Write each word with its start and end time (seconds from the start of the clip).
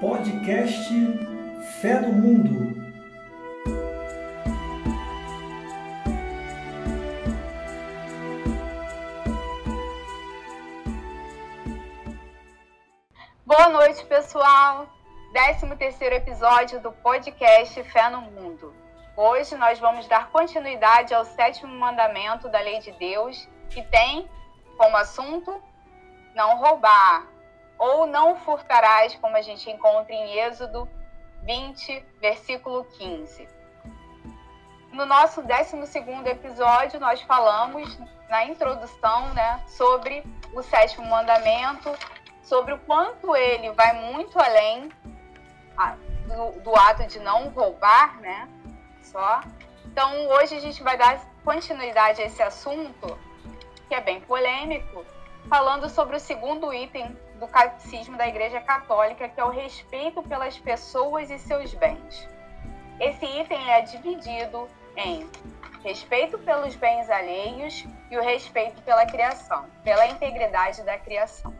Podcast 0.00 0.94
Fé 1.80 2.00
no 2.00 2.12
Mundo. 2.12 2.72
Boa 13.44 13.68
noite, 13.70 14.04
pessoal. 14.04 14.86
13 15.32 15.74
terceiro 15.74 16.14
episódio 16.14 16.80
do 16.80 16.92
podcast 16.92 17.82
Fé 17.82 18.08
no 18.08 18.20
Mundo. 18.20 18.72
Hoje 19.16 19.56
nós 19.56 19.80
vamos 19.80 20.06
dar 20.06 20.30
continuidade 20.30 21.12
ao 21.12 21.24
sétimo 21.24 21.74
mandamento 21.74 22.48
da 22.48 22.60
lei 22.60 22.78
de 22.78 22.92
Deus, 22.92 23.48
que 23.68 23.82
tem 23.82 24.30
como 24.76 24.96
assunto 24.96 25.60
não 26.36 26.56
roubar, 26.58 27.26
ou 27.78 28.06
não 28.06 28.36
furtarás, 28.36 29.14
como 29.16 29.36
a 29.36 29.42
gente 29.42 29.70
encontra 29.70 30.12
em 30.12 30.38
Êxodo 30.40 30.88
20, 31.44 32.04
versículo 32.20 32.84
15. 32.84 33.48
No 34.92 35.06
nosso 35.06 35.42
12 35.42 35.76
episódio, 36.26 36.98
nós 36.98 37.22
falamos 37.22 37.98
na 38.28 38.44
introdução 38.46 39.32
né, 39.32 39.62
sobre 39.68 40.24
o 40.52 40.62
sétimo 40.62 41.06
mandamento, 41.06 41.90
sobre 42.42 42.72
o 42.72 42.78
quanto 42.80 43.36
ele 43.36 43.70
vai 43.72 43.92
muito 44.12 44.38
além 44.38 44.90
do, 46.26 46.60
do 46.60 46.76
ato 46.76 47.06
de 47.06 47.18
não 47.20 47.48
roubar, 47.50 48.20
né? 48.20 48.48
Só. 49.02 49.40
Então, 49.84 50.28
hoje 50.28 50.56
a 50.56 50.60
gente 50.60 50.82
vai 50.82 50.96
dar 50.96 51.20
continuidade 51.44 52.20
a 52.20 52.26
esse 52.26 52.42
assunto, 52.42 53.18
que 53.88 53.94
é 53.94 54.00
bem 54.00 54.20
polêmico, 54.20 55.04
falando 55.48 55.88
sobre 55.88 56.16
o 56.16 56.20
segundo 56.20 56.72
item 56.72 57.16
do 57.38 57.46
catecismo 57.46 58.16
da 58.16 58.26
Igreja 58.26 58.60
Católica, 58.60 59.28
que 59.28 59.40
é 59.40 59.44
o 59.44 59.50
respeito 59.50 60.22
pelas 60.22 60.58
pessoas 60.58 61.30
e 61.30 61.38
seus 61.38 61.72
bens. 61.74 62.28
Esse 63.00 63.24
item 63.24 63.70
é 63.70 63.80
dividido 63.82 64.68
em 64.96 65.28
respeito 65.84 66.38
pelos 66.38 66.74
bens 66.74 67.08
alheios 67.08 67.86
e 68.10 68.18
o 68.18 68.22
respeito 68.22 68.82
pela 68.82 69.06
criação, 69.06 69.66
pela 69.84 70.06
integridade 70.06 70.82
da 70.82 70.98
criação. 70.98 71.54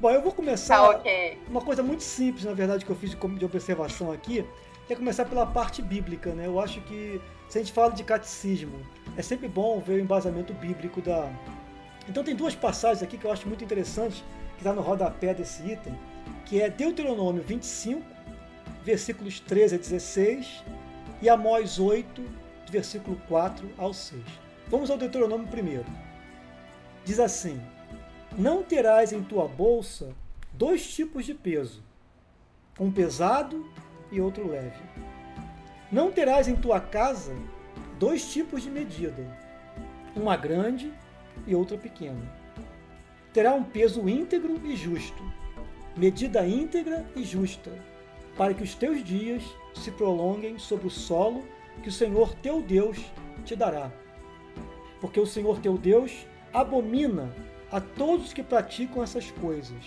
Bom, 0.00 0.10
eu 0.10 0.22
vou 0.22 0.32
começar. 0.32 0.76
Tá, 0.76 0.90
ok. 0.90 1.38
Uma 1.46 1.60
coisa 1.60 1.82
muito 1.82 2.02
simples, 2.02 2.44
na 2.44 2.54
verdade, 2.54 2.86
que 2.86 2.90
eu 2.90 2.96
fiz 2.96 3.10
de 3.10 3.44
observação 3.44 4.10
aqui, 4.10 4.46
que 4.86 4.94
é 4.94 4.96
começar 4.96 5.26
pela 5.26 5.44
parte 5.44 5.82
bíblica, 5.82 6.32
né? 6.32 6.46
Eu 6.46 6.58
acho 6.58 6.80
que 6.82 7.20
se 7.50 7.58
a 7.58 7.60
gente 7.60 7.70
fala 7.72 7.92
de 7.92 8.02
catecismo, 8.02 8.80
é 9.14 9.20
sempre 9.20 9.46
bom 9.46 9.78
ver 9.78 9.94
o 9.94 10.00
embasamento 10.00 10.54
bíblico 10.54 11.02
da. 11.02 11.30
Então 12.08 12.24
tem 12.24 12.34
duas 12.34 12.54
passagens 12.54 13.02
aqui 13.02 13.18
que 13.18 13.26
eu 13.26 13.30
acho 13.30 13.46
muito 13.46 13.62
interessantes, 13.62 14.24
que 14.54 14.60
está 14.60 14.72
no 14.72 14.80
rodapé 14.80 15.34
desse 15.34 15.62
item, 15.70 15.94
que 16.46 16.62
é 16.62 16.70
Deuteronômio 16.70 17.42
25, 17.42 18.02
versículos 18.82 19.38
13 19.38 19.74
a 19.74 19.78
16, 19.78 20.64
e 21.20 21.28
Amós 21.28 21.78
8, 21.78 22.24
versículo 22.70 23.20
4 23.28 23.68
ao 23.76 23.92
6. 23.92 24.22
Vamos 24.68 24.90
ao 24.90 24.96
Deuteronômio 24.96 25.46
primeiro. 25.48 25.84
Diz 27.04 27.20
assim: 27.20 27.60
Não 28.36 28.62
terás 28.62 29.12
em 29.12 29.22
tua 29.22 29.46
bolsa 29.46 30.14
dois 30.52 30.92
tipos 30.92 31.24
de 31.24 31.34
peso, 31.34 31.82
um 32.78 32.90
pesado 32.90 33.66
e 34.10 34.20
outro 34.20 34.48
leve 34.48 34.80
não 35.90 36.12
terás 36.12 36.46
em 36.46 36.54
tua 36.54 36.78
casa 36.78 37.36
dois 37.98 38.32
tipos 38.32 38.62
de 38.62 38.70
medida, 38.70 39.26
uma 40.14 40.36
grande 40.36 40.92
e 41.46 41.54
outra 41.54 41.76
pequena. 41.76 42.22
Terá 43.32 43.54
um 43.54 43.64
peso 43.64 44.08
íntegro 44.08 44.60
e 44.64 44.76
justo, 44.76 45.20
medida 45.96 46.46
íntegra 46.46 47.04
e 47.16 47.24
justa, 47.24 47.72
para 48.36 48.54
que 48.54 48.62
os 48.62 48.74
teus 48.74 49.02
dias 49.02 49.42
se 49.74 49.90
prolonguem 49.90 50.58
sobre 50.58 50.86
o 50.86 50.90
solo 50.90 51.42
que 51.82 51.88
o 51.88 51.92
Senhor 51.92 52.34
teu 52.36 52.62
Deus 52.62 52.98
te 53.44 53.56
dará. 53.56 53.90
Porque 55.00 55.18
o 55.18 55.26
Senhor 55.26 55.58
teu 55.58 55.76
Deus 55.76 56.24
abomina 56.52 57.34
a 57.70 57.80
todos 57.80 58.32
que 58.32 58.42
praticam 58.42 59.02
essas 59.02 59.30
coisas, 59.30 59.84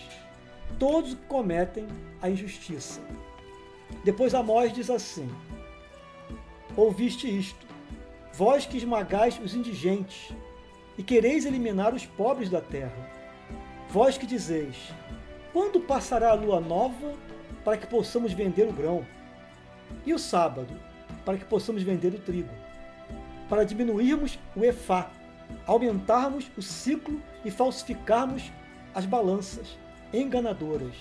todos 0.80 1.14
que 1.14 1.26
cometem 1.28 1.88
a 2.22 2.30
injustiça. 2.30 3.02
Depois 4.04 4.34
Amós 4.34 4.72
diz 4.72 4.90
assim: 4.90 5.30
ouviste 6.76 7.28
isto, 7.28 7.66
vós 8.34 8.66
que 8.66 8.78
esmagais 8.78 9.40
os 9.40 9.54
indigentes 9.54 10.34
e 10.98 11.04
quereis 11.04 11.46
eliminar 11.46 11.94
os 11.94 12.06
pobres 12.06 12.50
da 12.50 12.62
terra. 12.62 13.10
Vós 13.90 14.18
que 14.18 14.26
dizeis: 14.26 14.92
quando 15.52 15.80
passará 15.80 16.30
a 16.30 16.36
lua 16.36 16.60
nova 16.60 17.14
para 17.64 17.78
que 17.78 17.88
possamos 17.88 18.34
vender 18.34 18.68
o 18.68 18.74
grão? 18.74 19.06
E 20.06 20.14
o 20.14 20.20
sábado, 20.20 20.74
para 21.24 21.38
que 21.38 21.46
possamos 21.46 21.84
vender 21.84 22.14
o 22.14 22.20
trigo? 22.20 22.50
Para 23.48 23.64
diminuirmos 23.64 24.40
o 24.56 24.64
efá, 24.64 25.12
aumentarmos 25.68 26.50
o 26.58 26.62
ciclo 26.62 27.22
e 27.44 27.52
falsificarmos 27.52 28.52
as 28.94 29.06
balanças 29.06 29.78
enganadoras, 30.14 30.96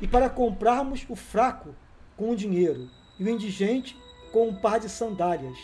e 0.00 0.06
para 0.06 0.30
comprarmos 0.30 1.04
o 1.08 1.16
fraco 1.16 1.74
com 2.16 2.30
o 2.30 2.36
dinheiro 2.36 2.88
e 3.18 3.24
o 3.24 3.28
indigente 3.28 3.96
com 4.32 4.48
um 4.48 4.54
par 4.54 4.78
de 4.78 4.88
sandálias 4.88 5.58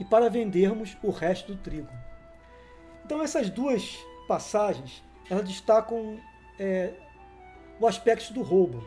e 0.00 0.04
para 0.04 0.28
vendermos 0.28 0.96
o 1.02 1.10
resto 1.10 1.52
do 1.52 1.58
trigo. 1.58 1.92
Então 3.04 3.22
essas 3.22 3.50
duas 3.50 3.98
passagens 4.26 5.02
elas 5.28 5.46
destacam 5.46 6.18
é, 6.58 6.94
o 7.78 7.86
aspecto 7.86 8.32
do 8.32 8.42
roubo. 8.42 8.84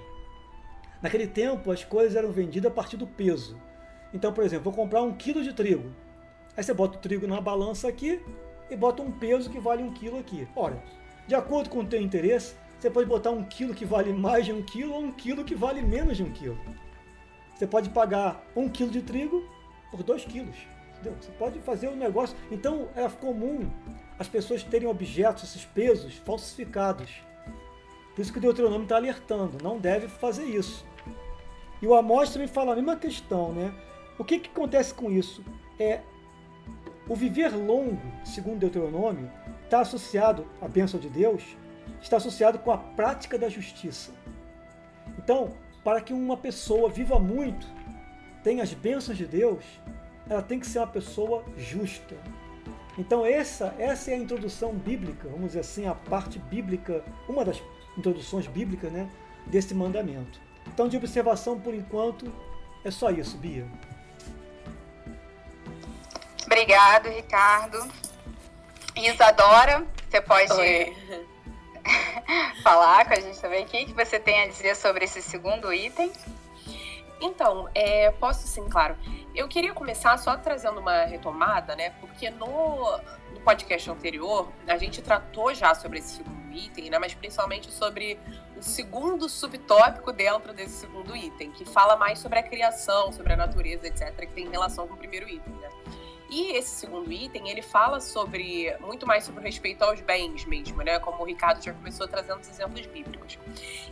Naquele 1.02 1.28
tempo 1.28 1.72
as 1.72 1.84
coisas 1.84 2.16
eram 2.16 2.32
vendidas 2.32 2.72
a 2.72 2.74
partir 2.74 2.98
do 2.98 3.08
peso. 3.08 3.58
Então, 4.14 4.34
por 4.34 4.44
exemplo, 4.44 4.66
vou 4.66 4.74
comprar 4.74 5.02
um 5.02 5.14
quilo 5.14 5.42
de 5.42 5.54
trigo. 5.54 5.92
Aí 6.56 6.64
você 6.64 6.74
bota 6.74 6.98
o 6.98 7.02
trigo 7.02 7.26
na 7.26 7.40
balança 7.40 7.88
aqui 7.88 8.22
e 8.74 8.78
bota 8.78 9.02
um 9.02 9.12
peso 9.12 9.50
que 9.50 9.60
vale 9.60 9.84
um 9.84 9.92
quilo 9.92 10.20
aqui. 10.20 10.48
Ora, 10.56 10.82
de 11.28 11.36
acordo 11.36 11.70
com 11.70 11.80
o 11.80 11.86
teu 11.86 12.02
interesse, 12.02 12.56
você 12.80 12.90
pode 12.90 13.08
botar 13.08 13.32
um 13.32 13.44
quilo 13.44 13.74
que 13.74 13.86
vale 13.86 14.12
mais 14.12 14.46
de 14.46 14.52
um 14.52 14.62
quilo 14.62 14.94
ou 14.94 15.02
um 15.02 15.12
quilo 15.12 15.46
que 15.46 15.56
vale 15.56 15.82
menos 15.82 16.18
de 16.18 16.24
um 16.24 16.32
quilo. 16.32 16.60
Você 17.56 17.66
pode 17.66 17.90
pagar 17.90 18.44
um 18.56 18.68
quilo 18.68 18.90
de 18.90 19.02
trigo 19.02 19.44
por 19.90 20.04
dois 20.04 20.26
quilos. 20.26 20.58
Entendeu? 20.94 21.16
Você 21.22 21.32
pode 21.34 21.60
fazer 21.60 21.88
um 21.88 21.96
negócio. 21.96 22.36
Então 22.52 22.90
é 22.96 23.08
comum 23.08 23.70
as 24.20 24.28
pessoas 24.28 24.64
terem 24.64 24.88
objetos, 24.88 25.44
esses 25.44 25.66
pesos, 25.66 26.16
falsificados. 26.16 27.10
Por 28.16 28.22
isso 28.22 28.32
que 28.32 28.38
o 28.38 28.42
Deuteronômio 28.42 28.84
está 28.84 28.98
alertando, 28.98 29.64
não 29.64 29.80
deve 29.80 30.08
fazer 30.08 30.46
isso. 30.46 30.86
E 31.82 31.88
o 31.88 31.94
Amós 31.94 32.32
também 32.32 32.48
fala 32.48 32.74
a 32.74 32.76
mesma 32.76 32.96
questão, 32.96 33.52
né? 33.52 33.74
O 34.18 34.24
que, 34.24 34.40
que 34.40 34.50
acontece 34.50 34.94
com 34.94 35.12
isso? 35.12 35.44
É 35.80 36.02
o 37.08 37.16
viver 37.16 37.50
longo, 37.56 38.02
segundo 38.24 38.60
Deuteronômio, 38.60 39.30
está 39.64 39.82
associado 39.82 40.48
à 40.62 40.68
bênção 40.68 41.00
de 41.00 41.10
Deus, 41.10 41.44
está 42.02 42.18
associado 42.18 42.60
com 42.60 42.72
a 42.72 42.78
prática 42.78 43.38
da 43.38 43.50
justiça. 43.50 44.12
Então, 45.18 45.54
para 45.84 46.02
que 46.02 46.14
uma 46.14 46.38
pessoa 46.38 46.90
viva 46.90 47.20
muito, 47.20 47.68
tenha 48.44 48.64
as 48.64 48.74
bênçãos 48.74 49.18
de 49.18 49.26
Deus, 49.26 49.64
ela 50.30 50.42
tem 50.42 50.60
que 50.60 50.68
ser 50.68 50.80
uma 50.80 50.88
pessoa 50.88 51.44
justa. 51.58 52.16
Então 52.98 53.26
essa, 53.26 53.74
essa 53.80 54.12
é 54.12 54.14
a 54.14 54.18
introdução 54.18 54.74
bíblica, 54.74 55.28
vamos 55.28 55.48
dizer 55.48 55.62
assim, 55.62 55.88
a 55.88 55.96
parte 55.96 56.40
bíblica, 56.40 57.04
uma 57.28 57.44
das 57.44 57.62
introduções 57.98 58.48
bíblicas, 58.48 58.92
né, 58.92 59.10
desse 59.48 59.74
mandamento. 59.74 60.40
Então, 60.68 60.88
de 60.88 60.98
observação, 60.98 61.60
por 61.60 61.74
enquanto, 61.74 62.32
é 62.84 62.92
só 62.92 63.10
isso, 63.10 63.38
Bia. 63.38 63.66
Obrigado, 66.54 67.10
Ricardo. 67.10 67.92
Isadora, 68.96 69.88
você 70.08 70.22
pode 70.22 70.54
Oi. 70.54 70.96
falar 72.62 73.08
com 73.08 73.14
a 73.14 73.20
gente 73.20 73.40
também 73.40 73.66
o 73.66 73.68
que 73.68 73.92
você 73.92 74.20
tem 74.20 74.44
a 74.44 74.48
dizer 74.48 74.76
sobre 74.76 75.04
esse 75.04 75.20
segundo 75.20 75.74
item? 75.74 76.14
Então, 77.20 77.68
é, 77.74 78.12
posso 78.12 78.46
sim, 78.48 78.70
claro. 78.70 78.96
Eu 79.34 79.48
queria 79.48 79.74
começar 79.74 80.16
só 80.20 80.38
trazendo 80.38 80.80
uma 80.80 81.06
retomada, 81.06 81.76
né? 81.76 81.90
Porque 82.00 82.30
no, 82.30 83.00
no 83.32 83.40
podcast 83.44 83.90
anterior, 83.90 84.48
a 84.68 84.78
gente 84.78 85.02
tratou 85.02 85.56
já 85.56 85.74
sobre 85.74 85.98
esse 85.98 86.18
segundo 86.18 86.56
item, 86.56 86.92
né? 86.92 87.00
Mas 87.00 87.16
principalmente 87.16 87.72
sobre 87.72 88.20
o 88.56 88.62
segundo 88.62 89.28
subtópico 89.28 90.14
dentro 90.14 90.54
desse 90.54 90.82
segundo 90.82 91.16
item, 91.16 91.50
que 91.50 91.66
fala 91.66 91.98
mais 91.98 92.20
sobre 92.20 92.38
a 92.38 92.44
criação, 92.44 93.12
sobre 93.12 93.34
a 93.34 93.38
natureza, 93.38 93.88
etc., 93.88 94.16
que 94.20 94.36
tem 94.36 94.48
relação 94.52 94.88
com 94.88 94.94
o 94.94 94.98
primeiro 94.98 95.28
item, 95.28 95.54
né? 95.56 95.70
E 96.30 96.56
esse 96.56 96.70
segundo 96.70 97.12
item, 97.12 97.50
ele 97.50 97.62
fala 97.62 98.00
sobre 98.00 98.76
muito 98.80 99.06
mais 99.06 99.24
sobre 99.24 99.42
o 99.42 99.44
respeito 99.44 99.84
aos 99.84 100.02
bens 100.02 100.46
mesmo, 100.46 100.82
né? 100.82 101.00
Como 101.00 101.22
o 101.22 101.26
Ricardo 101.26 101.64
já 101.64 101.74
começou 101.74 102.08
trazendo 102.08 102.40
os 102.40 102.50
exemplos 102.50 102.86
bíblicos. 102.86 103.38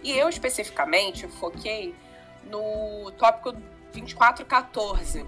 E 0.01 0.11
eu 0.11 0.27
especificamente 0.27 1.27
foquei 1.27 1.93
no 2.43 3.11
tópico 3.17 3.51
2414 3.93 5.25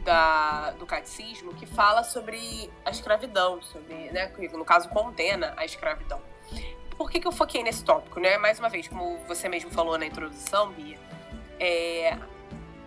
da, 0.00 0.70
do 0.72 0.86
catecismo, 0.86 1.54
que 1.54 1.66
fala 1.66 2.02
sobre 2.02 2.70
a 2.84 2.90
escravidão, 2.90 3.60
sobre, 3.62 4.10
né, 4.10 4.32
no 4.52 4.64
caso 4.64 4.88
condena 4.88 5.52
a 5.56 5.64
escravidão. 5.64 6.20
Por 6.96 7.10
que, 7.10 7.20
que 7.20 7.28
eu 7.28 7.32
foquei 7.32 7.62
nesse 7.62 7.84
tópico? 7.84 8.18
Né? 8.18 8.38
Mais 8.38 8.58
uma 8.58 8.68
vez, 8.68 8.88
como 8.88 9.18
você 9.28 9.48
mesmo 9.48 9.70
falou 9.70 9.96
na 9.96 10.06
introdução, 10.06 10.72
Bia, 10.72 10.98
é, 11.60 12.18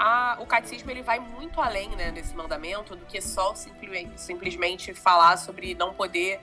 a, 0.01 0.35
o 0.39 0.47
catecismo 0.47 0.89
ele 0.89 1.03
vai 1.03 1.19
muito 1.19 1.61
além 1.61 1.89
né, 1.89 2.11
desse 2.11 2.35
mandamento 2.35 2.95
do 2.95 3.05
que 3.05 3.21
só 3.21 3.53
simplesmente, 3.53 4.19
simplesmente 4.19 4.95
falar 4.95 5.37
sobre 5.37 5.75
não 5.75 5.93
poder 5.93 6.41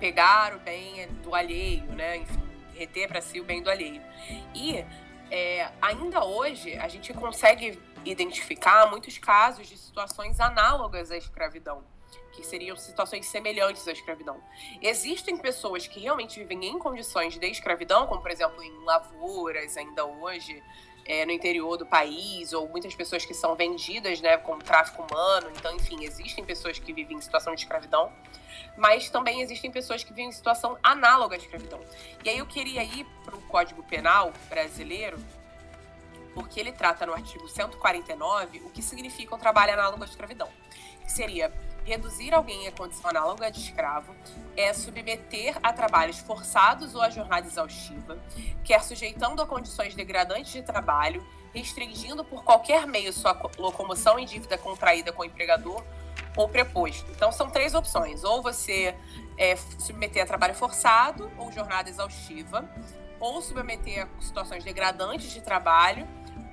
pegar 0.00 0.56
o 0.56 0.58
bem 0.58 1.06
do 1.22 1.32
alheio, 1.32 1.84
né? 1.92 2.16
Enfim, 2.16 2.42
reter 2.74 3.06
para 3.06 3.20
si 3.20 3.40
o 3.40 3.44
bem 3.44 3.62
do 3.62 3.70
alheio. 3.70 4.02
E 4.52 4.84
é, 5.30 5.70
ainda 5.80 6.24
hoje 6.24 6.74
a 6.74 6.88
gente 6.88 7.14
consegue 7.14 7.80
identificar 8.04 8.90
muitos 8.90 9.18
casos 9.18 9.68
de 9.68 9.78
situações 9.78 10.40
análogas 10.40 11.12
à 11.12 11.16
escravidão, 11.16 11.84
que 12.32 12.44
seriam 12.44 12.76
situações 12.76 13.26
semelhantes 13.26 13.86
à 13.86 13.92
escravidão. 13.92 14.42
Existem 14.82 15.36
pessoas 15.36 15.86
que 15.86 16.00
realmente 16.00 16.40
vivem 16.40 16.70
em 16.70 16.78
condições 16.80 17.38
de 17.38 17.46
escravidão, 17.46 18.08
como 18.08 18.20
por 18.20 18.32
exemplo 18.32 18.60
em 18.60 18.84
lavouras 18.84 19.76
ainda 19.76 20.04
hoje, 20.04 20.60
é, 21.06 21.24
no 21.24 21.32
interior 21.32 21.76
do 21.76 21.86
país, 21.86 22.52
ou 22.52 22.68
muitas 22.68 22.94
pessoas 22.94 23.24
que 23.24 23.34
são 23.34 23.54
vendidas, 23.54 24.20
né, 24.20 24.36
como 24.36 24.62
tráfico 24.62 25.02
humano. 25.02 25.50
Então, 25.56 25.74
enfim, 25.74 26.04
existem 26.04 26.44
pessoas 26.44 26.78
que 26.78 26.92
vivem 26.92 27.16
em 27.16 27.20
situação 27.20 27.54
de 27.54 27.60
escravidão, 27.60 28.12
mas 28.76 29.08
também 29.08 29.40
existem 29.40 29.70
pessoas 29.70 30.02
que 30.02 30.10
vivem 30.10 30.28
em 30.28 30.32
situação 30.32 30.76
análoga 30.82 31.36
à 31.36 31.38
escravidão. 31.38 31.80
E 32.24 32.28
aí 32.28 32.38
eu 32.38 32.46
queria 32.46 32.82
ir 32.82 33.06
para 33.24 33.36
o 33.36 33.42
Código 33.42 33.82
Penal 33.82 34.32
brasileiro, 34.48 35.18
porque 36.34 36.60
ele 36.60 36.72
trata 36.72 37.06
no 37.06 37.14
artigo 37.14 37.48
149 37.48 38.60
o 38.60 38.70
que 38.70 38.82
significa 38.82 39.34
um 39.34 39.38
trabalho 39.38 39.72
análogo 39.72 40.02
à 40.02 40.06
escravidão, 40.06 40.48
que 41.02 41.10
seria 41.10 41.52
reduzir 41.86 42.34
alguém 42.34 42.66
à 42.66 42.72
condição 42.72 43.08
análoga 43.08 43.48
de 43.50 43.60
escravo 43.60 44.14
é 44.56 44.72
submeter 44.74 45.56
a 45.62 45.72
trabalhos 45.72 46.18
forçados 46.18 46.96
ou 46.96 47.00
a 47.00 47.08
jornada 47.08 47.46
exaustiva, 47.46 48.18
quer 48.64 48.82
sujeitando 48.82 49.40
a 49.40 49.46
condições 49.46 49.94
degradantes 49.94 50.52
de 50.52 50.62
trabalho, 50.62 51.24
restringindo 51.54 52.24
por 52.24 52.42
qualquer 52.42 52.86
meio 52.86 53.12
sua 53.12 53.40
locomoção 53.56 54.18
em 54.18 54.26
dívida 54.26 54.58
contraída 54.58 55.12
com 55.12 55.22
o 55.22 55.24
empregador 55.24 55.82
ou 56.36 56.48
preposto. 56.48 57.08
Então, 57.12 57.30
são 57.30 57.48
três 57.48 57.72
opções: 57.72 58.24
ou 58.24 58.42
você 58.42 58.96
é, 59.38 59.54
submeter 59.78 60.24
a 60.24 60.26
trabalho 60.26 60.54
forçado 60.54 61.30
ou 61.38 61.52
jornada 61.52 61.88
exaustiva, 61.88 62.68
ou 63.20 63.40
submeter 63.40 64.06
a 64.06 64.20
situações 64.20 64.64
degradantes 64.64 65.30
de 65.30 65.40
trabalho, 65.40 66.06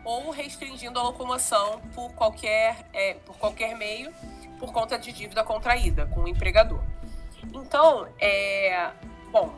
ou 0.05 0.29
restringindo 0.29 0.99
a 0.99 1.03
locomoção 1.03 1.81
por 1.95 2.13
qualquer, 2.13 2.87
é, 2.93 3.15
por 3.15 3.35
qualquer 3.37 3.75
meio 3.75 4.13
por 4.63 4.71
conta 4.71 4.97
de 4.97 5.11
dívida 5.11 5.43
contraída 5.43 6.05
com 6.05 6.21
o 6.21 6.27
empregador. 6.27 6.79
Então, 7.53 8.07
é, 8.17 8.91
bom, 9.29 9.53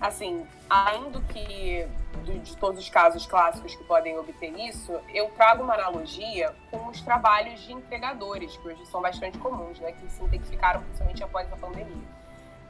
assim, 0.00 0.44
ainda 0.68 1.20
que 1.20 1.86
de, 2.24 2.56
todos 2.56 2.80
os 2.80 2.90
casos 2.90 3.24
clássicos 3.24 3.76
que 3.76 3.84
podem 3.84 4.18
obter 4.18 4.52
isso, 4.58 4.92
eu 5.14 5.28
trago 5.36 5.62
uma 5.62 5.74
analogia 5.74 6.52
com 6.72 6.88
os 6.88 7.00
trabalhos 7.02 7.60
de 7.60 7.72
entregadores, 7.72 8.56
que 8.56 8.66
hoje 8.66 8.84
são 8.86 9.00
bastante 9.00 9.38
comuns, 9.38 9.78
né, 9.78 9.92
que 9.92 10.10
se 10.10 10.24
intensificaram 10.24 10.82
principalmente 10.82 11.22
após 11.22 11.52
a 11.52 11.56
pandemia. 11.56 12.08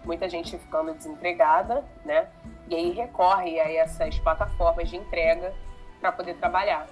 Muita 0.04 0.28
gente 0.28 0.58
ficando 0.58 0.92
desempregada, 0.92 1.82
né, 2.04 2.28
e 2.68 2.74
aí 2.74 2.90
recorre 2.90 3.58
a 3.58 3.72
essas 3.72 4.18
plataformas 4.18 4.90
de 4.90 4.96
entrega 4.98 5.54
para 6.02 6.12
poder 6.12 6.34
trabalhar 6.34 6.86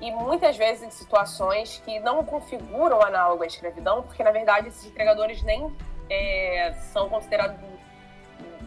e 0.00 0.10
muitas 0.10 0.56
vezes 0.56 0.82
em 0.82 0.90
situações 0.90 1.82
que 1.84 2.00
não 2.00 2.24
configuram 2.24 3.02
análogo 3.02 3.42
à 3.42 3.46
escravidão, 3.46 4.02
porque 4.02 4.22
na 4.22 4.30
verdade 4.30 4.68
esses 4.68 4.84
entregadores 4.86 5.42
nem 5.42 5.74
é, 6.08 6.72
são 6.92 7.08
considerados 7.08 7.58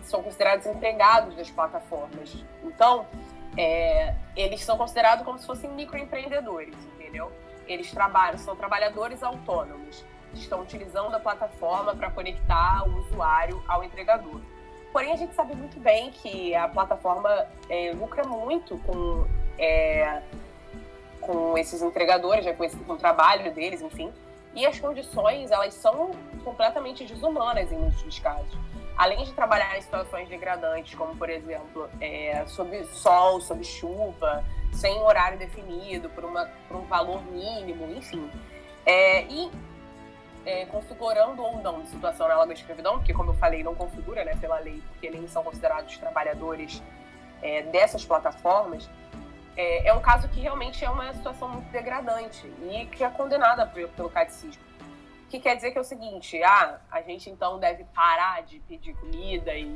são 0.03 0.21
considerados 0.21 0.65
empregados 0.65 1.35
das 1.35 1.49
plataformas. 1.49 2.35
Então, 2.63 3.05
é, 3.57 4.13
eles 4.35 4.61
são 4.61 4.77
considerados 4.77 5.23
como 5.23 5.39
se 5.39 5.45
fossem 5.45 5.69
microempreendedores, 5.69 6.75
entendeu? 6.95 7.31
Eles 7.65 7.89
trabalham, 7.91 8.37
são 8.37 8.55
trabalhadores 8.55 9.23
autônomos, 9.23 10.03
estão 10.33 10.61
utilizando 10.61 11.15
a 11.15 11.19
plataforma 11.19 11.95
para 11.95 12.11
conectar 12.11 12.83
o 12.87 12.97
usuário 12.99 13.63
ao 13.67 13.83
entregador. 13.83 14.41
Porém, 14.91 15.11
a 15.11 15.15
gente 15.15 15.33
sabe 15.33 15.55
muito 15.55 15.79
bem 15.79 16.11
que 16.11 16.53
a 16.53 16.67
plataforma 16.67 17.47
é, 17.69 17.93
lucra 17.93 18.23
muito 18.27 18.77
com 18.79 19.25
é, 19.57 20.21
com 21.25 21.57
esses 21.57 21.81
entregadores, 21.81 22.45
já 22.45 22.53
com, 22.53 22.63
esse, 22.63 22.77
com 22.77 22.93
o 22.93 22.97
trabalho 22.97 23.53
deles, 23.53 23.81
enfim. 23.81 24.11
E 24.55 24.65
as 24.65 24.79
condições, 24.79 25.49
elas 25.49 25.73
são 25.73 26.11
completamente 26.43 27.03
desumanas 27.05 27.71
em 27.71 27.77
muitos 27.77 28.03
dos 28.03 28.19
casos. 28.19 28.57
Além 28.95 29.23
de 29.23 29.33
trabalhar 29.33 29.75
em 29.77 29.81
situações 29.81 30.29
degradantes, 30.29 30.93
como, 30.93 31.15
por 31.15 31.29
exemplo, 31.29 31.89
é, 31.99 32.45
sob 32.45 32.83
sol, 32.85 33.41
sob 33.41 33.63
chuva, 33.63 34.43
sem 34.71 35.01
horário 35.01 35.37
definido, 35.39 36.09
por, 36.09 36.23
uma, 36.23 36.45
por 36.67 36.77
um 36.77 36.85
valor 36.85 37.23
mínimo, 37.25 37.91
enfim. 37.95 38.29
É, 38.85 39.23
e 39.23 39.51
é, 40.45 40.65
configurando 40.65 41.41
ou 41.41 41.57
não 41.57 41.85
situação 41.85 42.25
análoga 42.25 42.51
à 42.51 42.53
escravidão, 42.53 42.97
porque, 42.97 43.13
como 43.13 43.31
eu 43.31 43.35
falei, 43.35 43.63
não 43.63 43.73
configura 43.73 44.23
né, 44.23 44.35
pela 44.39 44.59
lei, 44.59 44.81
porque 44.91 45.09
nem 45.09 45.27
são 45.27 45.43
considerados 45.43 45.97
trabalhadores 45.97 46.81
é, 47.41 47.63
dessas 47.63 48.05
plataformas, 48.05 48.89
é, 49.55 49.87
é 49.87 49.93
um 49.93 50.01
caso 50.01 50.27
que 50.29 50.39
realmente 50.39 50.83
é 50.83 50.89
uma 50.89 51.13
situação 51.13 51.49
muito 51.49 51.69
degradante 51.71 52.47
e 52.47 52.85
que 52.87 53.03
é 53.03 53.09
condenada 53.09 53.65
pelo 53.65 54.09
catecismo. 54.09 54.61
O 55.25 55.29
que 55.29 55.39
quer 55.39 55.55
dizer 55.55 55.71
que 55.71 55.77
é 55.77 55.81
o 55.81 55.85
seguinte, 55.85 56.41
ah, 56.43 56.79
a 56.91 57.01
gente 57.01 57.29
então 57.29 57.59
deve 57.59 57.83
parar 57.85 58.43
de 58.43 58.59
pedir 58.61 58.93
comida 58.95 59.53
e, 59.55 59.67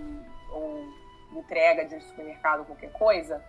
ou 0.52 0.86
entrega 1.32 1.86
de 1.86 2.00
supermercado 2.02 2.66
qualquer 2.66 2.92
coisa? 2.92 3.44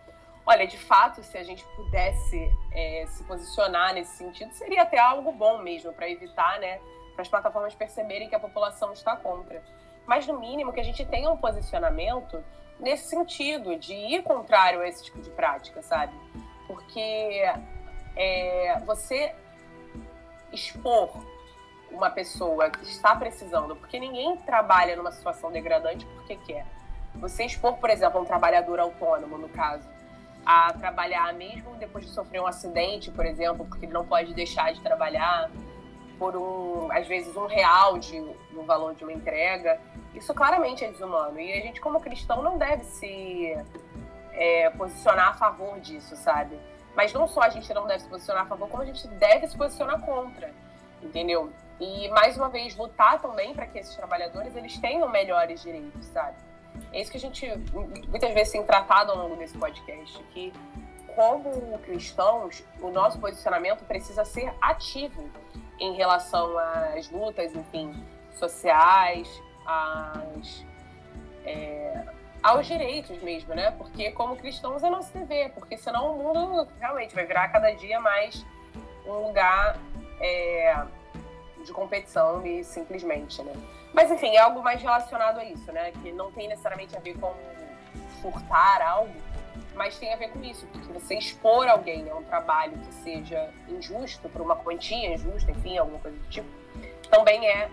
Olha, 0.47 0.67
de 0.67 0.79
fato, 0.79 1.23
se 1.23 1.37
a 1.37 1.45
gente 1.45 1.63
pudesse 1.77 2.51
é, 2.73 3.05
se 3.09 3.23
posicionar 3.25 3.93
nesse 3.93 4.17
sentido, 4.17 4.51
seria 4.53 4.83
até 4.83 4.99
algo 4.99 5.31
bom 5.33 5.59
mesmo, 5.59 5.93
para 5.93 6.09
evitar, 6.09 6.59
né, 6.59 6.81
para 7.13 7.23
as 7.23 7.29
plataformas 7.29 7.75
perceberem 7.75 8.31
que 8.31 8.35
a 8.35 8.41
população 8.41 8.93
está 8.93 9.15
contra. 9.15 9.63
Mas, 10.09 10.27
no 10.27 10.41
mínimo, 10.41 10.73
que 10.73 10.81
a 10.81 10.83
gente 10.83 11.05
tenha 11.05 11.31
um 11.31 11.37
posicionamento 11.37 12.43
nesse 12.81 13.11
sentido, 13.11 13.77
de 13.77 13.93
ir 13.93 14.23
contrário 14.23 14.81
a 14.81 14.89
esse 14.89 15.05
tipo 15.05 15.21
de 15.21 15.29
prática, 15.29 15.83
sabe? 15.83 16.15
Porque 16.67 17.45
é, 18.17 18.81
você 18.87 19.35
expor 20.51 21.11
uma 21.91 22.09
pessoa 22.09 22.71
que 22.71 22.85
está 22.85 23.15
precisando, 23.17 23.77
porque 23.77 24.01
ninguém 24.01 24.35
trabalha 24.39 24.97
numa 24.97 25.13
situação 25.13 25.53
degradante 25.53 26.07
porque 26.07 26.37
quer. 26.37 26.67
Você 27.17 27.45
expor, 27.45 27.77
por 27.77 27.91
exemplo, 27.91 28.19
um 28.19 28.25
trabalhador 28.25 28.81
autônomo, 28.81 29.37
no 29.37 29.49
caso, 29.51 29.87
a 30.45 30.73
trabalhar 30.73 31.35
mesmo 31.35 31.75
depois 31.77 32.07
de 32.07 32.13
sofrer 32.13 32.41
um 32.41 32.47
acidente, 32.47 33.11
por 33.11 33.27
exemplo, 33.27 33.67
porque 33.67 33.85
ele 33.85 33.93
não 33.93 34.07
pode 34.07 34.33
deixar 34.33 34.73
de 34.73 34.81
trabalhar 34.81 35.51
por 36.19 36.37
um, 36.37 36.91
às 36.91 37.07
vezes, 37.07 37.37
um 37.37 37.47
real 37.47 37.99
de, 37.99 38.19
no 38.53 38.63
valor 38.65 38.95
de 38.95 39.05
uma 39.05 39.13
entrega, 39.13 39.81
isso 40.19 40.35
claramente 40.35 40.85
é 40.85 40.91
desumano. 40.91 41.39
E 41.41 41.53
a 41.53 41.61
gente, 41.61 41.81
como 41.81 42.01
cristão, 42.01 42.43
não 42.43 42.59
deve 42.59 42.85
se 42.85 43.57
é, 44.33 44.71
posicionar 44.71 45.29
a 45.29 45.35
favor 45.35 45.79
disso, 45.81 46.17
sabe? 46.17 46.59
Mas 46.95 47.13
não 47.13 47.27
só 47.29 47.43
a 47.43 47.49
gente 47.49 47.73
não 47.73 47.87
deve 47.87 48.03
se 48.03 48.09
posicionar 48.09 48.43
a 48.43 48.47
favor, 48.47 48.69
como 48.69 48.83
a 48.83 48.87
gente 48.87 49.07
deve 49.09 49.47
se 49.47 49.57
posicionar 49.57 50.01
contra, 50.01 50.53
entendeu? 51.03 51.53
E, 51.81 52.09
mais 52.09 52.37
uma 52.37 52.49
vez, 52.49 52.77
lutar 52.77 53.21
também 53.21 53.55
para 53.55 53.67
que 53.67 53.79
esses 53.79 53.95
trabalhadores 53.95 54.57
eles 54.57 54.77
tenham 54.79 55.09
melhores 55.09 55.63
direitos, 55.63 56.07
sabe? 56.07 56.37
É 56.93 57.01
isso 57.01 57.11
que 57.11 57.17
a 57.17 57.21
gente 57.21 57.47
muitas 58.09 58.33
vezes 58.33 58.53
tem 58.53 58.63
tratado 58.65 59.13
ao 59.13 59.19
longo 59.19 59.37
desse 59.37 59.57
podcast, 59.57 60.23
que 60.33 60.53
como 61.15 61.79
cristãos, 61.81 62.65
o 62.81 62.91
nosso 62.91 63.19
posicionamento 63.19 63.85
precisa 63.85 64.25
ser 64.25 64.53
ativo 64.61 65.29
em 65.81 65.95
relação 65.95 66.57
às 66.59 67.11
lutas, 67.11 67.55
enfim, 67.55 67.93
sociais, 68.37 69.29
é, 71.45 72.05
aos 72.43 72.67
direitos 72.67 73.21
mesmo, 73.23 73.55
né? 73.55 73.71
Porque 73.73 74.11
como 74.13 74.37
cristãos 74.37 74.83
é 74.83 74.91
nosso 74.91 75.13
dever, 75.13 75.53
porque 75.53 75.77
senão 75.77 76.15
o 76.15 76.23
mundo 76.23 76.69
realmente 76.81 77.15
vai 77.15 77.27
virar 77.27 77.49
cada 77.49 77.71
dia 77.73 78.01
mais 78.01 78.45
um 79.07 79.27
lugar 79.27 79.79
é, 80.21 80.85
de 81.65 81.73
competição 81.73 82.45
e 82.47 82.65
simplesmente, 82.65 83.43
né? 83.43 83.53
Mas 83.93 84.11
enfim, 84.11 84.35
é 84.37 84.39
algo 84.39 84.63
mais 84.63 84.81
relacionado 84.81 85.39
a 85.39 85.45
isso, 85.45 85.71
né? 85.73 85.93
Que 86.03 86.13
não 86.13 86.31
tem 86.31 86.49
necessariamente 86.49 86.97
a 86.97 87.01
ver 87.01 87.19
com 87.19 87.35
furtar 88.21 88.83
algo, 88.83 89.15
mas 89.75 89.97
tem 89.99 90.13
a 90.13 90.17
ver 90.17 90.31
com 90.31 90.43
isso, 90.43 90.67
porque 90.67 90.93
você 90.93 91.17
expor 91.17 91.69
alguém 91.69 92.11
a 92.11 92.15
um 92.17 92.23
trabalho 92.25 92.77
que 92.79 92.93
seja 92.95 93.51
injusto, 93.69 94.29
por 94.29 94.41
uma 94.41 94.57
quantia 94.57 95.15
injusta, 95.15 95.51
enfim, 95.51 95.79
alguma 95.79 95.99
coisa 96.01 96.17
do 96.17 96.29
tipo, 96.29 96.49
também 97.11 97.47
é, 97.49 97.71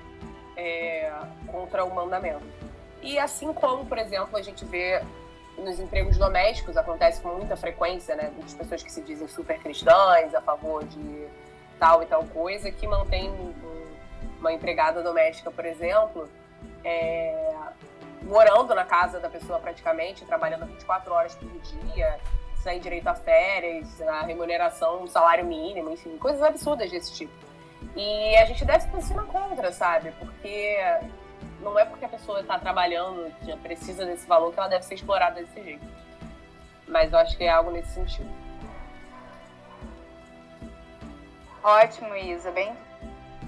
é 0.56 1.12
contra 1.48 1.84
o 1.84 1.94
mandamento. 1.94 2.44
E 3.02 3.20
assim 3.20 3.54
como, 3.54 3.86
por 3.86 3.98
exemplo, 3.98 4.38
a 4.38 4.42
gente 4.42 4.66
vê 4.66 5.02
nos 5.58 5.80
empregos 5.80 6.18
domésticos, 6.18 6.76
acontece 6.76 7.22
com 7.22 7.30
muita 7.30 7.56
frequência, 7.56 8.16
né, 8.16 8.32
de 8.36 8.56
pessoas 8.56 8.84
que 8.84 8.92
se 8.92 9.02
dizem 9.02 9.28
super 9.28 9.58
cristãs, 9.60 10.34
a 10.36 10.42
favor 10.42 10.84
de 10.84 11.28
tal 11.80 12.04
e 12.04 12.06
tal 12.06 12.24
coisa, 12.26 12.72
que 12.72 12.88
mantém 12.88 13.32
uma 14.40 14.52
empregada 14.52 15.02
doméstica, 15.02 15.50
por 15.52 15.66
exemplo, 15.66 16.30
é, 16.84 17.54
morando 18.24 18.74
na 18.76 18.84
casa 18.84 19.20
da 19.20 19.30
pessoa 19.30 19.60
praticamente, 19.60 20.26
trabalhando 20.26 20.66
24 20.66 21.14
horas 21.14 21.36
por 21.36 21.50
dia, 21.60 22.20
sem 22.58 22.80
direito 22.80 23.08
a 23.08 23.16
férias, 23.16 24.02
a 24.02 24.22
remuneração, 24.22 25.08
salário 25.08 25.46
mínimo, 25.46 25.92
enfim, 25.92 26.18
coisas 26.18 26.42
absurdas 26.42 26.90
desse 26.92 27.14
tipo. 27.14 27.34
E 27.96 28.38
a 28.38 28.46
gente 28.46 28.64
deve 28.66 28.82
se 28.82 28.88
posicionar 28.90 29.26
contra, 29.26 29.72
sabe? 29.72 30.12
Porque 30.20 30.78
não 31.62 31.78
é 31.80 31.86
porque 31.86 32.06
a 32.06 32.10
pessoa 32.10 32.42
está 32.42 32.60
trabalhando, 32.60 33.34
já 33.42 33.58
precisa 33.58 34.06
desse 34.06 34.28
valor, 34.28 34.54
que 34.54 34.60
ela 34.60 34.70
deve 34.70 34.86
ser 34.86 34.96
explorada 34.96 35.42
desse 35.42 35.64
jeito. 35.64 35.86
Mas 36.88 37.12
eu 37.12 37.20
acho 37.20 37.36
que 37.36 37.44
é 37.44 37.50
algo 37.50 37.72
nesse 37.72 37.94
sentido. 37.94 38.30
Ótimo, 41.64 42.16
Isa. 42.16 42.52
Bem, 42.52 42.78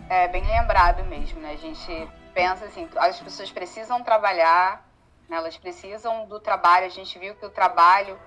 é, 0.09 0.27
bem 0.27 0.43
lembrado 0.43 1.03
mesmo, 1.05 1.39
né? 1.39 1.51
A 1.51 1.57
gente 1.57 2.09
pensa 2.33 2.65
assim, 2.65 2.89
as 2.95 3.19
pessoas 3.19 3.51
precisam 3.51 4.01
trabalhar, 4.03 4.83
né? 5.29 5.37
elas 5.37 5.55
precisam 5.57 6.25
do 6.25 6.39
trabalho. 6.39 6.87
A 6.87 6.89
gente 6.89 7.19
viu 7.19 7.35
que 7.35 7.45
o 7.45 7.49
trabalho 7.49 8.19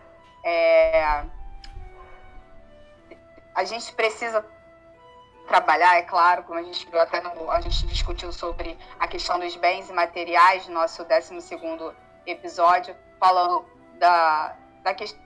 é... 0.45 1.25
a 3.55 3.65
gente 3.65 3.93
precisa 3.93 4.45
trabalhar, 5.51 5.97
é 5.97 6.03
claro, 6.03 6.45
como 6.45 6.61
a 6.61 6.63
gente 6.63 6.89
viu 6.89 7.01
até 7.01 7.21
no, 7.21 7.51
a 7.51 7.61
gente 7.61 7.85
discutiu 7.89 8.33
sobre 8.33 8.79
a 9.01 9.09
questão 9.09 9.37
dos 9.37 9.57
bens 9.57 9.91
e 9.91 9.93
materiais 9.93 10.69
no 10.69 10.75
nosso 10.75 11.05
12 11.05 11.43
segundo 11.43 11.93
episódio, 12.25 12.95
falando 13.19 13.65
da, 13.99 14.55
da 14.85 14.95
questão 14.95 15.19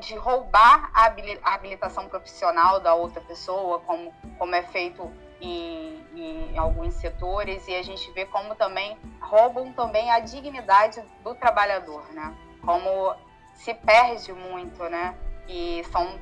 de 0.00 0.14
roubar 0.14 0.90
a 0.94 1.12
habilitação 1.52 2.08
profissional 2.08 2.80
da 2.80 2.94
outra 2.94 3.20
pessoa, 3.20 3.80
como, 3.80 4.14
como 4.38 4.54
é 4.54 4.62
feito 4.62 5.12
em, 5.42 6.02
em, 6.16 6.56
alguns 6.56 6.94
setores 6.94 7.68
e 7.68 7.74
a 7.74 7.82
gente 7.82 8.10
vê 8.12 8.24
como 8.24 8.54
também 8.54 8.96
roubam 9.20 9.74
também 9.74 10.10
a 10.10 10.20
dignidade 10.20 11.02
do 11.22 11.34
trabalhador, 11.34 12.10
né? 12.14 12.34
Como 12.64 13.14
se 13.52 13.74
perde 13.74 14.32
muito, 14.32 14.82
né? 14.84 15.14
E 15.46 15.84
são 15.92 16.18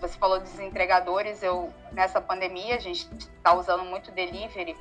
você 0.00 0.16
falou 0.18 0.40
dos 0.40 0.58
entregadores, 0.58 1.42
eu 1.42 1.72
nessa 1.92 2.20
pandemia 2.20 2.76
a 2.76 2.80
gente 2.80 3.08
está 3.18 3.54
usando 3.54 3.84
muito 3.84 4.10
delivery, 4.12 4.76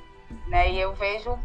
né? 0.47 0.71
E 0.71 0.79
eu 0.79 0.93
vejo 0.93 1.38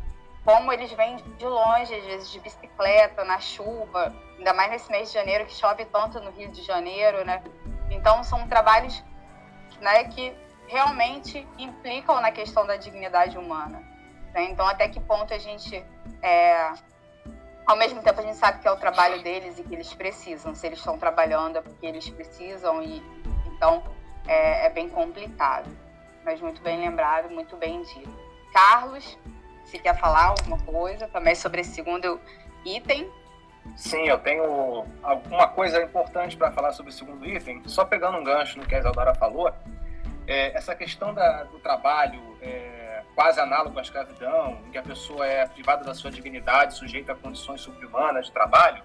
como 0.44 0.72
eles 0.72 0.92
vêm 0.92 1.16
de 1.16 1.46
longe, 1.46 1.94
às 1.94 2.04
vezes 2.04 2.30
de 2.30 2.40
bicicleta, 2.40 3.24
na 3.24 3.38
chuva, 3.38 4.12
ainda 4.36 4.52
mais 4.52 4.70
nesse 4.70 4.90
mês 4.90 5.08
de 5.08 5.14
janeiro 5.14 5.46
que 5.46 5.54
chove 5.54 5.84
tanto 5.84 6.20
no 6.20 6.30
Rio 6.30 6.50
de 6.50 6.62
Janeiro, 6.62 7.24
né? 7.24 7.42
Então 7.90 8.24
são 8.24 8.48
trabalhos, 8.48 9.02
né, 9.80 10.04
que 10.04 10.34
realmente 10.66 11.46
implicam 11.58 12.20
na 12.20 12.32
questão 12.32 12.66
da 12.66 12.76
dignidade 12.76 13.36
humana. 13.36 13.82
Né? 14.32 14.44
Então, 14.44 14.66
até 14.66 14.88
que 14.88 14.98
ponto 15.00 15.32
a 15.32 15.38
gente, 15.38 15.84
é, 16.22 16.72
ao 17.66 17.76
mesmo 17.76 18.02
tempo, 18.02 18.20
a 18.20 18.22
gente 18.22 18.36
sabe 18.36 18.60
que 18.60 18.66
é 18.66 18.72
o 18.72 18.76
trabalho 18.76 19.22
deles 19.22 19.58
e 19.58 19.62
que 19.62 19.74
eles 19.74 19.92
precisam. 19.92 20.54
Se 20.54 20.66
eles 20.66 20.78
estão 20.78 20.98
trabalhando 20.98 21.58
é 21.58 21.60
porque 21.60 21.84
eles 21.86 22.08
precisam 22.08 22.82
e 22.82 23.02
então 23.62 23.80
é, 24.26 24.66
é 24.66 24.70
bem 24.70 24.88
complicado. 24.88 25.70
Mas 26.24 26.40
muito 26.40 26.60
bem 26.62 26.80
lembrado, 26.80 27.30
muito 27.30 27.56
bem 27.56 27.80
dito. 27.82 28.12
Carlos, 28.52 29.16
se 29.64 29.78
quer 29.78 29.96
falar 29.98 30.26
alguma 30.26 30.58
coisa 30.58 31.06
também 31.06 31.36
sobre 31.36 31.60
esse 31.60 31.70
segundo 31.70 32.20
item? 32.64 33.08
Sim, 33.76 34.08
eu 34.08 34.18
tenho 34.18 34.84
alguma 35.00 35.46
coisa 35.46 35.80
importante 35.80 36.36
para 36.36 36.50
falar 36.50 36.72
sobre 36.72 36.90
o 36.90 36.92
segundo 36.92 37.24
item. 37.24 37.62
Só 37.66 37.84
pegando 37.84 38.18
um 38.18 38.24
gancho 38.24 38.58
no 38.58 38.66
que 38.66 38.74
a 38.74 38.80
Isadora 38.80 39.14
falou, 39.14 39.52
é, 40.26 40.56
essa 40.56 40.74
questão 40.74 41.14
da, 41.14 41.44
do 41.44 41.60
trabalho 41.60 42.36
é, 42.42 43.02
quase 43.14 43.38
análogo 43.38 43.78
à 43.78 43.82
escravidão, 43.82 44.58
em 44.66 44.72
que 44.72 44.78
a 44.78 44.82
pessoa 44.82 45.24
é 45.24 45.46
privada 45.46 45.84
da 45.84 45.94
sua 45.94 46.10
dignidade, 46.10 46.74
sujeita 46.74 47.12
a 47.12 47.14
condições 47.14 47.60
subhumanas 47.60 48.26
de 48.26 48.32
trabalho, 48.32 48.82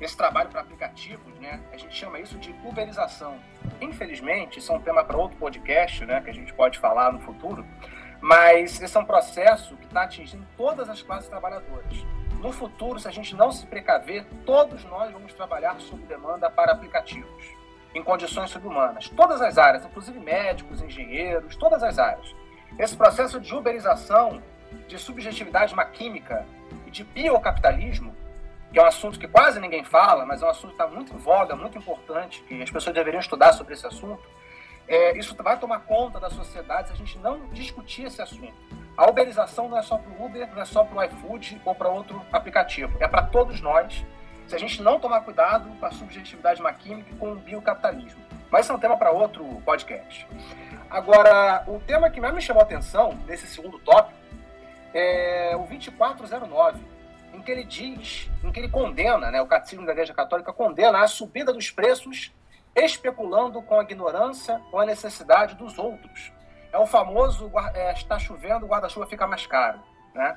esse 0.00 0.16
trabalho 0.16 0.48
para 0.48 0.60
aplicativos, 0.60 1.34
né, 1.40 1.60
a 1.72 1.76
gente 1.76 1.94
chama 1.94 2.18
isso 2.20 2.38
de 2.38 2.54
uberização. 2.64 3.38
Infelizmente, 3.80 4.58
isso 4.58 4.72
é 4.72 4.76
um 4.76 4.80
tema 4.80 5.04
para 5.04 5.16
outro 5.16 5.36
podcast, 5.38 6.04
né, 6.04 6.20
que 6.20 6.30
a 6.30 6.34
gente 6.34 6.52
pode 6.52 6.78
falar 6.78 7.12
no 7.12 7.20
futuro, 7.20 7.66
mas 8.20 8.80
esse 8.80 8.96
é 8.96 9.00
um 9.00 9.04
processo 9.04 9.76
que 9.76 9.86
está 9.86 10.02
atingindo 10.02 10.46
todas 10.56 10.88
as 10.88 11.02
classes 11.02 11.28
trabalhadoras. 11.28 12.04
No 12.40 12.52
futuro, 12.52 13.00
se 13.00 13.08
a 13.08 13.10
gente 13.10 13.34
não 13.34 13.50
se 13.50 13.66
precaver, 13.66 14.24
todos 14.46 14.84
nós 14.84 15.10
vamos 15.12 15.32
trabalhar 15.34 15.80
sob 15.80 16.04
demanda 16.04 16.48
para 16.48 16.72
aplicativos 16.72 17.58
em 17.94 18.02
condições 18.02 18.50
subhumanas. 18.50 19.08
Todas 19.08 19.40
as 19.40 19.58
áreas, 19.58 19.84
inclusive 19.84 20.18
médicos, 20.20 20.80
engenheiros, 20.80 21.56
todas 21.56 21.82
as 21.82 21.98
áreas. 21.98 22.34
Esse 22.78 22.96
processo 22.96 23.40
de 23.40 23.52
uberização, 23.54 24.42
de 24.86 24.98
subjetividade 24.98 25.74
maquímica 25.74 26.46
e 26.86 26.90
de 26.90 27.02
biocapitalismo, 27.02 28.14
que 28.72 28.78
é 28.78 28.82
um 28.82 28.86
assunto 28.86 29.18
que 29.18 29.26
quase 29.26 29.58
ninguém 29.60 29.84
fala, 29.84 30.26
mas 30.26 30.42
é 30.42 30.46
um 30.46 30.50
assunto 30.50 30.74
que 30.74 30.82
está 30.82 30.86
muito 30.86 31.14
em 31.14 31.18
voga, 31.18 31.56
muito 31.56 31.78
importante, 31.78 32.42
que 32.42 32.62
as 32.62 32.70
pessoas 32.70 32.94
deveriam 32.94 33.20
estudar 33.20 33.52
sobre 33.52 33.74
esse 33.74 33.86
assunto, 33.86 34.22
é, 34.86 35.16
isso 35.18 35.36
vai 35.42 35.58
tomar 35.58 35.80
conta 35.80 36.18
da 36.18 36.30
sociedade 36.30 36.88
se 36.88 36.94
a 36.94 36.96
gente 36.96 37.18
não 37.18 37.48
discutir 37.48 38.04
esse 38.04 38.22
assunto. 38.22 38.54
A 38.96 39.08
uberização 39.08 39.68
não 39.68 39.78
é 39.78 39.82
só 39.82 39.98
para 39.98 40.10
o 40.10 40.24
Uber, 40.24 40.48
não 40.54 40.62
é 40.62 40.64
só 40.64 40.82
para 40.82 40.98
o 40.98 41.04
iFood 41.04 41.60
ou 41.64 41.74
para 41.74 41.88
outro 41.88 42.20
aplicativo, 42.32 42.96
é 43.00 43.06
para 43.06 43.22
todos 43.22 43.60
nós 43.60 44.04
se 44.46 44.56
a 44.56 44.58
gente 44.58 44.82
não 44.82 44.98
tomar 44.98 45.20
cuidado 45.20 45.68
com 45.78 45.84
a 45.84 45.90
subjetividade 45.90 46.62
maquímica 46.62 47.10
e 47.12 47.16
com 47.16 47.32
o 47.32 47.36
biocapitalismo. 47.36 48.20
Mas 48.50 48.64
isso 48.64 48.72
é 48.72 48.76
um 48.76 48.78
tema 48.78 48.96
para 48.96 49.10
outro 49.10 49.44
podcast. 49.62 50.26
Agora, 50.88 51.64
o 51.66 51.78
tema 51.80 52.08
que 52.08 52.18
mais 52.18 52.34
me 52.34 52.40
chamou 52.40 52.62
a 52.62 52.64
atenção 52.64 53.12
nesse 53.26 53.46
segundo 53.46 53.78
tópico 53.78 54.18
é 54.94 55.52
o 55.54 55.66
2409, 55.66 56.80
em 57.32 57.42
que 57.42 57.50
ele 57.50 57.64
diz, 57.64 58.30
em 58.42 58.50
que 58.50 58.60
ele 58.60 58.68
condena, 58.68 59.30
né, 59.30 59.40
o 59.40 59.46
Catecismo 59.46 59.86
da 59.86 59.92
Igreja 59.92 60.14
Católica 60.14 60.52
condena 60.52 61.02
a 61.02 61.08
subida 61.08 61.52
dos 61.52 61.70
preços 61.70 62.32
especulando 62.74 63.60
com 63.62 63.80
a 63.80 63.82
ignorância 63.82 64.60
ou 64.72 64.80
a 64.80 64.86
necessidade 64.86 65.54
dos 65.54 65.78
outros. 65.78 66.32
É 66.72 66.78
o 66.78 66.86
famoso 66.86 67.50
é, 67.74 67.92
está 67.92 68.18
chovendo, 68.18 68.66
o 68.66 68.68
guarda-chuva 68.68 69.06
fica 69.06 69.26
mais 69.26 69.46
caro. 69.46 69.80
Né? 70.14 70.36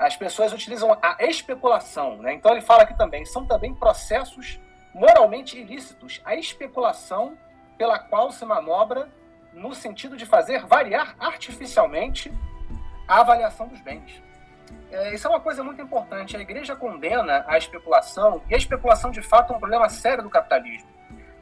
as 0.00 0.16
pessoas 0.16 0.50
utilizam 0.52 0.96
a 1.02 1.22
especulação. 1.26 2.16
Né? 2.16 2.32
Então 2.32 2.50
ele 2.50 2.62
fala 2.62 2.84
aqui 2.84 2.96
também, 2.96 3.26
são 3.26 3.44
também 3.44 3.74
processos 3.74 4.58
moralmente 4.94 5.58
ilícitos, 5.58 6.22
a 6.24 6.34
especulação 6.34 7.36
pela 7.76 7.98
qual 7.98 8.32
se 8.32 8.44
manobra 8.46 9.10
no 9.52 9.74
sentido 9.74 10.16
de 10.16 10.24
fazer 10.24 10.64
variar 10.64 11.14
artificialmente 11.20 12.32
a 13.06 13.20
avaliação 13.20 13.68
dos 13.68 13.80
bens. 13.82 14.22
É, 14.90 15.14
isso 15.14 15.26
é 15.26 15.30
uma 15.30 15.40
coisa 15.40 15.62
muito 15.62 15.80
importante. 15.80 16.36
A 16.36 16.40
igreja 16.40 16.74
condena 16.74 17.44
a 17.46 17.56
especulação, 17.56 18.42
e 18.48 18.54
a 18.54 18.58
especulação 18.58 19.10
de 19.10 19.22
fato 19.22 19.52
é 19.52 19.56
um 19.56 19.60
problema 19.60 19.88
sério 19.88 20.22
do 20.22 20.30
capitalismo. 20.30 20.88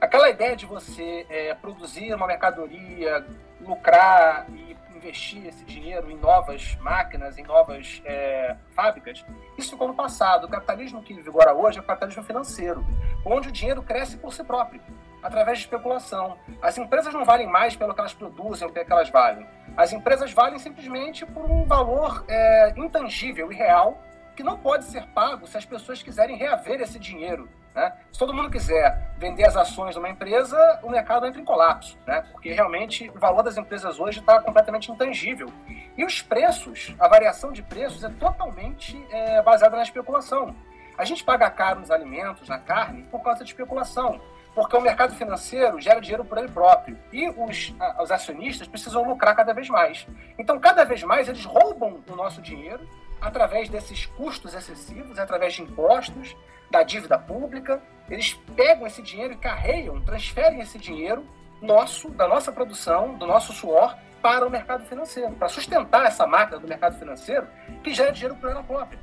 Aquela 0.00 0.30
ideia 0.30 0.54
de 0.54 0.66
você 0.66 1.26
é, 1.28 1.54
produzir 1.54 2.14
uma 2.14 2.26
mercadoria, 2.26 3.24
lucrar 3.60 4.46
e 4.50 4.76
investir 4.94 5.46
esse 5.46 5.64
dinheiro 5.64 6.10
em 6.10 6.16
novas 6.16 6.76
máquinas, 6.80 7.38
em 7.38 7.42
novas 7.42 8.02
é, 8.04 8.56
fábricas, 8.74 9.24
isso 9.56 9.70
ficou 9.70 9.88
no 9.88 9.94
passado. 9.94 10.44
O 10.44 10.48
capitalismo 10.48 11.02
que 11.02 11.14
vigora 11.14 11.54
hoje 11.54 11.78
é 11.78 11.80
o 11.80 11.84
capitalismo 11.84 12.22
financeiro, 12.24 12.84
onde 13.24 13.48
o 13.48 13.52
dinheiro 13.52 13.82
cresce 13.82 14.16
por 14.18 14.32
si 14.32 14.44
próprio, 14.44 14.80
através 15.22 15.58
de 15.58 15.64
especulação. 15.64 16.36
As 16.60 16.76
empresas 16.76 17.14
não 17.14 17.24
valem 17.24 17.46
mais 17.46 17.76
pelo 17.76 17.94
que 17.94 18.00
elas 18.00 18.14
produzem, 18.14 18.68
o 18.68 18.72
que, 18.72 18.80
é 18.80 18.84
que 18.84 18.92
elas 18.92 19.08
valem. 19.08 19.46
As 19.78 19.92
empresas 19.92 20.32
valem 20.32 20.58
simplesmente 20.58 21.24
por 21.24 21.48
um 21.48 21.64
valor 21.64 22.24
é, 22.26 22.74
intangível 22.76 23.52
e 23.52 23.54
real 23.54 24.02
que 24.34 24.42
não 24.42 24.58
pode 24.58 24.84
ser 24.84 25.06
pago 25.10 25.46
se 25.46 25.56
as 25.56 25.64
pessoas 25.64 26.02
quiserem 26.02 26.36
reaver 26.36 26.80
esse 26.80 26.98
dinheiro. 26.98 27.48
Né? 27.72 27.92
Se 28.10 28.18
todo 28.18 28.34
mundo 28.34 28.50
quiser 28.50 29.14
vender 29.18 29.44
as 29.44 29.56
ações 29.56 29.92
de 29.92 30.00
uma 30.00 30.08
empresa, 30.08 30.80
o 30.82 30.90
mercado 30.90 31.26
entra 31.26 31.40
em 31.40 31.44
colapso, 31.44 31.96
né? 32.04 32.24
porque 32.32 32.52
realmente 32.52 33.08
o 33.08 33.20
valor 33.20 33.44
das 33.44 33.56
empresas 33.56 34.00
hoje 34.00 34.18
está 34.18 34.42
completamente 34.42 34.90
intangível. 34.90 35.46
E 35.96 36.04
os 36.04 36.20
preços, 36.20 36.92
a 36.98 37.06
variação 37.06 37.52
de 37.52 37.62
preços 37.62 38.02
é 38.02 38.08
totalmente 38.08 39.00
é, 39.12 39.40
baseada 39.42 39.76
na 39.76 39.84
especulação. 39.84 40.56
A 40.98 41.04
gente 41.04 41.22
paga 41.22 41.48
caro 41.50 41.78
nos 41.78 41.92
alimentos, 41.92 42.48
na 42.48 42.58
carne, 42.58 43.04
por 43.04 43.22
causa 43.22 43.44
de 43.44 43.50
especulação 43.50 44.20
porque 44.58 44.76
o 44.76 44.80
mercado 44.80 45.14
financeiro 45.14 45.80
gera 45.80 46.00
dinheiro 46.00 46.24
por 46.24 46.36
ele 46.36 46.48
próprio 46.48 46.98
e 47.12 47.28
os, 47.28 47.72
os 48.02 48.10
acionistas 48.10 48.66
precisam 48.66 49.08
lucrar 49.08 49.36
cada 49.36 49.54
vez 49.54 49.68
mais. 49.68 50.04
Então, 50.36 50.58
cada 50.58 50.84
vez 50.84 51.00
mais, 51.04 51.28
eles 51.28 51.44
roubam 51.44 52.02
o 52.10 52.16
nosso 52.16 52.42
dinheiro 52.42 52.80
através 53.20 53.68
desses 53.68 54.06
custos 54.06 54.54
excessivos, 54.54 55.16
através 55.16 55.54
de 55.54 55.62
impostos, 55.62 56.36
da 56.72 56.82
dívida 56.82 57.16
pública. 57.16 57.80
Eles 58.10 58.34
pegam 58.56 58.84
esse 58.84 59.00
dinheiro 59.00 59.34
e 59.34 59.36
carregam, 59.36 60.00
transferem 60.00 60.58
esse 60.58 60.76
dinheiro 60.76 61.24
nosso, 61.62 62.10
da 62.10 62.26
nossa 62.26 62.50
produção, 62.50 63.14
do 63.14 63.28
nosso 63.28 63.52
suor, 63.52 63.96
para 64.20 64.44
o 64.44 64.50
mercado 64.50 64.84
financeiro, 64.86 65.34
para 65.34 65.48
sustentar 65.48 66.04
essa 66.04 66.26
máquina 66.26 66.58
do 66.58 66.66
mercado 66.66 66.98
financeiro 66.98 67.46
que 67.84 67.94
gera 67.94 68.10
dinheiro 68.10 68.34
por 68.34 68.50
ela 68.50 68.64
própria. 68.64 68.98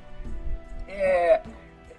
É, 0.89 1.41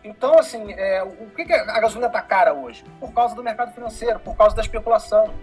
então, 0.07 0.39
assim, 0.39 0.73
é, 0.73 1.03
o 1.03 1.27
que, 1.35 1.45
que 1.45 1.53
a 1.53 1.81
gasolina 1.81 2.07
está 2.07 2.23
cara 2.23 2.55
hoje? 2.55 2.85
Por 3.01 3.13
causa 3.13 3.35
do 3.35 3.43
mercado 3.43 3.75
financeiro, 3.75 4.21
por 4.21 4.37
causa 4.37 4.55
da 4.55 4.63
especulação. 4.63 5.35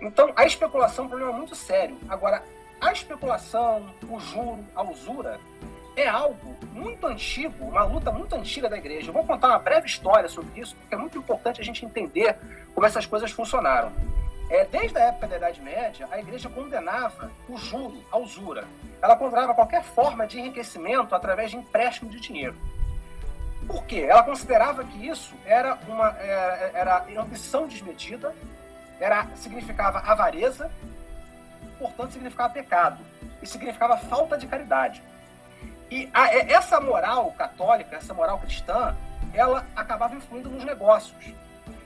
Então, 0.00 0.32
a 0.36 0.46
especulação 0.46 1.04
é 1.04 1.06
um 1.06 1.10
problema 1.10 1.32
muito 1.32 1.56
sério. 1.56 1.98
Agora, 2.08 2.40
a 2.80 2.92
especulação, 2.92 3.84
o 4.08 4.20
juro, 4.20 4.64
a 4.76 4.82
usura, 4.84 5.40
é 5.96 6.08
algo 6.08 6.56
muito 6.72 7.04
antigo, 7.04 7.64
uma 7.64 7.82
luta 7.82 8.12
muito 8.12 8.34
antiga 8.36 8.68
da 8.68 8.78
igreja. 8.78 9.08
Eu 9.08 9.12
vou 9.12 9.24
contar 9.24 9.48
uma 9.48 9.58
breve 9.58 9.88
história 9.88 10.28
sobre 10.28 10.60
isso, 10.60 10.76
porque 10.76 10.94
é 10.94 10.98
muito 10.98 11.18
importante 11.18 11.60
a 11.60 11.64
gente 11.64 11.84
entender 11.84 12.36
como 12.72 12.86
essas 12.86 13.04
coisas 13.04 13.32
funcionaram. 13.32 13.92
É, 14.48 14.64
desde 14.64 14.98
a 14.98 15.06
época 15.06 15.26
da 15.26 15.36
Idade 15.36 15.60
Média, 15.60 16.06
a 16.10 16.18
igreja 16.20 16.48
condenava 16.48 17.30
o 17.48 17.56
juro, 17.56 18.04
a 18.10 18.18
usura. 18.18 18.64
Ela 19.02 19.16
condenava 19.16 19.52
qualquer 19.52 19.82
forma 19.82 20.26
de 20.28 20.38
enriquecimento 20.38 21.12
através 21.12 21.50
de 21.50 21.56
empréstimo 21.56 22.08
de 22.08 22.20
dinheiro. 22.20 22.54
Por 23.66 23.84
quê? 23.84 24.06
Ela 24.08 24.22
considerava 24.22 24.84
que 24.84 25.06
isso 25.06 25.34
era 25.46 25.78
uma 25.86 26.08
era, 26.18 26.70
era 26.74 27.20
ambição 27.20 27.66
desmedida, 27.66 28.34
era 29.00 29.26
significava 29.36 30.00
avareza, 30.00 30.70
portanto 31.78 32.12
significava 32.12 32.52
pecado 32.52 32.98
e 33.40 33.46
significava 33.46 33.96
falta 33.96 34.36
de 34.36 34.46
caridade. 34.46 35.02
E 35.90 36.08
a, 36.12 36.34
essa 36.34 36.80
moral 36.80 37.32
católica, 37.32 37.96
essa 37.96 38.14
moral 38.14 38.38
cristã, 38.38 38.96
ela 39.34 39.66
acabava 39.76 40.14
influindo 40.14 40.48
nos 40.48 40.64
negócios. 40.64 41.34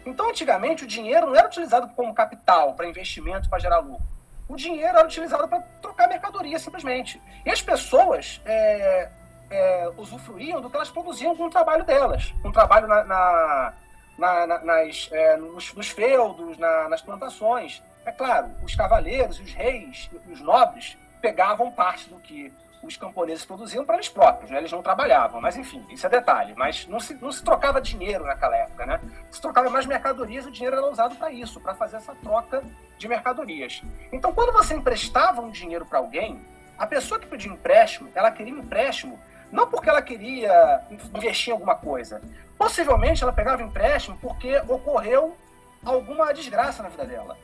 Então, 0.04 0.30
antigamente, 0.30 0.84
o 0.84 0.86
dinheiro 0.86 1.26
não 1.26 1.34
era 1.34 1.48
utilizado 1.48 1.88
como 1.88 2.14
capital 2.14 2.74
para 2.74 2.86
investimento 2.86 3.48
para 3.48 3.58
gerar 3.58 3.80
lucro. 3.80 4.06
O 4.48 4.54
dinheiro 4.54 4.96
era 4.96 5.04
utilizado 5.04 5.48
para 5.48 5.60
trocar 5.82 6.08
mercadoria, 6.08 6.58
simplesmente. 6.58 7.20
E 7.44 7.50
as 7.50 7.60
pessoas 7.60 8.40
é, 8.44 9.08
é, 9.50 9.90
usufruíam 9.96 10.60
do 10.60 10.68
que 10.68 10.76
elas 10.76 10.90
produziam 10.90 11.36
com 11.36 11.44
o 11.44 11.50
trabalho 11.50 11.84
delas, 11.84 12.34
com 12.42 12.48
o 12.48 12.52
trabalho 12.52 12.86
na, 12.86 13.04
na, 13.04 13.72
na, 14.18 14.46
nas, 14.64 15.08
é, 15.12 15.36
nos, 15.36 15.72
nos, 15.74 15.88
feudos, 15.88 16.58
nas 16.58 17.02
plantações. 17.02 17.82
É 18.04 18.12
claro, 18.12 18.50
os 18.62 18.74
cavaleiros, 18.74 19.40
os 19.40 19.52
reis, 19.52 20.10
os 20.30 20.40
nobres 20.40 20.96
pegavam 21.20 21.70
parte 21.70 22.08
do 22.08 22.18
que 22.20 22.52
os 22.82 22.96
camponeses 22.96 23.44
produziam 23.44 23.84
para 23.84 23.96
eles 23.96 24.08
próprios, 24.08 24.50
né? 24.50 24.58
eles 24.58 24.70
não 24.70 24.82
trabalhavam, 24.82 25.40
mas 25.40 25.56
enfim, 25.56 25.84
isso 25.90 26.06
é 26.06 26.08
detalhe. 26.08 26.54
Mas 26.56 26.86
não 26.86 27.00
se, 27.00 27.14
não 27.14 27.32
se 27.32 27.42
trocava 27.42 27.80
dinheiro 27.80 28.24
naquela 28.24 28.56
época, 28.56 28.86
né? 28.86 29.00
Se 29.30 29.40
trocava 29.40 29.68
mais 29.68 29.86
mercadorias 29.86 30.44
e 30.44 30.48
o 30.48 30.52
dinheiro 30.52 30.76
era 30.76 30.86
usado 30.86 31.16
para 31.16 31.32
isso, 31.32 31.60
para 31.60 31.74
fazer 31.74 31.96
essa 31.96 32.14
troca 32.14 32.62
de 32.96 33.08
mercadorias. 33.08 33.82
Então, 34.12 34.32
quando 34.32 34.52
você 34.52 34.74
emprestava 34.74 35.40
um 35.40 35.50
dinheiro 35.50 35.84
para 35.84 35.98
alguém, 35.98 36.40
a 36.78 36.86
pessoa 36.86 37.18
que 37.18 37.26
pediu 37.26 37.52
empréstimo, 37.52 38.08
ela 38.14 38.30
queria 38.30 38.54
um 38.54 38.58
empréstimo 38.58 39.18
não 39.50 39.68
porque 39.68 39.88
ela 39.88 40.02
queria 40.02 40.80
investir 40.90 41.50
em 41.50 41.52
alguma 41.52 41.74
coisa. 41.74 42.20
Possivelmente 42.58 43.22
ela 43.22 43.32
pegava 43.32 43.62
empréstimo 43.62 44.18
porque 44.20 44.56
ocorreu 44.68 45.36
alguma 45.84 46.32
desgraça 46.32 46.82
na 46.82 46.88
vida 46.88 47.04
dela. 47.04 47.36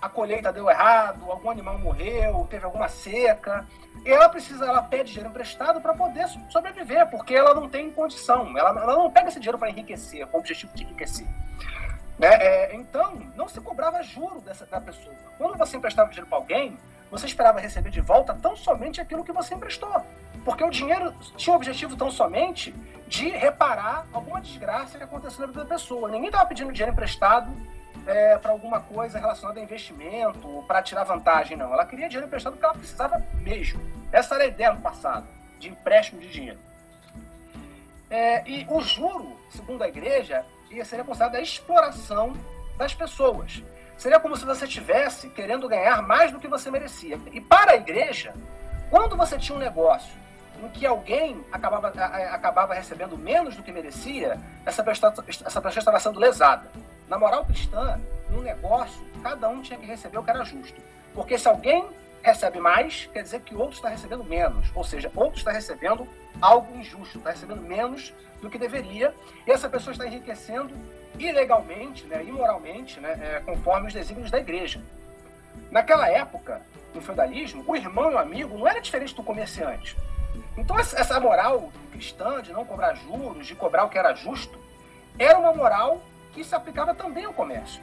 A 0.00 0.08
colheita 0.08 0.52
deu 0.52 0.70
errado, 0.70 1.28
algum 1.28 1.50
animal 1.50 1.78
morreu, 1.78 2.46
teve 2.48 2.64
alguma 2.64 2.88
seca. 2.88 3.66
E 4.04 4.10
ela 4.10 4.28
precisa, 4.28 4.64
ela 4.64 4.82
pede 4.82 5.10
dinheiro 5.10 5.30
emprestado 5.30 5.80
para 5.80 5.92
poder 5.92 6.28
sobreviver, 6.50 7.10
porque 7.10 7.34
ela 7.34 7.52
não 7.52 7.68
tem 7.68 7.90
condição. 7.90 8.56
Ela, 8.56 8.70
ela 8.70 8.96
não 8.96 9.10
pega 9.10 9.28
esse 9.28 9.40
dinheiro 9.40 9.58
para 9.58 9.70
enriquecer, 9.70 10.24
com 10.28 10.36
o 10.36 10.40
objetivo 10.40 10.72
de 10.74 10.84
enriquecer. 10.84 11.26
Né? 12.16 12.28
É, 12.28 12.74
então, 12.76 13.14
não 13.34 13.48
se 13.48 13.60
cobrava 13.60 14.00
juro 14.02 14.40
dessa, 14.40 14.66
da 14.66 14.80
pessoa. 14.80 15.14
Quando 15.36 15.56
você 15.56 15.76
emprestava 15.76 16.10
dinheiro 16.10 16.28
para 16.28 16.38
alguém, 16.38 16.78
você 17.10 17.26
esperava 17.26 17.58
receber 17.58 17.90
de 17.90 18.00
volta 18.00 18.34
tão 18.40 18.54
somente 18.54 19.00
aquilo 19.00 19.24
que 19.24 19.32
você 19.32 19.54
emprestou. 19.54 20.04
Porque 20.48 20.64
o 20.64 20.70
dinheiro 20.70 21.14
tinha 21.36 21.52
o 21.52 21.56
objetivo 21.56 21.94
tão 21.94 22.10
somente 22.10 22.74
de 23.06 23.28
reparar 23.28 24.06
alguma 24.10 24.40
desgraça 24.40 24.96
que 24.96 25.04
aconteceu 25.04 25.40
na 25.40 25.46
vida 25.48 25.62
da 25.62 25.68
pessoa. 25.68 26.08
Ninguém 26.08 26.28
estava 26.28 26.46
pedindo 26.46 26.72
dinheiro 26.72 26.94
emprestado 26.94 27.54
é, 28.06 28.38
para 28.38 28.52
alguma 28.52 28.80
coisa 28.80 29.18
relacionada 29.18 29.60
a 29.60 29.62
investimento, 29.62 30.64
para 30.66 30.82
tirar 30.82 31.04
vantagem, 31.04 31.54
não. 31.54 31.70
Ela 31.70 31.84
queria 31.84 32.08
dinheiro 32.08 32.26
emprestado 32.26 32.54
porque 32.54 32.64
ela 32.64 32.74
precisava 32.74 33.22
mesmo. 33.42 33.78
Essa 34.10 34.36
era 34.36 34.44
a 34.44 34.46
ideia 34.46 34.72
no 34.72 34.80
passado, 34.80 35.26
de 35.58 35.68
empréstimo 35.68 36.18
de 36.18 36.30
dinheiro. 36.30 36.58
É, 38.08 38.42
e 38.48 38.66
o 38.70 38.80
juro, 38.80 39.38
segundo 39.50 39.84
a 39.84 39.88
igreja, 39.88 40.46
seria 40.86 41.04
considerado 41.04 41.34
a 41.34 41.42
exploração 41.42 42.32
das 42.78 42.94
pessoas. 42.94 43.62
Seria 43.98 44.18
como 44.18 44.34
se 44.34 44.46
você 44.46 44.64
estivesse 44.64 45.28
querendo 45.28 45.68
ganhar 45.68 46.00
mais 46.00 46.32
do 46.32 46.40
que 46.40 46.48
você 46.48 46.70
merecia. 46.70 47.20
E 47.32 47.38
para 47.38 47.72
a 47.72 47.76
igreja, 47.76 48.32
quando 48.88 49.14
você 49.14 49.36
tinha 49.36 49.54
um 49.54 49.60
negócio 49.60 50.26
em 50.66 50.68
que 50.70 50.86
alguém 50.86 51.44
acabava, 51.52 51.88
acabava 51.88 52.74
recebendo 52.74 53.16
menos 53.16 53.56
do 53.56 53.62
que 53.62 53.72
merecia, 53.72 54.38
essa 54.64 54.82
pessoa, 54.82 55.14
essa 55.28 55.68
estava 55.68 56.00
sendo 56.00 56.18
lesada. 56.18 56.68
Na 57.08 57.18
moral 57.18 57.44
cristã, 57.44 57.98
no 58.28 58.42
negócio, 58.42 59.00
cada 59.22 59.48
um 59.48 59.62
tinha 59.62 59.78
que 59.78 59.86
receber 59.86 60.18
o 60.18 60.22
que 60.22 60.30
era 60.30 60.44
justo. 60.44 60.80
Porque 61.14 61.38
se 61.38 61.48
alguém 61.48 61.86
recebe 62.22 62.60
mais, 62.60 63.08
quer 63.12 63.22
dizer 63.22 63.40
que 63.40 63.54
outro 63.54 63.76
está 63.76 63.88
recebendo 63.88 64.24
menos. 64.24 64.70
Ou 64.74 64.84
seja, 64.84 65.10
outro 65.14 65.38
está 65.38 65.50
recebendo 65.50 66.06
algo 66.40 66.76
injusto, 66.76 67.18
está 67.18 67.30
recebendo 67.30 67.62
menos 67.62 68.12
do 68.40 68.50
que 68.50 68.58
deveria, 68.58 69.14
e 69.46 69.50
essa 69.50 69.68
pessoa 69.68 69.92
está 69.92 70.06
enriquecendo 70.06 70.74
ilegalmente, 71.18 72.04
né, 72.04 72.22
imoralmente, 72.22 73.00
né, 73.00 73.18
é, 73.20 73.40
conforme 73.40 73.88
os 73.88 73.94
desígnios 73.94 74.30
da 74.30 74.38
igreja. 74.38 74.80
Naquela 75.70 76.08
época, 76.08 76.62
no 76.94 77.00
feudalismo, 77.00 77.64
o 77.66 77.76
irmão 77.76 78.10
e 78.12 78.14
o 78.14 78.18
amigo 78.18 78.56
não 78.56 78.68
era 78.68 78.80
diferente 78.80 79.14
do 79.14 79.22
comerciante. 79.22 79.96
Então, 80.58 80.76
essa 80.78 81.20
moral 81.20 81.70
cristã 81.92 82.42
de 82.42 82.52
não 82.52 82.64
cobrar 82.64 82.94
juros, 82.94 83.46
de 83.46 83.54
cobrar 83.54 83.84
o 83.84 83.88
que 83.88 83.96
era 83.96 84.12
justo, 84.12 84.58
era 85.16 85.38
uma 85.38 85.54
moral 85.54 86.00
que 86.32 86.42
se 86.42 86.54
aplicava 86.54 86.92
também 86.94 87.24
ao 87.24 87.32
comércio. 87.32 87.80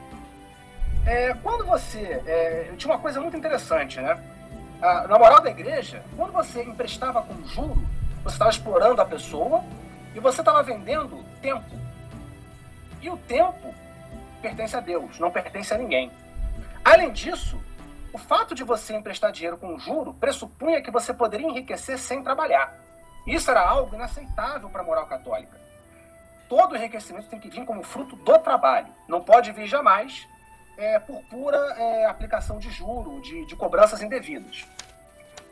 É, 1.05 1.33
quando 1.41 1.65
você. 1.65 2.21
É, 2.25 2.73
tinha 2.77 2.91
uma 2.91 2.99
coisa 2.99 3.21
muito 3.21 3.37
interessante, 3.37 3.99
né? 3.99 4.21
na 5.07 5.17
moral 5.17 5.41
da 5.41 5.49
igreja, 5.49 6.03
quando 6.15 6.31
você 6.31 6.61
emprestava 6.61 7.21
com 7.23 7.47
juro, 7.47 7.83
você 8.23 8.35
estava 8.35 8.51
explorando 8.51 9.01
a 9.01 9.05
pessoa 9.05 9.63
e 10.13 10.19
você 10.19 10.41
estava 10.41 10.61
vendendo 10.61 11.23
tempo. 11.41 11.75
E 13.01 13.09
o 13.09 13.17
tempo 13.17 13.73
pertence 14.41 14.75
a 14.75 14.79
Deus, 14.79 15.17
não 15.17 15.31
pertence 15.31 15.73
a 15.73 15.77
ninguém. 15.77 16.11
Além 16.83 17.11
disso, 17.11 17.59
o 18.15 18.17
fato 18.17 18.55
de 18.55 18.63
você 18.63 18.95
emprestar 18.95 19.29
dinheiro 19.29 19.57
com 19.57 19.77
juro 19.77 20.13
pressupunha 20.13 20.81
que 20.81 20.89
você 20.89 21.13
poderia 21.13 21.49
enriquecer 21.49 21.99
sem 21.99 22.23
trabalhar. 22.23 22.73
Isso 23.27 23.51
era 23.51 23.59
algo 23.59 23.93
inaceitável 23.93 24.69
para 24.69 24.79
a 24.79 24.85
moral 24.85 25.05
católica. 25.05 25.59
Todo 26.47 26.77
enriquecimento 26.77 27.27
tem 27.27 27.41
que 27.41 27.49
vir 27.49 27.65
como 27.65 27.83
fruto 27.83 28.15
do 28.15 28.39
trabalho. 28.39 28.87
Não 29.05 29.21
pode 29.21 29.51
vir 29.51 29.67
jamais 29.67 30.25
é, 30.77 30.97
por 30.97 31.21
pura 31.23 31.57
é, 31.57 32.05
aplicação 32.05 32.57
de 32.57 32.69
juro, 32.69 33.19
de, 33.19 33.45
de 33.47 33.55
cobranças 33.57 34.01
indevidas. 34.01 34.65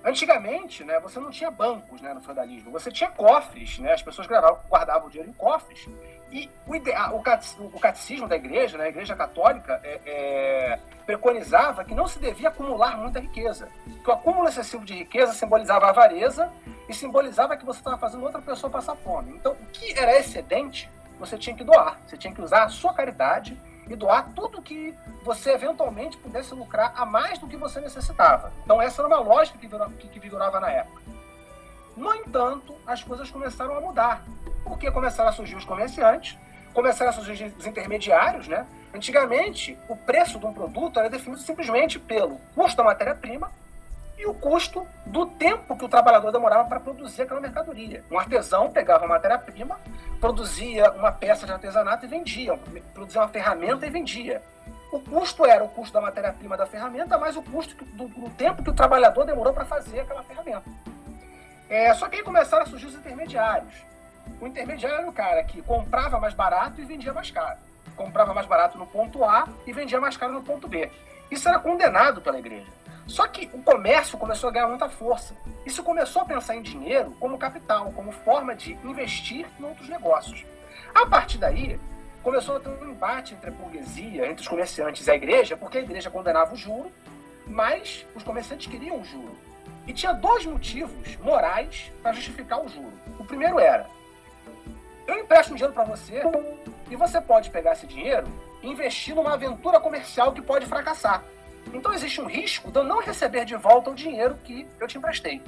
Antigamente, 0.02 0.86
né, 0.86 1.02
você 1.02 1.20
não 1.20 1.32
tinha 1.32 1.52
bancos 1.52 2.00
né, 2.00 2.14
no 2.14 2.22
feudalismo, 2.22 2.72
você 2.72 2.90
tinha 2.90 3.10
cofres, 3.12 3.78
né, 3.80 3.92
as 3.92 4.02
pessoas 4.02 4.26
guardavam 4.70 5.08
o 5.08 5.12
dinheiro 5.12 5.30
em 5.30 5.34
cofres. 5.34 5.86
E 6.32 6.50
o, 6.66 6.76
ideal, 6.76 7.16
o 7.16 7.80
catecismo 7.80 8.28
da 8.28 8.36
igreja, 8.36 8.78
né, 8.78 8.86
a 8.86 8.90
igreja 8.90 9.16
católica, 9.16 9.80
é, 9.84 10.00
é, 10.06 10.80
preconizava 11.06 11.84
que 11.84 11.94
não 11.94 12.08
se 12.08 12.18
devia 12.20 12.50
acumular 12.50 12.98
muita 12.98 13.20
riqueza. 13.20 13.70
Que 14.04 14.10
o 14.10 14.14
acúmulo 14.14 14.48
excessivo 14.48 14.84
de 14.84 14.96
riqueza 14.96 15.34
simbolizava 15.34 15.90
avareza 15.90 16.52
e 16.90 16.94
simbolizava 16.94 17.56
que 17.56 17.66
você 17.66 17.80
estava 17.80 17.98
fazendo 17.98 18.24
outra 18.24 18.42
pessoa 18.42 18.72
passar 18.72 18.96
fome. 18.96 19.32
Então, 19.36 19.52
o 19.54 19.66
que 19.68 19.98
era 19.98 20.18
excedente, 20.18 20.90
você 21.20 21.38
tinha 21.38 21.56
que 21.56 21.64
doar, 21.64 22.00
você 22.08 22.18
tinha 22.18 22.34
que 22.34 22.42
usar 22.42 22.64
a 22.64 22.70
sua 22.70 22.94
caridade 22.94 23.58
e 23.88 23.96
doar 23.96 24.30
tudo 24.34 24.62
que 24.62 24.96
você 25.24 25.52
eventualmente 25.52 26.18
pudesse 26.18 26.54
lucrar 26.54 26.94
a 26.96 27.06
mais 27.06 27.38
do 27.40 27.48
que 27.48 27.58
você 27.58 27.80
necessitava. 27.80 28.52
Então 28.64 28.82
essa 28.82 29.02
era 29.02 29.08
uma 29.08 29.20
lógica 29.20 29.58
que 29.58 30.20
vigorava 30.20 30.60
na 30.60 30.70
época. 30.70 31.02
No 31.96 32.14
entanto, 32.16 32.76
as 32.88 33.04
coisas 33.04 33.30
começaram 33.30 33.78
a 33.78 33.82
mudar, 33.82 34.24
porque 34.64 34.90
começaram 34.92 35.30
a 35.30 35.34
surgir 35.34 35.56
os 35.56 35.66
comerciantes, 35.66 36.38
começaram 36.74 37.12
a 37.12 37.14
surgir 37.14 37.54
os 37.58 37.68
intermediários, 37.68 38.48
né? 38.48 38.66
Antigamente, 38.94 39.78
o 39.88 39.96
preço 39.96 40.40
de 40.40 40.46
um 40.46 40.54
produto 40.54 41.00
era 41.00 41.10
definido 41.10 41.42
simplesmente 41.42 42.00
pelo 42.00 42.40
custo 42.56 42.78
da 42.78 42.84
matéria-prima 42.84 43.52
e 44.18 44.26
o 44.26 44.34
custo 44.34 44.88
do 45.06 45.26
tempo 45.26 45.76
que 45.76 45.86
o 45.86 45.90
trabalhador 45.90 46.32
demorava 46.32 46.68
para 46.68 46.80
produzir 46.80 47.24
aquela 47.24 47.42
mercadoria. 47.42 48.04
Um 48.12 48.18
artesão 48.18 48.72
pegava 48.72 49.06
a 49.06 49.08
matéria-prima, 49.08 49.80
produzia 50.20 50.92
uma 50.92 51.12
peça 51.12 51.46
de 51.46 51.52
artesanato 51.52 52.06
e 52.06 52.08
vendia, 52.08 52.58
produzia 52.94 53.22
uma 53.22 53.28
ferramenta 53.28 53.86
e 53.86 53.90
vendia. 53.90 54.42
O 54.92 55.00
custo 55.00 55.44
era 55.44 55.64
o 55.64 55.70
custo 55.70 55.94
da 55.94 56.02
matéria-prima 56.02 56.56
da 56.56 56.68
ferramenta, 56.68 57.18
mais 57.18 57.36
o 57.36 57.42
custo 57.42 57.84
do, 57.84 58.08
do, 58.08 58.30
tempo 58.30 58.64
que 58.64 58.70
o 58.70 58.74
trabalhador 58.74 59.26
demorou 59.26 59.52
para 59.52 59.66
fazer 59.66 60.02
aquela 60.02 60.22
ferramenta. 60.22 60.64
É, 61.68 61.92
só 61.96 62.08
que 62.08 62.18
aí 62.18 62.24
começaram 62.24 62.64
a 62.64 62.68
surgir 62.68 62.86
os 62.86 62.94
intermediários. 62.94 63.74
O 64.40 64.48
intermediário 64.48 65.00
era 65.00 65.10
o 65.10 65.14
cara 65.14 65.44
que 65.44 65.62
comprava 65.62 66.20
mais 66.20 66.34
barato 66.34 66.82
e 66.82 66.86
vendia 66.86 67.14
mais 67.14 67.32
caro. 67.32 67.58
Comprava 67.96 68.34
mais 68.34 68.48
barato 68.48 68.78
no 68.78 68.86
ponto 68.86 69.24
A 69.24 69.48
e 69.66 69.74
vendia 69.74 70.00
mais 70.00 70.18
caro 70.18 70.34
no 70.34 70.44
ponto 70.44 70.68
B. 70.68 70.92
Isso 71.30 71.48
era 71.48 71.60
condenado 71.60 72.22
pela 72.22 72.40
igreja. 72.40 72.68
Só 73.08 73.28
que 73.28 73.50
o 73.54 73.62
comércio 73.62 74.18
começou 74.18 74.50
a 74.50 74.54
ganhar 74.54 74.68
muita 74.68 74.90
força. 74.90 75.36
Isso 75.66 75.84
começou 75.84 76.22
a 76.22 76.26
pensar 76.26 76.56
em 76.56 76.62
dinheiro 76.62 77.16
como 77.20 77.38
capital, 77.38 77.92
como 77.92 78.12
forma 78.12 78.56
de 78.56 78.74
investir 78.84 79.46
em 79.60 79.64
outros 79.64 79.90
negócios. 79.90 80.46
A 80.96 81.06
partir 81.06 81.38
daí, 81.38 81.80
começou 82.22 82.56
a 82.56 82.60
ter 82.60 82.70
um 82.70 82.90
embate 82.90 83.34
entre 83.34 83.50
a 83.50 83.54
burguesia, 83.54 84.26
entre 84.26 84.42
os 84.42 84.48
comerciantes 84.48 85.06
e 85.06 85.12
a 85.12 85.16
igreja, 85.16 85.58
porque 85.58 85.78
a 85.78 85.82
igreja 85.82 86.10
condenava 86.10 86.54
o 86.54 86.58
juro, 86.58 86.92
mas 87.46 88.06
os 88.16 88.24
comerciantes 88.24 88.68
queriam 88.68 89.00
o 89.00 89.04
juro. 89.04 89.38
E 89.86 89.94
tinha 89.94 90.14
dois 90.14 90.46
motivos 90.46 91.18
morais 91.18 91.92
para 92.02 92.14
justificar 92.14 92.64
o 92.64 92.70
juro. 92.70 92.94
O 93.20 93.26
primeiro 93.26 93.60
era: 93.60 93.86
eu 95.08 95.20
empresto 95.20 95.54
um 95.54 95.56
dinheiro 95.56 95.74
para 95.74 95.84
você 95.84 96.22
e 96.90 96.96
você 96.96 97.20
pode 97.20 97.50
pegar 97.50 97.74
esse 97.74 97.88
dinheiro 97.88 98.28
e 98.62 98.70
investir 98.70 99.16
numa 99.16 99.34
aventura 99.34 99.80
comercial 99.80 100.32
que 100.32 100.42
pode 100.42 100.66
fracassar. 100.66 101.24
Então 101.74 101.94
existe 101.94 102.22
um 102.22 102.26
risco 102.26 102.72
de 102.72 102.80
eu 102.80 102.84
não 102.84 103.00
receber 103.02 103.46
de 103.46 103.56
volta 103.56 103.90
o 103.90 103.96
dinheiro 103.96 104.36
que 104.44 104.68
eu 104.80 104.88
te 104.88 104.98
emprestei. 104.98 105.42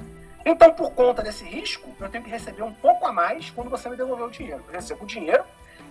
Então, 0.44 0.72
por 0.72 0.92
conta 0.92 1.22
desse 1.22 1.44
risco, 1.44 1.90
eu 2.00 2.08
tenho 2.08 2.22
que 2.22 2.30
receber 2.30 2.62
um 2.62 2.72
pouco 2.72 3.04
a 3.04 3.12
mais 3.12 3.50
quando 3.50 3.68
você 3.68 3.88
me 3.88 3.96
devolver 3.96 4.26
o 4.26 4.30
dinheiro. 4.30 4.62
Eu 4.68 4.74
recebo 4.74 5.02
o 5.02 5.06
dinheiro 5.06 5.44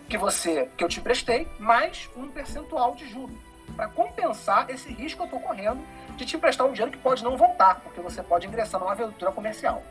que 0.08 0.18
você 0.18 0.70
que 0.78 0.84
eu 0.84 0.88
te 0.88 1.00
emprestei, 1.00 1.48
mais 1.60 2.10
um 2.16 2.30
percentual 2.30 2.96
de 2.96 3.06
juros, 3.10 3.36
para 3.76 3.90
compensar 3.90 4.70
esse 4.70 4.94
risco 4.94 5.18
que 5.18 5.24
eu 5.24 5.38
estou 5.38 5.40
correndo 5.42 5.86
de 6.16 6.26
te 6.26 6.38
emprestar 6.38 6.66
um 6.66 6.72
dinheiro 6.72 6.92
que 6.92 6.98
pode 6.98 7.22
não 7.22 7.36
voltar, 7.36 7.82
porque 7.82 8.00
você 8.00 8.24
pode 8.24 8.48
ingressar 8.48 8.80
numa 8.80 8.94
aventura 8.94 9.32
comercial. 9.32 9.84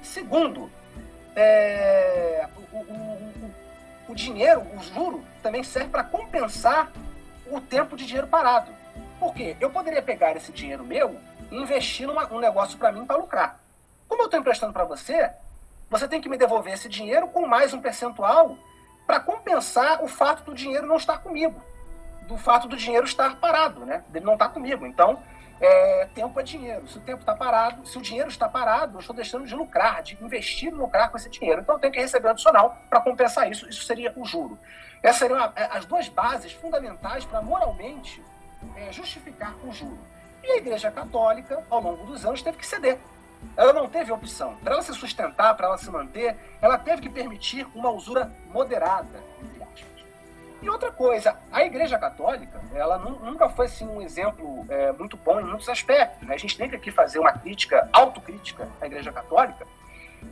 Segundo, 0.00 0.70
é, 1.36 2.46
o, 2.72 2.76
o, 2.76 2.80
o, 2.80 3.54
o 4.08 4.14
dinheiro, 4.14 4.60
o 4.60 4.82
juro, 4.82 5.24
também 5.42 5.62
serve 5.62 5.90
para 5.90 6.04
compensar 6.04 6.90
o 7.50 7.60
tempo 7.60 7.96
de 7.96 8.06
dinheiro 8.06 8.26
parado. 8.26 8.70
Por 9.18 9.34
quê? 9.34 9.56
Eu 9.60 9.70
poderia 9.70 10.02
pegar 10.02 10.36
esse 10.36 10.50
dinheiro 10.52 10.84
meu 10.84 11.16
e 11.50 11.56
investir 11.56 12.06
num 12.06 12.14
um 12.34 12.40
negócio 12.40 12.78
para 12.78 12.92
mim 12.92 13.04
para 13.04 13.16
lucrar. 13.16 13.60
Como 14.08 14.22
eu 14.22 14.26
estou 14.26 14.40
emprestando 14.40 14.72
para 14.72 14.84
você, 14.84 15.30
você 15.88 16.08
tem 16.08 16.20
que 16.20 16.28
me 16.28 16.38
devolver 16.38 16.74
esse 16.74 16.88
dinheiro 16.88 17.28
com 17.28 17.46
mais 17.46 17.72
um 17.72 17.80
percentual 17.80 18.56
para 19.06 19.20
compensar 19.20 20.02
o 20.02 20.08
fato 20.08 20.44
do 20.44 20.54
dinheiro 20.54 20.86
não 20.86 20.96
estar 20.96 21.18
comigo, 21.18 21.62
do 22.26 22.36
fato 22.36 22.66
do 22.66 22.76
dinheiro 22.76 23.04
estar 23.04 23.36
parado, 23.36 23.84
né? 23.84 24.02
Dele 24.08 24.24
não 24.24 24.34
estar 24.34 24.48
comigo. 24.48 24.86
Então, 24.86 25.22
é, 25.62 26.08
tempo 26.12 26.38
é 26.40 26.42
dinheiro. 26.42 26.88
Se 26.88 26.98
o 26.98 27.00
tempo 27.00 27.20
está 27.20 27.34
parado, 27.36 27.86
se 27.86 27.96
o 27.96 28.02
dinheiro 28.02 28.28
está 28.28 28.48
parado, 28.48 28.96
eu 28.96 29.00
estou 29.00 29.14
deixando 29.14 29.46
de 29.46 29.54
lucrar, 29.54 30.02
de 30.02 30.18
investir 30.20 30.72
e 30.72 30.74
lucrar 30.74 31.08
com 31.08 31.16
esse 31.16 31.30
dinheiro. 31.30 31.60
Então, 31.60 31.76
eu 31.76 31.78
tenho 31.78 31.92
que 31.92 32.00
receber 32.00 32.26
um 32.26 32.30
adicional 32.32 32.76
para 32.90 33.00
compensar 33.00 33.48
isso. 33.48 33.68
Isso 33.68 33.84
seria 33.84 34.12
o 34.16 34.24
juro. 34.24 34.58
Essas 35.00 35.20
seriam 35.20 35.52
as 35.70 35.84
duas 35.84 36.08
bases 36.08 36.52
fundamentais 36.52 37.24
para 37.24 37.40
moralmente 37.40 38.20
é, 38.76 38.90
justificar 38.90 39.54
o 39.64 39.72
juro. 39.72 39.98
E 40.42 40.50
a 40.50 40.56
Igreja 40.56 40.90
Católica, 40.90 41.62
ao 41.70 41.80
longo 41.80 42.06
dos 42.06 42.26
anos, 42.26 42.42
teve 42.42 42.58
que 42.58 42.66
ceder. 42.66 42.98
Ela 43.56 43.72
não 43.72 43.88
teve 43.88 44.10
opção. 44.10 44.56
Para 44.56 44.74
ela 44.74 44.82
se 44.82 44.92
sustentar, 44.94 45.54
para 45.56 45.68
ela 45.68 45.78
se 45.78 45.88
manter, 45.90 46.36
ela 46.60 46.76
teve 46.76 47.02
que 47.02 47.08
permitir 47.08 47.66
uma 47.74 47.90
usura 47.90 48.32
moderada, 48.52 49.22
entre. 49.40 49.61
E 50.62 50.70
outra 50.70 50.92
coisa, 50.92 51.36
a 51.50 51.64
Igreja 51.64 51.98
Católica, 51.98 52.60
ela 52.72 52.96
nunca 52.96 53.48
foi 53.48 53.66
assim, 53.66 53.84
um 53.84 54.00
exemplo 54.00 54.64
é, 54.68 54.92
muito 54.92 55.16
bom 55.16 55.40
em 55.40 55.44
muitos 55.44 55.68
aspectos. 55.68 56.26
Né? 56.26 56.34
A 56.34 56.38
gente 56.38 56.56
tem 56.56 56.68
que 56.68 56.76
aqui 56.76 56.92
fazer 56.92 57.18
uma 57.18 57.32
crítica, 57.32 57.88
autocrítica 57.92 58.68
à 58.80 58.86
Igreja 58.86 59.10
Católica, 59.10 59.66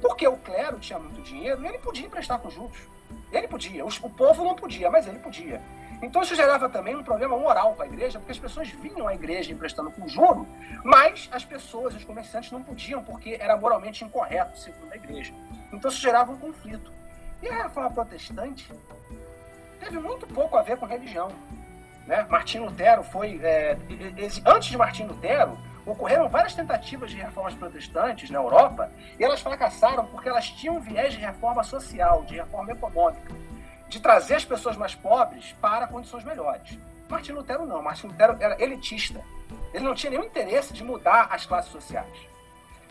porque 0.01 0.27
o 0.29 0.37
clero 0.37 0.79
tinha 0.79 1.01
muito 1.01 1.21
dinheiro 1.21 1.61
e 1.65 1.67
ele 1.67 1.79
podia 1.79 2.07
emprestar 2.07 2.39
com 2.39 2.49
juros. 2.49 2.79
Ele 3.33 3.49
podia. 3.49 3.85
O 3.85 4.11
povo 4.11 4.45
não 4.45 4.55
podia, 4.55 4.89
mas 4.89 5.09
ele 5.09 5.19
podia. 5.19 5.61
Então 6.01 6.23
isso 6.23 6.37
gerava 6.37 6.69
também 6.69 6.95
um 6.95 7.03
problema 7.03 7.37
moral 7.37 7.75
para 7.75 7.87
a 7.87 7.89
igreja, 7.89 8.21
porque 8.21 8.31
as 8.31 8.39
pessoas 8.39 8.69
vinham 8.69 9.09
à 9.09 9.15
igreja 9.15 9.53
emprestando 9.53 9.91
com 9.91 10.07
juro, 10.09 10.47
mas 10.85 11.29
as 11.33 11.45
pessoas, 11.45 11.93
os 11.95 12.05
comerciantes, 12.05 12.53
não 12.53 12.63
podiam, 12.63 13.03
porque 13.03 13.37
era 13.39 13.57
moralmente 13.57 14.05
incorreto, 14.05 14.57
segundo 14.59 14.93
a 14.93 14.97
igreja. 14.97 15.35
Então 15.73 15.91
isso 15.91 16.01
gerava 16.01 16.31
um 16.31 16.39
conflito. 16.39 16.93
E 17.43 17.49
a 17.49 17.65
reforma 17.65 17.91
protestante 17.91 18.73
teve 19.81 19.99
muito 19.99 20.27
pouco 20.27 20.57
a 20.57 20.63
ver 20.63 20.77
com 20.77 20.87
religião. 20.87 21.29
Né? 22.07 22.27
Martim 22.29 22.59
Lutero 22.59 23.03
foi. 23.03 23.41
É, 23.43 23.77
antes 24.47 24.69
de 24.69 24.77
Martim 24.77 25.05
Lutero, 25.05 25.59
ocorreram 25.85 26.29
várias 26.29 26.55
tentativas 26.55 27.11
de 27.11 27.17
reformas 27.17 27.55
protestantes 27.55 28.31
na 28.31 28.39
Europa 28.39 28.91
e 29.19 29.25
elas 29.25 29.41
fracassaram 29.41 30.07
porque 30.07 30.29
elas 30.29 30.49
tinham 30.51 30.77
um 30.77 30.81
viés 30.81 31.15
de 31.15 31.19
reforma 31.19 31.63
social, 31.65 32.23
de 32.25 32.37
reforma 32.37 32.73
econômica 32.73 33.33
de 33.91 33.99
trazer 33.99 34.37
as 34.37 34.45
pessoas 34.45 34.77
mais 34.77 34.95
pobres 34.95 35.53
para 35.61 35.89
condições 35.89 36.25
melhores. 36.25 36.79
Martin 37.09 37.33
Lutero 37.33 37.67
não, 37.67 37.83
Martin 37.83 38.07
Lutero 38.07 38.37
era 38.39 38.63
elitista. 38.63 39.21
Ele 39.75 39.85
não 39.85 39.97
tinha 39.97 40.11
nenhum 40.11 40.25
interesse 40.25 40.73
de 40.73 40.85
mudar 40.85 41.27
as 41.31 41.45
classes 41.45 41.73
sociais. 41.73 42.17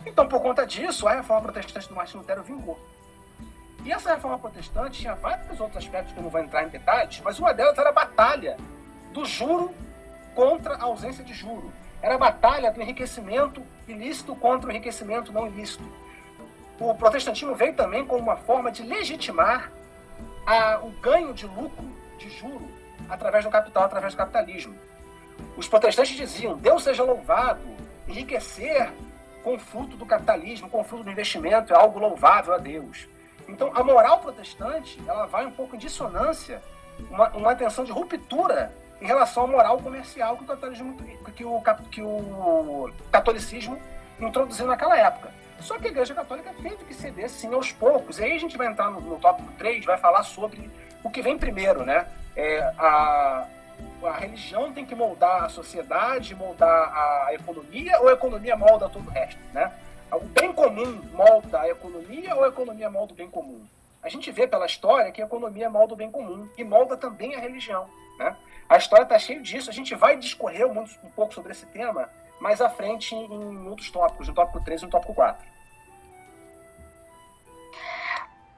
Então, 0.06 0.28
por 0.28 0.41
conta 0.41 0.67
disso, 0.67 1.08
a 1.08 1.13
reforma 1.13 1.43
protestante 1.43 1.88
do 1.88 1.95
Martin 1.95 2.17
Lutero 2.17 2.43
vingou. 2.43 2.78
E 3.86 3.92
essa 3.92 4.13
reforma 4.13 4.38
protestante 4.38 5.02
tinha 5.02 5.15
vários 5.15 5.60
outros 5.60 5.78
aspectos 5.78 6.13
que 6.13 6.20
eu 6.20 6.24
não 6.24 6.30
vou 6.30 6.42
entrar 6.42 6.63
em 6.63 6.70
detalhes, 6.70 7.22
mas 7.24 7.39
uma 7.39 7.54
delas 7.54 7.78
era 7.78 7.89
a 7.89 7.94
batalha 7.94 8.58
do 9.13 9.26
juro 9.26 9.74
contra 10.36 10.76
a 10.76 10.84
ausência 10.84 11.24
de 11.24 11.34
juro. 11.34 11.72
Era 12.02 12.15
a 12.15 12.18
batalha 12.18 12.72
do 12.72 12.82
enriquecimento 12.82 13.62
ilícito 13.88 14.36
contra 14.36 14.68
o 14.68 14.72
enriquecimento 14.72 15.32
não 15.32 15.48
ilícito. 15.48 15.84
O 16.80 16.96
protestantismo 16.96 17.56
veio 17.56 17.74
também 17.74 18.06
como 18.06 18.22
uma 18.22 18.38
forma 18.38 18.72
de 18.72 18.84
legitimar 18.84 19.72
a, 20.46 20.80
o 20.82 20.92
ganho 21.02 21.34
de 21.34 21.46
lucro, 21.46 21.86
de 22.18 22.30
juro, 22.30 22.70
através 23.10 23.44
do 23.44 23.52
capital, 23.52 23.84
através 23.84 24.13
do 24.13 24.18
capitalismo. 24.18 24.76
Os 25.58 25.68
protestantes 25.68 26.15
diziam: 26.15 26.58
Deus 26.58 26.84
seja 26.84 27.04
louvado, 27.04 27.62
enriquecer 28.08 28.92
com 29.44 29.56
o 29.56 29.60
fruto 29.60 29.98
do 29.98 30.06
capitalismo, 30.06 30.70
com 30.70 30.82
o 30.82 30.84
fruto 30.84 31.04
do 31.04 31.12
investimento, 31.12 31.74
é 31.74 31.76
algo 31.76 32.00
louvável 32.00 32.54
a 32.54 32.58
Deus. 32.58 33.08
Então, 33.49 33.71
a 33.73 33.83
moral 33.83 34.19
protestante 34.19 34.99
ela 35.07 35.25
vai 35.25 35.45
um 35.45 35.51
pouco 35.51 35.75
em 35.75 35.79
dissonância, 35.79 36.62
uma, 37.09 37.29
uma 37.29 37.55
tensão 37.55 37.83
de 37.83 37.91
ruptura 37.91 38.71
em 39.01 39.05
relação 39.05 39.43
à 39.43 39.47
moral 39.47 39.77
comercial 39.79 40.38
que 40.38 40.43
o, 40.43 40.47
capitalismo, 40.47 40.97
que 41.35 41.45
o, 41.45 41.62
que 41.89 42.01
o 42.01 42.91
catolicismo 43.12 43.79
introduziu 44.19 44.67
naquela 44.67 44.97
época. 44.97 45.31
Só 45.62 45.77
que 45.77 45.88
a 45.88 45.91
Igreja 45.91 46.13
Católica 46.13 46.53
teve 46.62 46.83
que 46.85 46.93
ceder, 46.93 47.29
sim, 47.29 47.53
aos 47.53 47.71
poucos. 47.71 48.19
E 48.19 48.23
aí 48.23 48.33
a 48.33 48.39
gente 48.39 48.57
vai 48.57 48.67
entrar 48.67 48.89
no, 48.89 49.01
no 49.01 49.17
tópico 49.17 49.51
3, 49.57 49.85
vai 49.85 49.97
falar 49.97 50.23
sobre 50.23 50.69
o 51.03 51.09
que 51.09 51.21
vem 51.21 51.38
primeiro, 51.38 51.83
né? 51.83 52.07
É, 52.35 52.59
a, 52.77 53.45
a 54.03 54.12
religião 54.13 54.71
tem 54.71 54.85
que 54.85 54.95
moldar 54.95 55.45
a 55.45 55.49
sociedade, 55.49 56.35
moldar 56.35 56.69
a 56.69 57.33
economia, 57.33 57.99
ou 57.99 58.07
a 58.07 58.13
economia 58.13 58.55
molda 58.55 58.88
todo 58.88 59.07
o 59.07 59.12
resto, 59.12 59.39
né? 59.53 59.71
O 60.12 60.19
bem 60.19 60.52
comum 60.54 61.02
molda 61.13 61.62
a 61.62 61.69
economia 61.69 62.36
ou 62.36 62.43
a 62.43 62.48
economia 62.48 62.89
molda 62.89 63.13
o 63.13 63.15
bem 63.15 63.30
comum? 63.30 63.65
A 64.02 64.10
gente 64.10 64.32
vê 64.32 64.48
pela 64.48 64.65
história 64.65 65.12
que 65.12 65.22
a 65.22 65.26
economia 65.26 65.69
molda 65.69 65.93
o 65.93 65.98
bem 65.98 66.10
comum 66.10 66.50
e 66.58 66.63
molda 66.63 66.98
também 66.98 67.36
a 67.36 67.39
religião, 67.39 67.88
né? 68.17 68.36
A 68.67 68.78
história 68.78 69.04
está 69.04 69.17
cheia 69.19 69.41
disso, 69.41 69.69
a 69.69 69.74
gente 69.74 69.95
vai 69.95 70.15
discorrer 70.15 70.65
um, 70.65 70.82
um 70.82 71.10
pouco 71.15 71.34
sobre 71.34 71.52
esse 71.52 71.65
tema 71.67 72.10
mais 72.39 72.62
à 72.62 72.69
frente 72.69 73.13
em 73.13 73.67
outros 73.67 73.89
tópicos, 73.91 74.28
no 74.28 74.34
tópico 74.34 74.63
3 74.63 74.82
e 74.82 74.86
no 74.86 74.91
tópico 74.91 75.13
4. 75.13 75.50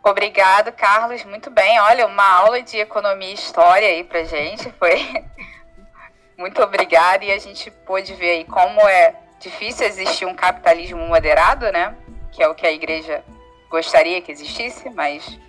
Obrigado, 0.03 0.71
Carlos. 0.71 1.23
Muito 1.25 1.51
bem. 1.51 1.79
Olha, 1.79 2.07
uma 2.07 2.27
aula 2.27 2.61
de 2.61 2.77
economia 2.77 3.29
e 3.29 3.35
história 3.35 3.87
aí 3.87 4.03
pra 4.03 4.23
gente. 4.23 4.71
Foi 4.73 4.97
muito 6.37 6.61
obrigada. 6.61 7.23
E 7.23 7.31
a 7.31 7.37
gente 7.37 7.69
pôde 7.69 8.13
ver 8.15 8.31
aí 8.31 8.45
como 8.45 8.81
é 8.81 9.15
difícil 9.41 9.85
existir 9.85 10.25
um 10.25 10.35
capitalismo 10.35 11.05
moderado, 11.07 11.69
né? 11.71 11.95
Que 12.31 12.43
é 12.43 12.47
o 12.47 12.55
que 12.55 12.65
a 12.65 12.71
igreja 12.71 13.23
gostaria 13.69 14.21
que 14.21 14.31
existisse, 14.31 14.89
mas 14.89 15.39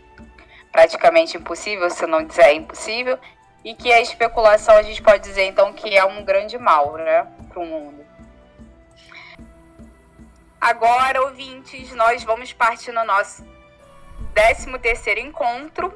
praticamente 0.70 1.36
impossível, 1.36 1.88
se 1.90 2.06
não 2.06 2.24
dizer 2.24 2.52
impossível. 2.54 3.18
E 3.64 3.74
que 3.74 3.92
a 3.92 4.00
especulação 4.00 4.74
a 4.74 4.82
gente 4.82 5.00
pode 5.00 5.22
dizer 5.22 5.44
então 5.44 5.72
que 5.72 5.96
é 5.96 6.04
um 6.04 6.24
grande 6.24 6.58
mal, 6.58 6.96
né, 6.96 7.26
para 7.48 7.60
o 7.60 7.66
mundo. 7.66 8.04
Agora, 10.60 11.22
ouvintes, 11.22 11.92
nós 11.92 12.24
vamos 12.24 12.52
partir 12.52 12.92
no 12.92 13.04
nosso 13.04 13.44
13 14.34 14.78
terceiro 14.78 15.20
encontro 15.20 15.92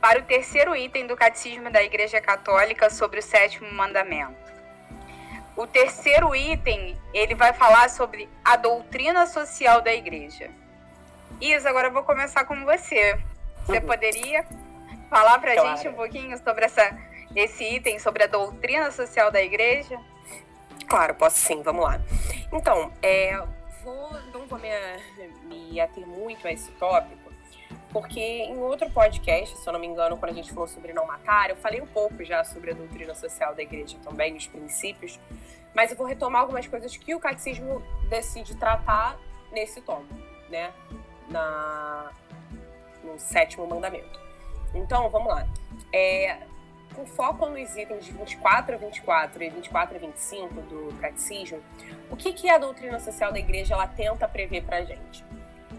para 0.00 0.18
o 0.18 0.22
terceiro 0.22 0.74
item 0.74 1.06
do 1.06 1.16
Catecismo 1.16 1.70
da 1.70 1.82
Igreja 1.82 2.20
Católica 2.20 2.90
sobre 2.90 3.20
o 3.20 3.22
sétimo 3.22 3.70
mandamento. 3.72 4.53
O 5.56 5.66
terceiro 5.66 6.34
item, 6.34 6.96
ele 7.12 7.34
vai 7.34 7.52
falar 7.52 7.88
sobre 7.88 8.28
a 8.44 8.56
doutrina 8.56 9.26
social 9.26 9.80
da 9.80 9.94
igreja. 9.94 10.50
Isa, 11.40 11.68
agora 11.68 11.88
eu 11.88 11.92
vou 11.92 12.02
começar 12.02 12.44
com 12.44 12.64
você. 12.64 13.18
Você 13.64 13.78
uhum. 13.78 13.86
poderia 13.86 14.44
falar 15.08 15.38
para 15.38 15.52
a 15.52 15.54
claro. 15.54 15.76
gente 15.76 15.88
um 15.88 15.94
pouquinho 15.94 16.36
sobre 16.42 16.64
essa, 16.64 16.98
esse 17.36 17.64
item, 17.64 17.98
sobre 17.98 18.24
a 18.24 18.26
doutrina 18.26 18.90
social 18.90 19.30
da 19.30 19.40
igreja? 19.42 19.98
Claro, 20.88 21.14
posso 21.14 21.38
sim, 21.38 21.62
vamos 21.62 21.84
lá. 21.84 22.00
Então, 22.52 22.92
é, 23.00 23.40
vou, 23.82 24.10
não 24.32 24.46
vou 24.46 24.58
me, 24.58 24.68
me 25.44 25.80
ater 25.80 26.06
muito 26.06 26.46
a 26.48 26.52
esse 26.52 26.70
tópico, 26.72 27.23
porque 27.94 28.20
em 28.20 28.58
outro 28.58 28.90
podcast, 28.90 29.56
se 29.56 29.64
eu 29.64 29.72
não 29.72 29.78
me 29.78 29.86
engano, 29.86 30.16
quando 30.16 30.32
a 30.32 30.34
gente 30.34 30.52
falou 30.52 30.66
sobre 30.66 30.92
não 30.92 31.06
matar, 31.06 31.48
eu 31.48 31.56
falei 31.56 31.80
um 31.80 31.86
pouco 31.86 32.24
já 32.24 32.42
sobre 32.42 32.72
a 32.72 32.74
doutrina 32.74 33.14
social 33.14 33.54
da 33.54 33.62
igreja 33.62 33.96
também, 34.02 34.36
os 34.36 34.48
princípios, 34.48 35.20
mas 35.72 35.92
eu 35.92 35.96
vou 35.96 36.04
retomar 36.04 36.40
algumas 36.40 36.66
coisas 36.66 36.96
que 36.96 37.14
o 37.14 37.20
catecismo 37.20 37.80
decide 38.08 38.56
tratar 38.56 39.16
nesse 39.52 39.80
tomo, 39.80 40.06
né? 40.50 40.72
Na, 41.30 42.10
no 43.04 43.16
sétimo 43.16 43.64
mandamento. 43.64 44.20
Então, 44.74 45.08
vamos 45.08 45.28
lá. 45.28 45.46
É, 45.92 46.38
com 46.96 47.06
foco 47.06 47.46
nos 47.46 47.76
itens 47.76 48.06
de 48.06 48.10
24 48.10 48.74
a 48.74 48.78
24 48.78 49.44
e 49.44 49.50
24 49.50 49.96
a 49.96 49.98
25 50.00 50.54
do 50.62 51.00
catecismo, 51.00 51.60
o 52.10 52.16
que, 52.16 52.32
que 52.32 52.50
a 52.50 52.58
doutrina 52.58 52.98
social 52.98 53.32
da 53.32 53.38
igreja 53.38 53.74
ela 53.74 53.86
tenta 53.86 54.26
prever 54.26 54.64
para 54.64 54.78
a 54.78 54.84
gente? 54.84 55.24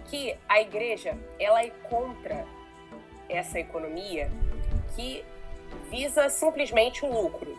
Que 0.06 0.38
a 0.48 0.62
igreja 0.62 1.18
ela 1.40 1.64
é 1.64 1.70
contra 1.90 2.46
essa 3.30 3.60
economia 3.60 4.30
que 4.96 5.26
visa 5.90 6.30
simplesmente 6.30 7.06
o 7.06 7.12
lucro, 7.12 7.58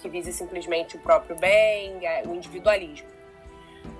que 0.00 0.08
visa 0.08 0.32
simplesmente 0.32 0.96
o 0.96 1.00
próprio 1.00 1.36
bem, 1.36 2.00
o 2.26 2.34
individualismo. 2.34 3.08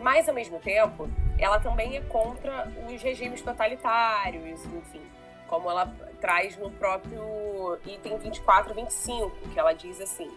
Mas, 0.00 0.28
ao 0.28 0.34
mesmo 0.34 0.58
tempo, 0.60 1.08
ela 1.38 1.58
também 1.58 1.96
é 1.96 2.00
contra 2.02 2.70
os 2.88 3.02
regimes 3.02 3.42
totalitários, 3.42 4.64
enfim, 4.64 5.02
como 5.46 5.70
ela 5.70 5.92
traz 6.20 6.56
no 6.56 6.70
próprio 6.70 7.78
item 7.86 8.16
24 8.18 8.72
e 8.72 8.74
25, 8.74 9.30
que 9.52 9.58
ela 9.58 9.72
diz 9.72 10.00
assim: 10.00 10.30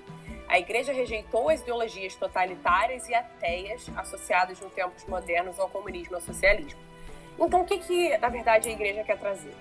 a 0.47 0.57
igreja 0.57 0.93
rejeitou 0.93 1.49
as 1.49 1.61
ideologias 1.61 2.15
totalitárias 2.15 3.07
e 3.07 3.13
ateias 3.13 3.89
associadas 3.95 4.59
no 4.59 4.69
tempos 4.69 5.05
modernos 5.05 5.59
ao 5.59 5.69
comunismo 5.69 6.13
e 6.13 6.15
ao 6.15 6.21
socialismo 6.21 6.90
então, 7.45 7.61
o 7.61 7.65
que, 7.65 7.77
que, 7.79 8.17
na 8.17 8.29
verdade, 8.29 8.69
a 8.69 8.71
igreja 8.71 9.03
quer 9.03 9.17
trazer? 9.17 9.55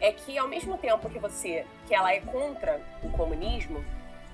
É 0.00 0.12
que, 0.12 0.36
ao 0.38 0.48
mesmo 0.48 0.76
tempo 0.78 1.08
que 1.08 1.18
você, 1.18 1.64
que 1.86 1.94
ela 1.94 2.12
é 2.12 2.20
contra 2.20 2.80
o 3.02 3.10
comunismo, 3.10 3.84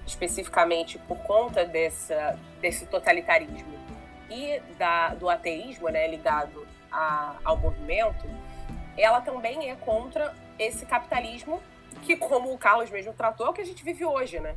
especificamente 0.06 0.98
por 0.98 1.18
conta 1.18 1.64
dessa, 1.64 2.38
desse 2.60 2.86
totalitarismo 2.86 3.72
e 4.30 4.60
da, 4.78 5.14
do 5.14 5.28
ateísmo, 5.28 5.88
né, 5.88 6.08
ligado 6.08 6.66
a, 6.90 7.36
ao 7.44 7.56
movimento, 7.56 8.26
ela 8.96 9.20
também 9.20 9.70
é 9.70 9.76
contra 9.76 10.34
esse 10.58 10.84
capitalismo 10.86 11.62
que, 12.02 12.16
como 12.16 12.52
o 12.52 12.58
Carlos 12.58 12.90
mesmo 12.90 13.12
tratou, 13.12 13.46
é 13.46 13.50
o 13.50 13.52
que 13.52 13.60
a 13.60 13.66
gente 13.66 13.84
vive 13.84 14.04
hoje, 14.04 14.40
né? 14.40 14.56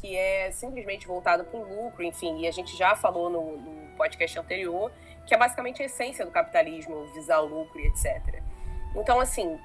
Que 0.00 0.16
é 0.16 0.50
simplesmente 0.50 1.06
voltado 1.06 1.44
para 1.44 1.58
o 1.58 1.62
lucro, 1.62 2.02
enfim, 2.02 2.40
e 2.40 2.46
a 2.46 2.50
gente 2.50 2.76
já 2.76 2.94
falou 2.94 3.28
no, 3.30 3.56
no 3.56 3.96
podcast 3.96 4.38
anterior 4.38 4.92
que 5.26 5.34
é 5.34 5.38
basicamente 5.38 5.82
a 5.82 5.86
essência 5.86 6.24
do 6.24 6.30
capitalismo, 6.30 7.06
visar 7.08 7.40
o 7.40 7.46
lucro 7.46 7.80
e 7.80 7.88
etc. 7.88 8.42
Então, 8.94 9.20
assim, 9.20 9.58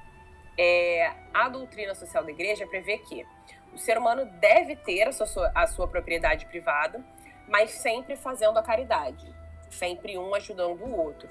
é, 0.58 1.12
a 1.32 1.48
doutrina 1.48 1.94
social 1.94 2.24
da 2.24 2.30
igreja 2.30 2.66
prevê 2.66 2.98
que 2.98 3.26
o 3.72 3.78
ser 3.78 3.96
humano 3.96 4.26
deve 4.40 4.76
ter 4.76 5.08
a 5.08 5.12
sua, 5.12 5.52
a 5.54 5.66
sua 5.66 5.88
propriedade 5.88 6.46
privada, 6.46 7.02
mas 7.48 7.70
sempre 7.70 8.16
fazendo 8.16 8.58
a 8.58 8.62
caridade, 8.62 9.32
sempre 9.70 10.18
um 10.18 10.34
ajudando 10.34 10.82
o 10.82 10.96
outro. 10.96 11.28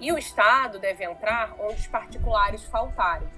E 0.00 0.12
o 0.12 0.18
Estado 0.18 0.78
deve 0.78 1.04
entrar 1.04 1.54
onde 1.58 1.74
os 1.74 1.86
particulares 1.86 2.64
faltarem. 2.64 3.28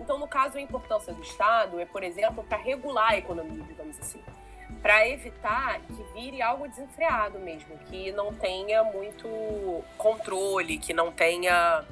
Então, 0.00 0.18
no 0.18 0.26
caso, 0.26 0.58
a 0.58 0.60
importância 0.60 1.12
do 1.12 1.22
Estado 1.22 1.78
é, 1.78 1.86
por 1.86 2.02
exemplo, 2.02 2.42
para 2.42 2.58
regular 2.58 3.12
a 3.12 3.18
economia, 3.18 3.62
digamos 3.62 3.98
assim 4.00 4.22
para 4.82 5.08
evitar 5.08 5.80
que 5.80 6.02
vire 6.14 6.42
algo 6.42 6.68
desenfreado 6.68 7.38
mesmo, 7.38 7.78
que 7.90 8.12
não 8.12 8.32
tenha 8.34 8.84
muito 8.84 9.82
controle, 9.96 10.78
que 10.78 10.92
não 10.92 11.10
tenha. 11.12 11.84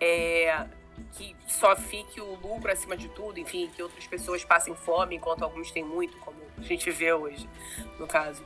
É, 0.00 0.66
que 1.12 1.34
só 1.46 1.74
fique 1.76 2.20
o 2.20 2.34
lucro 2.36 2.70
acima 2.70 2.96
de 2.96 3.08
tudo, 3.08 3.38
enfim, 3.38 3.70
que 3.74 3.82
outras 3.82 4.06
pessoas 4.06 4.44
passem 4.44 4.74
fome 4.74 5.16
enquanto 5.16 5.42
alguns 5.42 5.70
têm 5.70 5.84
muito, 5.84 6.16
como 6.18 6.36
a 6.58 6.62
gente 6.62 6.90
vê 6.90 7.12
hoje, 7.12 7.48
no 7.98 8.06
caso. 8.06 8.44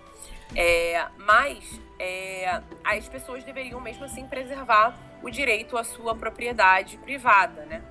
É, 0.55 1.07
mas 1.19 1.81
é, 1.99 2.62
as 2.85 3.09
pessoas 3.09 3.45
deveriam 3.45 3.81
mesmo 3.81 4.05
assim 4.05 4.27
preservar 4.27 4.99
o 5.23 5.31
direito 5.31 5.77
à 5.77 5.85
sua 5.85 6.14
propriedade 6.14 6.97
privada, 6.99 7.64
né? 7.67 7.83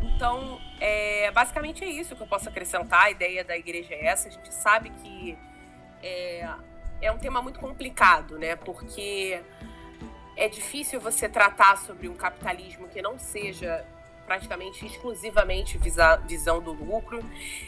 Então, 0.00 0.60
é, 0.80 1.30
basicamente 1.30 1.84
é 1.84 1.88
isso 1.88 2.14
que 2.14 2.22
eu 2.22 2.26
posso 2.26 2.48
acrescentar. 2.48 3.04
A 3.04 3.10
ideia 3.10 3.44
da 3.44 3.56
igreja 3.56 3.94
é 3.94 4.06
essa. 4.06 4.28
A 4.28 4.30
gente 4.30 4.52
sabe 4.52 4.90
que 4.90 5.36
é, 6.02 6.48
é 7.00 7.12
um 7.12 7.18
tema 7.18 7.42
muito 7.42 7.58
complicado, 7.58 8.38
né? 8.38 8.56
Porque 8.56 9.40
é 10.36 10.48
difícil 10.48 11.00
você 11.00 11.28
tratar 11.28 11.76
sobre 11.78 12.08
um 12.08 12.14
capitalismo 12.14 12.88
que 12.88 13.02
não 13.02 13.18
seja 13.18 13.84
praticamente 14.24 14.84
exclusivamente 14.86 15.78
visão 16.26 16.60
do 16.60 16.72
lucro. 16.72 17.24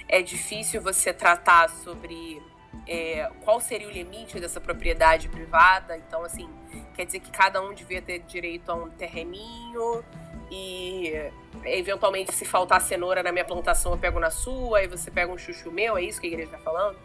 É 0.06 0.22
difícil 0.22 0.80
você 0.80 1.12
tratar 1.12 1.68
sobre 1.68 2.40
é, 2.86 3.30
qual 3.40 3.60
seria 3.60 3.88
o 3.88 3.90
limite 3.90 4.38
dessa 4.38 4.60
propriedade 4.60 5.28
privada. 5.28 5.96
Então, 5.96 6.22
assim, 6.22 6.48
quer 6.94 7.06
dizer 7.06 7.20
que 7.20 7.30
cada 7.30 7.60
um 7.62 7.74
devia 7.74 8.00
ter 8.02 8.20
direito 8.20 8.70
a 8.70 8.74
um 8.74 8.90
terreninho 8.90 10.04
e 10.50 11.30
eventualmente 11.64 12.34
se 12.34 12.44
faltar 12.44 12.80
cenoura 12.80 13.22
na 13.22 13.30
minha 13.30 13.44
plantação 13.44 13.92
eu 13.92 13.98
pego 13.98 14.18
na 14.18 14.30
sua, 14.30 14.78
aí 14.78 14.88
você 14.88 15.10
pega 15.10 15.32
um 15.32 15.38
chuchu 15.38 15.70
meu, 15.70 15.96
é 15.96 16.02
isso 16.02 16.20
que 16.20 16.26
a 16.26 16.30
igreja 16.30 16.56
está 16.56 16.58
falando? 16.58 16.98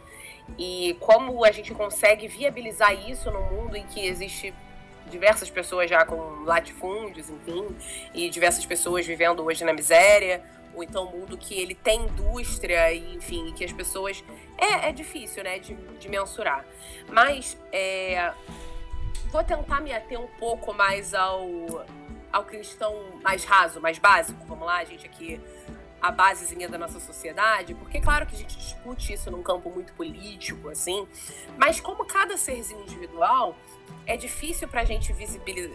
E 0.57 0.95
como 0.99 1.43
a 1.43 1.51
gente 1.51 1.73
consegue 1.73 2.27
viabilizar 2.27 2.93
isso 3.09 3.29
no 3.31 3.41
mundo 3.41 3.75
em 3.75 3.85
que 3.85 4.05
existe 4.05 4.53
diversas 5.07 5.49
pessoas 5.49 5.89
já 5.89 6.05
com 6.05 6.43
latifúndios, 6.43 7.29
enfim, 7.29 7.75
e 8.13 8.29
diversas 8.29 8.65
pessoas 8.65 9.05
vivendo 9.05 9.43
hoje 9.43 9.63
na 9.63 9.73
miséria, 9.73 10.43
ou 10.73 10.83
então 10.83 11.07
um 11.07 11.19
mundo 11.19 11.37
que 11.37 11.59
ele 11.59 11.73
tem 11.73 12.01
indústria, 12.01 12.91
e, 12.91 13.15
enfim, 13.15 13.53
que 13.55 13.63
as 13.63 13.71
pessoas... 13.71 14.23
É, 14.57 14.89
é 14.89 14.91
difícil, 14.91 15.43
né, 15.43 15.59
de, 15.59 15.73
de 15.73 16.09
mensurar. 16.09 16.65
Mas 17.09 17.57
é, 17.71 18.33
vou 19.31 19.43
tentar 19.43 19.81
me 19.81 19.93
ater 19.93 20.19
um 20.19 20.27
pouco 20.39 20.73
mais 20.73 21.13
ao 21.13 21.85
ao 22.31 22.43
cristão 22.43 22.93
mais 23.23 23.43
raso, 23.43 23.79
mais 23.79 23.97
básico, 23.97 24.43
vamos 24.45 24.65
lá, 24.65 24.83
gente 24.83 25.05
aqui 25.05 25.41
a 26.01 26.11
basezinha 26.11 26.69
da 26.69 26.77
nossa 26.77 26.99
sociedade, 26.99 27.73
porque 27.73 27.99
claro 27.99 28.27
que 28.27 28.35
a 28.35 28.37
gente 28.37 28.55
discute 28.55 29.13
isso 29.13 29.31
num 29.31 29.41
campo 29.41 29.71
muito 29.71 29.91
político, 29.93 30.69
assim, 30.69 31.07
mas 31.57 31.79
como 31.79 32.05
cada 32.05 32.37
serzinho 32.37 32.81
individual, 32.81 33.55
é 34.05 34.15
difícil 34.15 34.67
para 34.67 34.81
a 34.81 34.85
gente 34.85 35.11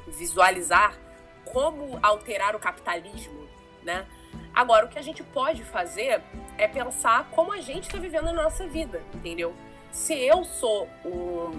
visualizar 0.07 0.97
como 1.45 1.99
alterar 2.01 2.55
o 2.55 2.61
capitalismo, 2.61 3.49
né? 3.83 4.07
Agora, 4.55 4.87
o 4.87 4.89
que 4.89 4.99
a 4.99 5.03
gente 5.03 5.23
pode 5.23 5.65
fazer 5.65 6.23
é 6.57 6.69
pensar 6.69 7.29
como 7.31 7.53
a 7.53 7.61
gente 7.61 7.85
está 7.85 7.99
vivendo 7.99 8.29
a 8.29 8.33
nossa 8.33 8.67
vida, 8.69 9.03
entendeu? 9.13 9.53
Se 9.91 10.15
eu 10.15 10.45
sou 10.45 10.89
um, 11.05 11.59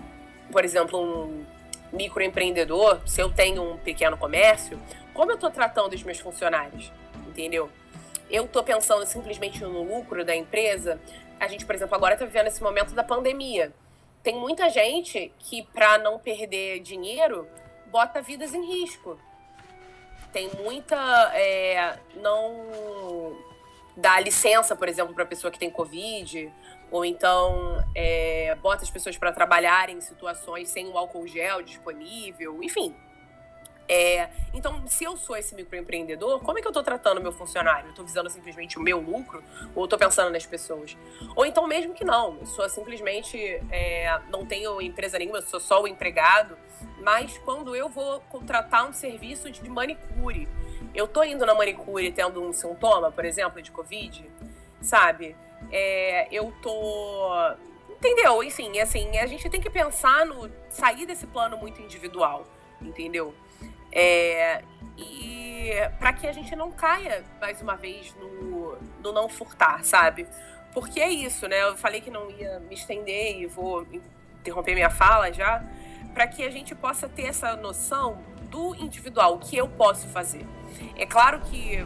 por 0.50 0.64
exemplo, 0.64 1.02
um 1.02 1.46
microempreendedor, 1.92 3.02
se 3.06 3.22
eu 3.22 3.32
tenho 3.32 3.62
um 3.64 3.78
pequeno 3.78 4.18
comércio, 4.18 4.80
como 5.14 5.32
eu 5.32 5.36
estou 5.36 5.52
tratando 5.52 5.94
os 5.94 6.04
meus 6.04 6.20
funcionários? 6.20 6.92
Entendeu? 7.28 7.70
Eu 8.30 8.46
estou 8.46 8.64
pensando 8.64 9.06
simplesmente 9.06 9.62
no 9.64 9.84
lucro 9.84 10.24
da 10.24 10.36
empresa. 10.36 11.00
A 11.40 11.48
gente, 11.48 11.66
por 11.66 11.76
exemplo, 11.76 11.96
agora 11.96 12.14
está 12.14 12.26
vivendo 12.26 12.48
esse 12.48 12.64
momento 12.64 12.94
da 12.94 13.04
pandemia. 13.04 13.74
Tem 14.24 14.36
muita 14.36 14.70
gente 14.70 15.34
que, 15.40 15.64
para 15.64 15.98
não 15.98 16.18
perder 16.18 16.80
dinheiro, 16.80 17.48
bota 17.88 18.22
vidas 18.22 18.54
em 18.54 18.66
risco. 18.66 19.20
Tem 20.32 20.50
muita. 20.64 20.96
É, 21.36 22.00
não 22.16 23.36
dá 23.98 24.20
licença, 24.20 24.76
por 24.76 24.88
exemplo, 24.88 25.14
para 25.14 25.26
pessoa 25.26 25.52
que 25.52 25.60
tem 25.60 25.70
Covid 25.70 26.52
ou 26.92 27.06
então 27.06 27.84
é, 27.96 28.54
bota 28.62 28.84
as 28.84 28.90
pessoas 28.90 29.18
para 29.18 29.32
trabalhar 29.32 29.90
em 29.90 30.02
situações 30.02 30.70
sem 30.70 30.88
o 30.88 30.98
álcool 30.98 31.26
gel 31.26 31.62
disponível, 31.62 32.62
enfim. 32.62 32.94
É, 33.94 34.30
então, 34.54 34.88
se 34.88 35.04
eu 35.04 35.18
sou 35.18 35.36
esse 35.36 35.54
microempreendedor, 35.54 36.40
como 36.40 36.58
é 36.58 36.62
que 36.62 36.68
eu 36.68 36.72
estou 36.72 36.84
tratando 36.84 37.18
o 37.18 37.22
meu 37.22 37.34
funcionário? 37.34 37.88
Eu 37.88 37.90
estou 37.90 38.06
visando 38.06 38.30
simplesmente 38.30 38.78
o 38.78 38.82
meu 38.82 39.02
lucro 39.02 39.44
ou 39.76 39.84
estou 39.84 40.00
pensando 40.00 40.30
nas 40.30 40.46
pessoas? 40.46 40.96
Ou 41.36 41.46
então 41.46 41.68
mesmo 41.68 41.94
que 41.94 42.06
não, 42.06 42.38
eu 42.40 42.46
sou 42.46 42.70
simplesmente 42.70 43.38
é, 43.70 44.18
não 44.30 44.46
tenho 44.46 44.82
empresa 44.82 45.18
nenhuma, 45.18 45.40
eu 45.40 45.42
sou 45.42 45.60
só 45.60 45.82
o 45.82 45.88
empregado. 45.88 46.58
Mas 47.02 47.38
quando 47.40 47.76
eu 47.76 47.90
vou 47.90 48.22
contratar 48.30 48.88
um 48.88 48.94
serviço 48.94 49.52
de 49.52 49.70
manicure, 49.70 50.48
eu 50.96 51.04
estou 51.04 51.26
indo 51.26 51.46
na 51.46 51.54
manicure 51.54 52.12
tendo 52.14 52.42
um 52.42 52.54
sintoma, 52.54 53.12
por 53.12 53.26
exemplo, 53.26 53.62
de 53.62 53.72
Covid, 53.72 54.26
sabe? 54.82 55.36
É, 55.72 56.28
eu 56.32 56.54
tô 56.62 57.56
entendeu? 57.90 58.44
Enfim, 58.44 58.80
assim, 58.80 59.18
a 59.18 59.28
gente 59.28 59.48
tem 59.50 59.62
que 59.62 59.70
pensar 59.70 60.26
no 60.26 60.50
sair 60.70 61.06
desse 61.06 61.28
plano 61.28 61.56
muito 61.58 61.80
individual, 61.82 62.46
entendeu? 62.82 63.34
É, 63.92 64.64
e 64.98 65.70
para 66.00 66.12
que 66.14 66.26
a 66.26 66.32
gente 66.32 66.56
não 66.56 66.72
caia, 66.72 67.24
mais 67.40 67.62
uma 67.62 67.76
vez, 67.76 68.16
no, 68.16 68.78
no 69.04 69.12
não 69.12 69.30
furtar, 69.30 69.84
sabe? 69.84 70.28
Porque 70.74 71.00
é 71.00 71.10
isso, 71.10 71.48
né? 71.48 71.62
Eu 71.64 71.78
falei 71.78 72.02
que 72.02 72.10
não 72.10 72.32
ia 72.32 72.60
me 72.62 72.74
estender 72.74 73.40
e 73.40 73.46
vou 73.46 73.86
interromper 74.40 74.74
minha 74.74 74.90
fala 74.90 75.32
já, 75.32 75.64
para 76.14 76.28
que 76.28 76.44
a 76.44 76.50
gente 76.50 76.74
possa 76.74 77.08
ter 77.08 77.26
essa 77.26 77.56
noção 77.56 78.24
do 78.50 78.76
individual, 78.76 79.36
o 79.36 79.40
que 79.40 79.56
eu 79.56 79.68
posso 79.68 80.08
fazer. 80.08 80.46
É 80.96 81.06
claro 81.06 81.40
que, 81.42 81.86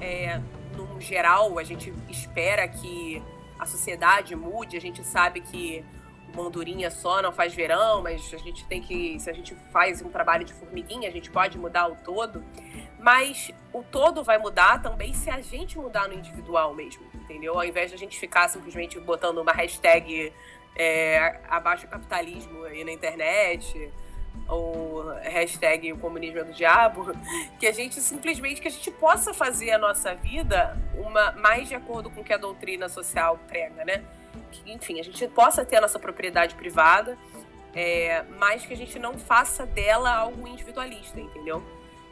é, 0.00 0.40
no 0.74 1.00
geral, 1.00 1.58
a 1.58 1.64
gente 1.64 1.92
espera 2.08 2.66
que 2.68 3.22
a 3.58 3.66
sociedade 3.66 4.34
mude, 4.34 4.76
a 4.76 4.80
gente 4.80 5.04
sabe 5.04 5.40
que 5.40 5.84
mandurinha 6.34 6.90
só 6.90 7.22
não 7.22 7.32
faz 7.32 7.54
verão, 7.54 8.02
mas 8.02 8.32
a 8.34 8.38
gente 8.38 8.64
tem 8.66 8.80
que, 8.82 9.18
se 9.20 9.30
a 9.30 9.32
gente 9.32 9.54
faz 9.72 10.02
um 10.02 10.10
trabalho 10.10 10.44
de 10.44 10.52
formiguinha, 10.52 11.08
a 11.08 11.12
gente 11.12 11.30
pode 11.30 11.58
mudar 11.58 11.86
o 11.86 11.96
todo. 11.96 12.44
Mas 12.98 13.50
o 13.72 13.82
todo 13.82 14.24
vai 14.24 14.38
mudar 14.38 14.82
também 14.82 15.12
se 15.12 15.30
a 15.30 15.40
gente 15.40 15.78
mudar 15.78 16.08
no 16.08 16.14
individual 16.14 16.74
mesmo, 16.74 17.04
entendeu? 17.14 17.54
Ao 17.54 17.64
invés 17.64 17.90
de 17.90 17.96
a 17.96 17.98
gente 17.98 18.18
ficar 18.18 18.48
simplesmente 18.48 18.98
botando 18.98 19.38
uma 19.38 19.52
hashtag 19.52 20.32
é, 20.76 21.40
abaixo 21.48 21.86
capitalismo 21.86 22.64
aí 22.64 22.82
na 22.82 22.92
internet, 22.92 23.92
ou 24.48 25.04
hashtag 25.22 25.92
o 25.92 25.98
comunismo 25.98 26.38
é 26.38 26.44
do 26.44 26.52
diabo, 26.52 27.12
que 27.58 27.66
a 27.66 27.72
gente 27.72 28.00
simplesmente 28.00 28.60
que 28.60 28.68
a 28.68 28.70
gente 28.70 28.90
possa 28.90 29.32
fazer 29.32 29.70
a 29.72 29.78
nossa 29.78 30.14
vida 30.14 30.76
uma 30.94 31.32
mais 31.32 31.68
de 31.68 31.74
acordo 31.74 32.10
com 32.10 32.20
o 32.20 32.24
que 32.24 32.32
a 32.32 32.36
doutrina 32.36 32.88
social 32.88 33.38
prega, 33.48 33.84
né? 33.84 34.04
que, 34.62 34.72
enfim, 34.72 35.00
a 35.00 35.04
gente 35.04 35.26
possa 35.28 35.64
ter 35.64 35.76
a 35.76 35.80
nossa 35.80 35.98
propriedade 35.98 36.54
privada, 36.54 37.18
é, 37.74 38.22
mas 38.38 38.64
que 38.64 38.72
a 38.72 38.76
gente 38.76 38.98
não 38.98 39.18
faça 39.18 39.66
dela 39.66 40.14
algo 40.14 40.46
individualista, 40.46 41.20
entendeu? 41.20 41.62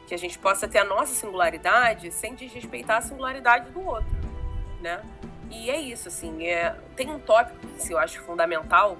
Que 0.07 0.13
a 0.13 0.17
gente 0.17 0.37
possa 0.37 0.67
ter 0.67 0.79
a 0.79 0.85
nossa 0.85 1.13
singularidade 1.13 2.11
sem 2.11 2.35
desrespeitar 2.35 2.97
a 2.97 3.01
singularidade 3.01 3.71
do 3.71 3.85
outro, 3.85 4.15
né? 4.81 5.01
E 5.49 5.69
é 5.69 5.79
isso, 5.79 6.07
assim, 6.07 6.47
é, 6.47 6.75
tem 6.95 7.09
um 7.09 7.19
tópico 7.19 7.59
que 7.67 7.93
eu 7.93 7.97
acho 7.97 8.19
fundamental, 8.21 8.97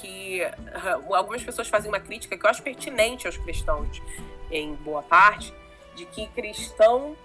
que 0.00 0.42
uh, 0.42 1.14
algumas 1.14 1.42
pessoas 1.42 1.68
fazem 1.68 1.90
uma 1.90 2.00
crítica 2.00 2.36
que 2.36 2.44
eu 2.44 2.50
acho 2.50 2.62
pertinente 2.62 3.26
aos 3.26 3.36
cristãos, 3.36 4.02
em 4.50 4.74
boa 4.74 5.02
parte, 5.02 5.52
de 5.94 6.06
que 6.06 6.26
cristão 6.28 7.16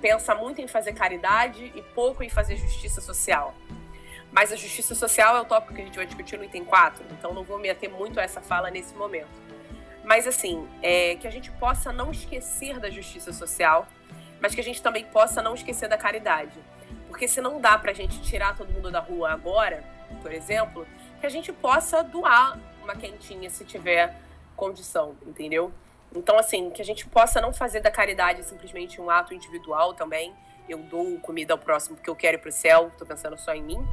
pensa 0.00 0.34
muito 0.34 0.60
em 0.60 0.66
fazer 0.66 0.92
caridade 0.92 1.72
e 1.74 1.82
pouco 1.82 2.22
em 2.22 2.28
fazer 2.28 2.56
justiça 2.56 3.00
social. 3.00 3.54
Mas 4.32 4.52
a 4.52 4.56
justiça 4.56 4.94
social 4.94 5.36
é 5.36 5.40
o 5.40 5.44
tópico 5.44 5.74
que 5.74 5.82
a 5.82 5.84
gente 5.84 5.96
vai 5.96 6.06
discutir 6.06 6.38
no 6.38 6.44
item 6.44 6.64
4, 6.64 7.04
então 7.10 7.34
não 7.34 7.42
vou 7.42 7.58
me 7.58 7.68
ater 7.68 7.90
muito 7.90 8.20
a 8.20 8.22
essa 8.22 8.40
fala 8.40 8.70
nesse 8.70 8.94
momento. 8.94 9.50
Mas, 10.04 10.26
assim, 10.26 10.66
é, 10.82 11.16
que 11.16 11.26
a 11.26 11.30
gente 11.30 11.50
possa 11.52 11.92
não 11.92 12.10
esquecer 12.10 12.78
da 12.78 12.88
justiça 12.88 13.32
social, 13.32 13.86
mas 14.40 14.54
que 14.54 14.60
a 14.60 14.64
gente 14.64 14.80
também 14.80 15.04
possa 15.04 15.42
não 15.42 15.54
esquecer 15.54 15.88
da 15.88 15.98
caridade. 15.98 16.58
Porque 17.06 17.28
se 17.28 17.40
não 17.40 17.60
dá 17.60 17.76
pra 17.76 17.92
gente 17.92 18.20
tirar 18.22 18.56
todo 18.56 18.72
mundo 18.72 18.90
da 18.90 19.00
rua 19.00 19.32
agora, 19.32 19.84
por 20.22 20.32
exemplo, 20.32 20.86
que 21.20 21.26
a 21.26 21.30
gente 21.30 21.52
possa 21.52 22.02
doar 22.02 22.58
uma 22.82 22.96
quentinha 22.96 23.48
se 23.50 23.64
tiver 23.64 24.16
condição, 24.56 25.16
entendeu? 25.26 25.72
Então, 26.14 26.38
assim, 26.38 26.70
que 26.70 26.82
a 26.82 26.84
gente 26.84 27.06
possa 27.06 27.40
não 27.40 27.52
fazer 27.52 27.80
da 27.80 27.90
caridade 27.90 28.42
simplesmente 28.44 29.00
um 29.00 29.08
ato 29.08 29.32
individual 29.32 29.94
também. 29.94 30.34
Eu 30.68 30.78
dou 30.78 31.18
comida 31.20 31.54
ao 31.54 31.58
próximo 31.58 31.96
porque 31.96 32.10
eu 32.10 32.16
quero 32.16 32.36
ir 32.36 32.40
pro 32.40 32.50
céu, 32.50 32.90
tô 32.98 33.06
pensando 33.06 33.38
só 33.38 33.54
em 33.54 33.62
mim 33.62 33.86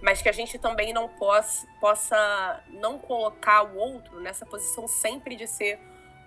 mas 0.00 0.22
que 0.22 0.28
a 0.28 0.32
gente 0.32 0.58
também 0.58 0.92
não 0.92 1.08
possa, 1.08 1.66
possa 1.80 2.62
não 2.68 2.98
colocar 2.98 3.62
o 3.62 3.76
outro 3.76 4.20
nessa 4.20 4.46
posição 4.46 4.86
sempre 4.86 5.34
de 5.34 5.46
ser 5.46 5.78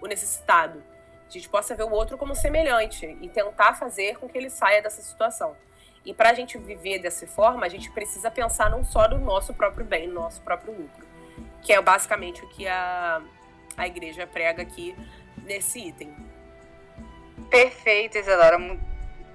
o 0.02 0.08
necessitado. 0.08 0.84
A 1.28 1.32
gente 1.32 1.48
possa 1.48 1.76
ver 1.76 1.84
o 1.84 1.92
outro 1.92 2.18
como 2.18 2.36
semelhante 2.36 3.06
e 3.22 3.30
tentar 3.30 3.76
fazer 3.76 4.18
com 4.18 4.28
que 4.28 4.38
ele 4.38 4.50
saia 4.50 4.82
dessa 4.82 5.02
situação. 5.02 5.56
E 6.06 6.14
para 6.14 6.32
a 6.32 6.34
gente 6.34 6.58
viver 6.58 7.00
dessa 7.00 7.28
forma, 7.28 7.66
a 7.66 7.70
gente 7.70 7.92
precisa 7.92 8.32
pensar 8.32 8.70
não 8.70 8.84
só 8.84 9.08
no 9.08 9.20
nosso 9.20 9.54
próprio 9.54 9.86
bem, 9.86 10.08
no 10.08 10.16
nosso 10.16 10.42
próprio 10.42 10.74
lucro, 10.74 11.06
que 11.62 11.72
é 11.72 11.82
basicamente 11.82 12.44
o 12.44 12.48
que 12.48 12.68
a, 12.68 13.22
a 13.78 13.88
igreja 13.88 14.26
prega 14.26 14.64
aqui 14.64 14.96
nesse 15.44 15.80
item. 15.80 16.14
Perfeito, 17.50 18.18
Isadora. 18.18 18.58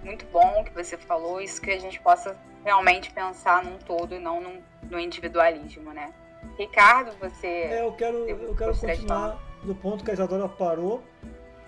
Muito 0.02 0.24
bom 0.26 0.64
que 0.64 0.72
você 0.72 0.96
falou, 0.96 1.40
isso 1.40 1.60
que 1.60 1.70
a 1.70 1.78
gente 1.78 2.00
possa 2.00 2.36
realmente 2.64 3.12
pensar 3.12 3.64
num 3.64 3.78
todo 3.78 4.14
e 4.14 4.18
não 4.18 4.40
num, 4.40 4.62
no 4.90 4.98
individualismo, 4.98 5.92
né? 5.92 6.12
Ricardo, 6.58 7.12
você. 7.18 7.46
É, 7.46 7.82
eu 7.82 7.92
quero, 7.92 8.28
eu 8.28 8.54
quero 8.56 8.76
continuar 8.76 9.38
do 9.62 9.74
ponto 9.74 10.04
que 10.04 10.10
a 10.10 10.14
Isadora 10.14 10.48
parou 10.48 11.02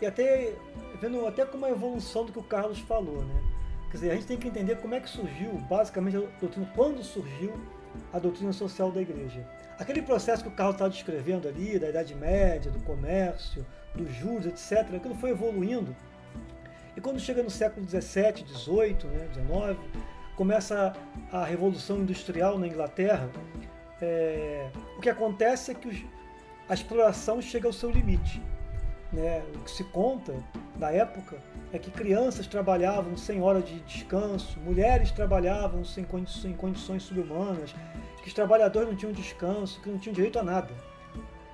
e 0.01 0.07
até 0.07 0.53
vendo 1.01 1.27
até 1.27 1.45
como 1.45 1.67
a 1.67 1.71
evolução 1.71 2.25
do 2.25 2.33
que 2.33 2.39
o 2.39 2.43
Carlos 2.43 2.79
falou, 2.81 3.25
né? 3.25 3.43
Quer 3.91 3.97
dizer, 3.97 4.11
a 4.11 4.15
gente 4.15 4.27
tem 4.27 4.37
que 4.37 4.49
entender 4.49 4.77
como 4.77 4.95
é 4.95 5.01
que 5.01 5.09
surgiu, 5.09 5.53
basicamente, 5.69 6.17
a 6.17 6.21
doutrina, 6.41 6.71
quando 6.75 7.03
surgiu 7.03 7.53
a 8.13 8.19
doutrina 8.19 8.53
social 8.53 8.93
da 8.93 9.01
igreja. 9.01 9.47
Aquele 9.79 10.03
processo 10.03 10.43
que 10.43 10.49
o 10.49 10.53
Carlos 10.53 10.75
estava 10.75 10.91
descrevendo 10.91 11.49
ali, 11.49 11.79
da 11.79 11.89
Idade 11.89 12.15
Média, 12.15 12.71
do 12.71 12.81
comércio, 12.81 13.65
dos 13.95 14.13
juros, 14.15 14.47
etc., 14.47 14.95
aquilo 14.95 15.15
foi 15.15 15.31
evoluindo. 15.31 15.97
E 16.97 17.01
quando 17.01 17.19
chega 17.19 17.43
no 17.43 17.51
século 17.51 17.87
XVII, 17.89 18.45
XVIII, 18.47 19.11
né, 19.11 19.29
XIX, 19.33 19.79
começa 20.37 20.95
a 21.33 21.45
Revolução 21.45 21.99
Industrial 21.99 22.59
na 22.59 22.67
Inglaterra, 22.67 23.31
é, 24.03 24.69
o 24.97 25.01
que 25.01 25.09
acontece 25.09 25.71
é 25.71 25.75
que 25.75 25.89
os, 25.89 26.05
a 26.69 26.75
exploração 26.75 27.41
chega 27.41 27.67
ao 27.67 27.73
seu 27.73 27.91
limite. 27.91 28.43
Né? 29.13 29.43
O 29.55 29.61
que 29.61 29.71
se 29.71 29.85
conta 29.85 30.35
na 30.77 30.91
época 30.91 31.39
é 31.73 31.79
que 31.79 31.91
crianças 31.91 32.47
trabalhavam 32.47 33.17
sem 33.17 33.43
hora 33.43 33.61
de 33.61 33.81
descanso, 33.81 34.59
mulheres 34.61 35.11
trabalhavam 35.11 35.85
sem 35.85 36.05
condições, 36.05 36.43
sem 36.43 36.53
condições 36.55 37.03
subhumanas, 37.03 37.75
que 38.23 38.29
os 38.29 38.35
trabalhadores 38.35 38.89
não 38.89 38.97
tinham 38.97 39.13
descanso, 39.13 39.81
que 39.81 39.89
não 39.89 39.99
tinham 39.99 40.15
direito 40.15 40.39
a 40.39 40.43
nada. 40.43 40.73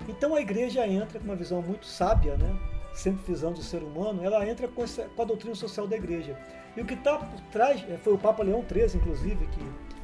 Então 0.08 0.34
a 0.34 0.40
igreja 0.40 0.86
entra 0.86 1.18
com 1.18 1.24
uma 1.24 1.36
visão 1.36 1.60
muito 1.62 1.86
sábia, 1.86 2.36
né? 2.36 2.56
sempre 2.94 3.24
visando 3.26 3.58
o 3.58 3.62
ser 3.62 3.82
humano, 3.82 4.24
ela 4.24 4.48
entra 4.48 4.68
com, 4.68 4.84
essa, 4.84 5.02
com 5.04 5.22
a 5.22 5.24
doutrina 5.24 5.54
social 5.54 5.86
da 5.86 5.96
igreja. 5.96 6.38
E 6.76 6.80
o 6.80 6.84
que 6.84 6.94
está 6.94 7.18
por 7.18 7.40
trás, 7.50 7.84
é, 7.88 7.96
foi 7.96 8.14
o 8.14 8.18
Papa 8.18 8.42
Leão 8.42 8.64
XIII, 8.68 9.00
inclusive, 9.00 9.46
que, 9.48 9.58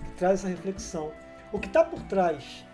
que 0.05 0.12
traz 0.16 0.40
essa 0.40 0.49
reflexão. 0.49 1.12
O 1.53 1.59
que 1.59 1.68
está 1.68 1.85
por 1.85 2.03
trás 2.03 2.64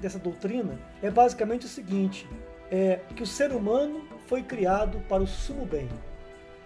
dessa 0.00 0.18
doutrina 0.18 0.78
é 1.02 1.10
basicamente 1.10 1.64
o 1.64 1.68
seguinte: 1.68 2.28
é 2.70 3.00
que 3.16 3.22
o 3.22 3.26
ser 3.26 3.52
humano 3.52 4.06
foi 4.26 4.42
criado 4.42 4.98
para 5.08 5.22
o 5.22 5.26
sumo 5.26 5.64
bem. 5.64 5.88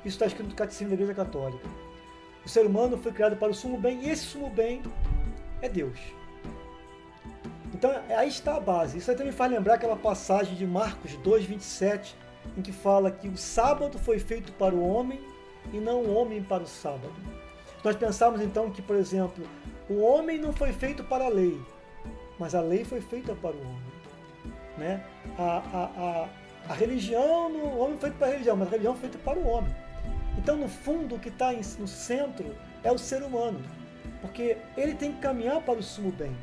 Isso 0.04 0.16
está 0.16 0.26
escrito 0.26 0.50
no 0.50 0.54
Catecismo 0.54 0.88
da 0.88 0.94
Igreja 0.94 1.14
Católica. 1.14 1.68
O 2.44 2.48
ser 2.48 2.64
humano 2.64 2.96
foi 2.96 3.12
criado 3.12 3.36
para 3.36 3.50
o 3.50 3.54
sumo 3.54 3.78
bem 3.78 4.04
e 4.04 4.10
esse 4.10 4.24
sumo 4.24 4.48
bem 4.48 4.82
é 5.60 5.68
Deus. 5.68 5.98
Então 7.74 7.90
aí 8.08 8.28
está 8.28 8.56
a 8.56 8.60
base. 8.60 8.98
Isso 8.98 9.10
aí 9.10 9.16
também 9.16 9.32
faz 9.32 9.50
lembrar 9.50 9.74
aquela 9.74 9.96
passagem 9.96 10.54
de 10.54 10.66
Marcos 10.66 11.14
2, 11.16 11.44
27, 11.44 12.16
em 12.56 12.62
que 12.62 12.72
fala 12.72 13.10
que 13.10 13.28
o 13.28 13.36
sábado 13.36 13.98
foi 13.98 14.18
feito 14.18 14.52
para 14.52 14.74
o 14.74 14.86
homem 14.86 15.20
e 15.72 15.78
não 15.78 16.02
o 16.02 16.14
homem 16.14 16.42
para 16.42 16.62
o 16.62 16.66
sábado. 16.66 17.12
Nós 17.84 17.96
pensamos 17.96 18.40
então 18.40 18.70
que, 18.70 18.82
por 18.82 18.96
exemplo, 18.96 19.44
o 19.88 20.00
homem 20.00 20.38
não 20.38 20.52
foi 20.52 20.72
feito 20.72 21.04
para 21.04 21.26
a 21.26 21.28
lei, 21.28 21.60
mas 22.38 22.54
a 22.54 22.60
lei 22.60 22.84
foi 22.84 23.00
feita 23.00 23.34
para 23.34 23.54
o 23.54 23.60
homem. 23.60 23.98
Né? 24.76 25.04
A, 25.36 25.42
a, 25.42 25.84
a, 25.84 26.28
a 26.70 26.74
religião, 26.74 27.52
o 27.52 27.78
homem 27.78 27.98
foi 27.98 28.10
feito 28.10 28.18
para 28.18 28.28
a 28.28 28.30
religião, 28.30 28.56
mas 28.56 28.68
a 28.68 28.70
religião 28.70 28.94
foi 28.94 29.08
feita 29.08 29.18
para 29.18 29.38
o 29.38 29.46
homem. 29.46 29.74
Então, 30.38 30.56
no 30.56 30.68
fundo, 30.68 31.16
o 31.16 31.18
que 31.18 31.30
está 31.30 31.52
no 31.52 31.88
centro 31.88 32.54
é 32.84 32.92
o 32.92 32.96
ser 32.96 33.24
humano, 33.24 33.60
porque 34.20 34.56
ele 34.76 34.94
tem 34.94 35.12
que 35.12 35.20
caminhar 35.20 35.60
para 35.62 35.80
o 35.80 35.82
sumo 35.82 36.12
bem. 36.12 36.34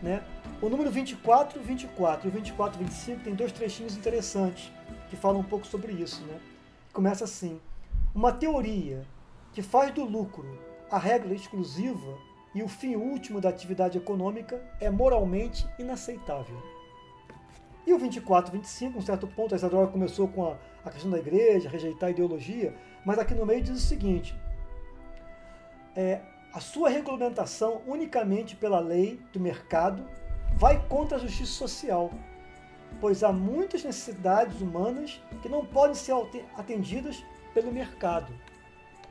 Né? 0.00 0.22
O 0.62 0.68
número 0.68 0.88
24, 0.88 1.60
24 1.60 2.28
e 2.28 2.30
o 2.30 2.32
24, 2.32 2.78
25 2.78 3.24
tem 3.24 3.34
dois 3.34 3.50
trechinhos 3.50 3.96
interessantes 3.96 4.70
que 5.10 5.16
falam 5.16 5.40
um 5.40 5.44
pouco 5.44 5.66
sobre 5.66 5.92
isso. 5.92 6.22
Né? 6.26 6.38
Começa 6.92 7.24
assim: 7.24 7.60
uma 8.14 8.30
teoria 8.32 9.04
que 9.52 9.62
faz 9.62 9.92
do 9.92 10.04
lucro 10.04 10.56
a 10.88 10.96
regra 10.96 11.34
exclusiva 11.34 12.16
e 12.54 12.62
o 12.62 12.68
fim 12.68 12.94
último 12.94 13.40
da 13.40 13.48
atividade 13.48 13.98
econômica 13.98 14.62
é 14.80 14.88
moralmente 14.88 15.66
inaceitável. 15.76 16.56
E 17.84 17.92
o 17.92 17.98
24, 17.98 18.52
25, 18.52 18.98
um 18.98 19.02
certo 19.02 19.26
ponto, 19.26 19.54
a 19.54 19.56
Isadora 19.56 19.88
começou 19.88 20.28
com 20.28 20.46
a, 20.46 20.56
a 20.88 20.92
questão 20.92 21.10
da 21.10 21.18
igreja, 21.18 21.68
rejeitar 21.68 22.08
a 22.08 22.10
ideologia, 22.10 22.74
mas 23.04 23.18
aqui 23.18 23.34
no 23.34 23.46
meio 23.46 23.62
diz 23.62 23.76
o 23.76 23.86
seguinte: 23.86 24.34
é, 25.94 26.20
a 26.52 26.60
sua 26.60 26.88
regulamentação 26.88 27.82
unicamente 27.86 28.56
pela 28.56 28.80
lei 28.80 29.20
do 29.32 29.40
mercado 29.40 30.08
vai 30.54 30.82
contra 30.88 31.16
a 31.16 31.20
justiça 31.20 31.52
social, 31.52 32.10
pois 33.00 33.22
há 33.22 33.32
muitas 33.32 33.84
necessidades 33.84 34.60
humanas 34.60 35.22
que 35.42 35.48
não 35.48 35.64
podem 35.64 35.94
ser 35.94 36.14
atendidas 36.56 37.24
pelo 37.52 37.72
mercado. 37.72 38.32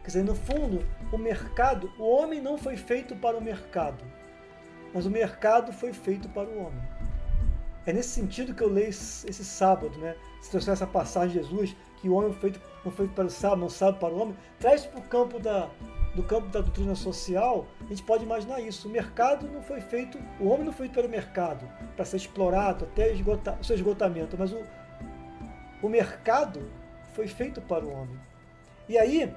Quer 0.01 0.07
dizer, 0.07 0.23
no 0.23 0.35
fundo, 0.35 0.85
o 1.11 1.17
mercado, 1.17 1.91
o 1.99 2.03
homem 2.03 2.41
não 2.41 2.57
foi 2.57 2.77
feito 2.77 3.15
para 3.15 3.37
o 3.37 3.41
mercado, 3.41 4.03
mas 4.93 5.05
o 5.05 5.11
mercado 5.11 5.73
foi 5.73 5.91
feito 5.93 6.29
para 6.29 6.47
o 6.47 6.65
homem. 6.65 6.96
É 7.87 7.93
nesse 7.93 8.09
sentido 8.09 8.53
que 8.53 8.61
eu 8.61 8.67
leio 8.67 8.89
esse 8.89 9.45
sábado, 9.45 9.97
né? 9.97 10.13
Se 10.41 10.51
trouxer 10.51 10.73
essa 10.73 10.85
passagem 10.85 11.41
de 11.41 11.47
Jesus, 11.47 11.73
que 11.95 12.09
o 12.09 12.15
homem 12.15 12.33
feito, 12.33 12.59
foi 12.83 12.91
feito 12.91 13.13
para 13.13 13.27
o 13.27 13.29
sábado, 13.29 13.61
não 13.61 13.69
sábado 13.69 13.97
para 13.97 14.13
o 14.13 14.19
homem, 14.19 14.35
traz 14.59 14.85
para 14.85 14.99
o 14.99 15.03
campo 15.03 15.39
da, 15.39 15.69
do 16.13 16.21
campo 16.21 16.49
da 16.49 16.59
doutrina 16.59 16.95
social, 16.95 17.65
a 17.79 17.85
gente 17.85 18.03
pode 18.03 18.25
imaginar 18.25 18.59
isso. 18.59 18.89
O 18.89 18.91
mercado 18.91 19.47
não 19.47 19.61
foi 19.61 19.79
feito, 19.79 20.19
o 20.37 20.49
homem 20.49 20.65
não 20.65 20.73
foi 20.73 20.87
feito 20.87 20.95
para 20.95 21.07
o 21.07 21.09
mercado, 21.09 21.65
para 21.95 22.03
ser 22.03 22.17
explorado 22.17 22.83
até 22.83 23.13
o 23.13 23.63
seu 23.63 23.77
esgotamento, 23.77 24.35
mas 24.37 24.51
o, 24.51 24.61
o 25.81 25.87
mercado 25.87 26.69
foi 27.13 27.25
feito 27.29 27.61
para 27.61 27.85
o 27.85 27.89
homem. 27.89 28.19
E 28.89 28.97
aí, 28.97 29.33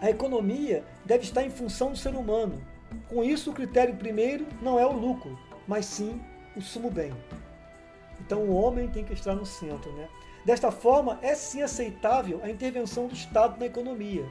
a 0.00 0.10
economia 0.10 0.82
deve 1.04 1.22
estar 1.22 1.44
em 1.44 1.50
função 1.50 1.92
do 1.92 1.96
ser 1.96 2.16
humano. 2.16 2.60
Com 3.08 3.22
isso, 3.22 3.52
o 3.52 3.54
critério 3.54 3.94
primeiro 3.94 4.48
não 4.60 4.80
é 4.80 4.84
o 4.84 4.92
lucro, 4.92 5.38
mas 5.64 5.86
sim 5.86 6.20
o 6.56 6.60
sumo 6.60 6.90
bem. 6.90 7.12
Então, 8.28 8.42
o 8.42 8.54
homem 8.54 8.86
tem 8.88 9.02
que 9.02 9.14
estar 9.14 9.34
no 9.34 9.46
centro. 9.46 9.90
Né? 9.92 10.06
Desta 10.44 10.70
forma, 10.70 11.18
é 11.22 11.34
sim 11.34 11.62
aceitável 11.62 12.42
a 12.44 12.50
intervenção 12.50 13.06
do 13.06 13.14
Estado 13.14 13.58
na 13.58 13.64
economia 13.64 14.26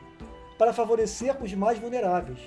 para 0.56 0.72
favorecer 0.72 1.36
os 1.42 1.52
mais 1.56 1.80
vulneráveis, 1.80 2.38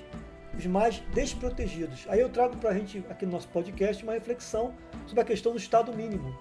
os 0.57 0.65
mais 0.67 1.01
desprotegidos. 1.13 2.07
Aí 2.09 2.21
eu 2.21 2.29
trago 2.29 2.57
para 2.57 2.71
a 2.71 2.75
gente, 2.75 3.05
aqui 3.11 3.27
no 3.27 3.33
nosso 3.33 3.49
podcast, 3.49 4.01
uma 4.05 4.13
reflexão 4.13 4.73
sobre 5.09 5.23
a 5.23 5.25
questão 5.25 5.51
do 5.51 5.59
Estado 5.59 5.93
mínimo. 5.93 6.33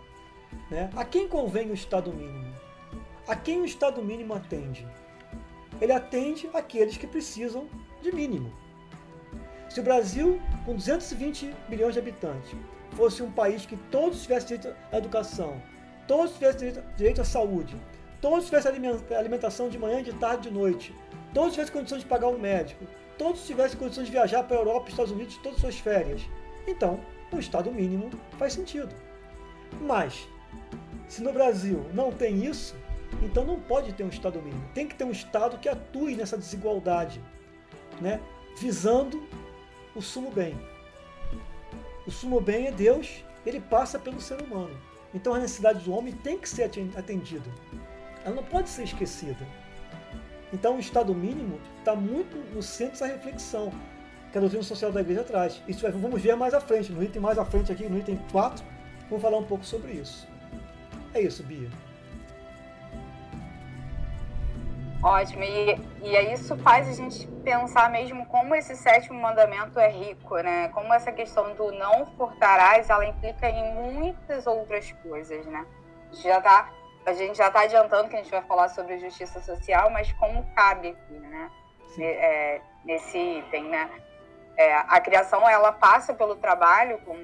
Né? 0.70 0.92
A 0.96 1.04
quem 1.04 1.28
convém 1.28 1.72
o 1.72 1.74
Estado 1.74 2.14
mínimo? 2.14 2.54
A 3.28 3.36
quem 3.36 3.62
o 3.62 3.66
Estado 3.66 4.04
mínimo 4.04 4.36
atende? 4.36 4.88
Ele 5.82 5.92
atende 5.92 6.48
aqueles 6.54 6.98
que 6.98 7.08
precisam 7.08 7.68
de 8.00 8.12
mínimo. 8.12 8.54
Se 9.72 9.80
o 9.80 9.84
Brasil, 9.84 10.40
com 10.68 10.76
220 10.76 11.52
milhões 11.68 11.94
de 11.94 12.00
habitantes, 12.00 12.56
fosse 12.92 13.22
um 13.24 13.32
país 13.32 13.66
que 13.66 13.78
todos 13.92 14.24
tivessem 14.24 14.58
direito 14.58 14.78
à 14.92 14.98
educação, 14.98 15.62
todos 16.08 16.34
tivessem 16.34 16.74
direito 16.98 17.22
à 17.22 17.26
saúde, 17.26 17.76
todos 18.22 18.46
tivessem 18.46 18.72
alimentação 19.18 19.70
de 19.70 19.78
manhã, 19.78 20.04
de 20.04 20.14
tarde, 20.14 20.50
de 20.50 20.54
noite, 20.54 20.94
todos 21.34 21.54
tivessem 21.54 21.74
condições 21.74 22.02
de 22.02 22.08
pagar 22.08 22.28
um 22.28 22.38
médico, 22.38 22.86
todos 23.18 23.46
tivessem 23.46 23.78
condições 23.78 24.06
de 24.06 24.12
viajar 24.12 24.44
para 24.44 24.58
a 24.58 24.60
Europa 24.60 24.88
e 24.88 24.92
Estados 24.92 25.12
Unidos 25.12 25.38
todas 25.38 25.56
as 25.56 25.62
suas 25.62 25.80
férias. 25.80 26.22
Então, 26.68 27.00
o 27.32 27.40
Estado 27.40 27.72
mínimo 27.72 28.10
faz 28.38 28.54
sentido. 28.54 28.94
Mas, 29.82 30.28
se 31.08 31.22
no 31.22 31.32
Brasil 31.32 31.86
não 31.94 32.12
tem 32.12 32.46
isso, 32.46 32.76
então 33.22 33.46
não 33.46 33.60
pode 33.60 33.94
ter 33.94 34.04
um 34.04 34.10
Estado 34.10 34.42
mínimo. 34.42 34.64
Tem 34.74 34.88
que 34.88 34.96
ter 34.96 35.04
um 35.04 35.12
Estado 35.12 35.58
que 35.58 35.70
atue 35.70 36.16
nessa 36.16 36.38
desigualdade, 36.38 37.22
né? 38.02 38.20
visando 38.60 39.28
o 39.96 40.02
sumo 40.02 40.32
bem. 40.32 40.58
O 42.10 42.12
sumo 42.12 42.42
bem 42.42 42.66
é 42.66 42.72
Deus, 42.72 43.24
ele 43.46 43.60
passa 43.60 44.00
pelo 44.00 44.20
ser 44.20 44.42
humano. 44.42 44.76
Então 45.14 45.36
a 45.36 45.38
necessidade 45.38 45.84
do 45.84 45.94
homem 45.94 46.12
tem 46.12 46.40
que 46.40 46.50
ser 46.50 46.64
atendida. 46.64 47.52
Ela 48.26 48.34
não 48.34 48.44
pode 48.44 48.68
ser 48.68 48.82
esquecida. 48.82 49.48
Então 50.52 50.78
o 50.78 50.80
estado 50.80 51.14
mínimo 51.14 51.60
está 51.78 51.96
muito 51.96 52.36
no 52.52 52.64
centro 52.64 52.94
dessa 52.94 53.06
reflexão 53.06 53.72
que 54.32 54.40
a 54.40 54.42
doutrina 54.42 54.64
social 54.64 54.92
da 54.92 55.02
igreja 55.02 55.24
traz. 55.24 55.62
Isso 55.68 55.86
é, 55.86 55.92
vamos 55.92 56.20
ver 56.20 56.36
mais 56.36 56.56
à 56.56 56.60
frente, 56.60 56.92
no 56.92 57.04
item 57.04 57.22
mais 57.22 57.38
à 57.38 57.46
frente 57.46 57.72
aqui, 57.72 57.88
no 57.88 58.00
item 58.00 58.20
4, 58.32 58.66
vamos 59.08 59.22
falar 59.22 59.38
um 59.38 59.46
pouco 59.46 59.64
sobre 59.64 59.92
isso. 59.92 60.28
É 61.14 61.22
isso, 61.22 61.44
Bia. 61.44 61.70
Ótimo, 65.02 65.44
e, 65.44 65.80
e 66.02 66.34
isso 66.34 66.58
faz 66.58 66.88
a 66.90 66.92
gente 66.92 67.26
pensar 67.44 67.90
mesmo 67.90 68.26
como 68.26 68.54
esse 68.54 68.76
sétimo 68.76 69.18
mandamento 69.18 69.80
é 69.80 69.90
rico, 69.90 70.36
né? 70.40 70.68
Como 70.70 70.94
essa 70.94 71.10
questão 71.10 71.56
do 71.56 71.72
não 71.72 72.06
furtarás, 72.18 72.90
ela 72.90 73.06
implica 73.06 73.50
em 73.50 73.74
muitas 73.76 74.46
outras 74.46 74.92
coisas, 75.04 75.46
né? 75.46 75.66
Já 76.12 76.42
tá 76.42 76.70
a 77.06 77.14
gente 77.14 77.38
já 77.38 77.48
está 77.48 77.62
adiantando 77.62 78.10
que 78.10 78.16
a 78.16 78.20
gente 78.20 78.30
vai 78.30 78.42
falar 78.42 78.68
sobre 78.70 79.00
justiça 79.00 79.40
social, 79.40 79.90
mas 79.90 80.12
como 80.14 80.46
cabe 80.54 80.90
aqui, 80.90 81.14
né? 81.14 81.50
É, 81.98 82.62
nesse 82.84 83.18
item, 83.18 83.70
né? 83.70 83.90
É, 84.58 84.76
a 84.76 85.00
criação 85.00 85.48
ela 85.50 85.72
passa 85.72 86.14
pelo 86.14 86.36
trabalho, 86.36 87.00
como, 87.06 87.20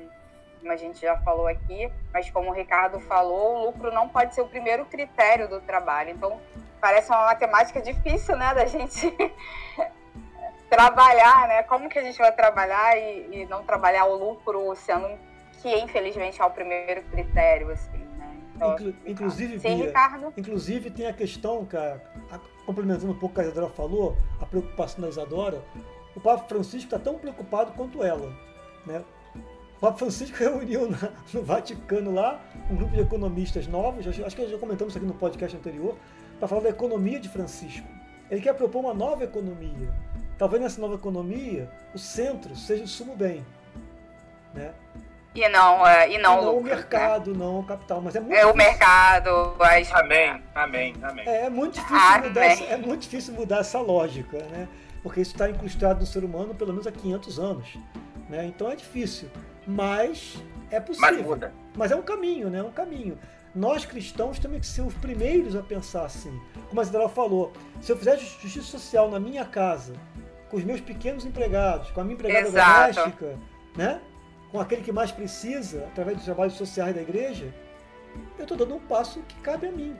como 0.59 0.71
a 0.71 0.77
gente 0.77 1.01
já 1.01 1.17
falou 1.17 1.45
aqui, 1.45 1.91
mas 2.13 2.29
como 2.31 2.49
o 2.49 2.53
Ricardo 2.53 2.99
falou, 3.01 3.57
o 3.57 3.65
lucro 3.65 3.91
não 3.91 4.07
pode 4.07 4.33
ser 4.33 4.41
o 4.41 4.47
primeiro 4.47 4.85
critério 4.85 5.49
do 5.49 5.59
trabalho. 5.59 6.11
Então 6.11 6.39
parece 6.85 7.09
uma 7.09 7.25
matemática 7.25 7.81
difícil, 7.81 8.37
né, 8.37 8.53
da 8.53 8.67
gente 8.67 9.11
trabalhar, 10.69 11.47
né? 11.47 11.63
Como 11.63 11.89
que 11.89 11.97
a 11.97 12.03
gente 12.03 12.19
vai 12.19 12.31
trabalhar 12.31 12.95
e, 12.95 13.41
e 13.41 13.45
não 13.47 13.63
trabalhar 13.63 14.05
o 14.05 14.15
lucro, 14.15 14.75
sendo 14.75 15.07
que 15.63 15.75
infelizmente 15.79 16.39
é 16.39 16.45
o 16.45 16.51
primeiro 16.51 17.01
critério, 17.05 17.71
assim. 17.71 18.05
Inclu 18.55 18.93
inclusive, 19.03 19.59
Sim, 19.59 19.77
Bia, 19.77 19.85
Ricardo. 19.87 20.31
inclusive 20.37 20.91
tem 20.91 21.07
a 21.07 21.13
questão, 21.13 21.65
cara, 21.65 21.99
complementando 22.67 23.13
um 23.13 23.17
pouco 23.17 23.33
o 23.33 23.35
que 23.35 23.41
a 23.41 23.43
Isadora 23.45 23.69
falou, 23.69 24.15
a 24.39 24.45
preocupação 24.45 25.01
da 25.01 25.09
Isadora, 25.09 25.63
o 26.15 26.19
Papa 26.19 26.47
Francisco 26.47 26.85
está 26.85 26.99
tão 26.99 27.17
preocupado 27.17 27.71
quanto 27.71 28.03
ela. 28.03 28.31
Né? 28.85 29.03
O 29.77 29.79
Papa 29.79 29.97
Francisco 29.97 30.37
reuniu 30.39 30.87
na, 30.87 31.11
no 31.33 31.41
Vaticano 31.41 32.13
lá 32.13 32.39
um 32.69 32.75
grupo 32.75 32.93
de 32.93 33.01
economistas 33.01 33.65
novos, 33.67 34.07
acho 34.07 34.35
que 34.35 34.47
já 34.47 34.57
comentamos 34.59 34.91
isso 34.91 34.99
aqui 34.99 35.07
no 35.07 35.15
podcast 35.15 35.57
anterior, 35.57 35.97
para 36.39 36.47
falar 36.47 36.61
da 36.61 36.69
economia 36.69 37.19
de 37.19 37.29
Francisco. 37.29 37.87
Ele 38.29 38.41
quer 38.41 38.53
propor 38.53 38.79
uma 38.79 38.93
nova 38.93 39.23
economia. 39.23 39.93
Talvez 40.37 40.61
nessa 40.61 40.81
nova 40.81 40.95
economia 40.95 41.69
o 41.93 41.97
centro 41.99 42.55
seja 42.55 42.83
o 42.83 42.87
sumo 42.87 43.15
bem. 43.15 43.45
Né? 44.53 44.73
E 45.35 45.49
não, 45.49 45.85
é, 45.85 46.09
e 46.09 46.17
não, 46.17 46.39
e 46.39 46.41
não 46.41 46.45
lucro, 46.45 46.59
o 46.59 46.63
né? 46.63 46.75
mercado, 46.75 47.31
né? 47.31 47.37
não 47.37 47.59
o 47.59 47.63
capital. 47.63 48.01
Mas 48.01 48.15
é 48.15 48.19
muito 48.21 48.33
É 48.33 48.37
difícil. 48.37 48.53
o 48.53 48.57
mercado. 48.57 49.55
As... 49.59 49.93
Amém, 49.93 50.43
amém, 50.55 50.95
amém. 51.03 51.27
É, 51.27 51.45
é 51.45 51.49
muito 51.49 51.73
difícil 51.73 52.21
mudar 52.23 52.45
essa, 52.45 52.63
é 52.63 52.77
muito 52.77 53.01
difícil 53.01 53.33
mudar 53.33 53.57
essa 53.59 53.79
lógica, 53.81 54.37
né? 54.45 54.67
Porque 55.03 55.21
isso 55.21 55.33
está 55.33 55.49
incrustado 55.49 55.99
no 55.99 56.05
ser 56.05 56.23
humano 56.23 56.55
pelo 56.55 56.71
menos 56.71 56.87
há 56.87 56.91
500 56.91 57.39
anos. 57.39 57.77
Né? 58.29 58.45
Então 58.47 58.71
é 58.71 58.75
difícil. 58.75 59.29
Mas 59.67 60.37
é 60.71 60.79
possível. 60.79 61.11
Mas 61.11 61.21
muda. 61.21 61.53
Mas 61.75 61.91
é 61.91 61.95
um 61.95 62.01
caminho, 62.01 62.49
né? 62.49 62.59
É 62.59 62.63
um 62.63 62.71
caminho. 62.71 63.17
Nós 63.55 63.85
cristãos 63.85 64.37
temos 64.37 64.59
que 64.59 64.67
ser 64.67 64.81
os 64.81 64.93
primeiros 64.95 65.55
a 65.55 65.63
pensar 65.63 66.05
assim. 66.05 66.39
Como 66.67 66.81
a 66.81 66.85
Cidadela 66.85 67.09
falou, 67.09 67.53
se 67.79 67.91
eu 67.91 67.97
fizer 67.97 68.17
justiça 68.17 68.61
social 68.61 69.09
na 69.09 69.19
minha 69.19 69.45
casa, 69.45 69.93
com 70.49 70.57
os 70.57 70.63
meus 70.63 70.81
pequenos 70.81 71.25
empregados, 71.25 71.89
com 71.91 72.01
a 72.01 72.03
minha 72.03 72.15
empregada 72.15 72.47
Exato. 72.47 72.93
doméstica, 72.95 73.39
né? 73.77 74.01
com 74.55 74.61
aquele 74.61 74.81
que 74.81 74.91
mais 74.91 75.11
precisa, 75.11 75.85
através 75.91 76.15
dos 76.15 76.25
trabalhos 76.25 76.53
sociais 76.53 76.95
da 76.95 77.01
igreja, 77.01 77.53
eu 78.37 78.43
estou 78.43 78.57
dando 78.57 78.75
um 78.75 78.79
passo 78.79 79.21
que 79.23 79.35
cabe 79.41 79.67
a 79.67 79.71
mim. 79.71 79.95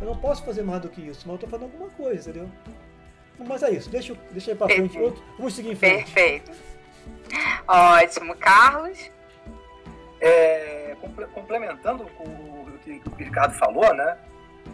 Eu 0.00 0.08
não 0.08 0.16
posso 0.16 0.44
fazer 0.44 0.62
mais 0.62 0.82
do 0.82 0.88
que 0.88 1.00
isso, 1.00 1.20
mas 1.20 1.28
eu 1.28 1.34
estou 1.34 1.48
fazendo 1.48 1.72
alguma 1.72 1.88
coisa, 1.90 2.30
entendeu? 2.30 2.50
Mas 3.38 3.62
é 3.62 3.70
isso, 3.70 3.88
deixa, 3.88 4.14
deixa 4.32 4.50
aí 4.50 4.56
para 4.56 4.74
frente. 4.74 4.98
Outro, 4.98 5.22
vamos 5.36 5.54
seguir 5.54 5.70
em 5.70 5.76
frente. 5.76 6.10
Perfeito. 6.10 6.50
Ótimo. 7.68 8.34
Carlos? 8.36 9.10
É, 10.20 10.96
complementando 11.32 12.04
o 12.18 12.55
que 12.86 13.08
o 13.08 13.14
Ricardo 13.16 13.54
falou, 13.54 13.92
né? 13.94 14.16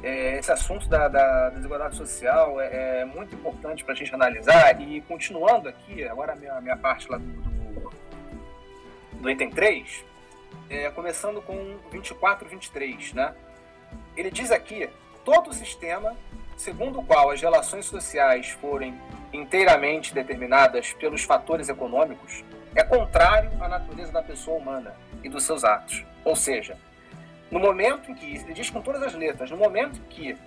É, 0.02 0.38
esse 0.38 0.50
assunto 0.50 0.88
da, 0.88 1.06
da, 1.06 1.50
desigualdade 1.50 1.96
social 1.96 2.60
é, 2.60 3.00
é 3.00 3.04
muito 3.04 3.34
importante 3.34 3.84
para 3.84 3.92
a 3.92 3.96
gente 3.96 4.14
analisar 4.14 4.80
e 4.80 5.02
continuando 5.02 5.68
aqui, 5.68 6.02
agora 6.04 6.32
a 6.32 6.36
minha, 6.36 6.60
minha 6.62 6.76
parte 6.76 7.10
lá 7.10 7.18
do, 7.18 7.24
do 7.24 7.52
do 9.22 9.30
item 9.30 9.50
3, 9.50 10.04
é, 10.68 10.90
começando 10.90 11.40
com 11.42 11.78
24 11.90 12.48
23, 12.48 13.12
né? 13.12 13.34
Ele 14.16 14.30
diz 14.30 14.50
aqui, 14.50 14.90
todo 15.24 15.52
sistema 15.52 16.16
segundo 16.56 17.00
o 17.00 17.04
qual 17.04 17.30
as 17.30 17.40
relações 17.40 17.86
sociais 17.86 18.50
forem 18.50 18.98
inteiramente 19.32 20.14
determinadas 20.14 20.92
pelos 20.92 21.22
fatores 21.22 21.68
econômicos 21.68 22.44
é 22.74 22.82
contrário 22.82 23.50
à 23.60 23.68
natureza 23.68 24.12
da 24.12 24.22
pessoa 24.22 24.58
humana 24.58 24.94
e 25.22 25.28
dos 25.28 25.44
seus 25.44 25.64
atos. 25.64 26.04
Ou 26.24 26.36
seja, 26.36 26.76
no 27.52 27.60
momento 27.60 28.10
em 28.10 28.14
que, 28.14 28.34
ele 28.34 28.54
diz 28.54 28.70
com 28.70 28.80
todas 28.80 29.02
as 29.02 29.12
letras, 29.12 29.50
no 29.50 29.58
momento 29.58 30.00
em 30.00 30.04
que 30.08 30.38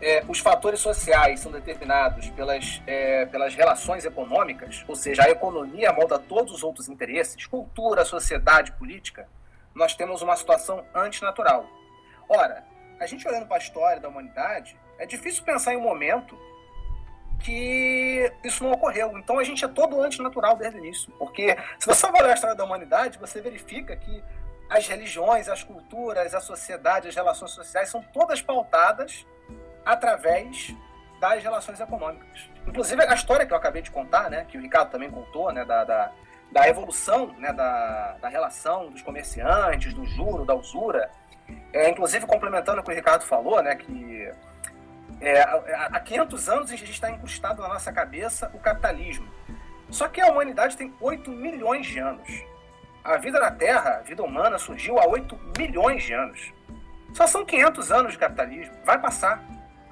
é, 0.00 0.24
os 0.28 0.38
fatores 0.38 0.78
sociais 0.78 1.40
são 1.40 1.50
determinados 1.50 2.30
pelas, 2.30 2.80
é, 2.86 3.26
pelas 3.26 3.52
relações 3.52 4.04
econômicas, 4.04 4.84
ou 4.86 4.94
seja, 4.94 5.24
a 5.24 5.30
economia 5.30 5.92
molda 5.92 6.20
todos 6.20 6.54
os 6.54 6.62
outros 6.62 6.88
interesses, 6.88 7.46
cultura, 7.46 8.04
sociedade, 8.04 8.70
política, 8.72 9.28
nós 9.74 9.96
temos 9.96 10.22
uma 10.22 10.36
situação 10.36 10.84
antinatural. 10.94 11.66
Ora, 12.28 12.64
a 13.00 13.06
gente 13.06 13.26
olhando 13.26 13.46
para 13.46 13.56
a 13.56 13.60
história 13.60 14.00
da 14.00 14.08
humanidade, 14.08 14.78
é 15.00 15.04
difícil 15.04 15.42
pensar 15.42 15.74
em 15.74 15.78
um 15.78 15.82
momento 15.82 16.38
que 17.40 18.32
isso 18.44 18.62
não 18.62 18.70
ocorreu. 18.70 19.18
Então 19.18 19.40
a 19.40 19.42
gente 19.42 19.64
é 19.64 19.68
todo 19.68 20.00
antinatural 20.00 20.56
desde 20.56 20.78
o 20.78 20.84
início. 20.84 21.12
Porque 21.18 21.56
se 21.80 21.86
você 21.86 22.06
olhar 22.06 22.30
a 22.30 22.34
história 22.34 22.54
da 22.54 22.64
humanidade, 22.64 23.18
você 23.18 23.40
verifica 23.40 23.96
que 23.96 24.22
as 24.72 24.88
religiões, 24.88 25.50
as 25.50 25.62
culturas, 25.62 26.34
a 26.34 26.40
sociedade, 26.40 27.06
as 27.06 27.14
relações 27.14 27.50
sociais 27.50 27.90
são 27.90 28.02
todas 28.02 28.40
pautadas 28.40 29.26
através 29.84 30.74
das 31.20 31.42
relações 31.42 31.78
econômicas. 31.78 32.48
Inclusive 32.66 33.02
a 33.04 33.14
história 33.14 33.44
que 33.44 33.52
eu 33.52 33.56
acabei 33.56 33.82
de 33.82 33.90
contar, 33.90 34.30
né, 34.30 34.46
que 34.48 34.56
o 34.56 34.60
Ricardo 34.62 34.90
também 34.90 35.10
contou, 35.10 35.52
né, 35.52 35.62
da, 35.62 35.84
da, 35.84 36.12
da 36.50 36.68
evolução 36.68 37.34
né, 37.38 37.52
da, 37.52 38.16
da 38.18 38.28
relação 38.28 38.88
dos 38.90 39.02
comerciantes, 39.02 39.92
do 39.92 40.06
juro, 40.06 40.46
da 40.46 40.54
usura, 40.54 41.10
é, 41.70 41.90
inclusive 41.90 42.24
complementando 42.24 42.80
o 42.80 42.82
que 42.82 42.90
o 42.90 42.94
Ricardo 42.94 43.24
falou, 43.24 43.62
né, 43.62 43.74
que 43.74 44.32
é, 45.20 45.42
há 45.42 46.00
500 46.00 46.48
anos 46.48 46.72
a 46.72 46.76
gente 46.76 46.92
está 46.92 47.10
incrustado 47.10 47.60
na 47.60 47.68
nossa 47.68 47.92
cabeça 47.92 48.50
o 48.54 48.58
capitalismo. 48.58 49.28
Só 49.90 50.08
que 50.08 50.18
a 50.18 50.28
humanidade 50.28 50.78
tem 50.78 50.94
8 50.98 51.30
milhões 51.30 51.86
de 51.86 51.98
anos. 51.98 52.51
A 53.04 53.16
vida 53.16 53.40
na 53.40 53.50
Terra, 53.50 53.96
a 53.96 54.02
vida 54.02 54.22
humana, 54.22 54.58
surgiu 54.58 54.98
há 54.98 55.06
8 55.06 55.36
milhões 55.58 56.04
de 56.04 56.12
anos. 56.12 56.52
Só 57.12 57.26
são 57.26 57.44
500 57.44 57.90
anos 57.90 58.12
de 58.12 58.18
capitalismo. 58.18 58.74
Vai 58.84 58.98
passar. 59.00 59.42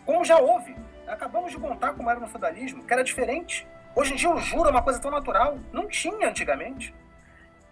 Como 0.07 0.25
já 0.25 0.39
houve. 0.39 0.77
Acabamos 1.09 1.51
de 1.51 1.59
contar 1.59 1.93
como 1.95 2.09
era 2.09 2.21
no 2.21 2.29
feudalismo, 2.29 2.85
que 2.85 2.93
era 2.93 3.03
diferente. 3.03 3.67
Hoje 3.97 4.13
em 4.13 4.17
dia 4.17 4.31
o 4.31 4.39
juro 4.39 4.69
é 4.69 4.71
uma 4.71 4.83
coisa 4.83 5.01
tão 5.01 5.11
natural. 5.11 5.59
Não 5.73 5.89
tinha 5.89 6.29
antigamente. 6.29 6.95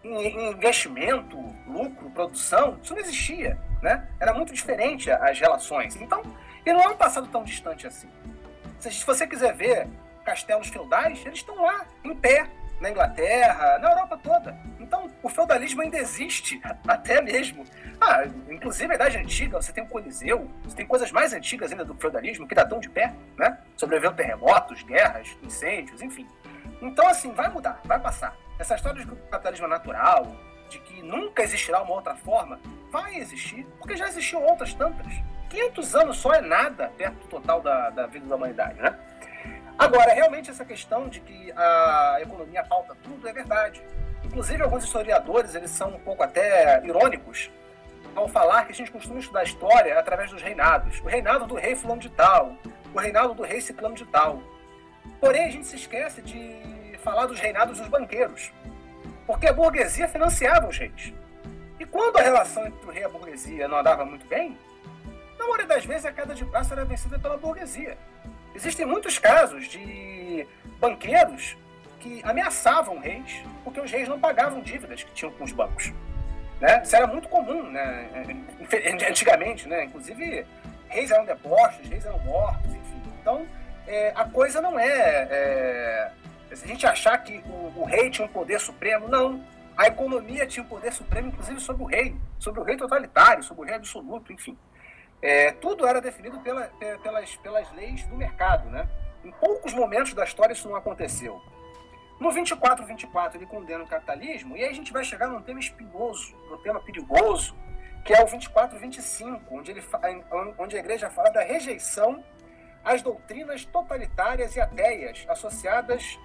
investimento, 0.03 1.36
lucro, 1.66 2.11
produção, 2.11 2.78
isso 2.82 2.93
não 2.93 3.01
existia. 3.01 3.57
Né? 3.80 4.09
Era 4.18 4.34
muito 4.34 4.53
diferente 4.53 5.09
as 5.09 5.39
relações. 5.39 5.95
Então, 5.97 6.20
e 6.66 6.72
não 6.72 6.82
é 6.82 6.89
um 6.89 6.97
passado 6.97 7.28
tão 7.28 7.45
distante 7.45 7.86
assim. 7.86 8.09
Se 8.80 9.07
você 9.07 9.24
quiser 9.24 9.55
ver 9.55 9.86
castelos 10.24 10.68
feudais, 10.68 11.24
eles 11.24 11.39
estão 11.39 11.62
lá, 11.62 11.86
em 12.05 12.14
pé, 12.14 12.49
na 12.81 12.91
Inglaterra, 12.91 13.79
na 13.79 13.91
Europa 13.91 14.18
toda. 14.22 14.57
Então, 14.79 15.11
o 15.22 15.29
feudalismo 15.29 15.83
ainda 15.83 15.99
existe, 15.99 16.61
até 16.87 17.20
mesmo. 17.20 17.64
Ah, 18.01 18.24
inclusive 18.49 18.93
a 18.93 18.95
Idade 18.95 19.18
Antiga, 19.18 19.61
você 19.61 19.72
tem 19.72 19.85
o 19.85 19.89
Coliseu, 19.89 20.49
você 20.62 20.76
tem 20.76 20.87
coisas 20.87 21.11
mais 21.11 21.33
antigas 21.33 21.72
ainda 21.72 21.85
do 21.85 21.95
feudalismo 21.95 22.47
que 22.47 22.59
estão 22.59 22.79
de 22.79 22.89
pé, 22.89 23.14
né? 23.37 23.59
Sobreviveu 23.76 24.12
terremotos, 24.12 24.83
guerras, 24.83 25.37
incêndios, 25.43 26.01
enfim. 26.01 26.26
Então, 26.81 27.07
assim, 27.09 27.33
vai 27.33 27.49
mudar, 27.49 27.81
vai 27.85 27.99
passar. 27.99 28.37
Essa 28.59 28.76
história 28.76 29.01
de 29.01 29.07
que 29.07 29.12
o 29.12 29.16
capitalismo 29.29 29.66
natural, 29.66 30.26
de 30.68 30.79
que 30.81 31.03
nunca 31.03 31.43
existirá 31.43 31.83
uma 31.83 31.95
outra 31.95 32.14
forma, 32.14 32.61
vai 32.91 33.16
existir, 33.16 33.66
porque 33.79 33.97
já 33.97 34.07
existiam 34.09 34.43
outras 34.43 34.74
tantas. 34.74 35.07
500 35.49 35.95
anos 35.97 36.16
só 36.18 36.35
é 36.35 36.41
nada 36.41 36.89
perto 36.97 37.14
do 37.20 37.26
total 37.26 37.61
da, 37.61 37.91
da 37.91 38.07
vida 38.07 38.26
da 38.26 38.37
humanidade, 38.37 38.81
né? 38.81 38.97
Agora, 39.79 40.12
realmente 40.12 40.51
essa 40.51 40.64
questão 40.64 41.09
de 41.09 41.20
que 41.20 41.53
a 41.57 42.18
economia 42.20 42.64
pauta 42.64 42.97
tudo 43.05 43.29
é 43.29 43.33
verdade. 43.33 43.81
Inclusive, 44.24 44.61
alguns 44.61 44.83
historiadores, 44.83 45.55
eles 45.55 45.70
são 45.70 45.91
um 45.91 46.01
pouco 46.01 46.22
até 46.22 46.85
irônicos 46.85 47.49
ao 48.14 48.29
falar 48.29 48.64
que 48.64 48.72
a 48.72 48.74
gente 48.74 48.91
costuma 48.91 49.20
estudar 49.20 49.41
a 49.41 49.45
história 49.45 49.97
através 49.97 50.31
dos 50.33 50.43
reinados. 50.43 50.99
O 51.01 51.07
reinado 51.07 51.47
do 51.47 51.55
rei 51.55 51.76
fulano 51.76 52.01
de 52.01 52.11
tal, 52.11 52.57
o 52.93 52.99
reinado 52.99 53.35
do 53.35 53.45
rei 53.45 53.61
ciclano 53.61 53.95
de 53.95 54.05
tal. 54.07 54.43
Porém, 55.20 55.45
a 55.45 55.51
gente 55.51 55.66
se 55.68 55.76
esquece 55.76 56.20
de 56.22 56.99
falar 56.99 57.26
dos 57.26 57.39
reinados 57.39 57.79
dos 57.79 57.89
banqueiros. 57.89 58.53
Porque 59.26 59.47
a 59.47 59.53
burguesia 59.53 60.09
financiava 60.09 60.66
os 60.66 60.76
reis. 60.76 61.12
E 61.79 61.87
quando 61.87 62.16
a 62.16 62.22
relação 62.22 62.66
entre 62.66 62.85
o 62.85 62.91
rei 62.91 63.03
e 63.03 63.07
a 63.07 63.09
burguesia 63.09 63.68
não 63.68 63.79
andava 63.79 64.05
muito 64.05 64.26
bem, 64.26 64.59
na 65.39 65.45
maioria 65.45 65.66
das 65.66 65.85
vezes, 65.85 66.05
a 66.05 66.12
queda 66.12 66.35
de 66.35 66.45
braço 66.45 66.72
era 66.72 66.85
vencida 66.85 67.16
pela 67.18 67.37
burguesia. 67.37 67.97
Existem 68.59 68.85
muitos 68.85 69.21
casos 69.21 69.69
de 69.69 70.45
banqueiros 70.81 71.57
que 72.01 72.21
ameaçavam 72.25 72.99
reis 72.99 73.41
porque 73.63 73.81
os 73.81 73.89
reis 73.89 74.09
não 74.09 74.19
pagavam 74.19 74.61
dívidas 74.61 75.05
que 75.05 75.13
tinham 75.13 75.31
com 75.31 75.45
os 75.45 75.53
bancos. 75.53 75.93
Né? 76.61 76.83
Isso 76.83 76.97
era 76.97 77.07
muito 77.07 77.29
comum 77.29 77.63
né? 77.71 78.11
antigamente. 79.09 79.69
Né? 79.69 79.85
Inclusive, 79.85 80.45
reis 80.89 81.09
eram 81.13 81.25
depostos, 81.25 81.89
reis 81.89 82.05
eram 82.05 82.19
mortos, 82.19 82.75
enfim. 82.75 83.01
Então, 83.21 83.47
é, 83.87 84.13
a 84.13 84.25
coisa 84.25 84.61
não 84.61 84.77
é, 84.77 85.29
é, 85.31 86.11
Se 86.53 86.65
a 86.65 86.69
gente 86.69 86.85
achar 86.85 87.17
que 87.19 87.41
o, 87.47 87.73
o 87.77 87.85
rei 87.85 88.11
tinha 88.11 88.27
um 88.27 88.31
poder 88.31 88.59
supremo, 88.59 89.07
não. 89.07 89.41
A 89.77 89.87
economia 89.87 90.49
tinha 90.49 90.65
um 90.65 90.69
poder 90.69 90.93
supremo, 90.93 91.29
inclusive, 91.29 91.61
sobre 91.61 91.85
o 91.85 91.87
rei, 91.87 92.17
sobre 92.41 92.59
o 92.59 92.65
rei 92.65 92.77
totalitário, 92.77 93.45
sobre 93.45 93.63
o 93.63 93.67
rei 93.67 93.77
absoluto, 93.77 94.33
enfim. 94.33 94.59
É, 95.21 95.53
tudo 95.53 95.87
era 95.87 96.01
definido 96.01 96.39
pela, 96.41 96.71
pelas, 97.03 97.37
pelas 97.37 97.73
leis 97.73 98.05
do 98.05 98.16
mercado. 98.16 98.69
Né? 98.71 98.89
Em 99.25 99.31
poucos 99.33 99.73
momentos 99.75 100.14
da 100.14 100.25
história 100.25 100.53
isso 100.53 100.69
não 100.69 100.77
aconteceu. 100.77 101.41
No 102.21 102.33
24, 102.33 102.85
24 102.85 103.39
ele 103.39 103.47
condena 103.47 103.85
o 103.85 103.87
capitalismo 103.87 104.57
e 104.57 104.64
aí 104.64 104.71
a 104.71 104.75
gente 104.75 104.93
vai 104.93 105.05
chegar 105.05 105.29
num 105.29 105.41
tema 105.41 105.61
espinhoso, 105.61 106.37
num 106.51 106.59
tema 106.59 106.81
perigoso, 106.81 107.55
que 108.05 108.12
é 108.12 108.23
o 108.23 108.27
24, 108.27 108.79
25, 108.79 109.55
onde, 109.55 109.71
ele, 109.71 109.85
onde 110.59 110.77
a 110.77 110.81
igreja 110.81 111.11
fala 111.11 111.31
da 111.31 111.43
rejeição 111.43 112.25
às 112.85 113.03
doutrinas 113.03 113.64
totalitárias 113.64 114.57
e 114.57 114.61
ateias 114.61 115.25
associadas 115.29 116.19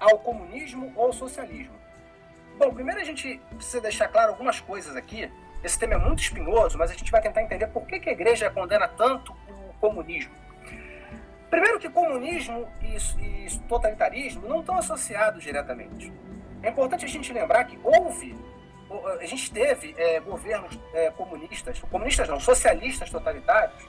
ao 0.00 0.18
comunismo 0.20 0.92
ou 0.96 1.06
ao 1.06 1.12
socialismo. 1.12 1.78
Bom, 2.56 2.72
primeiro 2.72 3.00
a 3.00 3.04
gente 3.04 3.40
precisa 3.50 3.80
deixar 3.80 4.08
claro 4.08 4.32
algumas 4.32 4.60
coisas 4.60 4.96
aqui 4.96 5.30
esse 5.62 5.78
tema 5.78 5.94
é 5.94 5.98
muito 5.98 6.22
espinhoso, 6.22 6.78
mas 6.78 6.90
a 6.90 6.94
gente 6.94 7.10
vai 7.10 7.20
tentar 7.20 7.42
entender 7.42 7.66
por 7.68 7.86
que, 7.86 7.98
que 7.98 8.08
a 8.08 8.12
igreja 8.12 8.50
condena 8.50 8.86
tanto 8.88 9.32
o 9.48 9.74
comunismo. 9.80 10.32
Primeiro 11.50 11.78
que 11.78 11.88
comunismo 11.88 12.68
e, 12.82 12.96
e 13.46 13.58
totalitarismo 13.68 14.46
não 14.46 14.60
estão 14.60 14.76
associados 14.76 15.42
diretamente. 15.42 16.12
É 16.62 16.68
importante 16.68 17.04
a 17.04 17.08
gente 17.08 17.32
lembrar 17.32 17.64
que 17.64 17.78
houve, 17.82 18.36
a 19.20 19.24
gente 19.24 19.50
teve 19.50 19.94
é, 19.96 20.20
governos 20.20 20.78
é, 20.92 21.10
comunistas, 21.10 21.78
comunistas 21.80 22.28
não, 22.28 22.38
socialistas 22.38 23.10
totalitários, 23.10 23.88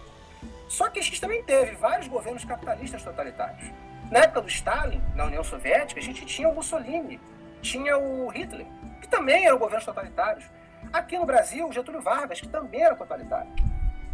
só 0.68 0.88
que 0.90 1.00
a 1.00 1.04
gente 1.04 1.20
também 1.20 1.44
teve 1.44 1.76
vários 1.76 2.08
governos 2.08 2.46
capitalistas 2.46 3.04
totalitários. 3.04 3.72
Na 4.12 4.20
época 4.20 4.42
do 4.42 4.48
Stalin, 4.48 5.02
na 5.16 5.26
União 5.26 5.44
Soviética, 5.44 6.00
a 6.00 6.04
gente 6.04 6.26
tinha 6.26 6.48
o 6.48 6.56
Mussolini, 6.56 7.20
tinha 7.62 7.98
o 7.98 8.28
Hitler, 8.30 8.66
que 9.02 9.08
também 9.08 9.46
eram 9.46 9.58
governos 9.58 9.86
totalitários. 9.86 10.46
Aqui 10.92 11.18
no 11.18 11.26
Brasil, 11.26 11.72
Getúlio 11.72 12.02
Vargas, 12.02 12.42
que 12.42 12.48
também 12.48 12.82
era 12.82 12.96
totalitário. 12.96 13.52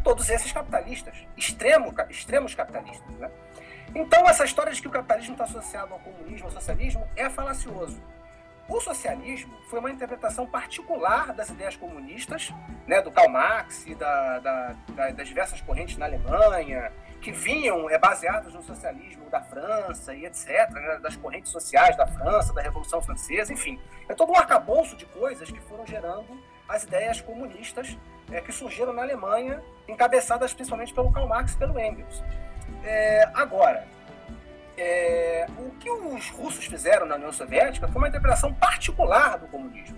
Todos 0.03 0.29
esses 0.29 0.51
capitalistas, 0.51 1.15
extremo, 1.35 1.93
extremos 2.09 2.53
capitalistas. 2.53 3.15
Né? 3.15 3.29
Então, 3.93 4.27
essa 4.27 4.43
história 4.43 4.71
de 4.71 4.81
que 4.81 4.87
o 4.87 4.91
capitalismo 4.91 5.33
está 5.33 5.45
associado 5.45 5.93
ao 5.93 5.99
comunismo, 5.99 6.47
ao 6.47 6.51
socialismo, 6.51 7.07
é 7.15 7.29
falacioso. 7.29 8.01
O 8.67 8.81
socialismo 8.81 9.55
foi 9.69 9.79
uma 9.79 9.91
interpretação 9.91 10.47
particular 10.47 11.33
das 11.33 11.49
ideias 11.49 11.75
comunistas, 11.75 12.51
né, 12.87 12.99
do 12.99 13.11
Karl 13.11 13.29
Marx 13.29 13.85
e 13.85 13.93
da, 13.93 14.39
da, 14.39 14.75
da, 14.89 15.11
das 15.11 15.27
diversas 15.27 15.61
correntes 15.61 15.97
na 15.97 16.05
Alemanha, 16.05 16.91
que 17.21 17.31
vinham 17.31 17.87
é, 17.89 17.97
baseadas 17.99 18.53
no 18.53 18.63
socialismo 18.63 19.29
da 19.29 19.39
França 19.41 20.15
e 20.15 20.25
etc., 20.25 20.69
né, 20.71 20.99
das 21.01 21.15
correntes 21.15 21.51
sociais 21.51 21.95
da 21.95 22.07
França, 22.07 22.53
da 22.53 22.61
Revolução 22.61 23.01
Francesa, 23.01 23.53
enfim. 23.53 23.79
É 24.09 24.15
todo 24.15 24.31
um 24.31 24.35
arcabouço 24.35 24.95
de 24.95 25.05
coisas 25.05 25.49
que 25.49 25.59
foram 25.61 25.85
gerando 25.85 26.39
as 26.67 26.83
ideias 26.83 27.21
comunistas 27.21 27.97
é, 28.31 28.41
que 28.41 28.51
surgiram 28.51 28.93
na 28.93 29.01
Alemanha, 29.01 29.61
encabeçadas 29.87 30.53
principalmente 30.53 30.93
pelo 30.93 31.11
Karl 31.11 31.27
Marx 31.27 31.53
e 31.53 31.57
pelo 31.57 31.79
Engels. 31.79 32.23
É, 32.83 33.29
agora, 33.33 33.87
é, 34.77 35.45
o 35.57 35.69
que 35.71 35.89
os 35.89 36.29
russos 36.29 36.65
fizeram 36.65 37.05
na 37.05 37.15
União 37.15 37.31
Soviética 37.31 37.87
foi 37.87 37.97
uma 37.97 38.07
interpretação 38.07 38.53
particular 38.53 39.37
do 39.37 39.47
comunismo. 39.47 39.97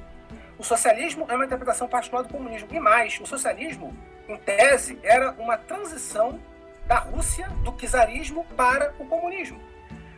O 0.57 0.63
socialismo 0.63 1.26
é 1.30 1.36
uma 1.36 1.45
interpretação 1.45 1.88
particular 1.88 2.24
do 2.24 2.30
comunismo. 2.30 2.68
E 2.72 2.80
mais, 2.80 3.20
o 3.20 3.26
socialismo, 3.26 3.95
em 4.28 4.38
tese, 4.38 4.99
era 5.03 5.32
uma 5.34 5.57
transição 5.57 6.39
da 6.86 6.97
Rússia, 6.97 7.47
do 7.63 7.72
czarismo, 7.74 8.45
para 8.55 8.93
o 8.97 9.05
comunismo. 9.05 9.61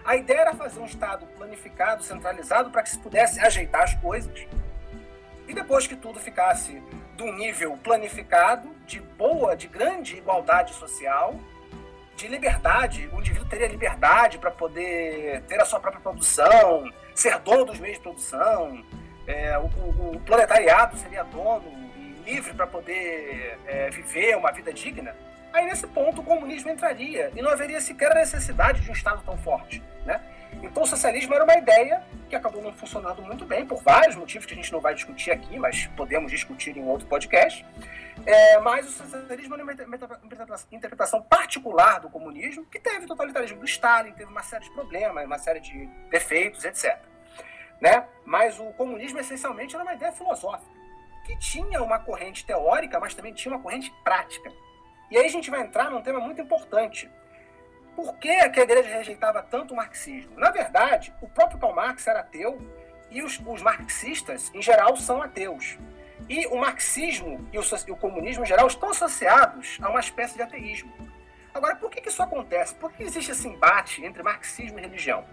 A 0.06 0.16
ideia 0.16 0.42
era 0.42 0.54
fazer 0.54 0.80
um 0.80 0.86
Estado 0.86 1.26
planificado, 1.38 2.04
centralizado, 2.04 2.72
para 2.72 2.84
que 2.84 2.90
se 2.90 3.00
pudesse 3.00 3.40
ajeitar 3.40 3.84
as 3.84 3.94
coisas 3.96 4.48
e 5.50 5.54
depois 5.54 5.88
que 5.88 5.96
tudo 5.96 6.20
ficasse 6.20 6.82
de 7.18 7.24
um 7.24 7.34
nível 7.34 7.76
planificado, 7.84 8.70
de 8.86 9.00
boa, 9.00 9.58
de 9.58 9.68
grande 9.68 10.16
igualdade 10.16 10.76
social, 10.76 11.36
de 12.16 12.28
liberdade, 12.28 13.10
o 13.12 13.20
indivíduo 13.20 13.50
teria 13.50 13.68
liberdade 13.68 14.38
para 14.38 14.52
poder 14.52 15.42
ter 15.48 15.60
a 15.60 15.66
sua 15.66 15.80
própria 15.80 16.02
produção, 16.02 16.84
ser 17.16 17.40
dono 17.40 17.66
dos 17.66 17.80
meios 17.80 17.98
de 17.98 18.04
produção, 18.04 18.86
é, 19.26 19.58
o, 19.58 19.64
o, 19.64 20.16
o, 20.16 20.20
proletariado 20.20 20.98
seria 20.98 21.24
dono 21.24 21.66
e 21.98 22.32
livre 22.32 22.54
para 22.54 22.68
poder 22.68 23.58
é, 23.66 23.90
viver 23.90 24.38
uma 24.38 24.52
vida 24.52 24.72
digna, 24.72 25.16
aí 25.52 25.66
nesse 25.66 25.88
ponto 25.88 26.22
o 26.22 26.24
comunismo 26.24 26.70
entraria 26.70 27.32
e 27.36 27.42
não 27.42 27.50
haveria 27.50 27.82
sequer 27.82 28.12
a 28.12 28.16
necessidade 28.16 28.82
de 28.82 28.90
um 28.90 28.94
Estado 28.94 29.24
tão 29.26 29.38
forte. 29.38 29.82
Né? 30.06 30.22
Então 30.62 30.84
o 30.84 30.86
socialismo 30.86 31.34
era 31.34 31.44
uma 31.44 31.56
ideia 31.56 32.04
que 32.30 32.36
acabou 32.36 32.62
não 32.62 32.72
funcionando 32.74 33.22
muito 33.22 33.46
bem, 33.46 33.66
por 33.66 33.82
vários 33.82 34.16
motivos 34.16 34.46
que 34.46 34.54
a 34.54 34.56
gente 34.56 34.72
não 34.72 34.80
vai 34.80 34.94
discutir 34.94 35.32
aqui, 35.32 35.58
mas 35.58 35.88
podemos 35.98 36.32
discutir 36.32 36.78
em 36.78 36.86
outro 36.88 37.08
podcast. 37.08 37.66
É, 38.26 38.60
mas 38.60 38.88
o 38.88 38.92
socialismo 38.92 39.56
é 39.56 39.64
uma 39.64 39.74
interpretação 40.72 41.22
particular 41.22 42.00
do 42.00 42.10
comunismo, 42.10 42.66
que 42.66 42.80
teve 42.80 43.06
o 43.06 43.08
totalitarismo 43.08 43.60
do 43.60 43.66
Stalin, 43.66 44.12
teve 44.12 44.30
uma 44.30 44.44
série 44.44 44.66
de 44.66 44.72
problemas, 44.72 45.26
uma 45.26 45.40
série 45.40 45.60
de 45.60 45.88
defeitos, 46.12 46.64
etc. 46.66 47.00
Né? 47.82 48.06
Mas 48.26 48.60
o 48.60 48.66
comunismo, 48.74 49.20
essencialmente, 49.20 49.74
era 49.74 49.84
uma 49.84 49.94
ideia 49.94 50.12
filosófica, 50.12 50.72
que 51.26 51.38
tinha 51.40 51.82
uma 51.82 51.98
corrente 52.00 52.46
teórica, 52.46 53.00
mas 53.00 53.16
também 53.16 53.34
tinha 53.34 53.54
uma 53.54 53.62
corrente 53.62 53.92
prática. 54.04 54.52
E 55.10 55.18
aí 55.18 55.26
a 55.26 55.30
gente 55.30 55.50
vai 55.50 55.62
entrar 55.62 55.90
num 55.90 56.02
tema 56.02 56.20
muito 56.20 56.42
importante. 56.42 57.10
Por 58.02 58.16
que, 58.16 58.30
a 58.30 58.46
igreja 58.46 58.96
rejeitava 58.96 59.44
tanto 59.44 59.74
o 59.74 59.76
marxismo? 59.76 60.32
Na 60.38 60.52
verdade, 60.52 61.14
o 61.22 61.28
próprio 61.28 61.60
Karl 61.60 61.76
Marx 61.76 62.08
era 62.08 62.22
ateu 62.22 62.58
e 63.12 63.22
os, 63.22 63.38
os 63.46 63.62
marxistas, 63.62 64.50
em 64.56 64.62
geral, 64.62 64.96
são 64.96 65.22
ateus. 65.22 65.78
E 66.30 66.48
o 66.48 66.56
marxismo 66.56 67.46
e 67.52 67.60
o, 67.60 67.62
e 67.62 67.92
o, 67.92 67.98
comunismo, 67.98 68.46
em 68.46 68.48
geral, 68.48 68.68
estão 68.68 68.92
associados 68.92 69.78
a 69.82 69.90
uma 69.90 70.00
espécie 70.00 70.36
de 70.36 70.42
ateísmo. 70.42 70.94
Agora, 71.54 71.76
por 71.76 71.92
que, 71.92 72.00
que 72.00 72.08
isso 72.08 72.24
acontece? 72.24 72.74
Por 72.76 72.90
que 72.94 73.04
existe 73.04 73.32
esse 73.32 73.50
embate 73.50 74.02
entre 74.06 74.24
marxismo 74.24 74.80
e 74.80 74.82
religião? 74.82 75.26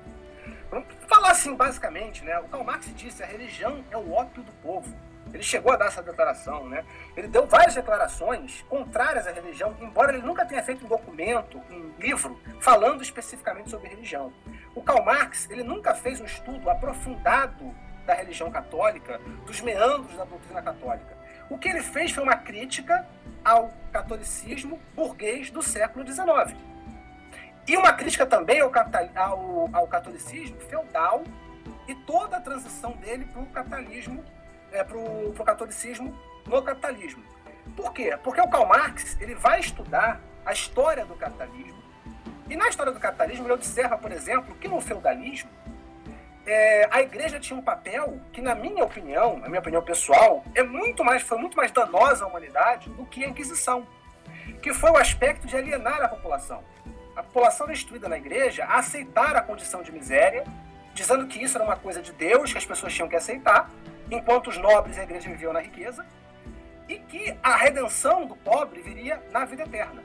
Vamos 0.68 0.88
falar 1.06 1.30
assim, 1.30 1.54
basicamente, 1.54 2.24
né? 2.24 2.36
O 2.40 2.48
Karl 2.48 2.64
Marx 2.64 2.92
disse 2.96 3.22
a 3.22 3.26
religião 3.26 3.84
é 3.92 3.96
o 3.96 4.10
ópio 4.10 4.42
do 4.42 4.52
povo. 4.54 4.92
Ele 5.32 5.42
chegou 5.42 5.72
a 5.72 5.76
dar 5.76 5.86
essa 5.86 6.02
declaração, 6.02 6.68
né? 6.68 6.84
Ele 7.16 7.28
deu 7.28 7.46
várias 7.46 7.74
declarações 7.74 8.62
contrárias 8.68 9.26
à 9.26 9.32
religião, 9.32 9.76
embora 9.80 10.12
ele 10.12 10.26
nunca 10.26 10.44
tenha 10.44 10.62
feito 10.62 10.84
um 10.84 10.88
documento, 10.88 11.58
um 11.70 11.92
livro, 11.98 12.40
falando 12.60 13.02
especificamente 13.02 13.70
sobre 13.70 13.88
religião. 13.88 14.32
O 14.74 14.82
Karl 14.82 15.04
Marx, 15.04 15.48
ele 15.50 15.62
nunca 15.62 15.94
fez 15.94 16.20
um 16.20 16.24
estudo 16.24 16.70
aprofundado 16.70 17.74
da 18.06 18.14
religião 18.14 18.50
católica, 18.50 19.20
dos 19.44 19.60
meandros 19.60 20.16
da 20.16 20.24
doutrina 20.24 20.62
católica. 20.62 21.16
O 21.50 21.58
que 21.58 21.68
ele 21.68 21.82
fez 21.82 22.12
foi 22.12 22.22
uma 22.22 22.36
crítica 22.36 23.06
ao 23.44 23.70
catolicismo 23.92 24.80
burguês 24.94 25.50
do 25.50 25.62
século 25.62 26.06
XIX. 26.06 26.56
E 27.66 27.76
uma 27.76 27.92
crítica 27.92 28.24
também 28.24 28.60
ao, 28.60 28.72
ao, 29.16 29.70
ao 29.72 29.88
catolicismo 29.88 30.60
feudal 30.60 31.24
e 31.88 31.94
toda 31.94 32.36
a 32.36 32.40
transição 32.40 32.92
dele 32.92 33.24
para 33.24 33.42
o 33.42 33.46
capitalismo 33.46 34.24
é, 34.76 34.84
para 34.84 34.96
o 34.96 35.44
catolicismo 35.44 36.16
no 36.46 36.62
capitalismo. 36.62 37.22
Por 37.74 37.92
quê? 37.92 38.16
Porque 38.22 38.40
o 38.40 38.48
Karl 38.48 38.66
Marx 38.66 39.16
ele 39.20 39.34
vai 39.34 39.60
estudar 39.60 40.20
a 40.44 40.52
história 40.52 41.04
do 41.04 41.14
capitalismo 41.14 41.82
e 42.48 42.56
na 42.56 42.68
história 42.68 42.92
do 42.92 43.00
capitalismo 43.00 43.46
ele 43.46 43.54
observa, 43.54 43.98
por 43.98 44.12
exemplo, 44.12 44.54
que 44.54 44.68
no 44.68 44.80
feudalismo 44.80 45.50
é, 46.46 46.88
a 46.92 47.02
igreja 47.02 47.40
tinha 47.40 47.58
um 47.58 47.62
papel 47.62 48.20
que, 48.32 48.40
na 48.40 48.54
minha 48.54 48.84
opinião, 48.84 49.36
na 49.36 49.48
minha 49.48 49.58
opinião 49.58 49.82
pessoal, 49.82 50.44
é 50.54 50.62
muito 50.62 51.04
mais, 51.04 51.22
foi 51.22 51.38
muito 51.38 51.56
mais 51.56 51.72
danosa 51.72 52.24
à 52.24 52.28
humanidade 52.28 52.88
do 52.90 53.04
que 53.04 53.24
a 53.24 53.28
Inquisição, 53.28 53.84
que 54.62 54.72
foi 54.72 54.90
o 54.90 54.96
aspecto 54.96 55.46
de 55.46 55.56
alienar 55.56 56.00
a 56.02 56.08
população. 56.08 56.62
A 57.16 57.22
população 57.22 57.70
instruída 57.70 58.08
na 58.08 58.16
igreja 58.16 58.64
a 58.64 58.78
aceitar 58.78 59.34
a 59.34 59.40
condição 59.40 59.82
de 59.82 59.90
miséria, 59.90 60.44
dizendo 60.94 61.26
que 61.26 61.42
isso 61.42 61.58
era 61.58 61.64
uma 61.64 61.76
coisa 61.76 62.00
de 62.00 62.12
Deus, 62.12 62.52
que 62.52 62.58
as 62.58 62.64
pessoas 62.64 62.94
tinham 62.94 63.08
que 63.08 63.16
aceitar, 63.16 63.68
enquanto 64.10 64.48
os 64.48 64.56
nobres 64.58 64.96
e 64.96 65.00
a 65.00 65.02
igreja 65.02 65.28
viviam 65.28 65.52
na 65.52 65.60
riqueza, 65.60 66.04
e 66.88 66.98
que 66.98 67.36
a 67.42 67.56
redenção 67.56 68.26
do 68.26 68.36
pobre 68.36 68.80
viria 68.80 69.20
na 69.32 69.44
vida 69.44 69.64
eterna. 69.64 70.02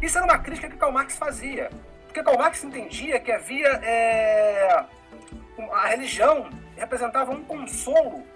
Isso 0.00 0.18
era 0.18 0.26
uma 0.26 0.38
crítica 0.38 0.68
que 0.68 0.76
Karl 0.76 0.92
Marx 0.92 1.16
fazia, 1.16 1.70
porque 2.04 2.22
Karl 2.22 2.38
Marx 2.38 2.62
entendia 2.64 3.18
que 3.18 3.32
havia 3.32 3.68
é, 3.82 4.84
a 5.72 5.86
religião 5.86 6.50
representava 6.76 7.30
um 7.30 7.44
consolo 7.44 8.26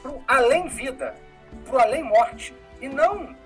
para 0.00 0.10
o 0.10 0.24
além-vida, 0.26 1.14
para 1.64 1.76
o 1.76 1.78
além-morte, 1.78 2.54
e 2.80 2.88
não 2.88 3.36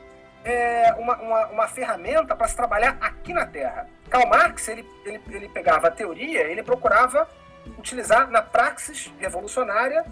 é, 0.44 0.94
uma, 0.98 1.16
uma, 1.16 1.46
uma, 1.48 1.68
ferramenta 1.68 2.36
para 2.36 2.46
se 2.46 2.54
trabalhar 2.54 2.96
aqui 3.00 3.32
na 3.32 3.46
Terra. 3.46 3.88
Karl 4.08 4.28
Marx 4.28 4.68
ele, 4.68 4.88
ele, 5.04 5.20
ele 5.30 5.48
pegava 5.48 5.88
a 5.88 5.90
teoria, 5.90 6.42
ele 6.42 6.62
procurava 6.62 7.28
utilizar 7.78 8.30
na 8.30 8.40
praxis 8.42 9.12
revolucionária 9.18 10.04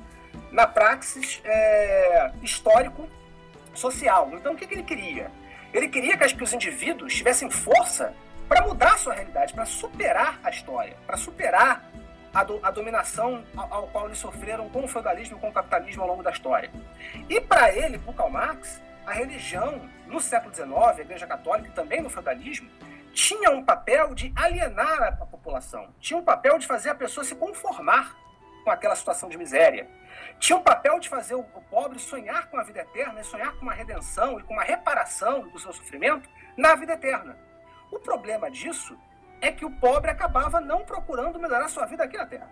na 0.55 0.67
praxis 0.69 1.43
é, 1.45 2.31
histórico-social. 2.41 4.31
Então, 4.35 4.53
o 4.53 4.57
que, 4.57 4.69
que, 4.69 4.75
ele 4.75 4.85
queria? 4.85 5.29
Ele 5.73 5.89
queria 5.89 6.17
que, 6.17 6.33
que 6.33 6.45
os 6.45 6.53
indivíduos 6.53 7.13
tivessem 7.13 7.51
força 7.51 8.15
para 8.49 8.65
mudar 8.65 8.97
sua 8.97 9.15
realidade, 9.15 9.53
para 9.53 9.67
superar 9.67 10.39
a 10.45 10.51
história, 10.51 10.97
para 11.05 11.17
superar 11.17 11.91
a, 12.33 12.45
do, 12.45 12.61
a 12.63 12.71
dominação 12.71 13.45
ao, 13.57 13.75
ao, 13.75 13.87
qual 13.89 14.07
eles 14.07 14.19
sofreram 14.19 14.69
com 14.69 14.85
o 14.85 14.89
feudalismo 14.89 15.37
e 15.37 15.41
com 15.41 15.49
o 15.49 15.53
capitalismo 15.53 16.03
ao 16.03 16.09
longo 16.09 16.23
da 16.23 16.31
história. 16.31 16.71
E 17.29 17.41
para 17.41 17.73
ele, 17.73 17.99
para 17.99 18.15
Karl 18.15 18.31
Marx, 18.31 18.81
a 19.05 19.13
religião, 19.13 19.91
no 20.07 20.21
século 20.21 20.55
XIX, 20.55 20.71
a 20.73 21.01
Igreja 21.01 21.27
Católica 21.27 21.69
e 21.69 21.73
também 21.73 22.01
no 22.01 22.09
feudalismo, 22.09 22.71
tinha 23.13 23.51
um 23.51 23.65
papel 23.65 24.15
de 24.15 24.33
alienar 24.37 25.03
a 25.21 25.27
população, 25.27 25.89
tinha 25.99 26.17
um 26.17 26.23
papel 26.23 26.61
de 26.61 26.67
fazer 26.67 26.91
a 26.91 26.95
pessoa 26.95 27.25
se 27.25 27.35
conformar 27.35 28.17
com 28.65 28.71
aquela 28.71 28.97
situação 28.97 29.29
de 29.29 29.37
miséria, 29.37 29.89
tinha 30.39 30.59
um 30.59 30.63
papel 30.63 30.99
de 30.99 31.09
fazer 31.09 31.35
o 31.35 31.43
pobre 31.43 31.99
sonhar 31.99 32.49
com 32.49 32.59
a 32.59 32.63
vida 32.63 32.81
eterna, 32.81 33.21
e 33.21 33.25
sonhar 33.25 33.53
com 33.55 33.63
uma 33.63 33.75
redenção 33.75 34.39
e 34.39 34.43
com 34.43 34.55
uma 34.55 34.63
reparação 34.63 35.49
do 35.49 35.59
seu 35.59 35.73
sofrimento 35.73 36.29
na 36.57 36.75
vida 36.75 36.93
eterna. 36.93 37.37
O 37.91 37.99
problema 37.99 38.51
disso 38.51 38.99
é 39.41 39.53
que 39.53 39.65
o 39.65 39.71
pobre 39.71 40.11
acabava 40.11 40.61
não 40.61 40.85
procurando 40.85 41.39
melhorar 41.39 41.69
sua 41.69 41.87
vida 41.87 42.05
aqui 42.05 42.17
na 42.17 42.27
Terra. 42.27 42.51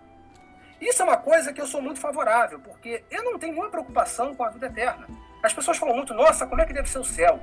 Isso 0.81 1.01
é 1.01 1.05
uma 1.05 1.17
coisa 1.17 1.53
que 1.53 1.61
eu 1.61 1.67
sou 1.67 1.81
muito 1.81 2.01
favorável, 2.01 2.59
porque 2.61 3.05
eu 3.11 3.23
não 3.23 3.39
tenho 3.39 3.53
nenhuma 3.53 3.71
preocupação 3.71 4.35
com 4.35 4.45
a 4.45 4.51
vida 4.51 4.67
eterna. 4.67 5.07
As 5.43 5.53
pessoas 5.53 5.79
falam 5.79 5.95
muito, 5.95 6.13
nossa, 6.13 6.47
como 6.47 6.61
é 6.61 6.67
que 6.67 6.73
deve 6.73 6.89
ser 6.89 6.99
o 6.99 7.05
céu? 7.05 7.41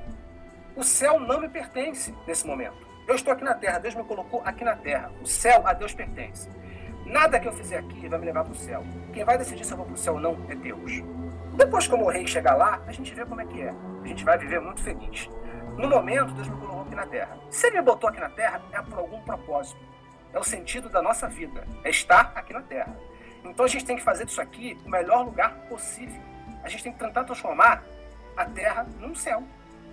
O 0.76 0.84
céu 0.84 1.18
não 1.18 1.40
me 1.40 1.48
pertence 1.48 2.14
nesse 2.26 2.46
momento. 2.46 2.86
Eu 3.08 3.14
estou 3.14 3.32
aqui 3.32 3.42
na 3.42 3.54
Terra, 3.54 3.78
Deus 3.78 3.94
me 3.94 4.04
colocou 4.04 4.42
aqui 4.44 4.62
na 4.62 4.76
Terra. 4.76 5.10
O 5.20 5.26
céu 5.26 5.66
a 5.66 5.72
Deus 5.72 5.92
pertence. 5.92 6.48
Nada 7.10 7.40
que 7.40 7.48
eu 7.48 7.52
fizer 7.52 7.78
aqui 7.78 8.06
vai 8.08 8.20
me 8.20 8.26
levar 8.26 8.44
para 8.44 8.52
o 8.52 8.56
céu. 8.56 8.84
Quem 9.12 9.24
vai 9.24 9.36
decidir 9.36 9.64
se 9.64 9.72
eu 9.72 9.76
vou 9.76 9.84
para 9.84 9.96
o 9.96 9.98
céu 9.98 10.14
ou 10.14 10.20
não 10.20 10.38
é 10.48 10.54
Deus. 10.54 11.02
Depois 11.56 11.88
que 11.88 11.92
eu 11.92 11.98
morrer 11.98 12.22
e 12.22 12.28
chegar 12.28 12.54
lá, 12.54 12.80
a 12.86 12.92
gente 12.92 13.12
vê 13.12 13.26
como 13.26 13.40
é 13.40 13.46
que 13.46 13.60
é. 13.60 13.74
A 14.04 14.06
gente 14.06 14.24
vai 14.24 14.38
viver 14.38 14.60
muito 14.60 14.80
feliz. 14.80 15.28
No 15.76 15.88
momento, 15.88 16.32
Deus 16.34 16.48
me 16.48 16.56
colocou 16.56 16.82
aqui 16.82 16.94
na 16.94 17.06
Terra. 17.06 17.36
Se 17.50 17.66
Ele 17.66 17.78
me 17.78 17.82
botou 17.82 18.08
aqui 18.08 18.20
na 18.20 18.30
Terra, 18.30 18.62
é 18.70 18.80
por 18.80 18.96
algum 18.96 19.20
propósito. 19.22 19.80
É 20.32 20.38
o 20.38 20.44
sentido 20.44 20.88
da 20.88 21.02
nossa 21.02 21.26
vida. 21.26 21.66
É 21.82 21.90
estar 21.90 22.30
aqui 22.32 22.52
na 22.52 22.62
Terra. 22.62 22.96
Então 23.44 23.64
a 23.64 23.68
gente 23.68 23.84
tem 23.84 23.96
que 23.96 24.04
fazer 24.04 24.24
disso 24.24 24.40
aqui 24.40 24.78
o 24.86 24.88
melhor 24.88 25.24
lugar 25.24 25.52
possível. 25.68 26.22
A 26.62 26.68
gente 26.68 26.84
tem 26.84 26.92
que 26.92 26.98
tentar 27.00 27.24
transformar 27.24 27.82
a 28.36 28.44
Terra 28.44 28.86
num 29.00 29.16
céu. 29.16 29.42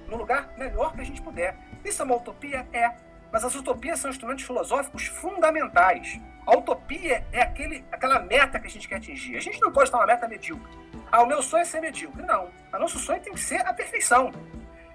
No 0.08 0.18
lugar 0.18 0.54
melhor 0.56 0.94
que 0.94 1.02
a 1.02 1.04
gente 1.04 1.24
puder. 1.24 1.58
Isso 1.84 2.00
é 2.00 2.06
uma 2.06 2.16
utopia? 2.16 2.68
É. 2.72 2.92
Mas 3.32 3.44
as 3.44 3.56
utopias 3.56 4.00
são 4.00 4.12
instrumentos 4.12 4.46
filosóficos 4.46 5.08
fundamentais. 5.08 6.22
A 6.48 6.56
utopia 6.56 7.26
é 7.34 7.42
aquele, 7.42 7.84
aquela 7.92 8.20
meta 8.20 8.58
que 8.58 8.68
a 8.68 8.70
gente 8.70 8.88
quer 8.88 8.96
atingir. 8.96 9.36
A 9.36 9.42
gente 9.42 9.60
não 9.60 9.70
pode 9.70 9.90
estar 9.90 9.98
uma 9.98 10.08
meta 10.08 10.30
medíocre. 10.30 10.72
Ah, 11.12 11.22
o 11.22 11.26
meu 11.26 11.44
sonho 11.44 11.62
é 11.62 11.66
ser 11.66 11.82
medíocre. 11.82 12.24
Não. 12.24 12.50
O 12.74 12.80
nosso 12.80 12.98
sonho 13.00 13.20
tem 13.20 13.34
que 13.34 13.40
ser 13.42 13.68
a 13.68 13.74
perfeição. 13.74 14.32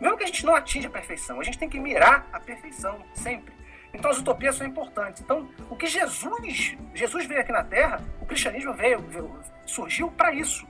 Mesmo 0.00 0.16
que 0.16 0.24
a 0.24 0.26
gente 0.26 0.46
não 0.46 0.54
atinja 0.54 0.88
a 0.88 0.90
perfeição, 0.90 1.38
a 1.38 1.44
gente 1.44 1.58
tem 1.58 1.68
que 1.68 1.78
mirar 1.78 2.26
a 2.32 2.40
perfeição 2.40 3.04
sempre. 3.12 3.52
Então 3.92 4.10
as 4.10 4.16
utopias 4.16 4.56
são 4.56 4.66
importantes. 4.66 5.20
Então, 5.20 5.46
o 5.68 5.76
que 5.76 5.86
Jesus, 5.86 6.74
Jesus 6.94 7.26
veio 7.26 7.42
aqui 7.42 7.52
na 7.52 7.62
Terra, 7.62 8.00
o 8.18 8.24
cristianismo 8.24 8.72
veio, 8.72 8.98
veio 9.00 9.38
surgiu 9.66 10.10
para 10.10 10.32
isso, 10.32 10.66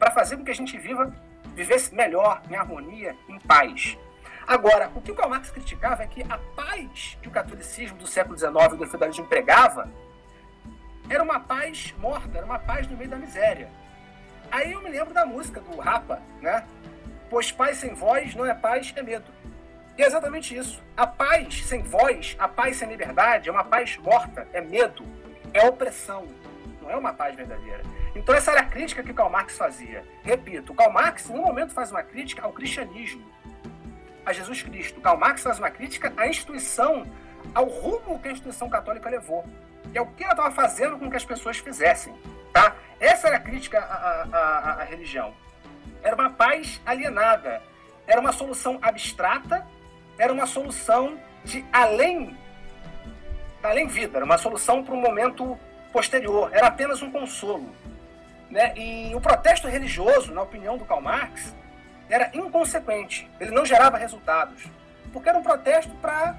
para 0.00 0.10
fazer 0.10 0.36
com 0.36 0.44
que 0.44 0.50
a 0.50 0.54
gente 0.54 0.76
viva, 0.78 1.14
vivesse 1.54 1.94
melhor, 1.94 2.42
em 2.50 2.56
harmonia, 2.56 3.16
em 3.28 3.38
paz. 3.38 3.96
Agora, 4.44 4.90
o 4.96 5.00
que 5.00 5.12
o 5.12 5.14
Karl 5.14 5.30
Marx 5.30 5.50
criticava 5.50 6.02
é 6.02 6.06
que 6.08 6.22
a 6.22 6.38
paz 6.56 7.16
que 7.22 7.28
o 7.28 7.30
catolicismo 7.30 7.98
do 7.98 8.06
século 8.06 8.36
XIX 8.36 8.72
e 8.72 8.76
do 8.76 8.86
feudalismo 8.86 9.26
pregava 9.26 9.88
era 11.08 11.22
uma 11.22 11.40
paz 11.40 11.94
morta, 11.98 12.36
era 12.36 12.44
uma 12.44 12.58
paz 12.58 12.86
no 12.86 12.96
meio 12.96 13.10
da 13.10 13.16
miséria. 13.16 13.68
Aí 14.50 14.72
eu 14.72 14.82
me 14.82 14.90
lembro 14.90 15.12
da 15.14 15.24
música 15.24 15.60
do 15.60 15.76
Rapa, 15.76 16.20
né? 16.40 16.64
Pois 17.30 17.50
paz 17.52 17.78
sem 17.78 17.94
voz 17.94 18.34
não 18.34 18.46
é 18.46 18.54
paz, 18.54 18.92
é 18.96 19.02
medo. 19.02 19.30
E 19.96 20.02
é 20.02 20.06
exatamente 20.06 20.56
isso. 20.56 20.82
A 20.96 21.06
paz 21.06 21.66
sem 21.66 21.82
voz, 21.82 22.36
a 22.38 22.46
paz 22.46 22.76
sem 22.76 22.88
liberdade, 22.88 23.48
é 23.48 23.52
uma 23.52 23.64
paz 23.64 23.96
morta, 23.98 24.46
é 24.52 24.60
medo, 24.60 25.04
é 25.52 25.66
opressão. 25.66 26.26
Não 26.80 26.90
é 26.90 26.96
uma 26.96 27.12
paz 27.12 27.34
verdadeira. 27.34 27.82
Então 28.14 28.34
essa 28.34 28.50
era 28.50 28.60
a 28.60 28.64
crítica 28.64 29.02
que 29.02 29.12
Karl 29.12 29.30
Marx 29.30 29.56
fazia. 29.56 30.04
Repito, 30.22 30.74
Karl 30.74 30.92
Marx, 30.92 31.28
no 31.28 31.42
momento, 31.42 31.72
faz 31.72 31.90
uma 31.90 32.02
crítica 32.02 32.42
ao 32.42 32.52
cristianismo, 32.52 33.24
a 34.24 34.32
Jesus 34.32 34.62
Cristo. 34.62 35.00
Karl 35.00 35.18
Marx 35.18 35.42
faz 35.42 35.58
uma 35.58 35.70
crítica 35.70 36.12
à 36.16 36.26
instituição, 36.26 37.06
ao 37.54 37.66
rumo 37.66 38.18
que 38.18 38.28
a 38.28 38.32
instituição 38.32 38.68
católica 38.68 39.08
levou 39.08 39.44
que 39.92 39.98
é 39.98 40.00
o 40.00 40.06
que 40.06 40.22
ela 40.22 40.32
estava 40.32 40.50
fazendo 40.50 40.98
com 40.98 41.10
que 41.10 41.16
as 41.16 41.24
pessoas 41.24 41.58
fizessem. 41.58 42.14
Tá? 42.52 42.74
Essa 43.00 43.28
era 43.28 43.36
a 43.36 43.40
crítica 43.40 43.78
à, 43.78 44.26
à, 44.32 44.72
à, 44.80 44.84
religião. 44.84 45.32
Era 46.02 46.14
uma 46.14 46.30
paz 46.30 46.80
alienada, 46.84 47.62
era 48.06 48.20
uma 48.20 48.32
solução 48.32 48.78
abstrata, 48.82 49.66
era 50.18 50.32
uma 50.32 50.46
solução 50.46 51.18
de 51.44 51.64
além 51.72 52.36
da 53.62 53.70
além-vida, 53.70 54.18
era 54.18 54.24
uma 54.24 54.38
solução 54.38 54.84
para 54.84 54.94
um 54.94 55.00
momento 55.00 55.58
posterior, 55.92 56.50
era 56.52 56.68
apenas 56.68 57.02
um 57.02 57.10
consolo. 57.10 57.74
Né? 58.50 58.72
E 58.76 59.14
o 59.14 59.20
protesto 59.20 59.68
religioso, 59.68 60.32
na 60.32 60.42
opinião 60.42 60.78
do 60.78 60.84
Karl 60.84 61.00
Marx, 61.00 61.54
era 62.08 62.30
inconsequente, 62.32 63.30
ele 63.38 63.50
não 63.50 63.66
gerava 63.66 63.98
resultados, 63.98 64.64
porque 65.12 65.28
era 65.28 65.38
um 65.38 65.42
protesto 65.42 65.94
para 65.96 66.36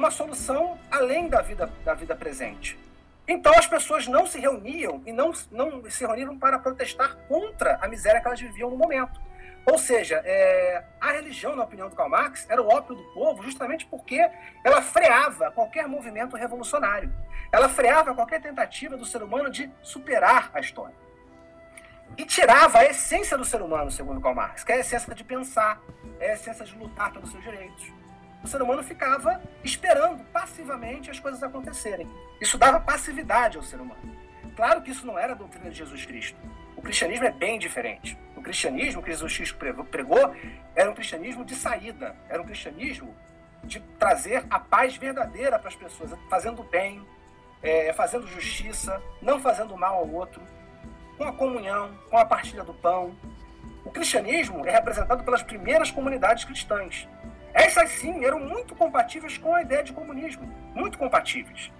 uma 0.00 0.10
solução 0.10 0.78
além 0.90 1.28
da 1.28 1.42
vida, 1.42 1.70
da 1.84 1.92
vida 1.92 2.16
presente. 2.16 2.78
Então 3.28 3.52
as 3.54 3.66
pessoas 3.66 4.08
não 4.08 4.26
se 4.26 4.40
reuniam 4.40 5.02
e 5.06 5.12
não, 5.12 5.30
não 5.50 5.88
se 5.90 6.04
reuniram 6.04 6.38
para 6.38 6.58
protestar 6.58 7.16
contra 7.28 7.78
a 7.82 7.86
miséria 7.86 8.18
que 8.18 8.26
elas 8.26 8.40
viviam 8.40 8.70
no 8.70 8.76
momento. 8.76 9.20
Ou 9.66 9.78
seja, 9.78 10.22
é, 10.24 10.82
a 10.98 11.12
religião, 11.12 11.54
na 11.54 11.64
opinião 11.64 11.90
do 11.90 11.94
Karl 11.94 12.08
Marx, 12.08 12.46
era 12.48 12.62
o 12.62 12.66
ópio 12.66 12.94
do 12.94 13.02
povo 13.12 13.42
justamente 13.42 13.84
porque 13.86 14.18
ela 14.64 14.80
freava 14.80 15.50
qualquer 15.50 15.86
movimento 15.86 16.34
revolucionário. 16.34 17.12
Ela 17.52 17.68
freava 17.68 18.14
qualquer 18.14 18.40
tentativa 18.40 18.96
do 18.96 19.04
ser 19.04 19.22
humano 19.22 19.50
de 19.50 19.70
superar 19.82 20.50
a 20.54 20.60
história. 20.60 20.94
E 22.16 22.24
tirava 22.24 22.78
a 22.78 22.86
essência 22.86 23.36
do 23.36 23.44
ser 23.44 23.60
humano, 23.60 23.90
segundo 23.90 24.20
Karl 24.20 24.34
Marx, 24.34 24.64
que 24.64 24.72
é 24.72 24.76
a 24.76 24.78
essência 24.78 25.14
de 25.14 25.22
pensar, 25.22 25.78
é 26.18 26.30
a 26.30 26.34
essência 26.34 26.64
de 26.64 26.74
lutar 26.74 27.12
pelos 27.12 27.30
seus 27.30 27.42
direitos. 27.44 27.99
O 28.42 28.48
ser 28.48 28.62
humano 28.62 28.82
ficava 28.82 29.40
esperando 29.62 30.24
passivamente 30.32 31.10
as 31.10 31.20
coisas 31.20 31.42
acontecerem. 31.42 32.08
Isso 32.40 32.56
dava 32.56 32.80
passividade 32.80 33.56
ao 33.56 33.62
ser 33.62 33.80
humano. 33.80 34.00
Claro 34.56 34.82
que 34.82 34.90
isso 34.90 35.06
não 35.06 35.18
era 35.18 35.32
a 35.32 35.36
doutrina 35.36 35.70
de 35.70 35.76
Jesus 35.76 36.04
Cristo. 36.04 36.38
O 36.76 36.82
cristianismo 36.82 37.26
é 37.26 37.30
bem 37.30 37.58
diferente. 37.58 38.18
O 38.34 38.42
cristianismo 38.42 39.02
que 39.02 39.10
Jesus 39.10 39.36
Cristo 39.36 39.58
pregou 39.90 40.34
era 40.74 40.90
um 40.90 40.94
cristianismo 40.94 41.44
de 41.44 41.54
saída, 41.54 42.16
era 42.28 42.40
um 42.40 42.44
cristianismo 42.46 43.14
de 43.62 43.80
trazer 43.98 44.46
a 44.48 44.58
paz 44.58 44.96
verdadeira 44.96 45.58
para 45.58 45.68
as 45.68 45.76
pessoas, 45.76 46.10
fazendo 46.30 46.62
bem, 46.62 47.06
é, 47.62 47.92
fazendo 47.92 48.26
justiça, 48.26 49.00
não 49.20 49.38
fazendo 49.38 49.76
mal 49.76 49.96
ao 49.96 50.10
outro, 50.10 50.40
com 51.18 51.24
a 51.24 51.32
comunhão, 51.32 51.90
com 52.08 52.16
a 52.16 52.24
partilha 52.24 52.64
do 52.64 52.72
pão. 52.72 53.14
O 53.84 53.90
cristianismo 53.90 54.66
é 54.66 54.70
representado 54.70 55.22
pelas 55.22 55.42
primeiras 55.42 55.90
comunidades 55.90 56.44
cristãs. 56.44 57.06
Essas 57.60 57.90
sim 57.90 58.24
eram 58.24 58.40
muito 58.40 58.74
compatíveis 58.74 59.36
com 59.36 59.54
a 59.54 59.60
ideia 59.60 59.82
de 59.82 59.92
comunismo, 59.92 60.50
muito 60.74 60.96
compatíveis. 60.96 61.70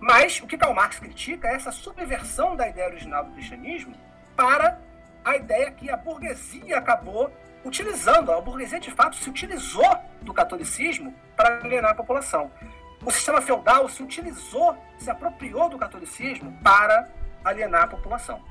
Mas 0.00 0.40
o 0.42 0.48
que 0.48 0.58
Karl 0.58 0.74
Marx 0.74 0.98
critica 0.98 1.46
é 1.46 1.54
essa 1.54 1.70
subversão 1.70 2.56
da 2.56 2.68
ideia 2.68 2.88
original 2.88 3.24
do 3.24 3.30
cristianismo 3.30 3.94
para 4.34 4.80
a 5.24 5.36
ideia 5.36 5.70
que 5.70 5.88
a 5.90 5.96
burguesia 5.96 6.78
acabou 6.78 7.32
utilizando. 7.64 8.32
A 8.32 8.40
burguesia, 8.40 8.80
de 8.80 8.90
fato, 8.90 9.14
se 9.14 9.30
utilizou 9.30 9.88
do 10.22 10.34
catolicismo 10.34 11.14
para 11.36 11.60
alienar 11.62 11.92
a 11.92 11.94
população. 11.94 12.50
O 13.04 13.10
sistema 13.12 13.40
feudal 13.40 13.88
se 13.88 14.02
utilizou, 14.02 14.76
se 14.98 15.08
apropriou 15.08 15.68
do 15.68 15.78
catolicismo 15.78 16.52
para 16.64 17.08
alienar 17.44 17.84
a 17.84 17.86
população. 17.86 18.42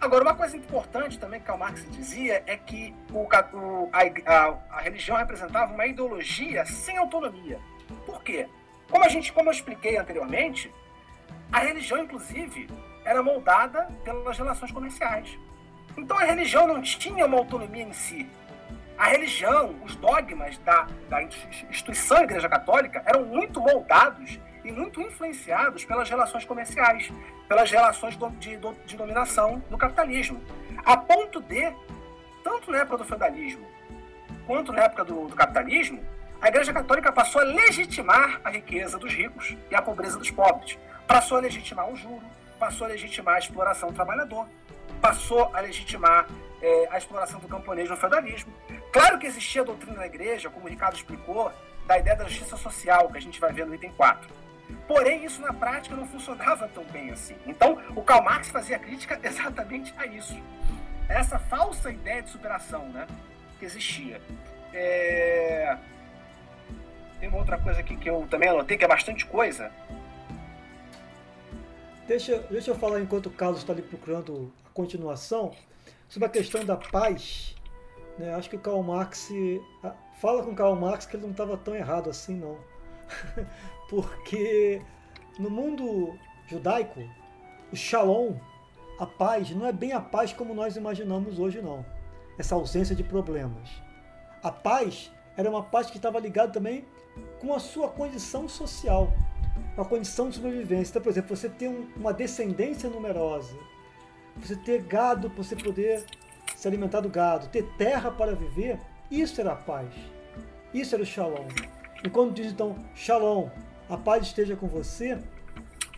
Agora, 0.00 0.22
uma 0.22 0.34
coisa 0.34 0.56
importante 0.56 1.18
também 1.18 1.40
que 1.40 1.46
Karl 1.46 1.58
Marx 1.58 1.84
dizia 1.90 2.42
é 2.46 2.56
que 2.56 2.94
o, 3.10 3.26
a, 3.32 4.00
a, 4.26 4.58
a, 4.70 4.80
religião 4.80 5.16
representava 5.16 5.72
uma 5.72 5.86
ideologia 5.86 6.64
sem 6.66 6.96
autonomia. 6.98 7.58
Por 8.04 8.22
quê? 8.22 8.46
Como, 8.90 9.04
a 9.04 9.08
gente, 9.08 9.32
como 9.32 9.48
eu 9.48 9.52
expliquei 9.52 9.96
anteriormente, 9.96 10.72
a 11.50 11.60
religião, 11.60 12.02
inclusive, 12.02 12.68
era 13.04 13.22
moldada 13.22 13.88
pelas 14.04 14.36
relações 14.36 14.70
comerciais. 14.70 15.38
Então 15.96 16.18
a 16.18 16.24
religião 16.24 16.66
não 16.66 16.82
tinha 16.82 17.24
uma 17.24 17.38
autonomia 17.38 17.84
em 17.84 17.92
si. 17.92 18.28
A 18.98 19.08
religião, 19.08 19.74
os 19.84 19.94
dogmas 19.96 20.58
da, 20.58 20.86
da 21.08 21.22
instituição 21.22 22.22
Igreja 22.22 22.48
Católica 22.48 23.02
eram 23.06 23.24
muito 23.24 23.60
moldados 23.60 24.38
e 24.66 24.72
muito 24.72 25.00
influenciados 25.00 25.84
pelas 25.84 26.10
relações 26.10 26.44
comerciais, 26.44 27.10
pelas 27.48 27.70
relações 27.70 28.18
de, 28.38 28.58
de, 28.84 28.96
dominação 28.96 29.62
do 29.70 29.78
capitalismo. 29.78 30.42
A 30.84 30.96
ponto 30.96 31.40
de, 31.40 31.72
tanto 32.42 32.72
na 32.72 32.78
época 32.78 32.98
do 32.98 33.04
feudalismo 33.04 33.64
quanto 34.44 34.72
na 34.72 34.82
época 34.82 35.04
do, 35.04 35.28
do 35.28 35.36
capitalismo, 35.36 36.04
a 36.40 36.48
Igreja 36.48 36.72
Católica 36.72 37.12
passou 37.12 37.40
a 37.40 37.44
legitimar 37.44 38.40
a 38.44 38.50
riqueza 38.50 38.98
dos 38.98 39.12
ricos 39.12 39.56
e 39.70 39.74
a 39.74 39.80
pobreza 39.80 40.18
dos 40.18 40.30
pobres. 40.30 40.78
Passou 41.06 41.38
a 41.38 41.40
legitimar 41.40 41.88
o 41.90 41.96
juro, 41.96 42.22
passou 42.58 42.86
a 42.86 42.90
legitimar 42.90 43.36
a 43.36 43.38
exploração 43.38 43.88
do 43.88 43.94
trabalhador, 43.94 44.46
passou 45.00 45.50
a 45.54 45.60
legitimar 45.60 46.26
é, 46.60 46.88
a 46.90 46.98
exploração 46.98 47.38
do 47.38 47.48
camponês 47.48 47.88
no 47.88 47.96
feudalismo. 47.96 48.52
Claro 48.92 49.18
que 49.18 49.26
existia 49.26 49.62
a 49.62 49.64
doutrina 49.64 49.98
da 49.98 50.06
igreja, 50.06 50.50
como 50.50 50.66
o 50.66 50.68
Ricardo 50.68 50.96
explicou, 50.96 51.52
da 51.86 51.98
ideia 51.98 52.16
da 52.16 52.24
justiça 52.24 52.56
social, 52.56 53.08
que 53.10 53.18
a 53.18 53.20
gente 53.20 53.40
vai 53.40 53.52
ver 53.52 53.66
no 53.66 53.74
item 53.74 53.92
4. 53.92 54.45
Porém, 54.86 55.24
isso 55.24 55.40
na 55.40 55.52
prática 55.52 55.96
não 55.96 56.06
funcionava 56.06 56.68
tão 56.68 56.84
bem 56.84 57.10
assim. 57.10 57.36
Então, 57.46 57.78
o 57.94 58.02
Karl 58.02 58.22
Marx 58.22 58.48
fazia 58.48 58.78
crítica 58.78 59.18
exatamente 59.22 59.92
a 59.96 60.06
isso. 60.06 60.36
Essa 61.08 61.38
falsa 61.38 61.90
ideia 61.90 62.22
de 62.22 62.30
superação 62.30 62.88
né, 62.88 63.06
que 63.58 63.64
existia. 63.64 64.20
É... 64.72 65.76
Tem 67.18 67.28
uma 67.28 67.38
outra 67.38 67.58
coisa 67.58 67.80
aqui 67.80 67.96
que 67.96 68.08
eu 68.08 68.26
também 68.30 68.48
anotei, 68.48 68.76
que 68.76 68.84
é 68.84 68.88
bastante 68.88 69.24
coisa. 69.26 69.70
Deixa, 72.06 72.38
deixa 72.50 72.70
eu 72.70 72.74
falar 72.76 73.00
enquanto 73.00 73.26
o 73.26 73.30
Carlos 73.30 73.60
está 73.60 73.72
ali 73.72 73.82
procurando 73.82 74.52
a 74.64 74.70
continuação 74.70 75.52
sobre 76.08 76.26
a 76.26 76.30
questão 76.30 76.64
da 76.64 76.76
paz. 76.76 77.56
Né? 78.18 78.32
Acho 78.34 78.50
que 78.50 78.56
o 78.56 78.60
Karl 78.60 78.82
Marx 78.82 79.28
fala 80.20 80.42
com 80.42 80.52
o 80.52 80.54
Karl 80.54 80.76
Marx 80.76 81.06
que 81.06 81.16
ele 81.16 81.24
não 81.24 81.32
estava 81.32 81.56
tão 81.56 81.74
errado 81.74 82.10
assim, 82.10 82.36
não. 82.36 82.58
Porque 83.88 84.82
no 85.38 85.50
mundo 85.50 86.18
judaico, 86.46 87.00
o 87.72 87.76
shalom, 87.76 88.34
a 88.98 89.06
paz, 89.06 89.50
não 89.50 89.66
é 89.66 89.72
bem 89.72 89.92
a 89.92 90.00
paz 90.00 90.32
como 90.32 90.54
nós 90.54 90.76
imaginamos 90.76 91.38
hoje, 91.38 91.60
não. 91.60 91.84
Essa 92.38 92.54
ausência 92.54 92.94
de 92.94 93.02
problemas. 93.02 93.70
A 94.42 94.50
paz 94.50 95.12
era 95.36 95.48
uma 95.48 95.62
paz 95.62 95.90
que 95.90 95.96
estava 95.96 96.18
ligada 96.18 96.52
também 96.52 96.84
com 97.40 97.54
a 97.54 97.58
sua 97.58 97.88
condição 97.88 98.48
social 98.48 99.12
uma 99.76 99.84
condição 99.84 100.28
de 100.28 100.36
sobrevivência. 100.36 100.92
Então, 100.92 101.02
por 101.02 101.10
exemplo, 101.10 101.36
você 101.36 101.48
ter 101.48 101.68
um, 101.68 101.86
uma 101.96 102.12
descendência 102.12 102.88
numerosa, 102.88 103.56
você 104.36 104.56
ter 104.56 104.82
gado 104.82 105.30
para 105.30 105.42
você 105.42 105.54
poder 105.54 106.04
se 106.54 106.66
alimentar 106.66 107.00
do 107.00 107.08
gado, 107.08 107.48
ter 107.48 107.64
terra 107.76 108.10
para 108.10 108.34
viver, 108.34 108.78
isso 109.10 109.40
era 109.40 109.52
a 109.52 109.56
paz. 109.56 109.88
Isso 110.72 110.94
era 110.94 111.02
o 111.02 111.06
shalom. 111.06 111.46
E 112.04 112.10
quando 112.10 112.34
diz 112.34 112.52
então 112.52 112.76
shalom, 112.94 113.48
a 113.88 113.96
paz 113.96 114.26
esteja 114.26 114.56
com 114.56 114.66
você, 114.66 115.18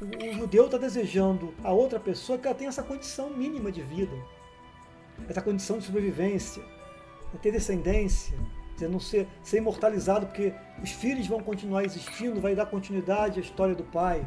o, 0.01 0.31
o 0.31 0.33
judeu 0.35 0.67
está 0.67 0.79
desejando 0.79 1.55
a 1.63 1.73
outra 1.73 1.99
pessoa 1.99 2.39
que 2.39 2.47
ela 2.47 2.57
tenha 2.57 2.69
essa 2.69 2.83
condição 2.83 3.31
mínima 3.31 3.73
de 3.73 3.83
vida, 3.83 4.17
essa 5.29 5.43
condição 5.43 5.79
de 5.79 5.85
sobrevivência, 5.85 6.63
ter 7.43 7.53
descendência, 7.53 8.39
dizer, 8.75 8.89
não 8.89 9.01
ser, 9.01 9.27
ser 9.43 9.59
imortalizado, 9.59 10.27
porque 10.27 10.53
os 10.83 10.91
filhos 10.91 11.27
vão 11.27 11.41
continuar 11.41 11.85
existindo, 11.85 12.41
vai 12.41 12.55
dar 12.55 12.67
continuidade 12.67 13.39
à 13.39 13.43
história 13.43 13.75
do 13.75 13.85
pai. 13.85 14.27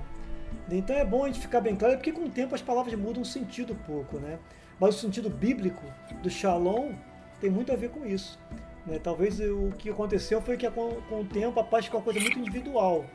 Então 0.70 0.96
é 0.96 1.06
bom 1.06 1.24
a 1.24 1.28
gente 1.28 1.40
ficar 1.40 1.62
bem 1.62 1.76
claro, 1.76 1.96
porque 1.96 2.12
com 2.12 2.26
o 2.26 2.30
tempo 2.30 2.54
as 2.54 2.62
palavras 2.62 2.94
mudam 2.96 3.22
o 3.22 3.26
sentido 3.26 3.74
um 3.74 3.78
pouco, 3.78 4.18
né? 4.20 4.38
Mas 4.80 4.96
o 4.96 5.00
sentido 5.00 5.30
bíblico 5.30 5.82
do 6.22 6.30
shalom 6.30 6.92
tem 7.40 7.50
muito 7.50 7.72
a 7.72 7.76
ver 7.76 7.90
com 7.90 8.06
isso. 8.06 8.40
Né? 8.86 9.00
Talvez 9.00 9.40
o 9.40 9.72
que 9.78 9.90
aconteceu 9.90 10.42
foi 10.42 10.58
que 10.58 10.70
com, 10.72 11.02
com 11.08 11.22
o 11.22 11.26
tempo 11.26 11.60
a 11.60 11.64
paz 11.64 11.86
ficou 11.86 12.00
uma 12.00 12.04
coisa 12.04 12.20
muito 12.20 12.40
individual, 12.40 13.06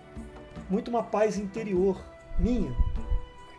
muito 0.69 0.89
uma 0.89 1.03
paz 1.03 1.37
interior 1.39 2.01
minha. 2.39 2.75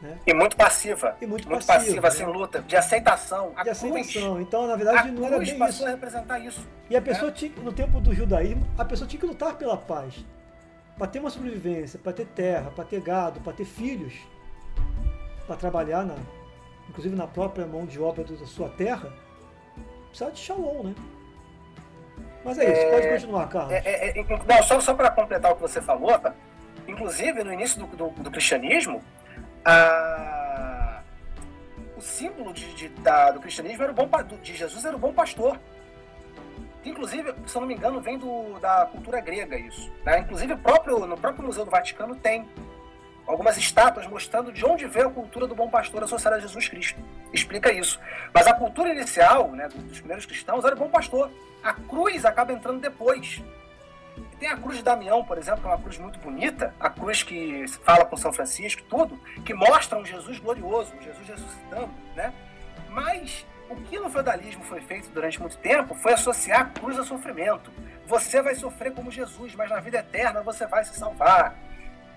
Né? 0.02 0.20
E 0.28 0.34
muito 0.34 0.56
passiva. 0.56 1.16
E 1.20 1.26
muito, 1.26 1.50
muito 1.50 1.66
passiva, 1.66 2.02
passiva 2.02 2.26
né? 2.26 2.32
sem 2.32 2.40
luta, 2.40 2.62
de 2.62 2.76
aceitação. 2.76 3.54
De 3.64 3.70
aceitação. 3.70 4.40
Então, 4.42 4.68
na 4.68 4.76
verdade, 4.76 5.12
não 5.12 5.26
era 5.26 5.40
bem 5.40 5.68
isso. 5.68 5.86
a 5.86 5.90
representar 5.90 6.40
isso. 6.40 6.68
E 6.90 6.96
a 6.96 7.02
pessoa 7.02 7.32
né? 7.32 7.38
tinha, 7.38 7.52
no 7.64 7.74
tempo 7.74 8.00
do 8.00 8.14
judaísmo, 8.14 8.68
a 8.78 8.86
pessoa 8.86 9.08
tinha 9.08 9.20
que 9.20 9.26
lutar 9.26 9.56
pela 9.56 9.78
paz. 9.78 10.24
Para 10.98 11.08
ter 11.08 11.20
uma 11.20 11.30
sobrevivência, 11.30 12.00
para 12.00 12.14
ter 12.14 12.26
terra, 12.28 12.72
para 12.72 12.84
ter 12.84 13.02
gado, 13.02 13.40
para 13.40 13.54
ter 13.54 13.66
filhos, 13.66 14.14
para 15.46 15.56
trabalhar, 15.56 16.04
na, 16.04 16.16
inclusive 16.90 17.16
na 17.16 17.28
própria 17.28 17.66
mão 17.66 17.86
de 17.86 18.00
obra 18.00 18.24
da 18.24 18.46
sua 18.46 18.70
terra, 18.70 19.12
precisa 20.10 20.32
de 20.32 20.40
shalom, 20.40 20.84
né? 20.84 20.96
Mas 22.44 22.58
é 22.58 22.72
isso, 22.72 22.82
é, 22.82 22.92
pode 22.92 23.10
continuar, 23.10 23.50
Carlos. 23.50 23.74
É, 23.74 23.82
é, 23.86 24.20
é 24.20 24.24
não, 24.48 24.64
só, 24.64 24.80
só 24.80 24.94
para 24.94 25.12
completar 25.12 25.52
o 25.52 25.56
que 25.56 25.62
você 25.62 25.82
falou, 25.82 26.18
tá? 26.18 26.34
Inclusive 26.88 27.44
no 27.44 27.54
início 27.54 27.80
do, 27.80 27.88
do, 27.96 28.10
do 28.10 28.32
cristianismo, 28.32 29.04
a, 29.66 31.02
o 31.98 32.02
símbolo 32.02 32.54
de, 32.54 32.74
de, 32.74 32.90
da, 32.90 33.32
do 33.32 33.40
cristianismo 33.40 33.84
era 33.84 33.92
o 33.92 33.96
bom, 33.96 34.10
de 34.42 34.56
Jesus 34.56 34.86
era 34.86 34.96
o 34.96 35.00
bom 35.00 35.14
pastor. 35.14 35.60
Inclusive, 36.86 37.34
se 37.46 37.56
eu 37.56 37.62
não 37.62 37.68
me 37.68 37.74
engano, 37.74 38.00
vem 38.00 38.18
do, 38.18 38.58
da 38.60 38.86
cultura 38.86 39.20
grega 39.20 39.58
isso. 39.58 39.92
Né? 40.06 40.20
Inclusive, 40.20 40.56
próprio, 40.58 41.06
no 41.06 41.18
próprio 41.18 41.46
Museu 41.46 41.66
do 41.66 41.72
Vaticano 41.72 42.16
tem 42.16 42.48
algumas 43.26 43.58
estátuas 43.58 44.08
mostrando 44.08 44.54
de 44.54 44.66
onde 44.66 44.88
veio 44.88 45.08
a 45.08 45.12
cultura 45.12 45.46
do 45.46 45.54
bom 45.54 45.70
pastor 45.70 46.04
associada 46.04 46.38
a 46.38 46.40
Jesus 46.40 46.70
Cristo. 46.70 47.00
Explica 47.34 47.74
isso. 47.74 48.00
Mas 48.34 48.48
a 48.48 48.54
cultura 48.54 48.90
inicial 48.90 49.52
né, 49.52 49.68
dos 49.68 50.00
primeiros 50.00 50.26
cristãos 50.26 50.64
era 50.64 50.76
o 50.76 50.80
bom 50.80 50.90
pastor. 50.90 51.30
A 51.62 51.74
cruz 51.74 52.24
acaba 52.24 52.54
entrando 52.54 52.80
depois. 52.80 53.44
Tem 54.40 54.50
a 54.50 54.58
cruz 54.58 54.78
de 54.78 54.84
Damião, 54.84 55.24
por 55.24 55.38
exemplo, 55.38 55.62
que 55.62 55.68
é 55.68 55.72
uma 55.72 55.82
cruz 55.82 55.98
muito 55.98 56.20
bonita, 56.20 56.74
a 56.80 56.90
cruz 56.90 57.24
que 57.24 57.68
fala 57.84 58.06
com 58.06 58.16
São 58.16 58.32
Francisco, 58.32 58.84
tudo, 58.84 59.18
que 59.44 59.54
mostra 59.54 59.98
um 59.98 60.06
Jesus 60.06 60.38
glorioso, 60.40 60.94
um 60.96 61.02
Jesus 61.02 61.28
ressuscitando, 61.28 61.92
né? 62.16 62.32
Mas 62.90 63.46
o 63.70 63.76
que 63.76 64.00
no 64.00 64.10
feudalismo 64.10 64.64
foi 64.64 64.82
feito 64.82 65.10
durante 65.10 65.40
muito 65.42 65.58
tempo 65.58 65.94
foi 65.96 66.14
associar 66.14 66.62
a 66.62 66.66
cruz 66.66 66.98
ao 66.98 67.06
sofrimento. 67.06 67.72
Você 68.06 68.42
vai 68.42 68.56
sofrer 68.56 68.94
como 68.94 69.12
Jesus, 69.12 69.56
mas 69.56 69.70
na 69.70 69.80
vida 69.80 69.98
eterna 69.98 70.42
você 70.42 70.66
vai 70.66 70.86
se 70.86 70.94
salvar. 70.98 71.56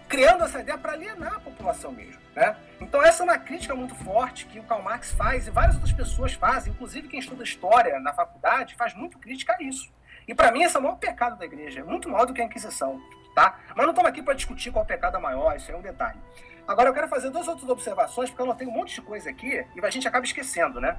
Criando 0.08 0.44
essa 0.44 0.60
ideia 0.60 0.76
para 0.76 0.92
alienar 0.92 1.36
a 1.36 1.40
população 1.40 1.92
mesmo. 1.92 2.20
Né? 2.34 2.56
Então, 2.80 3.02
essa 3.02 3.22
é 3.22 3.24
uma 3.24 3.38
crítica 3.38 3.74
muito 3.74 3.94
forte 3.94 4.46
que 4.46 4.58
o 4.58 4.62
Karl 4.64 4.82
Marx 4.82 5.12
faz 5.12 5.46
e 5.46 5.50
várias 5.50 5.74
outras 5.74 5.92
pessoas 5.92 6.34
fazem, 6.34 6.72
inclusive 6.72 7.08
quem 7.08 7.20
estuda 7.20 7.44
história 7.44 7.98
na 8.00 8.12
faculdade, 8.12 8.74
faz 8.74 8.92
muito 8.94 9.18
crítica 9.18 9.56
a 9.58 9.62
isso. 9.62 9.90
E 10.26 10.34
para 10.34 10.52
mim, 10.52 10.62
esse 10.62 10.76
é 10.76 10.78
o 10.78 10.82
maior 10.82 10.96
pecado 10.96 11.38
da 11.38 11.44
igreja, 11.44 11.84
muito 11.84 12.08
maior 12.08 12.26
do 12.26 12.34
que 12.34 12.40
a 12.40 12.44
Inquisição. 12.44 13.00
Tá? 13.34 13.58
Mas 13.76 13.86
não 13.86 13.90
estamos 13.90 14.10
aqui 14.10 14.22
para 14.22 14.34
discutir 14.34 14.70
qual 14.72 14.84
é 14.84 14.88
pecado 14.88 15.20
maior, 15.20 15.56
isso 15.56 15.70
é 15.70 15.76
um 15.76 15.80
detalhe. 15.80 16.18
Agora, 16.66 16.88
eu 16.88 16.94
quero 16.94 17.08
fazer 17.08 17.30
duas 17.30 17.48
outras 17.48 17.68
observações, 17.68 18.30
porque 18.30 18.48
eu 18.48 18.54
tenho 18.54 18.70
um 18.70 18.74
monte 18.74 18.94
de 18.94 19.02
coisa 19.02 19.30
aqui 19.30 19.64
e 19.74 19.84
a 19.84 19.90
gente 19.90 20.06
acaba 20.06 20.24
esquecendo, 20.24 20.80
né? 20.80 20.96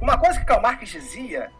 Uma 0.00 0.16
coisa 0.18 0.38
que 0.38 0.46
Karl 0.46 0.60
Marx 0.60 0.88
dizia 0.88 1.50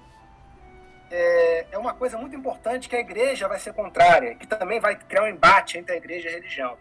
é, 1.11 1.67
é, 1.73 1.79
uma 1.79 1.95
coisa 1.95 2.19
muito 2.19 2.37
importante 2.37 2.89
que 2.89 2.95
a 2.95 3.01
igreja 3.01 3.49
vai 3.49 3.59
ser 3.59 3.73
contrária, 3.73 4.35
que 4.35 4.47
também 4.47 4.79
vai 4.79 4.95
criar 4.97 5.25
um 5.25 5.29
embate 5.29 5.79
entre 5.79 5.95
a 5.95 5.97
igreja 5.97 6.29
e 6.29 6.33
a 6.33 6.35
religião. 6.35 6.79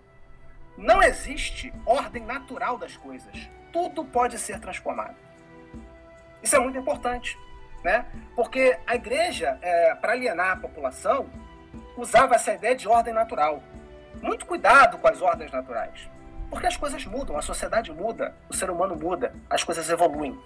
Não 0.78 1.02
existe 1.02 1.74
ordem 1.86 2.24
natural 2.24 2.78
das 2.78 2.96
coisas. 2.96 3.50
Tudo 3.72 4.06
pode 4.06 4.38
ser 4.38 4.60
transformado. 4.60 5.16
Isso 6.44 6.56
é 6.56 6.60
muito 6.60 6.78
importante, 6.78 7.38
né? 7.84 8.06
Porque 8.36 8.78
a 8.86 8.96
igreja, 8.96 9.58
é, 9.62 9.96
para 9.96 10.14
alienar 10.14 10.52
a 10.52 10.56
população, 10.58 11.30
usava 11.96 12.36
essa 12.36 12.54
ideia 12.54 12.76
de 12.76 12.88
ordem 12.88 13.14
natural. 13.14 13.62
Muito 14.22 14.46
cuidado 14.46 14.98
com 14.98 15.08
as 15.08 15.22
ordens 15.22 15.52
naturais, 15.52 16.10
porque 16.50 16.68
as 16.68 16.76
coisas 16.76 17.06
mudam, 17.06 17.38
a 17.38 17.42
sociedade 17.42 17.92
muda, 17.92 18.36
o 18.50 18.54
ser 18.54 18.70
humano 18.70 18.96
muda, 18.96 19.34
as 19.50 19.64
coisas 19.64 19.90
evoluem. 19.90 20.38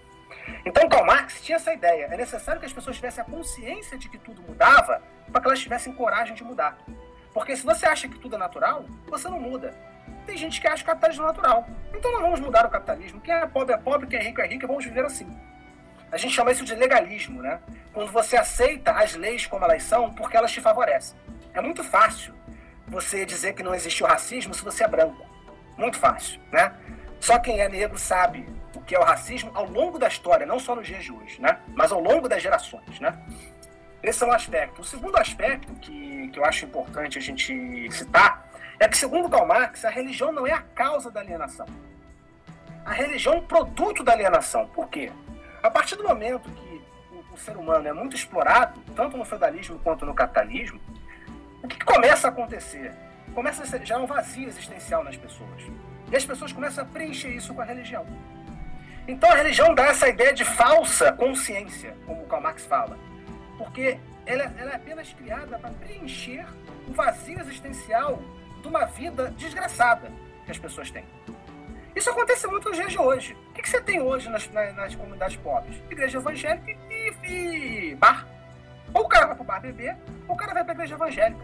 Então, 0.66 0.88
Karl 0.90 1.06
Marx 1.06 1.42
tinha 1.42 1.56
essa 1.56 1.74
ideia. 1.74 2.06
É 2.12 2.18
necessário 2.18 2.60
que 2.60 2.66
as 2.66 2.74
pessoas 2.74 2.96
tivessem 2.96 3.22
a 3.22 3.26
consciência 3.26 3.98
de 3.98 4.10
que 4.10 4.18
tudo 4.18 4.42
mudava 4.42 5.02
para 5.32 5.42
que 5.42 5.48
elas 5.48 5.60
tivessem 5.60 5.94
coragem 5.94 6.36
de 6.36 6.44
mudar. 6.44 6.78
Porque 7.34 7.56
se 7.56 7.64
você 7.64 7.86
acha 7.86 8.08
que 8.08 8.20
tudo 8.20 8.36
é 8.36 8.40
natural, 8.40 8.86
você 9.08 9.30
não 9.30 9.40
muda. 9.40 9.74
Tem 10.26 10.38
gente 10.38 10.60
que 10.60 10.68
acha 10.68 10.84
o 10.84 10.86
capitalismo 10.86 11.26
natural. 11.26 11.68
Então 11.94 12.12
não 12.12 12.22
vamos 12.22 12.40
mudar 12.40 12.66
o 12.66 12.70
capitalismo. 12.70 13.22
Quem 13.22 13.34
é 13.34 13.46
pobre 13.48 13.74
é 13.74 13.78
pobre, 13.78 14.08
quem 14.08 14.20
é 14.20 14.24
rico 14.24 14.42
é 14.42 14.48
rico 14.48 14.66
e 14.66 14.68
vamos 14.68 14.86
viver 14.86 15.06
assim. 15.06 15.30
A 16.12 16.18
gente 16.18 16.34
chama 16.34 16.52
isso 16.52 16.66
de 16.66 16.76
legalismo, 16.76 17.42
né? 17.42 17.60
Quando 17.94 18.12
você 18.12 18.36
aceita 18.36 18.92
as 18.92 19.16
leis 19.16 19.46
como 19.46 19.64
elas 19.64 19.84
são 19.84 20.14
porque 20.14 20.36
elas 20.36 20.52
te 20.52 20.60
favorecem. 20.60 21.18
É 21.54 21.62
muito 21.62 21.84
fácil 21.84 22.34
você 22.88 23.26
dizer 23.26 23.54
que 23.54 23.64
não 23.64 23.74
existe 23.74 24.04
o 24.04 24.08
racismo 24.08 24.54
se 24.54 24.64
você 24.64 24.84
é 24.84 24.88
branco. 24.88 25.26
Muito 25.78 25.98
fácil, 25.98 26.40
né? 26.52 26.74
Só 27.20 27.40
quem 27.40 27.62
é 27.62 27.70
negro 27.70 27.98
sabe 27.98 28.46
o 28.76 28.82
que 28.82 28.96
é 28.96 29.00
o 29.00 29.04
racismo 29.04 29.52
ao 29.54 29.66
longo 29.66 29.98
da 29.98 30.08
história, 30.08 30.46
não 30.46 30.60
só 30.60 30.76
nos 30.76 30.86
dias 30.86 31.04
de 31.04 31.12
hoje, 31.12 31.42
né? 31.42 31.60
Mas 31.70 31.92
ao 31.92 32.02
longo 32.02 32.28
das 32.28 32.42
gerações, 32.42 33.00
né? 33.00 33.18
Esse 34.04 34.24
é 34.24 34.28
um 34.28 34.32
aspecto. 34.32 34.82
O 34.82 34.84
segundo 34.84 35.16
aspecto 35.18 35.74
que, 35.76 36.30
que 36.30 36.40
eu 36.40 36.44
acho 36.44 36.66
importante 36.66 37.18
a 37.18 37.22
gente 37.22 37.90
citar 37.92 38.50
é 38.80 38.88
que, 38.88 38.98
segundo 38.98 39.30
Karl 39.30 39.46
Marx, 39.46 39.86
a 39.86 39.90
religião 39.90 40.32
não 40.32 40.48
é 40.48 40.52
a 40.52 40.62
causa 40.62 41.12
da 41.12 41.20
alienação. 41.20 41.68
A 42.84 42.92
religião 42.92 43.36
é 43.36 43.38
um 43.38 43.46
produto 43.46 44.04
da 44.04 44.14
alienação. 44.14 44.68
Por 44.70 44.90
quê? 44.90 45.12
A 45.62 45.70
partir 45.70 45.96
do 45.96 46.04
momento 46.04 46.50
que 46.50 46.82
o, 47.12 47.34
o 47.34 47.38
ser 47.38 47.56
humano 47.56 47.88
é 47.88 47.94
muito 47.94 48.16
explorado, 48.16 48.82
tanto 48.96 49.16
no 49.16 49.24
feudalismo 49.24 49.80
quanto 49.80 50.06
no 50.06 50.14
capitalismo, 50.14 50.80
o 51.62 51.68
que, 51.68 51.78
que 51.78 51.86
começa 51.86 52.28
a 52.28 52.32
acontecer? 52.32 52.94
Começa 53.34 53.64
a 53.64 53.80
gerar 53.80 54.00
um 54.00 54.08
vazio 54.08 54.48
existencial 54.48 55.04
nas 55.04 55.16
pessoas. 55.16 55.64
E 56.12 56.16
as 56.16 56.26
pessoas 56.26 56.52
começam 56.52 56.84
a 56.84 56.88
preencher 56.88 57.30
isso 57.30 57.54
com 57.54 57.62
a 57.62 57.66
religião. 57.66 58.06
Então 59.08 59.30
a 59.30 59.36
religião 59.36 59.74
dá 59.74 59.86
essa 59.86 60.10
ideia 60.10 60.34
de 60.34 60.44
falsa 60.44 61.12
consciência, 61.14 61.96
como 62.06 62.26
Karl 62.26 62.42
Marx 62.42 62.66
fala. 62.66 62.98
Porque 63.58 64.00
ela, 64.26 64.44
ela 64.58 64.72
é 64.72 64.76
apenas 64.76 65.14
criada 65.14 65.60
para 65.60 65.70
preencher 65.72 66.46
o 66.88 66.94
vazio 66.94 67.40
existencial 67.40 68.22
de 68.62 68.68
uma 68.68 68.86
vida 68.86 69.32
desgraçada 69.38 70.12
que 70.46 70.52
as 70.52 70.58
pessoas 70.58 70.90
têm. 70.92 71.06
Isso 71.96 72.10
acontece 72.10 72.48
muito 72.48 72.70
nos 72.70 72.78
dias 72.78 72.92
de 72.92 73.00
hoje. 73.00 73.38
O 73.50 73.54
que, 73.54 73.62
que 73.62 73.70
você 73.70 73.82
tem 73.82 74.02
hoje 74.02 74.30
nas, 74.30 74.50
nas, 74.50 74.76
nas, 74.76 74.96
comunidades 74.96 75.36
pobres? 75.38 75.76
Igreja 75.90 76.18
evangélica 76.18 76.72
e, 76.90 77.14
e 77.24 77.96
bar. 77.96 78.26
Ou 78.94 79.04
o 79.04 79.08
cara 79.08 79.28
vai 79.28 79.36
para 79.36 79.44
o 79.44 79.46
bar 79.46 79.62
beber, 79.62 79.98
ou 80.28 80.36
o 80.36 80.38
cara 80.38 80.54
vai 80.54 80.64
para 80.64 80.74
a 80.74 80.76
igreja 80.76 80.96
evangélica. 80.96 81.42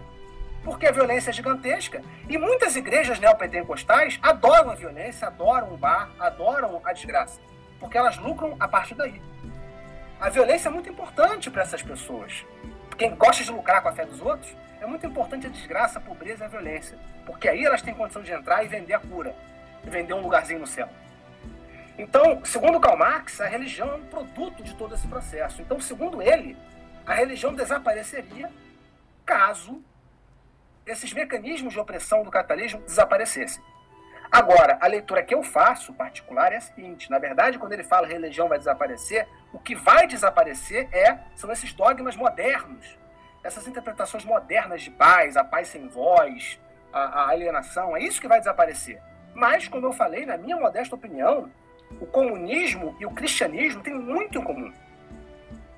Porque 0.63 0.87
a 0.87 0.91
violência 0.91 1.29
é 1.29 1.33
gigantesca. 1.33 2.01
E 2.29 2.37
muitas 2.37 2.75
igrejas 2.75 3.19
neopentecostais 3.19 4.19
adoram 4.21 4.71
a 4.71 4.75
violência, 4.75 5.27
adoram 5.27 5.73
o 5.73 5.77
bar, 5.77 6.09
adoram 6.19 6.81
a 6.83 6.93
desgraça. 6.93 7.39
Porque 7.79 7.97
elas 7.97 8.17
lucram 8.17 8.55
a 8.59 8.67
partir 8.67 8.95
daí. 8.95 9.21
A 10.19 10.29
violência 10.29 10.69
é 10.69 10.71
muito 10.71 10.89
importante 10.89 11.49
para 11.51 11.61
essas 11.61 11.83
pessoas. 11.83 12.45
Quem 12.97 13.15
gosta 13.15 13.43
de 13.43 13.51
lucrar 13.51 13.81
com 13.81 13.89
a 13.89 13.93
fé 13.93 14.05
dos 14.05 14.19
outros, 14.19 14.55
é 14.81 14.85
muito 14.85 15.05
importante 15.05 15.45
a 15.45 15.49
desgraça, 15.49 15.99
a 15.99 16.01
pobreza 16.01 16.43
e 16.43 16.47
a 16.47 16.49
violência. 16.49 16.97
Porque 17.25 17.47
aí 17.47 17.63
elas 17.63 17.81
têm 17.81 17.93
condição 17.93 18.23
de 18.23 18.31
entrar 18.31 18.63
e 18.63 18.67
vender 18.67 18.93
a 18.93 18.99
cura. 18.99 19.35
Vender 19.89 20.13
um 20.13 20.21
lugarzinho 20.21 20.59
no 20.59 20.67
céu. 20.67 20.89
Então, 21.97 22.43
segundo 22.45 22.79
Karl 22.79 22.97
Marx, 22.97 23.41
a 23.41 23.47
religião 23.47 23.91
é 23.91 23.95
um 23.95 24.05
produto 24.05 24.63
de 24.63 24.75
todo 24.75 24.93
esse 24.93 25.07
processo. 25.07 25.61
Então, 25.61 25.79
segundo 25.79 26.21
ele, 26.21 26.55
a 27.05 27.13
religião 27.13 27.53
desapareceria 27.53 28.51
caso 29.25 29.83
esses 30.85 31.11
mecanismos 31.11 31.73
de 31.73 31.79
opressão 31.79 32.23
do 32.23 32.29
capitalismo 32.29 32.81
desaparecessem. 32.81 33.63
Agora, 34.31 34.77
a 34.81 34.87
leitura 34.87 35.23
que 35.23 35.33
eu 35.33 35.41
faço, 35.41 35.93
particular, 35.93 36.51
é 36.51 36.57
a 36.57 36.61
seguinte: 36.61 37.09
na 37.09 37.17
verdade, 37.17 37.57
quando 37.57 37.73
ele 37.73 37.83
fala 37.83 38.07
religião 38.07 38.47
vai 38.47 38.59
desaparecer, 38.59 39.27
o 39.51 39.57
que 39.57 39.73
vai 39.73 40.05
desaparecer 40.05 40.87
é 40.93 41.17
são 41.35 41.51
esses 41.51 41.73
dogmas 41.73 42.15
modernos 42.15 42.97
essas 43.47 43.65
interpretações 43.65 44.25
modernas 44.25 44.81
de 44.81 44.91
paz, 44.91 45.37
a 45.37 45.43
paz 45.43 45.69
sem 45.69 45.87
voz, 45.87 46.59
a, 46.91 46.99
a 46.99 47.29
alienação, 47.29 47.95
é 47.95 48.01
isso 48.01 48.19
que 48.19 48.27
vai 48.27 48.39
desaparecer. 48.39 49.01
Mas, 49.37 49.67
como 49.67 49.85
eu 49.85 49.93
falei, 49.93 50.25
na 50.25 50.35
minha 50.35 50.57
modesta 50.57 50.95
opinião, 50.95 51.47
o 52.01 52.07
comunismo 52.07 52.97
e 52.99 53.05
o 53.05 53.11
cristianismo 53.11 53.83
têm 53.83 53.93
muito 53.93 54.39
em 54.39 54.43
comum. 54.43 54.73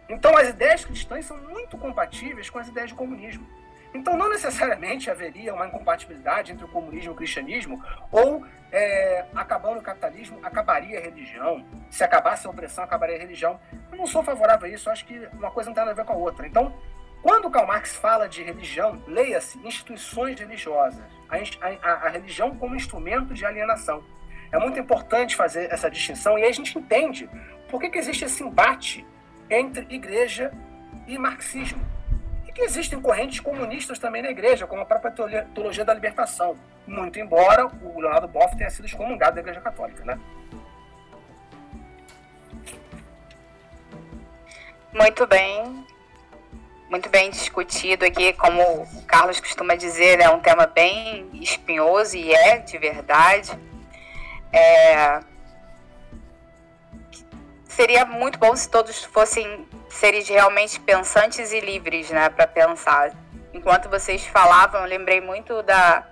Então, 0.07 0.35
as 0.37 0.47
ideias 0.47 0.85
cristãs 0.85 1.25
são 1.25 1.35
muito 1.39 1.77
compatíveis 1.77 2.49
com 2.49 2.57
as 2.57 2.69
ideias 2.69 2.91
do 2.91 2.95
comunismo. 2.95 3.45
Então, 3.93 4.15
não 4.15 4.29
necessariamente 4.29 5.11
haveria 5.11 5.53
uma 5.53 5.67
incompatibilidade 5.67 6.53
entre 6.53 6.63
o 6.63 6.69
comunismo 6.69 7.11
e 7.11 7.13
o 7.13 7.17
cristianismo, 7.17 7.83
ou, 8.13 8.45
é, 8.71 9.25
acabando 9.35 9.79
o 9.79 9.83
capitalismo, 9.83 10.39
acabaria 10.41 10.97
a 10.97 11.01
religião. 11.01 11.65
Se 11.91 12.01
acabasse 12.01 12.47
a 12.47 12.49
opressão, 12.49 12.85
acabaria 12.85 13.17
a 13.17 13.19
religião. 13.19 13.59
Eu 13.91 13.97
não 13.97 14.07
sou 14.07 14.23
favorável 14.23 14.67
a 14.67 14.71
isso, 14.71 14.89
acho 14.89 15.05
que 15.05 15.27
uma 15.33 15.51
coisa 15.51 15.69
não 15.69 15.75
tem 15.75 15.83
nada 15.83 15.91
a 15.91 16.01
ver 16.01 16.07
com 16.07 16.13
a 16.13 16.15
outra. 16.15 16.47
Então, 16.47 16.73
quando 17.21 17.49
Karl 17.49 17.67
Marx 17.67 17.95
fala 17.95 18.29
de 18.29 18.41
religião, 18.41 19.01
leia-se 19.05 19.57
instituições 19.59 20.39
religiosas, 20.39 21.03
a, 21.29 21.37
a, 21.67 21.91
a, 22.07 22.09
religião 22.09 22.55
como 22.55 22.75
instrumento 22.75 23.33
de 23.33 23.45
alienação. 23.45 24.03
É 24.51 24.57
muito 24.57 24.79
importante 24.79 25.35
fazer 25.35 25.71
essa 25.71 25.89
distinção 25.89 26.39
e 26.39 26.43
aí 26.43 26.49
a 26.49 26.53
gente 26.53 26.77
entende 26.77 27.29
por 27.69 27.79
que, 27.79 27.89
que 27.89 27.97
existe 27.97 28.25
esse 28.25 28.41
embate 28.41 29.05
entre 29.49 29.85
igreja 29.89 30.51
e 31.07 31.17
marxismo. 31.17 31.85
E 32.47 32.51
que 32.51 32.61
existem 32.61 32.99
correntes 33.01 33.39
comunistas 33.41 33.99
também 33.99 34.21
na 34.21 34.31
igreja, 34.31 34.65
como 34.65 34.81
a 34.81 34.85
própria 34.85 35.11
teologia 35.53 35.83
da 35.85 35.93
libertação, 35.93 36.57
muito 36.87 37.19
embora 37.19 37.67
o 37.67 37.99
Leonardo 37.99 38.27
Boff 38.27 38.57
tenha 38.57 38.69
sido 38.69 38.85
excomungado 38.85 39.35
da 39.35 39.41
igreja 39.41 39.61
católica, 39.61 40.03
né? 40.05 40.19
Muito 44.91 45.27
bem 45.27 45.85
muito 46.89 47.07
bem 47.09 47.29
discutido 47.29 48.03
aqui, 48.03 48.33
como 48.33 48.61
o 48.61 49.03
Carlos 49.05 49.39
costuma 49.39 49.75
dizer, 49.75 50.19
é 50.19 50.29
um 50.29 50.39
tema 50.39 50.65
bem 50.65 51.29
espinhoso 51.33 52.17
e 52.17 52.33
é 52.33 52.57
de 52.57 52.77
verdade. 52.77 53.51
É... 54.51 55.19
Seria 57.67 58.05
muito 58.05 58.39
bom 58.39 58.55
se 58.55 58.69
todos 58.69 59.03
fossem 59.03 59.67
seres 59.89 60.27
realmente 60.27 60.79
pensantes 60.79 61.51
e 61.53 61.59
livres, 61.59 62.09
né, 62.09 62.27
para 62.29 62.47
pensar. 62.47 63.11
Enquanto 63.53 63.87
vocês 63.89 64.25
falavam, 64.25 64.81
eu 64.81 64.87
lembrei 64.87 65.21
muito 65.21 65.61
da, 65.63 66.07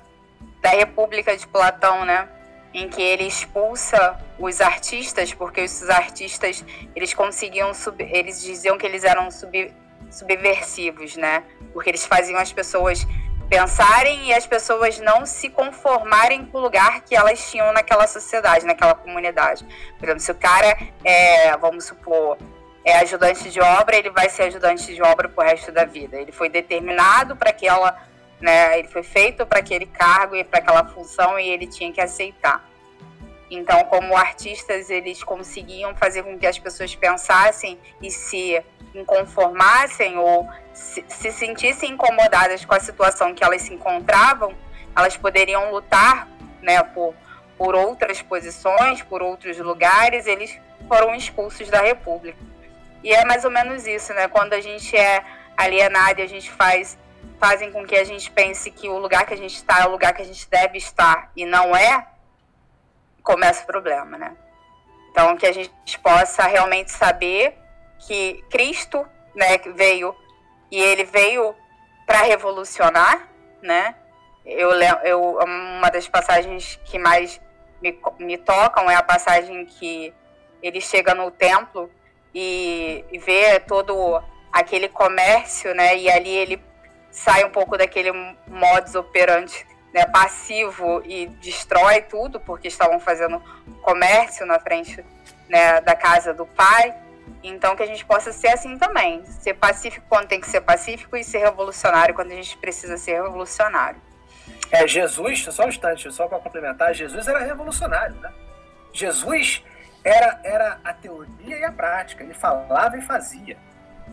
da 0.62 0.70
República 0.70 1.36
de 1.36 1.48
Platão, 1.48 2.06
né, 2.06 2.30
em 2.74 2.88
que 2.88 3.02
ele 3.02 3.24
expulsa 3.24 4.20
os 4.38 4.62
artistas, 4.62 5.34
porque 5.34 5.62
os 5.62 5.90
artistas 5.90 6.64
eles 6.96 7.14
conseguiam 7.14 7.74
sub, 7.74 8.04
eles 8.04 8.42
diziam 8.42 8.78
que 8.78 8.86
eles 8.86 9.04
eram 9.04 9.32
sub, 9.32 9.74
subversivos, 10.10 11.16
né? 11.16 11.44
Porque 11.74 11.90
eles 11.90 12.06
faziam 12.06 12.40
as 12.40 12.52
pessoas 12.52 13.06
pensarem 13.50 14.26
e 14.26 14.34
as 14.34 14.46
pessoas 14.46 15.00
não 15.00 15.26
se 15.26 15.50
conformarem 15.50 16.46
com 16.46 16.58
o 16.58 16.62
lugar 16.62 17.02
que 17.02 17.16
elas 17.16 17.50
tinham 17.50 17.72
naquela 17.72 18.06
sociedade, 18.06 18.66
naquela 18.66 18.94
comunidade. 18.94 19.66
Por 19.98 20.06
exemplo, 20.06 20.20
se 20.20 20.32
o 20.32 20.36
cara 20.36 20.78
é, 21.04 21.56
vamos 21.58 21.86
supor, 21.86 22.38
é 22.84 22.98
ajudante 23.00 23.50
de 23.50 23.62
obra, 23.62 23.96
ele 23.96 24.10
vai 24.10 24.30
ser 24.30 24.44
ajudante 24.44 24.94
de 24.94 25.02
obra 25.02 25.30
pro 25.30 25.44
resto 25.44 25.72
da 25.72 25.86
vida. 25.86 26.18
Ele 26.18 26.32
foi 26.32 26.50
determinado 26.50 27.36
para 27.36 27.52
aquela 27.52 27.98
né? 28.40 28.80
Ele 28.80 28.88
foi 28.88 29.04
feito 29.04 29.46
para 29.46 29.60
aquele 29.60 29.86
cargo 29.86 30.36
e 30.36 30.44
para 30.44 30.60
aquela 30.60 30.86
função 30.86 31.40
e 31.40 31.50
ele 31.50 31.68
tinha 31.68 31.92
que 31.92 32.02
aceitar. 32.02 32.67
Então, 33.50 33.84
como 33.86 34.16
artistas, 34.16 34.90
eles 34.90 35.24
conseguiam 35.24 35.96
fazer 35.96 36.24
com 36.24 36.38
que 36.38 36.46
as 36.46 36.60
pessoas 36.60 36.94
pensassem 36.96 37.80
e 38.02 38.12
se 38.12 38.62
inconformassem 38.94 40.18
ou 40.18 40.48
se, 40.74 41.04
se 41.08 41.32
sentissem 41.32 41.92
incomodadas 41.92 42.66
com 42.66 42.74
a 42.74 42.80
situação 42.80 43.34
que 43.34 43.44
elas 43.44 43.62
se 43.62 43.74
encontravam, 43.74 44.54
elas 44.96 45.16
poderiam 45.16 45.72
lutar, 45.72 46.28
né, 46.62 46.82
por, 46.84 47.14
por 47.58 47.76
outras 47.76 48.22
posições, 48.22 49.02
por 49.02 49.22
outros 49.22 49.58
lugares, 49.60 50.28
eles 50.28 50.60
foram 50.88 51.16
expulsos 51.16 51.70
da 51.70 51.82
República. 51.82 52.38
E 53.04 53.14
é 53.14 53.24
mais 53.26 53.46
ou 53.46 53.52
menos 53.52 53.88
isso, 53.88 54.14
né? 54.14 54.28
Quando 54.28 54.54
a 54.54 54.60
gente 54.60 54.96
é 54.98 55.24
alienado 55.56 56.20
e 56.20 56.24
a 56.24 56.28
gente 56.28 56.52
faz 56.52 56.98
fazem 57.40 57.72
com 57.72 57.86
que 57.86 57.96
a 57.96 58.04
gente 58.04 58.32
pense 58.32 58.72
que 58.72 58.90
o 58.90 58.98
lugar 58.98 59.26
que 59.26 59.34
a 59.34 59.38
gente 59.38 59.56
está 59.56 59.82
é 59.82 59.86
o 59.86 59.92
lugar 59.92 60.12
que 60.14 60.24
a 60.24 60.26
gente 60.26 60.50
deve 60.50 60.80
estar 60.80 61.32
e 61.36 61.46
não 61.46 61.76
é, 61.76 62.08
começa 63.28 63.64
o 63.64 63.68
problema, 63.68 64.18
né? 64.18 64.38
Então, 65.12 65.36
que 65.36 65.46
a 65.46 65.52
gente 65.52 66.00
possa 66.00 66.44
realmente 66.44 66.92
saber 66.92 67.58
que 68.00 68.42
Cristo, 68.50 69.06
né, 69.36 69.58
veio 69.76 70.16
e 70.72 70.80
ele 70.80 71.04
veio 71.04 71.54
para 72.06 72.22
revolucionar, 72.22 73.28
né? 73.62 73.96
Eu, 74.46 74.72
eu 75.04 75.40
uma 75.44 75.90
das 75.90 76.08
passagens 76.08 76.80
que 76.86 76.98
mais 76.98 77.42
me, 77.82 78.00
me 78.18 78.38
tocam 78.38 78.90
é 78.90 78.96
a 78.96 79.04
passagem 79.04 79.66
que 79.66 80.14
ele 80.64 80.80
chega 80.80 81.14
no 81.14 81.30
templo 81.30 81.92
e, 82.34 83.04
e 83.12 83.20
vê 83.20 83.60
todo 83.60 84.24
aquele 84.54 84.88
comércio, 84.88 85.76
né? 85.76 85.98
E 85.98 86.10
ali 86.10 86.34
ele 86.34 86.64
sai 87.12 87.44
um 87.44 87.50
pouco 87.50 87.78
daquele 87.78 88.14
modus 88.48 88.96
operandi 88.96 89.66
né, 89.98 90.06
passivo 90.06 91.02
e 91.04 91.26
destrói 91.42 92.04
tudo, 92.04 92.40
porque 92.40 92.68
estavam 92.68 93.00
fazendo 93.00 93.42
comércio 93.82 94.46
na 94.46 94.60
frente 94.60 95.04
né, 95.50 95.82
da 95.82 95.96
casa 95.96 96.36
do 96.36 96.46
pai. 96.46 96.94
Então, 97.44 97.76
que 97.76 97.82
a 97.82 97.88
gente 97.88 98.06
possa 98.06 98.32
ser 98.32 98.50
assim 98.50 98.78
também. 98.78 99.26
Ser 99.26 99.56
pacífico 99.56 100.06
quando 100.08 100.28
tem 100.28 100.40
que 100.40 100.48
ser 100.48 100.62
pacífico 100.62 101.18
e 101.18 101.24
ser 101.24 101.40
revolucionário 101.40 102.14
quando 102.14 102.32
a 102.32 102.36
gente 102.36 102.56
precisa 102.60 102.96
ser 102.96 103.24
revolucionário. 103.24 104.00
É, 104.70 104.88
Jesus, 104.88 105.46
só 105.46 105.66
um 105.66 105.70
instante, 105.70 106.12
só 106.12 106.28
para 106.28 106.38
complementar, 106.38 106.94
Jesus 106.94 107.28
era 107.28 107.40
revolucionário, 107.40 108.16
né? 108.18 108.32
Jesus 108.94 109.64
era, 110.04 110.40
era 110.44 110.80
a 110.84 110.94
teoria 110.94 111.58
e 111.58 111.64
a 111.64 111.72
prática, 111.72 112.24
ele 112.24 112.36
falava 112.36 112.98
e 112.98 113.02
fazia. 113.02 113.58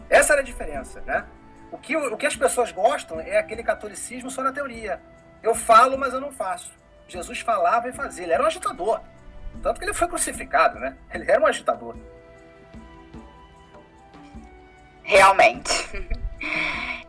Essa 0.08 0.32
era 0.32 0.40
a 0.40 0.44
diferença, 0.44 1.02
né? 1.02 1.26
O 1.70 1.76
que, 1.76 1.94
o 1.94 2.16
que 2.16 2.26
as 2.26 2.36
pessoas 2.36 2.72
gostam 2.72 3.20
é 3.20 3.36
aquele 3.36 3.62
catolicismo 3.62 4.30
só 4.30 4.42
na 4.42 4.52
teoria. 4.52 5.00
Eu 5.44 5.54
falo, 5.54 5.98
mas 5.98 6.14
eu 6.14 6.20
não 6.20 6.32
faço. 6.32 6.72
Jesus 7.06 7.40
falava 7.40 7.86
e 7.88 7.92
fazia. 7.92 8.24
Ele 8.24 8.32
era 8.32 8.42
um 8.42 8.46
agitador. 8.46 9.00
Tanto 9.62 9.78
que 9.78 9.84
ele 9.84 9.92
foi 9.92 10.08
crucificado, 10.08 10.80
né? 10.80 10.96
Ele 11.12 11.30
era 11.30 11.40
um 11.40 11.46
agitador. 11.46 11.94
Realmente. 15.02 15.72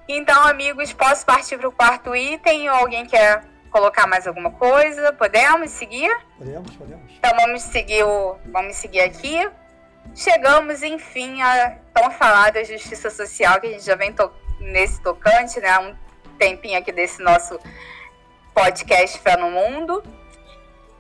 Então, 0.08 0.48
amigos, 0.48 0.94
posso 0.94 1.26
partir 1.26 1.58
para 1.58 1.68
o 1.68 1.72
quarto 1.72 2.16
item 2.16 2.70
ou 2.70 2.76
alguém 2.76 3.08
quer 3.08 3.44
colocar 3.72 4.06
mais 4.06 4.28
alguma 4.28 4.52
coisa? 4.52 5.12
Podemos 5.12 5.72
seguir? 5.72 6.16
Podemos, 6.38 6.76
podemos. 6.76 7.12
Então 7.12 7.32
vamos 7.36 7.64
seguir 7.64 8.04
o, 8.04 8.38
vamos 8.46 8.76
seguir 8.76 9.02
aqui. 9.02 9.50
Chegamos, 10.14 10.84
enfim, 10.84 11.42
a 11.42 11.78
tão 11.92 12.12
falada 12.12 12.64
justiça 12.64 13.10
social 13.10 13.60
que 13.60 13.66
a 13.66 13.72
gente 13.72 13.84
já 13.84 13.96
vem 13.96 14.14
to 14.14 14.32
nesse 14.60 15.02
tocante, 15.02 15.60
né? 15.60 15.80
Um 15.80 15.96
tempinho 16.38 16.78
aqui 16.78 16.92
desse 16.92 17.24
nosso 17.24 17.60
podcast 18.56 19.20
Fé 19.20 19.36
no 19.36 19.52
Mundo. 19.52 20.02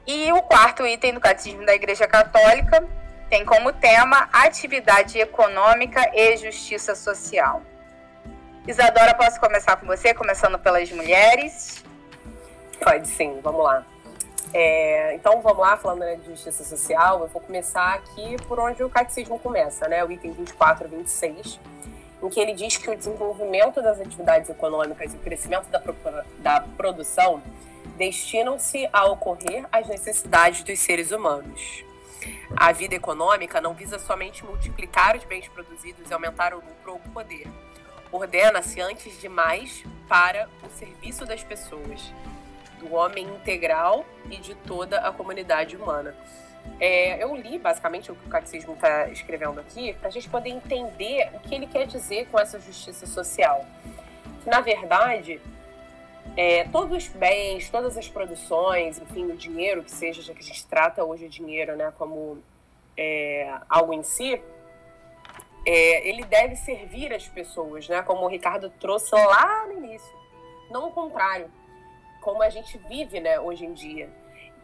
E 0.06 0.32
o 0.34 0.42
quarto 0.44 0.86
item 0.86 1.14
do 1.14 1.22
Catecismo 1.22 1.66
da 1.66 1.74
Igreja 1.74 2.06
Católica 2.06 2.86
tem 3.30 3.46
como 3.46 3.74
tema 3.74 4.30
atividade 4.32 5.18
econômica 5.18 6.12
e 6.14 6.38
justiça 6.38 6.94
social. 6.94 7.64
Isadora, 8.68 9.16
posso 9.16 9.40
começar 9.40 9.78
com 9.78 9.88
você, 9.88 10.14
começando 10.14 10.60
pelas 10.60 10.92
mulheres? 10.92 11.84
Pode 12.84 13.08
sim, 13.08 13.40
vamos 13.42 13.64
lá. 13.64 13.86
É, 14.54 15.16
então 15.16 15.42
vamos 15.42 15.60
lá, 15.60 15.78
falando 15.78 16.22
de 16.22 16.28
justiça 16.28 16.64
social, 16.64 17.22
eu 17.22 17.28
vou 17.28 17.42
começar 17.42 17.96
aqui 17.96 18.36
por 18.48 18.60
onde 18.60 18.84
o 18.84 18.90
catecismo 18.90 19.40
começa, 19.40 19.88
né? 19.88 20.04
O 20.04 20.12
item 20.12 20.34
24 20.34 20.88
e 20.88 20.98
26 20.98 21.60
em 22.26 22.30
que 22.30 22.40
ele 22.40 22.54
diz 22.54 22.78
que 22.78 22.90
o 22.90 22.96
desenvolvimento 22.96 23.82
das 23.82 24.00
atividades 24.00 24.50
econômicas 24.50 25.14
e 25.14 25.18
o 25.18 25.20
crescimento 25.20 25.70
da, 25.70 25.82
da 26.40 26.62
produção 26.76 27.42
destinam-se 27.98 28.90
a 28.92 29.06
ocorrer 29.06 29.66
às 29.72 29.88
necessidades 29.88 30.64
dos 30.64 30.80
seres 30.80 31.12
humanos. 31.12 31.84
A 32.56 32.72
vida 32.72 32.96
econômica 32.96 33.62
não 33.62 33.74
visa 33.74 34.00
somente 34.00 34.44
multiplicar 34.44 35.16
os 35.16 35.24
bens 35.24 35.48
produzidos 35.48 36.10
e 36.10 36.14
aumentar 36.14 36.54
o 36.54 36.58
lucro 36.58 36.94
ou 36.94 36.96
o 36.96 37.10
poder. 37.12 37.48
Ordena-se, 38.12 38.82
antes 38.82 39.20
de 39.20 39.30
mais, 39.30 39.84
para 40.08 40.50
o 40.64 40.70
serviço 40.78 41.26
das 41.26 41.44
pessoas, 41.44 42.14
do 42.80 42.94
homem 42.94 43.26
integral 43.28 44.06
e 44.30 44.38
de 44.38 44.56
toda 44.56 45.00
a 45.00 45.12
comunidade 45.12 45.76
humana. 45.76 46.16
É, 46.80 47.24
eu 47.24 47.36
li 47.36 47.58
basicamente 47.58 48.12
o 48.12 48.16
que 48.16 48.26
o 48.26 48.30
catecismo 48.30 48.74
está 48.74 49.08
escrevendo 49.08 49.60
aqui 49.60 49.94
para 49.94 50.10
a 50.10 50.12
gente 50.12 50.30
poder 50.30 50.50
entender 50.50 51.30
o 51.34 51.40
que 51.40 51.56
ele 51.56 51.68
quer 51.68 51.88
dizer 51.88 52.28
com 52.28 52.40
essa 52.40 52.60
justiça 52.60 53.06
social. 53.06 53.66
Que, 54.44 54.50
na 54.50 54.60
verdade, 54.60 55.42
é, 56.36 56.66
todos 56.66 56.98
os 56.98 57.08
bens, 57.08 57.70
todas 57.70 57.98
as 57.98 58.10
produções, 58.10 59.00
enfim, 59.00 59.26
o 59.26 59.38
dinheiro 59.38 59.84
que 59.84 59.92
seja, 59.92 60.22
já 60.22 60.34
que 60.34 60.40
a 60.40 60.44
gente 60.44 60.66
trata 60.66 61.04
hoje 61.04 61.26
o 61.26 61.30
dinheiro 61.30 61.76
né, 61.78 61.94
como 61.98 62.44
é, 62.98 63.54
algo 63.70 63.94
em 63.94 64.04
si, 64.04 64.42
é, 65.66 66.08
ele 66.08 66.24
deve 66.26 66.56
servir 66.58 67.14
as 67.14 67.28
pessoas, 67.28 67.88
né, 67.88 68.02
como 68.02 68.26
o 68.26 68.28
Ricardo 68.28 68.70
trouxe 68.70 69.16
lá 69.16 69.66
no 69.66 69.74
início. 69.74 70.14
Não 70.70 70.90
o 70.90 70.92
contrário, 70.92 71.50
como 72.22 72.44
a 72.44 72.50
gente 72.50 72.78
vive 72.90 73.20
né, 73.22 73.40
hoje 73.40 73.66
em 73.66 73.74
dia. 73.74 74.10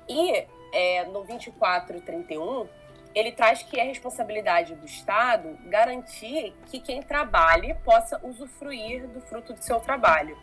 E 0.09 0.45
é, 0.71 1.05
no 1.05 1.23
2431, 1.23 2.67
ele 3.13 3.31
traz 3.31 3.61
que 3.61 3.79
é 3.79 3.83
responsabilidade 3.83 4.75
do 4.75 4.85
Estado 4.85 5.57
garantir 5.65 6.53
que 6.67 6.79
quem 6.79 7.01
trabalhe 7.01 7.73
possa 7.83 8.19
usufruir 8.23 9.07
do 9.07 9.21
fruto 9.21 9.53
do 9.53 9.61
seu 9.61 9.79
trabalho. 9.79 10.37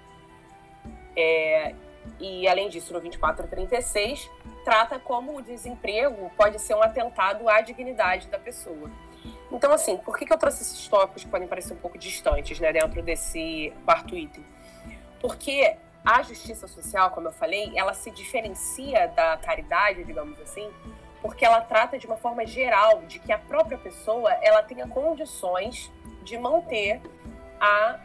É, 1.16 1.74
e, 2.20 2.46
além 2.46 2.68
disso, 2.68 2.92
no 2.92 3.00
2436, 3.00 4.30
trata 4.64 4.98
como 4.98 5.36
o 5.36 5.42
desemprego 5.42 6.30
pode 6.36 6.60
ser 6.60 6.74
um 6.74 6.82
atentado 6.82 7.48
à 7.48 7.60
dignidade 7.60 8.28
da 8.28 8.38
pessoa. 8.38 8.90
Então, 9.50 9.72
assim, 9.72 9.96
por 9.96 10.16
que, 10.18 10.26
que 10.26 10.32
eu 10.32 10.38
trouxe 10.38 10.62
esses 10.62 10.86
tópicos 10.88 11.24
que 11.24 11.30
podem 11.30 11.48
parecer 11.48 11.72
um 11.72 11.76
pouco 11.76 11.98
distantes 11.98 12.60
né, 12.60 12.72
dentro 12.72 13.02
desse 13.02 13.72
quarto 13.84 14.16
item? 14.16 14.44
Porque 15.20 15.76
a 16.08 16.22
justiça 16.22 16.66
social, 16.66 17.10
como 17.10 17.28
eu 17.28 17.32
falei, 17.32 17.70
ela 17.76 17.92
se 17.92 18.10
diferencia 18.10 19.08
da 19.08 19.36
caridade, 19.36 20.04
digamos 20.04 20.40
assim, 20.40 20.70
porque 21.20 21.44
ela 21.44 21.60
trata 21.60 21.98
de 21.98 22.06
uma 22.06 22.16
forma 22.16 22.46
geral 22.46 23.02
de 23.02 23.18
que 23.18 23.30
a 23.30 23.36
própria 23.36 23.76
pessoa 23.76 24.32
ela 24.40 24.62
tenha 24.62 24.88
condições 24.88 25.92
de 26.22 26.38
manter 26.38 27.02
a 27.60 27.98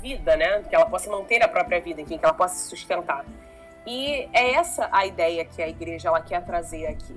vida, 0.00 0.36
né? 0.36 0.64
Que 0.64 0.74
ela 0.74 0.86
possa 0.86 1.08
manter 1.08 1.40
a 1.40 1.46
própria 1.46 1.80
vida, 1.80 2.00
enfim, 2.00 2.18
que 2.18 2.24
ela 2.24 2.34
possa 2.34 2.56
se 2.56 2.68
sustentar. 2.68 3.24
E 3.86 4.28
é 4.32 4.54
essa 4.54 4.88
a 4.90 5.06
ideia 5.06 5.44
que 5.44 5.62
a 5.62 5.68
igreja 5.68 6.08
ela 6.08 6.20
quer 6.20 6.44
trazer 6.44 6.88
aqui 6.88 7.16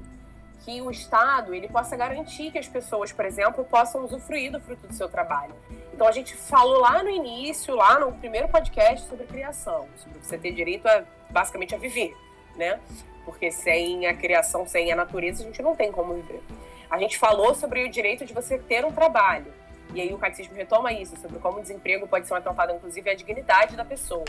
que 0.60 0.80
o 0.80 0.92
Estado 0.92 1.56
ele 1.56 1.68
possa 1.68 1.98
garantir 1.98 2.52
que 2.52 2.60
as 2.60 2.68
pessoas, 2.68 3.12
por 3.12 3.26
exemplo, 3.26 3.66
possam 3.66 4.06
usufruir 4.06 4.52
do 4.52 4.62
fruto 4.62 4.86
do 4.88 4.94
seu 4.94 5.10
trabalho. 5.10 5.56
Então 5.94 6.08
a 6.08 6.12
gente 6.12 6.36
falou 6.36 6.80
lá 6.80 7.04
no 7.04 7.10
início, 7.10 7.76
lá 7.76 8.00
no 8.00 8.12
primeiro 8.14 8.48
podcast 8.48 9.08
sobre 9.08 9.26
criação, 9.26 9.88
sobre 9.98 10.20
você 10.20 10.38
ter 10.38 10.52
direito 10.52 10.88
a 10.88 11.04
basicamente 11.30 11.74
a 11.74 11.78
viver, 11.78 12.16
né? 12.56 12.80
Porque 13.26 13.52
sem 13.52 14.06
a 14.08 14.14
criação, 14.14 14.68
sem 14.68 14.92
a 14.92 14.96
natureza, 14.96 15.44
a 15.44 15.46
gente 15.46 15.62
não 15.62 15.76
tem 15.76 15.92
como 15.92 16.14
viver. 16.16 16.42
A 16.90 16.98
gente 16.98 17.18
falou 17.18 17.56
sobre 17.56 17.84
o 17.84 17.90
direito 17.90 18.26
de 18.26 18.34
você 18.34 18.58
ter 18.58 18.86
um 18.86 18.92
trabalho. 18.92 19.52
E 19.94 20.02
aí 20.02 20.14
o 20.14 20.18
catecismo 20.18 20.56
retoma 20.56 20.92
isso, 20.92 21.16
sobre 21.18 21.40
como 21.40 21.60
o 21.60 21.62
desemprego 21.62 22.08
pode 22.08 22.28
ser 22.28 22.34
um 22.34 22.38
atentado, 22.38 22.74
inclusive, 22.74 23.10
à 23.10 23.16
dignidade 23.16 23.76
da 23.76 23.86
pessoa. 23.86 24.26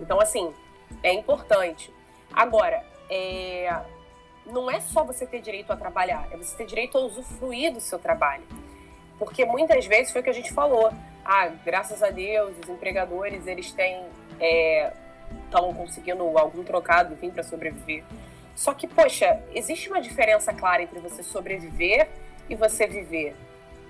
Então, 0.00 0.20
assim, 0.20 0.52
é 1.02 1.12
importante. 1.12 1.92
Agora, 2.32 2.84
é, 3.08 3.80
não 4.46 4.70
é 4.70 4.80
só 4.80 5.04
você 5.04 5.26
ter 5.26 5.40
direito 5.40 5.72
a 5.72 5.76
trabalhar, 5.76 6.28
é 6.30 6.36
você 6.36 6.56
ter 6.56 6.66
direito 6.66 6.98
a 6.98 7.00
usufruir 7.00 7.72
do 7.72 7.80
seu 7.80 7.98
trabalho. 7.98 8.44
Porque 9.18 9.44
muitas 9.44 9.86
vezes 9.86 10.12
foi 10.12 10.20
o 10.20 10.24
que 10.24 10.30
a 10.30 10.34
gente 10.34 10.52
falou. 10.52 10.92
Ah, 11.24 11.48
graças 11.64 12.02
a 12.02 12.10
Deus, 12.10 12.56
os 12.62 12.68
empregadores, 12.68 13.46
eles 13.46 13.72
têm... 13.72 14.02
estão 15.44 15.70
é, 15.70 15.74
conseguindo 15.74 16.22
algum 16.36 16.62
trocado, 16.64 17.14
enfim, 17.14 17.30
para 17.30 17.42
sobreviver. 17.42 18.04
Só 18.54 18.72
que, 18.72 18.86
poxa, 18.86 19.40
existe 19.52 19.88
uma 19.88 20.00
diferença 20.00 20.52
clara 20.52 20.82
entre 20.82 21.00
você 21.00 21.22
sobreviver 21.22 22.08
e 22.48 22.54
você 22.54 22.86
viver, 22.86 23.34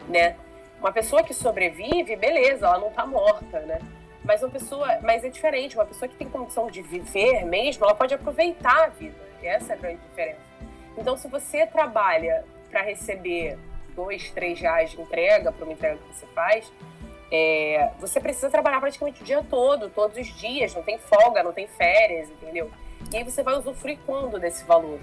né? 0.09 0.37
Uma 0.81 0.93
pessoa 0.93 1.22
que 1.22 1.35
sobrevive, 1.35 2.16
beleza, 2.16 2.66
ela 2.66 2.79
não 2.79 2.89
está 2.89 3.07
morta, 3.07 3.61
né? 3.61 3.81
Mas 4.25 4.43
uma 4.43 4.51
pessoa, 4.51 4.99
mas 5.03 5.22
é 5.22 5.29
diferente, 5.29 5.77
uma 5.77 5.85
pessoa 5.85 6.09
que 6.09 6.16
tem 6.16 6.29
condição 6.29 6.70
de 6.70 6.81
viver 6.81 7.45
mesmo, 7.45 7.85
ela 7.85 7.95
pode 7.95 8.14
aproveitar 8.14 8.85
a 8.85 8.89
vida. 8.89 9.16
Essa 9.43 9.75
é 9.75 9.77
a 9.77 9.79
grande 9.79 10.01
diferença. 10.09 10.41
Então, 10.97 11.16
se 11.16 11.29
você 11.29 11.66
trabalha 11.66 12.45
para 12.70 12.81
receber 12.81 13.59
dois, 13.95 14.30
três 14.30 14.61
reais 14.61 14.90
de 14.90 15.01
entrega 15.01 15.53
para 15.53 15.64
uma 15.64 15.72
entrega 15.72 15.97
que 15.97 16.14
você 16.14 16.26
faz, 16.34 16.72
é, 17.30 17.90
você 17.99 18.20
precisa 18.20 18.51
trabalhar 18.51 18.80
praticamente 18.80 19.22
o 19.22 19.24
dia 19.24 19.45
todo, 19.49 19.88
todos 19.90 20.16
os 20.16 20.26
dias, 20.36 20.74
não 20.74 20.82
tem 20.82 20.99
folga, 20.99 21.42
não 21.42 21.53
tem 21.53 21.66
férias, 21.66 22.30
entendeu? 22.30 22.70
E 23.12 23.16
aí 23.16 23.24
você 23.24 23.42
vai 23.42 23.57
usufruir 23.57 23.99
quando 24.07 24.38
desse 24.38 24.64
valor? 24.64 25.01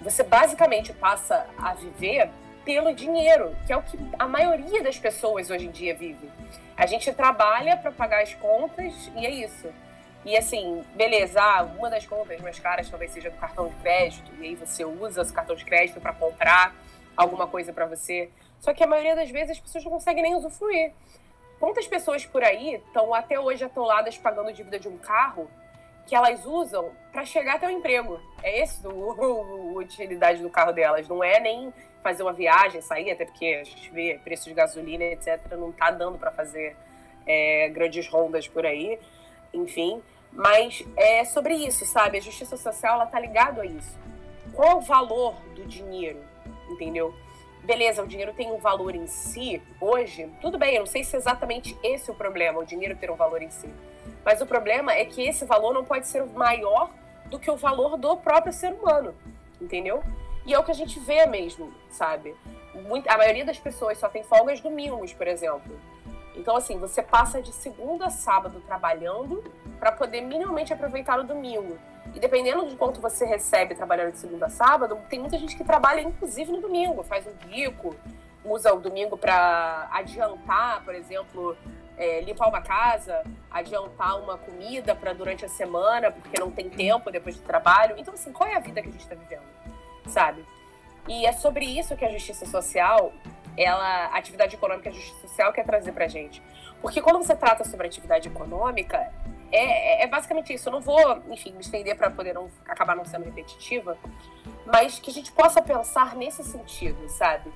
Você 0.00 0.22
basicamente 0.22 0.92
passa 0.92 1.46
a 1.58 1.74
viver 1.74 2.30
pelo 2.64 2.94
dinheiro, 2.94 3.56
que 3.66 3.72
é 3.72 3.76
o 3.76 3.82
que 3.82 3.98
a 4.18 4.26
maioria 4.26 4.82
das 4.82 4.98
pessoas 4.98 5.50
hoje 5.50 5.66
em 5.66 5.70
dia 5.70 5.94
vive. 5.94 6.30
A 6.76 6.86
gente 6.86 7.12
trabalha 7.12 7.76
para 7.76 7.92
pagar 7.92 8.22
as 8.22 8.34
contas 8.34 9.10
e 9.16 9.26
é 9.26 9.30
isso. 9.30 9.68
E 10.24 10.36
assim, 10.36 10.82
beleza, 10.94 11.40
ah, 11.40 11.62
uma 11.76 11.90
das 11.90 12.06
contas 12.06 12.40
mais 12.40 12.58
caras 12.58 12.88
talvez 12.88 13.10
seja 13.10 13.28
do 13.28 13.36
cartão 13.36 13.68
de 13.68 13.74
crédito, 13.76 14.30
e 14.40 14.46
aí 14.46 14.54
você 14.54 14.84
usa 14.84 15.22
o 15.22 15.32
cartão 15.32 15.56
de 15.56 15.64
crédito 15.64 16.00
para 16.00 16.12
comprar 16.12 16.74
alguma 17.16 17.46
coisa 17.46 17.72
para 17.72 17.86
você. 17.86 18.30
Só 18.60 18.72
que 18.72 18.82
a 18.82 18.86
maioria 18.86 19.16
das 19.16 19.30
vezes 19.30 19.52
as 19.52 19.60
pessoas 19.60 19.84
não 19.84 19.90
conseguem 19.90 20.22
nem 20.22 20.34
usufruir. 20.34 20.92
Quantas 21.58 21.86
pessoas 21.86 22.24
por 22.26 22.42
aí 22.42 22.74
estão 22.74 23.14
até 23.14 23.38
hoje 23.38 23.64
atoladas 23.64 24.18
pagando 24.18 24.52
dívida 24.52 24.78
de 24.78 24.88
um 24.88 24.98
carro 24.98 25.48
que 26.06 26.14
elas 26.14 26.44
usam 26.44 26.90
para 27.12 27.24
chegar 27.24 27.54
até 27.54 27.66
o 27.66 27.70
emprego? 27.70 28.20
É 28.42 28.62
esse 28.62 28.84
a 28.86 28.90
utilidade 29.78 30.42
do 30.42 30.50
carro 30.50 30.72
delas. 30.72 31.08
Não 31.08 31.22
é 31.22 31.38
nem 31.38 31.72
fazer 32.02 32.22
uma 32.22 32.32
viagem, 32.32 32.80
sair, 32.80 33.10
até 33.12 33.24
porque 33.24 33.46
a 33.60 33.64
gente 33.64 33.90
vê 33.90 34.20
preço 34.24 34.48
de 34.48 34.54
gasolina, 34.54 35.04
etc. 35.04 35.40
Não 35.52 35.70
tá 35.70 35.90
dando 35.90 36.18
para 36.18 36.32
fazer 36.32 36.76
é, 37.26 37.68
grandes 37.68 38.08
rondas 38.08 38.48
por 38.48 38.66
aí. 38.66 38.98
Enfim, 39.54 40.02
mas 40.32 40.84
é 40.96 41.24
sobre 41.24 41.54
isso, 41.54 41.84
sabe? 41.84 42.18
A 42.18 42.20
justiça 42.20 42.56
social 42.56 42.94
ela 42.94 43.06
tá 43.06 43.20
ligado 43.20 43.60
a 43.60 43.66
isso. 43.66 43.98
Qual 44.52 44.78
o 44.78 44.80
valor 44.80 45.34
do 45.54 45.64
dinheiro, 45.66 46.20
entendeu? 46.72 47.14
beleza, 47.62 48.02
o 48.02 48.06
dinheiro 48.06 48.32
tem 48.32 48.50
um 48.50 48.58
valor 48.58 48.94
em 48.94 49.06
si, 49.06 49.62
hoje, 49.80 50.28
tudo 50.40 50.58
bem, 50.58 50.74
eu 50.74 50.80
não 50.80 50.86
sei 50.86 51.04
se 51.04 51.14
é 51.14 51.18
exatamente 51.18 51.76
esse 51.82 52.10
o 52.10 52.14
problema, 52.14 52.58
o 52.58 52.64
dinheiro 52.64 52.96
ter 52.96 53.10
um 53.10 53.16
valor 53.16 53.40
em 53.40 53.50
si. 53.50 53.68
Mas 54.24 54.40
o 54.40 54.46
problema 54.46 54.92
é 54.92 55.04
que 55.04 55.22
esse 55.22 55.44
valor 55.44 55.72
não 55.72 55.84
pode 55.84 56.08
ser 56.08 56.24
maior 56.26 56.90
do 57.26 57.38
que 57.38 57.50
o 57.50 57.56
valor 57.56 57.96
do 57.96 58.16
próprio 58.16 58.52
ser 58.52 58.72
humano, 58.72 59.14
entendeu? 59.60 60.02
E 60.44 60.52
é 60.52 60.58
o 60.58 60.64
que 60.64 60.72
a 60.72 60.74
gente 60.74 60.98
vê 60.98 61.24
mesmo, 61.26 61.72
sabe? 61.90 62.34
a 63.06 63.18
maioria 63.18 63.44
das 63.44 63.58
pessoas 63.58 63.98
só 63.98 64.08
tem 64.08 64.24
folgas 64.24 64.60
domingos, 64.60 65.12
por 65.12 65.28
exemplo. 65.28 65.78
Então, 66.34 66.56
assim, 66.56 66.78
você 66.78 67.02
passa 67.02 67.42
de 67.42 67.52
segunda 67.52 68.06
a 68.06 68.10
sábado 68.10 68.62
trabalhando 68.66 69.44
para 69.82 69.90
poder 69.90 70.20
minimamente 70.20 70.72
aproveitar 70.72 71.18
o 71.18 71.24
domingo. 71.24 71.76
E 72.14 72.20
dependendo 72.20 72.64
de 72.68 72.76
quanto 72.76 73.00
você 73.00 73.24
recebe 73.24 73.74
trabalhando 73.74 74.12
de 74.12 74.18
segunda 74.18 74.46
a 74.46 74.48
sábado, 74.48 74.96
tem 75.08 75.18
muita 75.18 75.36
gente 75.36 75.56
que 75.56 75.64
trabalha 75.64 76.00
inclusive 76.00 76.52
no 76.52 76.60
domingo, 76.60 77.02
faz 77.02 77.26
um 77.26 77.32
bico, 77.48 77.96
usa 78.44 78.72
o 78.72 78.78
domingo 78.78 79.16
para 79.16 79.88
adiantar, 79.90 80.84
por 80.84 80.94
exemplo, 80.94 81.56
é, 81.98 82.20
limpar 82.20 82.48
uma 82.48 82.62
casa, 82.62 83.24
adiantar 83.50 84.22
uma 84.22 84.38
comida 84.38 84.94
para 84.94 85.12
durante 85.12 85.44
a 85.44 85.48
semana, 85.48 86.12
porque 86.12 86.38
não 86.38 86.52
tem 86.52 86.70
tempo 86.70 87.10
depois 87.10 87.36
do 87.36 87.42
trabalho. 87.42 87.96
Então, 87.98 88.14
assim, 88.14 88.32
qual 88.32 88.48
é 88.48 88.54
a 88.54 88.60
vida 88.60 88.80
que 88.80 88.88
a 88.88 88.92
gente 88.92 89.02
está 89.02 89.16
vivendo, 89.16 89.42
sabe? 90.06 90.44
E 91.08 91.26
é 91.26 91.32
sobre 91.32 91.64
isso 91.64 91.96
que 91.96 92.04
a 92.04 92.12
justiça 92.12 92.46
social, 92.46 93.12
ela, 93.56 94.06
a 94.06 94.16
atividade 94.16 94.54
econômica 94.54 94.90
e 94.90 94.92
a 94.92 94.94
justiça 94.94 95.26
social 95.26 95.52
quer 95.52 95.64
trazer 95.64 95.90
para 95.90 96.06
gente. 96.06 96.40
Porque 96.80 97.00
quando 97.00 97.18
você 97.18 97.34
trata 97.34 97.64
sobre 97.64 97.86
atividade 97.86 98.28
econômica, 98.28 99.10
é, 99.52 100.00
é, 100.00 100.02
é, 100.04 100.06
basicamente 100.06 100.52
isso. 100.54 100.68
Eu 100.68 100.72
não 100.72 100.80
vou, 100.80 101.22
enfim, 101.30 101.52
me 101.52 101.60
estender 101.60 101.94
para 101.94 102.10
poder 102.10 102.32
não, 102.32 102.50
acabar 102.66 102.96
não 102.96 103.04
sendo 103.04 103.24
repetitiva, 103.24 103.98
mas 104.66 104.98
que 104.98 105.10
a 105.10 105.14
gente 105.14 105.30
possa 105.30 105.60
pensar 105.60 106.16
nesse 106.16 106.42
sentido, 106.42 107.06
sabe? 107.10 107.52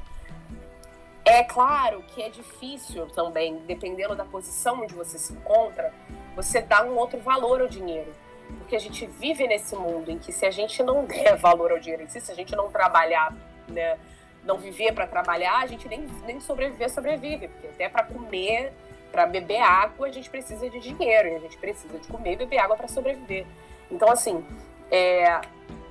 É 1.25 1.43
claro 1.43 2.03
que 2.03 2.23
é 2.23 2.29
difícil 2.29 3.07
também, 3.09 3.57
dependendo 3.67 4.15
da 4.15 4.25
posição 4.25 4.83
onde 4.83 4.95
você 4.95 5.19
se 5.19 5.33
encontra, 5.33 5.93
você 6.37 6.61
dar 6.61 6.85
um 6.85 6.97
outro 6.97 7.19
valor 7.19 7.63
ao 7.63 7.67
dinheiro. 7.67 8.15
Porque 8.59 8.77
a 8.77 8.79
gente 8.79 9.07
vive 9.07 9.45
nesse 9.49 9.75
mundo 9.75 10.11
em 10.11 10.19
que 10.19 10.31
se 10.31 10.47
a 10.47 10.51
gente 10.51 10.83
não 10.83 11.03
der 11.07 11.37
valor 11.37 11.73
ao 11.73 11.79
dinheiro 11.81 12.05
se 12.09 12.31
a 12.31 12.35
gente 12.35 12.55
não 12.55 12.71
trabalhar, 12.71 13.35
né, 13.67 13.99
não 14.45 14.59
viver 14.59 14.93
para 14.93 15.07
trabalhar, 15.07 15.63
a 15.63 15.67
gente 15.67 15.89
nem, 15.89 16.03
nem 16.25 16.39
sobreviver 16.41 16.91
sobrevive, 16.91 17.49
porque 17.49 17.69
até 17.69 17.89
para 17.89 18.05
comer 18.05 18.73
para 19.11 19.27
beber 19.27 19.61
água, 19.61 20.09
a 20.09 20.11
gente 20.11 20.29
precisa 20.29 20.69
de 20.69 20.79
dinheiro, 20.81 21.29
e 21.29 21.35
a 21.37 21.39
gente 21.39 21.57
precisa 21.57 21.99
de 21.99 22.07
comer 22.09 22.33
e 22.33 22.37
beber 22.37 22.59
água 22.59 22.77
para 22.77 22.89
sobreviver. 22.89 23.47
Então, 23.91 24.11
assim, 24.11 24.45
é, 24.91 25.41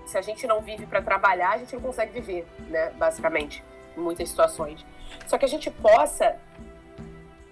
se 0.05 0.17
a 0.17 0.21
gente 0.21 0.45
não 0.45 0.61
vive 0.61 0.85
para 0.85 1.01
trabalhar, 1.01 1.51
a 1.51 1.57
gente 1.57 1.73
não 1.73 1.81
consegue 1.81 2.11
viver, 2.19 2.45
né? 2.67 2.91
Basicamente, 2.91 3.63
em 3.97 3.99
muitas 3.99 4.29
situações. 4.29 4.85
Só 5.27 5.37
que 5.37 5.45
a 5.45 5.47
gente 5.47 5.71
possa 5.71 6.37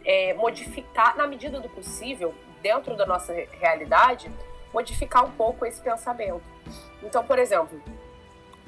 é, 0.05 0.33
modificar, 0.33 1.15
na 1.17 1.25
medida 1.25 1.59
do 1.59 1.69
possível, 1.69 2.33
dentro 2.61 2.95
da 2.95 3.05
nossa 3.05 3.33
realidade, 3.59 4.31
modificar 4.73 5.25
um 5.25 5.31
pouco 5.31 5.65
esse 5.65 5.81
pensamento. 5.81 6.43
Então, 7.01 7.23
por 7.23 7.37
exemplo, 7.37 7.81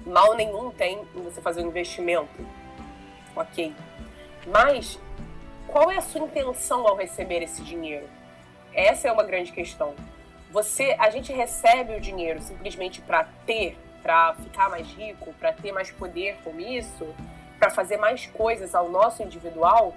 mal 0.06 0.36
nenhum 0.36 0.72
tem 0.72 1.06
em 1.16 1.22
você 1.22 1.42
fazer 1.42 1.64
um 1.64 1.68
investimento, 1.68 2.46
ok. 3.36 3.74
Mas 4.48 5.00
qual 5.68 5.92
é 5.92 5.98
a 5.98 6.02
sua 6.02 6.22
intenção 6.22 6.88
ao 6.88 6.96
receber 6.96 7.42
esse 7.44 7.62
dinheiro? 7.62 8.08
Essa 8.74 9.08
é 9.08 9.12
uma 9.12 9.24
grande 9.24 9.52
questão. 9.52 9.94
Você, 10.52 10.96
a 11.00 11.10
gente 11.10 11.34
recebe 11.34 11.96
o 11.96 12.00
dinheiro 12.00 12.42
simplesmente 12.42 13.02
para 13.02 13.26
ter, 13.46 13.78
para 14.02 14.36
ficar 14.36 14.70
mais 14.70 14.88
rico, 14.88 15.34
para 15.34 15.52
ter 15.52 15.72
mais 15.72 15.92
poder 15.92 16.38
com 16.44 16.60
isso, 16.60 17.08
para 17.60 17.70
fazer 17.70 17.98
mais 17.98 18.26
coisas 18.28 18.76
ao 18.76 18.90
nosso 18.90 19.24
individual, 19.24 19.94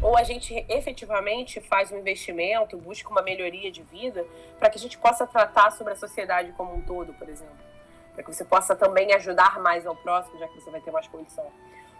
ou 0.00 0.16
a 0.16 0.22
gente 0.22 0.64
efetivamente 0.68 1.60
faz 1.60 1.92
um 1.92 1.98
investimento, 1.98 2.76
busca 2.76 3.08
uma 3.08 3.22
melhoria 3.22 3.70
de 3.70 3.82
vida 3.82 4.26
para 4.58 4.68
que 4.68 4.78
a 4.78 4.80
gente 4.80 4.98
possa 4.98 5.26
tratar 5.26 5.70
sobre 5.72 5.92
a 5.92 5.96
sociedade 5.96 6.52
como 6.52 6.74
um 6.74 6.80
todo, 6.80 7.12
por 7.14 7.28
exemplo, 7.28 7.54
para 8.14 8.22
que 8.24 8.32
você 8.32 8.44
possa 8.44 8.74
também 8.74 9.12
ajudar 9.14 9.60
mais 9.60 9.86
ao 9.86 9.94
próximo, 9.94 10.38
já 10.38 10.48
que 10.48 10.60
você 10.60 10.70
vai 10.70 10.80
ter 10.80 10.90
mais 10.90 11.06
condição 11.06 11.46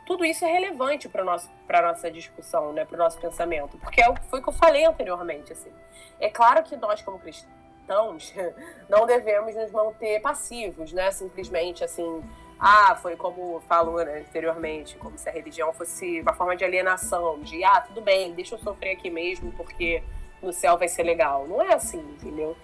tudo 0.07 0.25
isso 0.25 0.45
é 0.45 0.53
relevante 0.53 1.09
para 1.09 1.23
a 1.23 1.83
nossa 1.83 2.11
discussão, 2.11 2.73
né, 2.73 2.85
para 2.85 2.97
o 2.97 2.99
nosso 2.99 3.19
pensamento, 3.21 3.79
porque 3.79 4.01
é 4.01 4.15
foi 4.29 4.41
o 4.41 4.43
que 4.43 4.49
eu 4.49 4.53
falei 4.53 4.85
anteriormente. 4.85 5.53
Assim. 5.53 5.71
É 6.19 6.29
claro 6.29 6.63
que 6.63 6.77
nós, 6.77 7.03
como 7.03 7.19
cristãos, 7.19 8.33
não 8.89 9.07
devemos 9.07 9.55
nos 9.55 9.71
manter 9.71 10.21
passivos, 10.21 10.93
né, 10.93 11.11
simplesmente 11.11 11.85
assim, 11.85 12.23
ah, 12.59 12.97
foi 12.97 13.17
como 13.17 13.61
falou 13.63 14.05
né, 14.05 14.21
anteriormente, 14.21 14.97
como 14.97 15.19
se 15.19 15.29
a 15.29 15.33
religião 15.33 15.73
fosse 15.73 16.21
uma 16.21 16.33
forma 16.33 16.57
de 16.57 16.65
alienação, 16.65 17.41
de 17.41 17.63
ah, 17.65 17.81
tudo 17.81 18.01
bem, 18.01 18.33
deixa 18.35 18.55
eu 18.55 18.59
sofrer 18.59 18.93
aqui 18.93 19.11
mesmo, 19.11 19.53
porque 19.53 20.03
no 20.43 20.53
céu 20.53 20.77
vai 20.77 20.89
ser 20.89 21.05
legal. 21.05 21.47
Não 21.47 21.62
é 21.62 21.74
assim, 21.74 21.99
entendeu? 21.99 22.57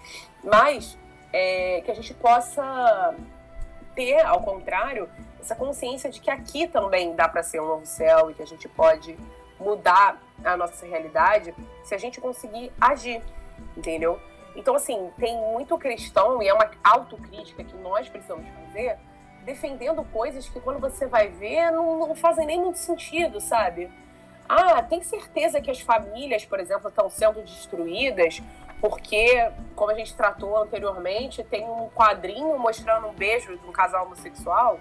Mas 0.43 0.99
é, 1.33 1.81
que 1.85 1.91
a 1.91 1.95
gente 1.95 2.13
possa 2.15 3.15
ter, 3.95 4.21
ao 4.25 4.41
contrário, 4.43 5.09
essa 5.49 5.57
consciência 5.57 6.11
de 6.11 6.21
que 6.21 6.31
aqui 6.31 6.69
também 6.69 7.15
dá 7.15 7.27
para 7.27 7.43
ser 7.43 7.61
um 7.61 7.67
novo 7.67 7.87
céu 7.87 8.31
e 8.31 8.35
que 8.35 8.43
a 8.43 8.47
gente 8.47 8.69
pode 8.69 9.19
mudar 9.59 10.21
a 10.45 10.57
nossa 10.59 10.85
realidade 10.85 11.55
se 11.83 11.95
a 11.95 11.99
gente 11.99 12.21
conseguir 12.21 12.71
agir, 12.79 13.23
entendeu? 13.75 14.21
Então, 14.55 14.75
assim, 14.75 15.11
tem 15.19 15.37
muito 15.53 15.79
cristão, 15.79 16.43
e 16.43 16.49
é 16.49 16.53
uma 16.53 16.71
autocrítica 16.85 17.65
que 17.65 17.77
nós 17.77 18.09
precisamos 18.09 18.47
fazer, 18.49 18.99
defendendo 19.45 20.05
coisas 20.13 20.47
que 20.49 20.61
quando 20.61 20.81
você 20.81 21.07
vai 21.07 21.29
ver 21.29 21.71
não, 21.71 21.99
não 21.99 22.15
fazem 22.15 22.47
nem 22.47 22.61
muito 22.61 22.79
sentido, 22.79 23.41
sabe? 23.41 23.91
Ah, 24.47 24.83
tem 24.83 25.03
certeza 25.03 25.61
que 25.63 25.71
as 25.71 25.81
famílias, 25.81 26.45
por 26.45 26.61
exemplo, 26.61 26.89
estão 26.89 27.09
sendo 27.09 27.41
destruídas 27.41 28.43
porque, 28.81 29.51
como 29.75 29.91
a 29.91 29.95
gente 29.95 30.15
tratou 30.15 30.57
anteriormente, 30.63 31.43
tem 31.43 31.69
um 31.69 31.89
quadrinho 31.89 32.59
mostrando 32.59 33.09
um 33.09 33.13
beijo 33.13 33.57
de 33.57 33.67
um 33.67 33.73
casal 33.73 34.07
homossexual? 34.07 34.79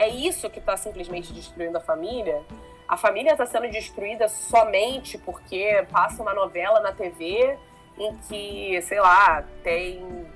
É 0.00 0.08
isso 0.08 0.48
que 0.48 0.58
está 0.58 0.78
simplesmente 0.78 1.30
destruindo 1.30 1.76
a 1.76 1.80
família? 1.80 2.42
A 2.88 2.96
família 2.96 3.32
está 3.32 3.44
sendo 3.44 3.68
destruída 3.68 4.28
somente 4.28 5.18
porque 5.18 5.86
passa 5.92 6.22
uma 6.22 6.32
novela 6.32 6.80
na 6.80 6.90
TV 6.90 7.58
em 7.98 8.16
que, 8.16 8.80
sei 8.80 8.98
lá, 8.98 9.44
tem. 9.62 10.26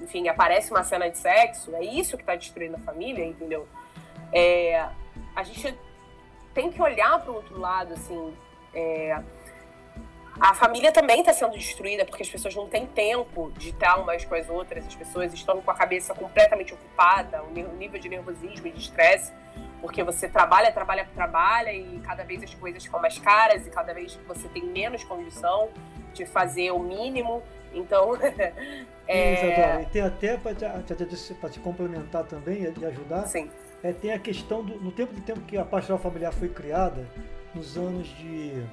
Enfim, 0.00 0.26
aparece 0.26 0.72
uma 0.72 0.82
cena 0.82 1.08
de 1.08 1.16
sexo. 1.16 1.76
É 1.76 1.84
isso 1.84 2.16
que 2.16 2.24
está 2.24 2.34
destruindo 2.34 2.74
a 2.74 2.80
família, 2.80 3.24
entendeu? 3.24 3.68
É, 4.32 4.84
a 5.36 5.44
gente 5.44 5.78
tem 6.52 6.68
que 6.72 6.82
olhar 6.82 7.20
para 7.20 7.30
o 7.30 7.36
outro 7.36 7.60
lado, 7.60 7.94
assim. 7.94 8.36
É, 8.74 9.22
a 10.40 10.54
família 10.54 10.92
também 10.92 11.20
está 11.20 11.32
sendo 11.32 11.52
destruída 11.52 12.04
porque 12.04 12.22
as 12.22 12.28
pessoas 12.28 12.54
não 12.54 12.68
têm 12.68 12.86
tempo 12.86 13.50
de 13.56 13.70
estar 13.70 13.96
umas 13.96 14.24
com 14.24 14.34
as 14.34 14.48
outras, 14.48 14.86
as 14.86 14.94
pessoas 14.94 15.32
estão 15.32 15.60
com 15.62 15.70
a 15.70 15.74
cabeça 15.74 16.14
completamente 16.14 16.74
ocupada, 16.74 17.42
o 17.42 17.50
nível 17.50 17.98
de 17.98 18.08
nervosismo 18.08 18.66
e 18.66 18.70
de 18.70 18.80
estresse 18.80 19.32
porque 19.80 20.02
você 20.02 20.28
trabalha, 20.28 20.72
trabalha, 20.72 21.08
trabalha 21.14 21.72
e 21.72 22.00
cada 22.00 22.24
vez 22.24 22.42
as 22.42 22.54
coisas 22.54 22.84
ficam 22.84 23.00
mais 23.00 23.18
caras 23.18 23.66
e 23.66 23.70
cada 23.70 23.92
vez 23.92 24.18
você 24.26 24.48
tem 24.48 24.64
menos 24.64 25.04
condição 25.04 25.68
de 26.12 26.26
fazer 26.26 26.70
o 26.72 26.78
mínimo. 26.78 27.42
Então. 27.72 28.16
é... 29.06 29.82
E 29.82 29.86
tem 29.86 30.02
até 30.02 30.36
para 30.36 30.54
te, 30.54 31.50
te, 31.50 31.60
complementar 31.60 32.24
também 32.24 32.62
e 32.62 32.84
ajudar. 32.84 33.26
Sim. 33.26 33.50
É, 33.82 33.92
tem 33.92 34.12
a 34.12 34.18
questão 34.18 34.64
do. 34.64 34.80
No 34.80 34.90
tempo 34.90 35.12
do 35.12 35.20
tempo 35.20 35.40
que 35.42 35.56
a 35.56 35.64
pastoral 35.64 36.00
familiar 36.00 36.32
foi 36.32 36.48
criada, 36.48 37.06
nos 37.54 37.76
anos 37.76 38.08
de 38.16 38.64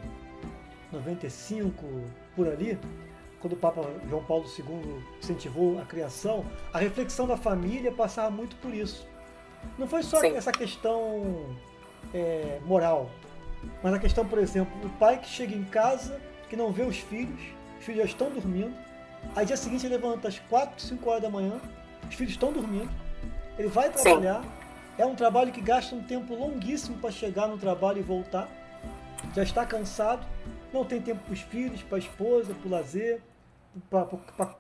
95, 0.94 1.84
por 2.36 2.48
ali, 2.48 2.80
quando 3.40 3.54
o 3.54 3.58
Papa 3.58 3.82
João 4.10 4.24
Paulo 4.24 4.46
II 4.46 5.04
incentivou 5.20 5.80
a 5.80 5.86
criação, 5.86 6.46
a 6.72 6.78
reflexão 6.78 7.28
da 7.28 7.36
família 7.36 7.92
passava 7.92 8.30
muito 8.30 8.56
por 8.58 8.74
isso. 8.74 9.06
Não 9.78 9.88
foi 9.88 10.04
só 10.04 10.20
Sim. 10.20 10.36
essa 10.36 10.52
questão 10.52 11.56
é, 12.14 12.60
moral, 12.66 13.10
mas 13.82 13.94
a 13.94 14.00
questão, 14.00 14.26
por 14.26 14.40
exemplo, 14.40 14.74
o 14.86 14.90
pai 14.92 15.20
que 15.20 15.28
chega 15.28 15.54
em 15.54 15.64
casa, 15.64 16.22
que 16.50 16.56
não 16.56 16.72
vê 16.72 16.84
os 16.84 16.98
filhos, 16.98 17.42
os 17.80 17.86
filhos 17.86 18.02
já 18.02 18.06
estão 18.06 18.30
dormindo, 18.30 18.74
aí 19.36 19.46
dia 19.46 19.58
seguinte 19.58 19.86
ele 19.86 19.96
levanta 19.96 20.28
às 20.28 20.40
4, 20.40 20.82
5 20.82 21.10
horas 21.10 21.22
da 21.22 21.30
manhã, 21.30 21.60
os 22.08 22.16
filhos 22.16 22.34
estão 22.34 22.52
dormindo, 22.52 22.92
ele 23.58 23.68
vai 23.68 23.90
trabalhar, 23.90 24.42
Sim. 24.42 24.50
é 24.98 25.06
um 25.06 25.16
trabalho 25.16 25.52
que 25.52 25.62
gasta 25.62 25.96
um 25.96 26.04
tempo 26.04 26.34
longuíssimo 26.34 26.98
para 26.98 27.12
chegar 27.12 27.48
no 27.48 27.58
trabalho 27.58 28.00
e 28.00 28.04
voltar, 28.04 28.48
já 29.36 29.44
está 29.44 29.66
cansado, 29.66 30.26
não 30.74 30.84
tem 30.84 31.02
tempo 31.02 31.24
para 31.24 31.34
os 31.34 31.42
filhos, 31.42 31.82
para 31.84 31.98
a 31.98 32.00
esposa, 32.00 32.54
para 32.54 32.68
o 32.68 32.72
lazer, 32.72 33.22
para 33.90 34.16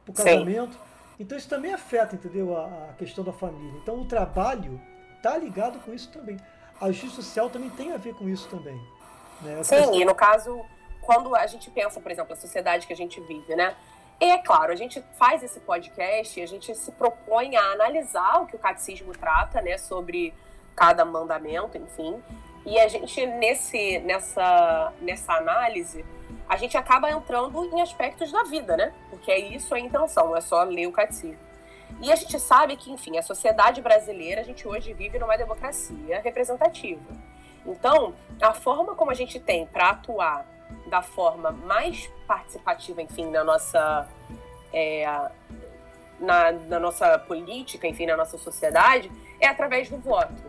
o 0.08 0.14
casamento. 0.14 0.74
Sim. 0.74 0.80
Então 1.20 1.38
isso 1.38 1.50
também 1.50 1.74
afeta, 1.74 2.16
entendeu, 2.16 2.56
a, 2.58 2.66
a, 2.90 2.94
questão 2.94 3.24
da 3.24 3.34
família. 3.34 3.80
Então 3.82 4.02
o 4.02 4.06
trabalho 4.06 4.80
está 5.18 5.38
ligado 5.38 5.80
com 5.80 5.94
isso 5.94 6.10
também. 6.12 6.38
A 6.80 6.92
justiça 6.92 7.16
social 7.16 7.50
também 7.50 7.70
tem 7.72 7.92
a 7.94 7.98
ver 7.98 8.14
com 8.16 8.28
isso 8.28 8.48
também. 8.50 8.76
Né? 9.42 9.64
Sim, 9.64 9.76
questão... 9.76 9.96
e 9.96 10.06
no 10.06 10.16
caso, 10.16 10.66
quando 11.02 11.36
a 11.36 11.46
gente 11.48 11.70
pensa, 11.70 12.00
por 12.00 12.12
exemplo, 12.12 12.34
a 12.34 12.36
sociedade 12.36 12.88
que 12.88 12.94
a 12.94 12.96
gente 12.96 13.20
vive, 13.22 13.56
né? 13.56 13.76
E 14.20 14.26
é 14.26 14.38
claro, 14.38 14.72
a 14.72 14.76
gente 14.76 15.04
faz 15.18 15.44
esse 15.44 15.60
podcast 15.60 16.40
e 16.40 16.44
a 16.44 16.48
gente 16.48 16.74
se 16.76 16.92
propõe 16.92 17.56
a 17.56 17.72
analisar 17.74 18.42
o 18.42 18.46
que 18.46 18.56
o 18.56 18.60
catecismo 18.60 19.12
trata, 19.12 19.62
né, 19.62 19.78
sobre 19.78 20.34
cada 20.76 21.04
mandamento, 21.04 21.78
enfim. 21.78 22.22
E 22.66 22.80
a 22.80 22.88
gente, 22.88 23.26
nesse, 23.26 24.00
nessa, 24.00 24.94
nessa 25.02 25.34
análise, 25.34 26.06
a 26.48 26.56
gente 26.58 26.78
acaba 26.78 27.10
entrando 27.10 27.64
em 27.66 27.82
aspectos 27.82 28.32
da 28.32 28.44
vida, 28.44 28.78
né? 28.78 28.94
Porque 29.10 29.32
é 29.32 29.40
isso 29.40 29.74
a 29.74 29.80
intenção, 29.80 30.28
não 30.28 30.38
é 30.38 30.42
só 30.42 30.64
ler 30.64 30.88
o 30.88 30.92
catecismo. 30.92 31.40
E 32.02 32.12
a 32.12 32.16
gente 32.16 32.40
sabe 32.40 32.76
que, 32.76 32.92
enfim, 32.92 33.18
a 33.18 33.22
sociedade 33.22 33.82
brasileira, 33.82 34.42
a 34.42 34.44
gente 34.44 34.68
hoje 34.68 34.94
vive 34.94 35.20
numa 35.20 35.38
democracia 35.38 36.22
representativa. 36.22 37.02
Então, 37.66 38.14
a 38.42 38.54
forma 38.54 38.96
como 38.96 39.12
a 39.12 39.14
gente 39.14 39.40
tem 39.40 39.66
para 39.66 39.92
atuar 39.92 40.46
da 40.88 41.02
forma 41.02 41.52
mais 41.52 42.10
participativa, 42.28 43.02
enfim, 43.02 43.30
na 43.30 43.44
nossa, 43.44 44.08
é, 44.74 45.06
na, 46.20 46.52
na 46.52 46.80
nossa 46.80 47.18
política, 47.20 47.88
enfim, 47.88 48.06
na 48.06 48.18
nossa 48.18 48.38
sociedade, 48.38 49.12
é 49.40 49.48
através 49.48 49.90
do 49.90 49.98
voto. 49.98 50.44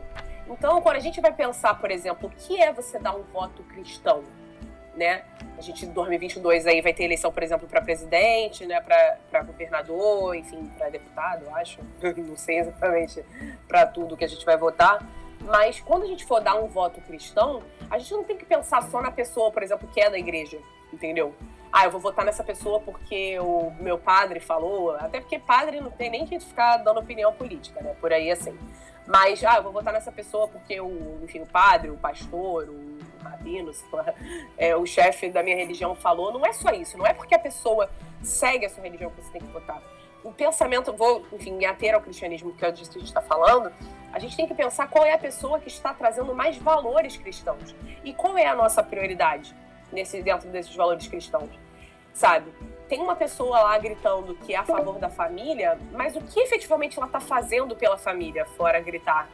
Então, 0.48 0.80
quando 0.80 0.96
a 0.96 1.00
gente 1.00 1.20
vai 1.20 1.32
pensar, 1.32 1.78
por 1.80 1.90
exemplo, 1.90 2.28
o 2.28 2.32
que 2.32 2.60
é 2.60 2.72
você 2.72 2.98
dar 2.98 3.14
um 3.14 3.22
voto 3.22 3.62
cristão, 3.64 4.22
né? 4.94 5.24
A 5.56 5.60
gente 5.60 5.86
em 5.86 5.90
2022 5.90 6.66
aí 6.66 6.80
vai 6.80 6.92
ter 6.92 7.04
eleição, 7.04 7.32
por 7.32 7.42
exemplo, 7.42 7.66
para 7.66 7.80
presidente, 7.80 8.66
né, 8.66 8.80
para 8.80 9.42
governador, 9.42 10.34
enfim, 10.36 10.70
para 10.76 10.88
deputado, 10.90 11.48
acho. 11.54 11.80
Não 12.16 12.36
sei 12.36 12.58
exatamente 12.58 13.24
para 13.66 13.86
tudo 13.86 14.16
que 14.16 14.24
a 14.24 14.28
gente 14.28 14.44
vai 14.44 14.56
votar. 14.56 15.04
Mas 15.40 15.80
quando 15.80 16.04
a 16.04 16.06
gente 16.06 16.24
for 16.24 16.40
dar 16.40 16.54
um 16.54 16.66
voto 16.66 17.00
cristão, 17.02 17.62
a 17.90 17.98
gente 17.98 18.12
não 18.12 18.24
tem 18.24 18.36
que 18.36 18.46
pensar 18.46 18.82
só 18.84 19.02
na 19.02 19.10
pessoa, 19.10 19.50
por 19.50 19.62
exemplo, 19.62 19.86
que 19.92 20.00
é 20.00 20.08
da 20.08 20.18
igreja, 20.18 20.58
entendeu? 20.90 21.34
Ah, 21.70 21.84
eu 21.84 21.90
vou 21.90 22.00
votar 22.00 22.24
nessa 22.24 22.42
pessoa 22.42 22.80
porque 22.80 23.38
o 23.40 23.70
meu 23.78 23.98
padre 23.98 24.40
falou, 24.40 24.96
até 24.96 25.20
porque 25.20 25.38
padre 25.38 25.80
não 25.80 25.90
tem 25.90 26.08
nem 26.08 26.24
que 26.24 26.40
ficar 26.40 26.78
dando 26.78 27.00
opinião 27.00 27.32
política, 27.34 27.82
né? 27.82 27.94
Por 28.00 28.10
aí 28.10 28.30
assim. 28.30 28.56
Mas, 29.06 29.44
ah, 29.44 29.56
eu 29.56 29.62
vou 29.62 29.72
votar 29.72 29.92
nessa 29.92 30.10
pessoa 30.10 30.48
porque 30.48 30.80
o, 30.80 31.20
enfim, 31.22 31.40
o 31.40 31.46
padre, 31.46 31.90
o 31.90 31.96
pastor, 31.96 32.68
o 32.68 32.98
rabino, 33.22 33.70
é, 34.56 34.74
o 34.74 34.86
chefe 34.86 35.30
da 35.30 35.42
minha 35.42 35.56
religião 35.56 35.94
falou. 35.94 36.32
Não 36.32 36.44
é 36.44 36.52
só 36.52 36.70
isso. 36.70 36.96
Não 36.96 37.06
é 37.06 37.12
porque 37.12 37.34
a 37.34 37.38
pessoa 37.38 37.90
segue 38.22 38.66
a 38.66 38.70
sua 38.70 38.82
religião 38.82 39.10
que 39.10 39.22
você 39.22 39.32
tem 39.32 39.42
que 39.42 39.52
votar. 39.52 39.82
O 40.22 40.32
pensamento, 40.32 40.92
vou, 40.94 41.26
enfim, 41.32 41.52
me 41.52 41.66
ater 41.66 41.94
ao 41.94 42.00
cristianismo 42.00 42.54
que 42.54 42.64
é 42.64 42.70
disso 42.70 42.90
que 42.90 42.96
a 42.96 43.00
gente 43.00 43.08
está 43.08 43.20
falando, 43.20 43.70
a 44.10 44.18
gente 44.18 44.34
tem 44.34 44.46
que 44.46 44.54
pensar 44.54 44.88
qual 44.88 45.04
é 45.04 45.12
a 45.12 45.18
pessoa 45.18 45.60
que 45.60 45.68
está 45.68 45.92
trazendo 45.92 46.34
mais 46.34 46.56
valores 46.56 47.16
cristãos. 47.16 47.74
E 48.02 48.14
qual 48.14 48.38
é 48.38 48.46
a 48.46 48.54
nossa 48.54 48.82
prioridade 48.82 49.54
nesse, 49.92 50.22
dentro 50.22 50.48
desses 50.48 50.74
valores 50.74 51.06
cristãos, 51.06 51.50
sabe? 52.14 52.50
tem 52.88 53.00
uma 53.00 53.16
pessoa 53.16 53.60
lá 53.60 53.78
gritando 53.78 54.34
que 54.36 54.54
é 54.54 54.56
a 54.56 54.64
favor 54.64 54.98
da 54.98 55.08
família, 55.08 55.78
mas 55.92 56.14
o 56.14 56.20
que 56.20 56.40
efetivamente 56.40 56.98
ela 56.98 57.06
está 57.06 57.20
fazendo 57.20 57.74
pela 57.74 57.96
família, 57.96 58.44
fora 58.44 58.80
gritar, 58.80 59.28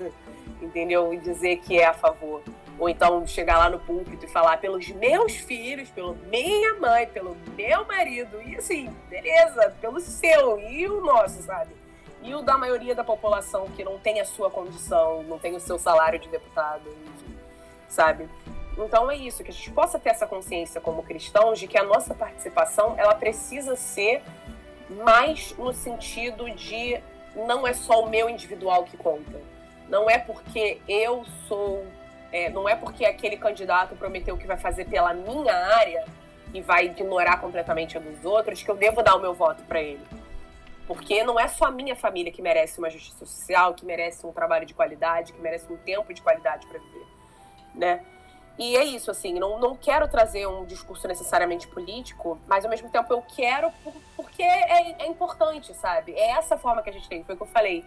entendeu? 0.62 1.12
E 1.12 1.18
dizer 1.18 1.56
que 1.58 1.78
é 1.78 1.86
a 1.86 1.92
favor. 1.92 2.42
Ou 2.78 2.88
então 2.88 3.26
chegar 3.26 3.58
lá 3.58 3.68
no 3.68 3.78
púlpito 3.78 4.24
e 4.24 4.28
falar 4.28 4.58
pelos 4.58 4.88
meus 4.88 5.36
filhos, 5.36 5.90
pela 5.90 6.14
minha 6.30 6.74
mãe, 6.74 7.06
pelo 7.06 7.36
meu 7.54 7.84
marido, 7.84 8.40
e 8.40 8.56
assim, 8.56 8.88
beleza, 9.08 9.74
pelo 9.80 10.00
seu 10.00 10.58
e 10.58 10.88
o 10.88 11.00
nosso, 11.00 11.42
sabe? 11.42 11.74
E 12.22 12.34
o 12.34 12.42
da 12.42 12.56
maioria 12.56 12.94
da 12.94 13.04
população 13.04 13.66
que 13.76 13.84
não 13.84 13.98
tem 13.98 14.20
a 14.20 14.24
sua 14.24 14.50
condição, 14.50 15.22
não 15.24 15.38
tem 15.38 15.54
o 15.56 15.60
seu 15.60 15.78
salário 15.78 16.18
de 16.18 16.28
deputado, 16.28 16.90
sabe? 17.88 18.28
Então 18.78 19.10
é 19.10 19.16
isso, 19.16 19.42
que 19.44 19.50
a 19.50 19.54
gente 19.54 19.70
possa 19.72 19.98
ter 19.98 20.10
essa 20.10 20.26
consciência 20.26 20.80
como 20.80 21.02
cristãos 21.02 21.58
de 21.58 21.66
que 21.66 21.78
a 21.78 21.84
nossa 21.84 22.14
participação 22.14 22.94
ela 22.96 23.14
precisa 23.14 23.76
ser 23.76 24.22
mais 24.88 25.54
no 25.56 25.72
sentido 25.72 26.50
de 26.50 27.00
não 27.34 27.66
é 27.66 27.72
só 27.72 28.02
o 28.02 28.08
meu 28.08 28.28
individual 28.28 28.84
que 28.84 28.96
conta. 28.96 29.40
Não 29.88 30.08
é 30.08 30.18
porque 30.18 30.80
eu 30.88 31.24
sou, 31.46 31.84
é, 32.32 32.48
não 32.48 32.68
é 32.68 32.74
porque 32.74 33.04
aquele 33.04 33.36
candidato 33.36 33.94
prometeu 33.96 34.36
que 34.36 34.46
vai 34.46 34.56
fazer 34.56 34.86
pela 34.86 35.12
minha 35.12 35.54
área 35.54 36.04
e 36.52 36.60
vai 36.60 36.86
ignorar 36.86 37.40
completamente 37.40 37.96
a 37.96 38.00
dos 38.00 38.24
outros 38.24 38.62
que 38.62 38.70
eu 38.70 38.76
devo 38.76 39.02
dar 39.02 39.16
o 39.16 39.20
meu 39.20 39.34
voto 39.34 39.62
para 39.64 39.80
ele. 39.80 40.04
Porque 40.86 41.22
não 41.22 41.38
é 41.38 41.46
só 41.46 41.66
a 41.66 41.70
minha 41.70 41.94
família 41.94 42.32
que 42.32 42.42
merece 42.42 42.78
uma 42.78 42.90
justiça 42.90 43.24
social, 43.24 43.74
que 43.74 43.84
merece 43.84 44.26
um 44.26 44.32
trabalho 44.32 44.66
de 44.66 44.74
qualidade, 44.74 45.32
que 45.32 45.40
merece 45.40 45.72
um 45.72 45.76
tempo 45.76 46.12
de 46.12 46.20
qualidade 46.20 46.66
para 46.66 46.80
viver, 46.80 47.06
né? 47.74 48.04
E 48.60 48.76
é 48.76 48.84
isso, 48.84 49.10
assim, 49.10 49.32
não, 49.38 49.58
não 49.58 49.74
quero 49.74 50.06
trazer 50.06 50.46
um 50.46 50.66
discurso 50.66 51.08
necessariamente 51.08 51.66
político, 51.66 52.38
mas 52.46 52.62
ao 52.62 52.70
mesmo 52.70 52.90
tempo 52.90 53.10
eu 53.10 53.22
quero 53.22 53.72
porque 54.14 54.42
é, 54.42 54.96
é 54.98 55.06
importante, 55.06 55.72
sabe? 55.72 56.12
É 56.12 56.32
essa 56.32 56.58
forma 56.58 56.82
que 56.82 56.90
a 56.90 56.92
gente 56.92 57.08
tem, 57.08 57.24
foi 57.24 57.34
o 57.34 57.38
que 57.38 57.42
eu 57.44 57.48
falei. 57.48 57.82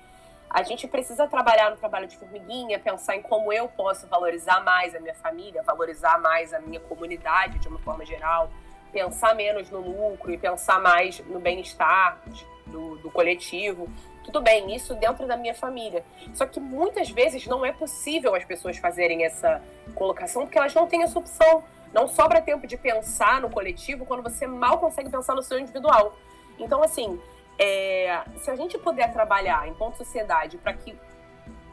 A 0.49 0.63
gente 0.63 0.87
precisa 0.87 1.27
trabalhar 1.27 1.69
no 1.69 1.77
trabalho 1.77 2.07
de 2.07 2.17
formiguinha, 2.17 2.79
pensar 2.79 3.15
em 3.15 3.21
como 3.21 3.53
eu 3.53 3.67
posso 3.67 4.07
valorizar 4.07 4.63
mais 4.63 4.95
a 4.95 4.99
minha 4.99 5.13
família, 5.13 5.61
valorizar 5.61 6.19
mais 6.19 6.51
a 6.55 6.59
minha 6.59 6.79
comunidade 6.79 7.59
de 7.59 7.67
uma 7.67 7.77
forma 7.77 8.03
geral, 8.03 8.49
pensar 8.91 9.35
menos 9.35 9.69
no 9.69 9.79
lucro 9.79 10.33
e 10.33 10.39
pensar 10.39 10.81
mais 10.81 11.19
no 11.27 11.39
bem-estar 11.39 12.17
do, 12.65 12.97
do 12.97 13.11
coletivo. 13.11 13.87
Tudo 14.23 14.41
bem, 14.41 14.73
isso 14.75 14.95
dentro 14.95 15.27
da 15.27 15.35
minha 15.35 15.53
família. 15.53 16.03
Só 16.33 16.45
que 16.45 16.59
muitas 16.59 17.09
vezes 17.09 17.45
não 17.45 17.65
é 17.65 17.71
possível 17.71 18.33
as 18.35 18.45
pessoas 18.45 18.77
fazerem 18.77 19.25
essa 19.25 19.61
colocação 19.95 20.43
porque 20.43 20.57
elas 20.57 20.73
não 20.73 20.87
têm 20.87 21.03
essa 21.03 21.19
opção. 21.19 21.63
Não 21.93 22.07
sobra 22.07 22.41
tempo 22.41 22.65
de 22.65 22.77
pensar 22.77 23.41
no 23.41 23.49
coletivo 23.49 24.05
quando 24.05 24.23
você 24.23 24.47
mal 24.47 24.79
consegue 24.79 25.09
pensar 25.09 25.35
no 25.35 25.43
seu 25.43 25.59
individual. 25.59 26.15
Então, 26.57 26.81
assim, 26.81 27.19
é, 27.59 28.21
se 28.37 28.49
a 28.49 28.55
gente 28.55 28.77
puder 28.77 29.11
trabalhar 29.13 29.67
enquanto 29.67 29.97
sociedade 29.97 30.57
para 30.57 30.73
que 30.73 30.97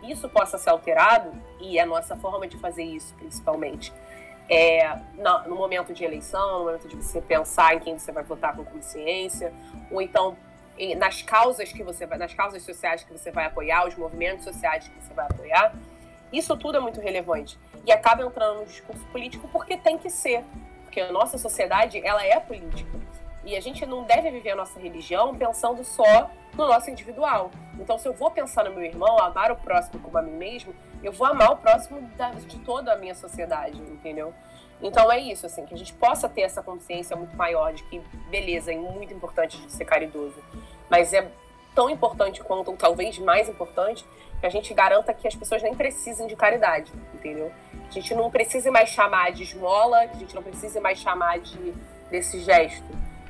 isso 0.02 0.28
possa 0.28 0.59
ser 0.59 0.70
alterado, 0.70 1.32
e 1.59 1.78
é 1.78 1.82
a 1.82 1.86
nossa 1.86 2.16
forma 2.16 2.47
de 2.47 2.59
fazer 2.59 2.82
isso, 2.82 3.14
principalmente, 3.14 3.93
é, 4.48 4.98
no, 5.16 5.48
no 5.48 5.56
momento 5.56 5.93
de 5.93 6.05
eleição, 6.05 6.59
no 6.59 6.64
momento 6.64 6.89
de 6.89 6.97
você 6.97 7.20
pensar 7.20 7.74
em 7.74 7.78
quem 7.81 7.98
você 7.98 8.10
vai 8.10 8.24
votar 8.24 8.56
com 8.56 8.64
consciência, 8.64 9.52
ou 9.90 10.02
então 10.02 10.36
nas 10.97 11.23
causas 11.23 11.73
que 11.73 11.82
você 11.82 12.07
nas 12.07 12.35
causas 12.35 12.62
sociais 12.62 13.05
que 13.05 13.12
você 13.12 13.31
vai 13.31 13.47
apoiar, 13.47 13.86
os 13.86 13.94
movimentos 13.97 14.44
sociais 14.44 14.89
que 14.89 15.02
você 15.02 15.15
vai 15.15 15.27
apoiar, 15.27 15.74
isso 16.32 16.57
tudo 16.57 16.78
é 16.78 16.81
muito 16.81 17.01
relevante 17.01 17.59
e 17.86 17.93
acaba 17.93 18.23
entrando 18.23 18.61
no 18.61 18.66
discurso 18.66 19.05
político 19.07 19.48
porque 19.48 19.77
tem 19.77 19.98
que 19.98 20.11
ser, 20.11 20.44
porque 20.85 21.01
a 21.01 21.12
nossa 21.12 21.39
sociedade 21.39 22.01
ela 22.05 22.24
é 22.24 22.39
política 22.39 22.98
e 23.44 23.57
a 23.57 23.61
gente 23.61 23.85
não 23.86 24.05
deve 24.05 24.31
viver 24.31 24.51
a 24.51 24.57
nossa 24.57 24.78
religião 24.78 25.35
pensando 25.35 25.82
só 25.82 26.31
no 26.55 26.66
nosso 26.66 26.90
individual. 26.90 27.51
Então, 27.78 27.98
se 27.98 28.07
eu 28.07 28.12
vou 28.12 28.31
pensar 28.31 28.65
no 28.65 28.73
meu 28.73 28.82
irmão, 28.82 29.19
amar 29.19 29.51
o 29.51 29.57
próximo 29.57 29.98
como 30.01 30.19
a 30.19 30.23
mim 30.23 30.32
mesmo, 30.32 30.74
eu 31.02 31.12
vou 31.12 31.27
amar 31.27 31.52
o 31.52 31.57
próximo 31.57 32.01
de 32.47 32.59
toda 32.59 32.93
a 32.93 32.97
minha 32.97 33.15
sociedade, 33.15 33.78
entendeu? 33.78 34.35
Então 34.82 35.11
é 35.12 35.19
isso, 35.19 35.47
assim, 35.47 35.66
que 35.66 35.74
a 35.74 35.77
gente 35.77 35.93
possa 35.93 36.28
ter 36.28 36.43
essa 36.43 36.62
consciência 36.62 37.15
muito 37.15 37.36
maior 37.36 37.73
de 37.73 37.82
que, 37.85 38.01
beleza, 38.31 38.73
é 38.73 38.77
muito 38.77 39.12
importante 39.12 39.59
de 39.61 39.70
ser 39.73 39.85
caridoso, 39.85 40.36
mas 40.89 41.12
é 41.12 41.31
tão 41.74 41.90
importante 41.90 42.43
quanto, 42.43 42.70
ou 42.70 42.77
talvez 42.77 43.19
mais 43.19 43.48
importante, 43.48 44.05
que 44.40 44.47
a 44.47 44.51
gente 44.51 44.73
garanta 44.73 45.12
que 45.12 45.28
as 45.28 45.35
pessoas 45.35 45.62
nem 45.62 45.74
precisem 45.74 46.27
de 46.27 46.35
caridade, 46.35 46.90
entendeu? 47.12 47.52
Que 47.90 47.98
a 47.98 48.02
gente 48.02 48.15
não 48.15 48.31
precise 48.31 48.70
mais 48.70 48.89
chamar 48.89 49.32
de 49.32 49.43
esmola, 49.43 50.07
que 50.09 50.16
a 50.16 50.19
gente 50.19 50.35
não 50.35 50.43
precise 50.43 50.81
mais 50.81 50.98
chamar 50.98 51.39
de 51.40 51.74
desse 52.11 52.40
gesto. 52.40 52.85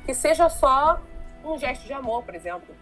Que 0.05 0.13
seja 0.13 0.49
só 0.49 0.99
um 1.43 1.57
gesto 1.57 1.85
de 1.85 1.93
amor, 1.93 2.23
por 2.23 2.33
exemplo. 2.33 2.73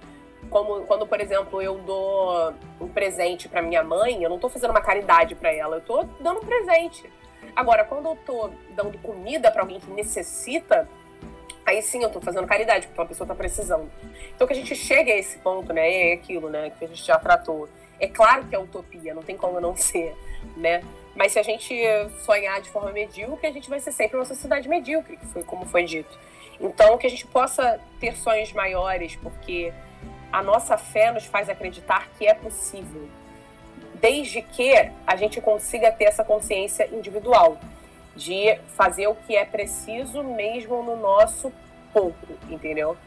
Como 0.50 0.82
quando, 0.86 1.06
por 1.06 1.20
exemplo, 1.20 1.62
eu 1.62 1.78
dou 1.80 2.54
um 2.80 2.88
presente 2.88 3.50
para 3.50 3.62
minha 3.62 3.84
mãe, 3.84 4.24
eu 4.24 4.30
não 4.30 4.38
estou 4.38 4.50
fazendo 4.50 4.72
uma 4.72 4.82
caridade 4.82 5.36
para 5.36 5.54
ela, 5.54 5.76
eu 5.76 5.80
estou 5.80 6.06
dando 6.20 6.40
um 6.40 6.46
presente. 6.46 7.12
Agora, 7.56 7.84
quando 7.84 8.06
eu 8.08 8.14
estou 8.14 8.54
dando 8.72 8.98
comida 9.00 9.52
para 9.52 9.62
alguém 9.62 9.80
que 9.80 9.92
necessita, 9.92 10.88
aí 11.66 11.82
sim 11.82 12.02
eu 12.02 12.08
estou 12.08 12.22
fazendo 12.22 12.48
caridade, 12.48 12.88
porque 12.88 13.02
uma 13.02 13.08
pessoa 13.08 13.26
está 13.26 13.36
precisando. 13.36 13.90
Então 14.36 14.48
que 14.48 14.54
a 14.54 14.56
gente 14.56 14.76
chegue 14.76 15.12
a 15.12 15.18
esse 15.18 15.38
ponto, 15.40 15.72
né? 15.74 16.12
É 16.12 16.14
aquilo, 16.14 16.50
né, 16.50 16.72
que 16.78 16.86
a 16.86 16.88
gente 16.88 17.04
já 17.04 17.18
tratou. 17.20 17.68
É 18.00 18.08
claro 18.08 18.46
que 18.46 18.56
é 18.56 18.60
utopia, 18.60 19.14
não 19.14 19.24
tem 19.24 19.36
como 19.36 19.60
não 19.60 19.76
ser, 19.76 20.16
né? 20.56 20.84
Mas 21.16 21.34
se 21.34 21.40
a 21.40 21.44
gente 21.44 21.76
sonhar 22.24 22.62
de 22.62 22.70
forma 22.70 22.92
medíocre, 22.92 23.48
a 23.48 23.52
gente 23.52 23.70
vai 23.70 23.80
ser 23.80 23.92
sempre 23.92 24.16
uma 24.16 24.26
sociedade 24.26 24.70
medíocre, 24.70 25.18
que 25.18 25.26
foi 25.26 25.44
como 25.44 25.66
foi 25.66 25.84
dito. 25.84 26.18
Então, 26.62 26.98
que 26.98 27.08
a 27.08 27.10
gente 27.10 27.26
possa 27.28 27.80
ter 28.00 28.16
sonhos 28.16 28.54
maiores, 28.54 29.16
porque 29.18 29.74
a 30.32 30.42
nossa 30.42 30.78
fé 30.78 31.12
nos 31.12 31.26
faz 31.26 31.50
acreditar 31.50 32.08
que 32.18 32.26
é 32.26 32.34
possível, 32.34 33.10
desde 33.96 34.42
que 34.42 34.74
a 35.06 35.16
gente 35.16 35.42
consiga 35.42 35.92
ter 35.92 36.06
essa 36.06 36.24
consciência 36.24 36.88
individual 36.92 37.58
de 38.16 38.60
fazer 38.76 39.08
o 39.08 39.16
que 39.16 39.36
é 39.36 39.46
preciso 39.46 40.24
mesmo 40.24 40.84
no 40.84 40.96
nosso 40.96 41.52
pouco, 41.94 42.28
entendeu? 42.50 42.98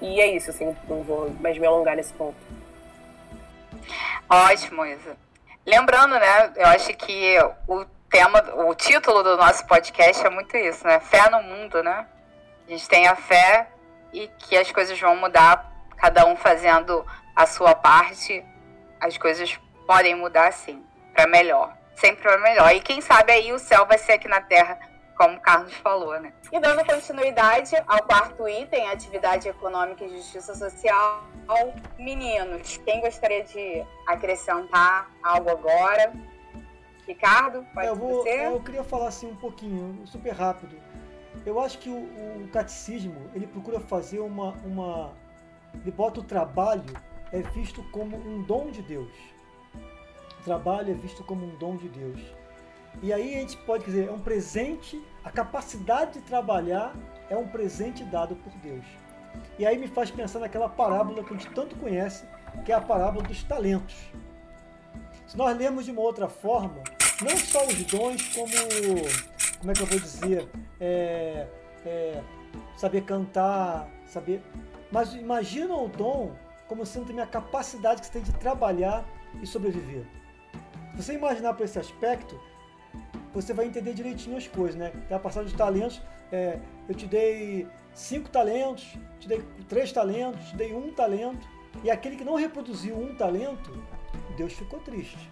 E 0.00 0.20
é 0.20 0.26
isso, 0.26 0.50
assim, 0.50 0.74
não 0.88 1.02
vou 1.02 1.30
mais 1.40 1.56
me 1.58 1.66
alongar 1.66 1.96
nesse 1.96 2.12
ponto. 2.12 2.36
Ótimo, 4.28 4.84
Isa. 4.84 5.16
Lembrando, 5.66 6.18
né, 6.18 6.52
eu 6.56 6.66
acho 6.66 6.94
que 6.94 7.38
o 7.66 7.84
tema, 8.10 8.42
o 8.66 8.74
título 8.74 9.22
do 9.22 9.36
nosso 9.36 9.66
podcast 9.66 10.24
é 10.24 10.30
muito 10.30 10.56
isso, 10.56 10.86
né? 10.86 11.00
Fé 11.00 11.28
no 11.30 11.42
mundo, 11.42 11.82
né? 11.82 12.06
A 12.66 12.70
gente 12.70 12.88
tem 12.88 13.06
a 13.06 13.16
fé 13.16 13.68
e 14.12 14.28
que 14.38 14.56
as 14.56 14.70
coisas 14.70 14.98
vão 14.98 15.16
mudar, 15.16 15.72
cada 15.96 16.26
um 16.26 16.36
fazendo 16.36 17.04
a 17.34 17.46
sua 17.46 17.74
parte, 17.74 18.44
as 19.00 19.18
coisas 19.18 19.58
podem 19.86 20.14
mudar 20.14 20.52
sim, 20.52 20.84
para 21.12 21.26
melhor. 21.26 21.76
Sempre 21.94 22.22
para 22.22 22.38
melhor. 22.38 22.74
E 22.74 22.80
quem 22.80 23.00
sabe 23.00 23.32
aí 23.32 23.52
o 23.52 23.58
céu 23.58 23.86
vai 23.86 23.98
ser 23.98 24.12
aqui 24.12 24.28
na 24.28 24.40
Terra 24.40 24.78
como 25.16 25.36
o 25.36 25.40
Carlos 25.40 25.72
falou, 25.74 26.20
né? 26.20 26.32
E 26.52 26.58
dando 26.58 26.84
continuidade 26.84 27.74
ao 27.86 28.02
quarto 28.02 28.48
item, 28.48 28.88
atividade 28.88 29.48
econômica 29.48 30.04
e 30.04 30.08
justiça 30.08 30.54
social, 30.54 31.24
meninos, 31.98 32.76
quem 32.78 33.00
gostaria 33.00 33.44
de 33.44 33.84
acrescentar 34.06 35.10
algo 35.22 35.50
agora? 35.50 36.12
Ricardo, 37.06 37.64
pode 37.74 37.86
eu 37.86 37.94
vou, 37.94 38.22
ser? 38.22 38.46
Eu 38.46 38.60
queria 38.60 38.82
falar 38.82 39.08
assim 39.08 39.30
um 39.30 39.36
pouquinho, 39.36 40.06
super 40.06 40.32
rápido. 40.32 40.76
Eu 41.44 41.60
acho 41.60 41.78
que 41.78 41.90
o, 41.90 41.96
o 42.44 42.48
catecismo, 42.52 43.30
ele 43.34 43.46
procura 43.46 43.80
fazer 43.80 44.20
uma, 44.20 44.52
uma... 44.64 45.12
Ele 45.74 45.90
bota 45.90 46.20
o 46.20 46.22
trabalho, 46.22 46.94
é 47.32 47.42
visto 47.42 47.82
como 47.90 48.16
um 48.16 48.42
dom 48.42 48.70
de 48.70 48.80
Deus. 48.80 49.12
Trabalho 50.44 50.90
é 50.90 50.94
visto 50.94 51.24
como 51.24 51.46
um 51.46 51.56
dom 51.56 51.76
de 51.76 51.88
Deus. 51.88 52.20
E 53.02 53.12
aí 53.12 53.34
a 53.34 53.40
gente 53.40 53.56
pode 53.58 53.84
dizer, 53.84 54.08
é 54.08 54.12
um 54.12 54.18
presente, 54.18 55.02
a 55.24 55.30
capacidade 55.30 56.18
de 56.18 56.20
trabalhar 56.20 56.94
é 57.30 57.36
um 57.36 57.48
presente 57.48 58.04
dado 58.04 58.36
por 58.36 58.52
Deus. 58.58 58.84
E 59.58 59.66
aí 59.66 59.78
me 59.78 59.88
faz 59.88 60.10
pensar 60.10 60.38
naquela 60.38 60.68
parábola 60.68 61.24
que 61.24 61.34
a 61.34 61.36
gente 61.36 61.50
tanto 61.50 61.74
conhece, 61.76 62.24
que 62.64 62.70
é 62.70 62.74
a 62.74 62.80
parábola 62.80 63.24
dos 63.26 63.42
talentos. 63.42 63.96
Se 65.26 65.36
nós 65.36 65.56
lemos 65.56 65.86
de 65.86 65.90
uma 65.90 66.02
outra 66.02 66.28
forma, 66.28 66.82
não 67.22 67.36
só 67.36 67.64
os 67.66 67.82
dons 67.84 68.28
como, 68.34 68.52
como 69.58 69.70
é 69.70 69.74
que 69.74 69.82
eu 69.82 69.86
vou 69.86 69.98
dizer, 69.98 70.48
é, 70.78 71.48
é, 71.84 72.22
saber 72.76 73.02
cantar, 73.02 73.88
saber... 74.06 74.42
Mas 74.92 75.14
imagina 75.14 75.74
o 75.74 75.88
dom 75.88 76.36
como 76.68 76.86
sendo 76.86 77.06
também 77.06 77.22
a 77.22 77.26
capacidade 77.26 78.00
que 78.00 78.06
você 78.06 78.12
tem 78.12 78.22
de 78.22 78.32
trabalhar 78.34 79.04
e 79.42 79.46
sobreviver. 79.46 80.06
Você 80.94 81.14
imaginar 81.14 81.54
por 81.54 81.64
esse 81.64 81.78
aspecto, 81.78 82.40
você 83.32 83.52
vai 83.52 83.66
entender 83.66 83.94
direitinho 83.94 84.36
as 84.36 84.46
coisas, 84.46 84.76
né? 84.76 84.92
Tem 85.08 85.16
a 85.16 85.20
passagem 85.20 85.50
de 85.50 85.56
talentos, 85.56 86.00
é, 86.30 86.58
eu 86.88 86.94
te 86.94 87.06
dei 87.06 87.66
cinco 87.92 88.30
talentos, 88.30 88.96
te 89.18 89.28
dei 89.28 89.42
três 89.68 89.92
talentos, 89.92 90.48
te 90.48 90.56
dei 90.56 90.72
um 90.72 90.92
talento, 90.92 91.46
e 91.82 91.90
aquele 91.90 92.16
que 92.16 92.24
não 92.24 92.36
reproduziu 92.36 92.96
um 92.96 93.14
talento, 93.14 93.72
Deus 94.36 94.52
ficou 94.52 94.80
triste. 94.80 95.30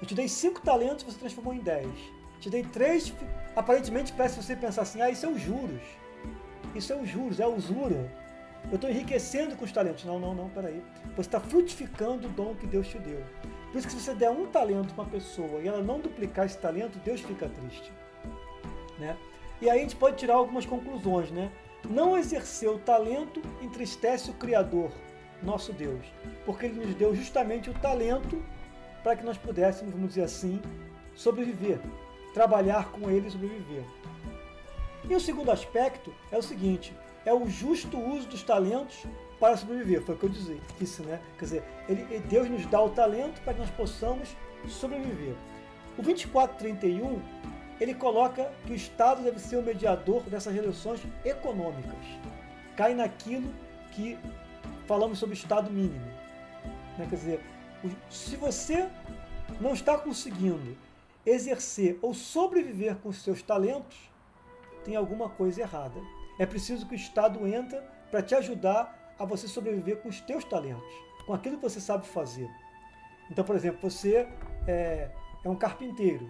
Eu 0.00 0.06
te 0.06 0.14
dei 0.14 0.28
cinco 0.28 0.60
talentos, 0.60 1.04
você 1.04 1.18
transformou 1.18 1.54
em 1.54 1.60
dez. 1.60 1.88
Te 2.40 2.50
dei 2.50 2.62
três, 2.62 3.12
aparentemente 3.54 4.12
parece 4.12 4.42
você 4.42 4.56
pensar 4.56 4.82
assim, 4.82 5.00
ah, 5.00 5.10
isso 5.10 5.26
é 5.26 5.28
os 5.28 5.40
juros. 5.40 5.82
Isso 6.74 6.92
é 6.92 6.96
os 6.96 7.08
juros, 7.08 7.40
é 7.40 7.44
a 7.44 7.48
usura. 7.48 8.10
Eu 8.70 8.76
estou 8.76 8.90
enriquecendo 8.90 9.56
com 9.56 9.64
os 9.64 9.72
talentos. 9.72 10.04
Não, 10.04 10.18
não, 10.18 10.34
não, 10.34 10.48
peraí. 10.50 10.82
Você 11.16 11.28
está 11.28 11.40
frutificando 11.40 12.26
o 12.26 12.30
dom 12.30 12.54
que 12.54 12.66
Deus 12.66 12.88
te 12.88 12.98
deu. 12.98 13.22
Por 13.74 13.78
isso 13.78 13.88
que 13.88 13.94
se 13.94 14.00
você 14.02 14.14
der 14.14 14.30
um 14.30 14.46
talento 14.46 14.94
para 14.94 15.02
uma 15.02 15.10
pessoa 15.10 15.60
e 15.60 15.66
ela 15.66 15.82
não 15.82 15.98
duplicar 15.98 16.46
esse 16.46 16.56
talento, 16.56 16.96
Deus 17.00 17.20
fica 17.20 17.48
triste. 17.48 17.92
Né? 19.00 19.16
E 19.60 19.68
aí 19.68 19.80
a 19.80 19.82
gente 19.82 19.96
pode 19.96 20.16
tirar 20.16 20.34
algumas 20.34 20.64
conclusões. 20.64 21.28
Né? 21.32 21.50
Não 21.90 22.16
exercer 22.16 22.70
o 22.70 22.78
talento 22.78 23.42
entristece 23.60 24.30
o 24.30 24.34
Criador, 24.34 24.92
nosso 25.42 25.72
Deus, 25.72 26.06
porque 26.46 26.66
Ele 26.66 26.86
nos 26.86 26.94
deu 26.94 27.16
justamente 27.16 27.68
o 27.68 27.74
talento 27.74 28.40
para 29.02 29.16
que 29.16 29.24
nós 29.24 29.36
pudéssemos, 29.36 29.92
vamos 29.92 30.10
dizer 30.10 30.22
assim, 30.22 30.62
sobreviver, 31.12 31.80
trabalhar 32.32 32.92
com 32.92 33.10
Ele 33.10 33.26
e 33.26 33.32
sobreviver. 33.32 33.82
E 35.10 35.16
o 35.16 35.20
segundo 35.20 35.50
aspecto 35.50 36.14
é 36.30 36.38
o 36.38 36.42
seguinte: 36.42 36.96
é 37.26 37.34
o 37.34 37.48
justo 37.48 37.98
uso 37.98 38.28
dos 38.28 38.44
talentos 38.44 39.04
para 39.44 39.58
sobreviver. 39.58 40.00
Foi 40.00 40.14
o 40.14 40.18
que 40.18 40.24
eu 40.24 40.30
disse, 40.78 41.02
né? 41.02 41.20
Quer 41.38 41.44
dizer, 41.44 41.64
ele, 41.86 42.18
Deus 42.20 42.48
nos 42.48 42.64
dá 42.64 42.80
o 42.80 42.88
talento 42.88 43.42
para 43.42 43.52
que 43.52 43.60
nós 43.60 43.68
possamos 43.68 44.34
sobreviver. 44.66 45.34
O 45.98 46.02
2431 46.02 47.20
ele 47.78 47.92
coloca 47.92 48.50
que 48.64 48.72
o 48.72 48.74
Estado 48.74 49.22
deve 49.22 49.38
ser 49.38 49.58
o 49.58 49.62
mediador 49.62 50.22
dessas 50.22 50.54
relações 50.54 51.02
econômicas. 51.26 52.06
Cai 52.74 52.94
naquilo 52.94 53.52
que 53.92 54.18
falamos 54.86 55.18
sobre 55.18 55.34
o 55.34 55.36
Estado 55.36 55.70
mínimo. 55.70 56.06
Né? 56.96 57.06
Quer 57.10 57.16
dizer, 57.16 57.40
se 58.08 58.36
você 58.36 58.88
não 59.60 59.74
está 59.74 59.98
conseguindo 59.98 60.74
exercer 61.26 61.98
ou 62.00 62.14
sobreviver 62.14 62.96
com 62.96 63.10
os 63.10 63.22
seus 63.22 63.42
talentos, 63.42 64.10
tem 64.86 64.96
alguma 64.96 65.28
coisa 65.28 65.60
errada. 65.60 66.00
É 66.38 66.46
preciso 66.46 66.86
que 66.86 66.94
o 66.94 66.96
Estado 66.96 67.46
entre 67.46 67.78
para 68.10 68.22
te 68.22 68.34
ajudar 68.34 69.03
a 69.18 69.24
você 69.24 69.46
sobreviver 69.48 69.98
com 69.98 70.08
os 70.08 70.20
teus 70.20 70.44
talentos, 70.44 70.92
com 71.26 71.34
aquilo 71.34 71.56
que 71.56 71.62
você 71.62 71.80
sabe 71.80 72.06
fazer. 72.06 72.50
Então, 73.30 73.44
por 73.44 73.56
exemplo, 73.56 73.78
você 73.80 74.28
é, 74.66 75.10
é 75.44 75.48
um 75.48 75.56
carpinteiro. 75.56 76.28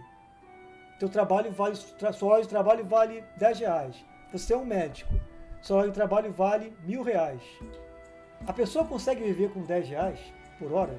Teu 0.98 1.08
trabalho 1.08 1.50
vale, 1.50 1.76
sua 1.76 2.32
hora 2.32 2.42
de 2.42 2.48
trabalho 2.48 2.84
vale 2.84 3.24
10 3.36 3.60
reais. 3.60 4.04
Você 4.32 4.54
é 4.54 4.56
um 4.56 4.64
médico. 4.64 5.12
Sua 5.60 5.78
hora 5.78 5.88
de 5.88 5.94
trabalho 5.94 6.32
vale 6.32 6.76
mil 6.84 7.02
reais. 7.02 7.42
A 8.46 8.52
pessoa 8.52 8.84
consegue 8.84 9.22
viver 9.22 9.50
com 9.50 9.62
10 9.62 9.88
reais 9.88 10.20
por 10.58 10.72
hora? 10.72 10.98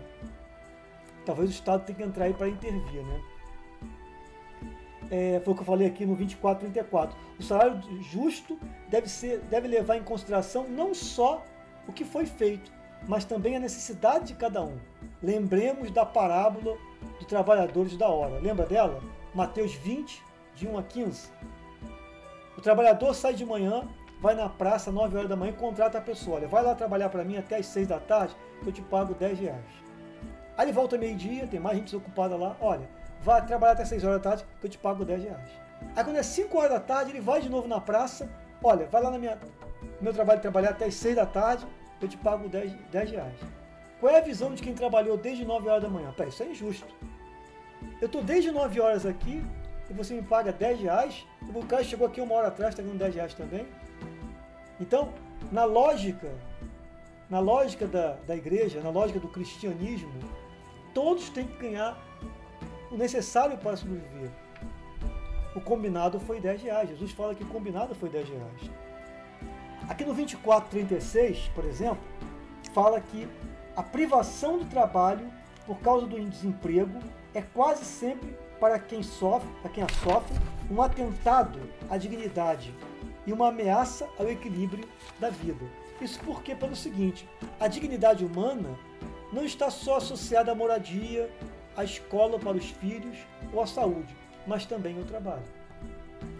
Talvez 1.25 1.49
o 1.49 1.53
Estado 1.53 1.85
tenha 1.85 1.97
que 1.97 2.03
entrar 2.03 2.25
aí 2.25 2.33
para 2.33 2.47
intervir, 2.47 3.03
né? 3.03 3.21
É, 5.11 5.39
foi 5.43 5.53
o 5.53 5.55
que 5.55 5.61
eu 5.61 5.65
falei 5.65 5.87
aqui 5.87 6.05
no 6.05 6.15
2434. 6.15 7.17
O 7.39 7.43
salário 7.43 7.81
justo 8.01 8.59
deve, 8.89 9.07
ser, 9.07 9.39
deve 9.41 9.67
levar 9.67 9.97
em 9.97 10.03
consideração 10.03 10.67
não 10.67 10.93
só 10.93 11.43
o 11.87 11.93
que 11.93 12.03
foi 12.03 12.25
feito, 12.25 12.71
mas 13.07 13.25
também 13.25 13.55
a 13.55 13.59
necessidade 13.59 14.25
de 14.25 14.35
cada 14.35 14.63
um. 14.63 14.77
Lembremos 15.21 15.91
da 15.91 16.05
parábola 16.05 16.77
dos 17.17 17.27
trabalhadores 17.27 17.95
da 17.97 18.07
hora. 18.07 18.39
Lembra 18.39 18.65
dela? 18.65 19.01
Mateus 19.33 19.73
20, 19.73 20.23
de 20.55 20.67
1 20.67 20.77
a 20.77 20.83
15. 20.83 21.29
O 22.57 22.61
trabalhador 22.61 23.13
sai 23.13 23.33
de 23.33 23.45
manhã, 23.45 23.87
vai 24.21 24.33
na 24.33 24.47
praça, 24.47 24.91
9 24.91 25.17
horas 25.17 25.29
da 25.29 25.35
manhã, 25.35 25.51
e 25.51 25.55
contrata 25.55 25.97
a 25.97 26.01
pessoa. 26.01 26.37
Olha, 26.37 26.47
vai 26.47 26.63
lá 26.63 26.73
trabalhar 26.73 27.09
para 27.09 27.23
mim 27.23 27.37
até 27.37 27.57
as 27.57 27.65
6 27.67 27.87
da 27.87 27.99
tarde, 27.99 28.35
que 28.61 28.69
eu 28.69 28.73
te 28.73 28.81
pago 28.81 29.13
10 29.13 29.39
reais. 29.39 29.65
Aí 30.57 30.65
ele 30.65 30.71
volta 30.71 30.97
meio-dia, 30.97 31.45
tem 31.47 31.59
mais 31.59 31.77
gente 31.77 31.85
desocupada 31.85 32.35
lá. 32.37 32.55
Olha, 32.61 32.89
vai 33.21 33.45
trabalhar 33.45 33.73
até 33.73 33.83
6 33.83 34.03
horas 34.05 34.21
da 34.21 34.29
tarde, 34.29 34.45
que 34.59 34.65
eu 34.65 34.69
te 34.69 34.77
pago 34.77 35.03
10 35.03 35.23
reais. 35.23 35.49
Aí 35.95 36.03
quando 36.03 36.17
é 36.17 36.23
5 36.23 36.57
horas 36.57 36.71
da 36.71 36.79
tarde, 36.79 37.11
ele 37.11 37.19
vai 37.19 37.41
de 37.41 37.49
novo 37.49 37.67
na 37.67 37.81
praça. 37.81 38.29
Olha, 38.63 38.87
vai 38.87 39.03
lá 39.03 39.11
na 39.11 39.19
minha, 39.19 39.37
meu 40.05 40.13
trabalho 40.13 40.37
de 40.39 40.43
trabalhar 40.43 40.69
até 40.69 40.85
as 40.85 40.93
6 40.95 41.15
da 41.15 41.25
tarde, 41.25 41.65
eu 42.01 42.07
te 42.07 42.15
pago 42.15 42.47
10, 42.47 42.71
10 42.91 43.11
reais. 43.11 43.39
Qual 43.99 44.13
é 44.13 44.19
a 44.19 44.21
visão 44.21 44.53
de 44.53 44.61
quem 44.61 44.73
trabalhou 44.73 45.17
desde 45.17 45.43
9 45.43 45.67
horas 45.67 45.83
da 45.83 45.89
manhã? 45.89 46.13
Pera, 46.15 46.29
isso 46.29 46.43
é 46.43 46.47
injusto. 46.47 46.93
Eu 47.99 48.05
estou 48.05 48.21
desde 48.23 48.51
9 48.51 48.79
horas 48.79 49.05
aqui 49.05 49.43
e 49.89 49.93
você 49.93 50.13
me 50.13 50.21
paga 50.21 50.51
10 50.51 50.79
reais, 50.81 51.25
e 51.41 51.57
o 51.57 51.65
cara 51.65 51.83
chegou 51.83 52.07
aqui 52.07 52.19
uma 52.21 52.33
hora 52.35 52.47
atrás, 52.47 52.73
está 52.73 52.81
ganhando 52.81 52.99
10 52.99 53.15
reais 53.15 53.33
também. 53.33 53.67
Então, 54.79 55.13
na 55.51 55.63
lógica 55.63 56.31
na 57.29 57.39
lógica 57.39 57.87
da, 57.87 58.13
da 58.27 58.35
igreja, 58.35 58.81
na 58.81 58.89
lógica 58.89 59.19
do 59.19 59.27
cristianismo, 59.27 60.11
todos 60.93 61.29
têm 61.29 61.47
que 61.47 61.57
ganhar 61.57 61.97
o 62.91 62.97
necessário 62.97 63.57
para 63.57 63.75
sobreviver. 63.75 64.29
O 65.55 65.61
combinado 65.61 66.19
foi 66.19 66.39
10 66.39 66.61
reais. 66.61 66.89
Jesus 66.89 67.11
fala 67.11 67.33
que 67.33 67.43
o 67.43 67.47
combinado 67.47 67.95
foi 67.95 68.09
10 68.09 68.29
reais. 68.29 68.84
Aqui 69.87 70.03
no 70.03 70.13
2436, 70.13 71.51
por 71.53 71.63
exemplo, 71.63 72.03
fala 72.73 72.99
que 72.99 73.27
a 73.75 73.83
privação 73.83 74.57
do 74.57 74.65
trabalho 74.65 75.31
por 75.67 75.77
causa 75.79 76.07
do 76.07 76.19
desemprego 76.19 76.99
é 77.33 77.41
quase 77.41 77.85
sempre 77.85 78.35
para 78.59 78.79
quem 78.79 79.03
sofre, 79.03 79.47
para 79.61 79.69
quem 79.69 79.83
a 79.83 79.89
sofre, 79.89 80.35
um 80.71 80.81
atentado 80.81 81.59
à 81.89 81.97
dignidade 81.97 82.73
e 83.27 83.33
uma 83.33 83.49
ameaça 83.49 84.09
ao 84.17 84.27
equilíbrio 84.27 84.87
da 85.19 85.29
vida. 85.29 85.65
Isso 86.01 86.19
porque, 86.25 86.55
pelo 86.55 86.75
seguinte, 86.75 87.27
a 87.59 87.67
dignidade 87.67 88.25
humana 88.25 88.77
não 89.31 89.43
está 89.43 89.69
só 89.69 89.97
associada 89.97 90.51
à 90.51 90.55
moradia, 90.55 91.29
à 91.77 91.83
escola 91.83 92.39
para 92.39 92.57
os 92.57 92.69
filhos 92.69 93.17
ou 93.53 93.61
à 93.61 93.67
saúde, 93.67 94.15
mas 94.47 94.65
também 94.65 94.97
ao 94.97 95.05
trabalho. 95.05 95.45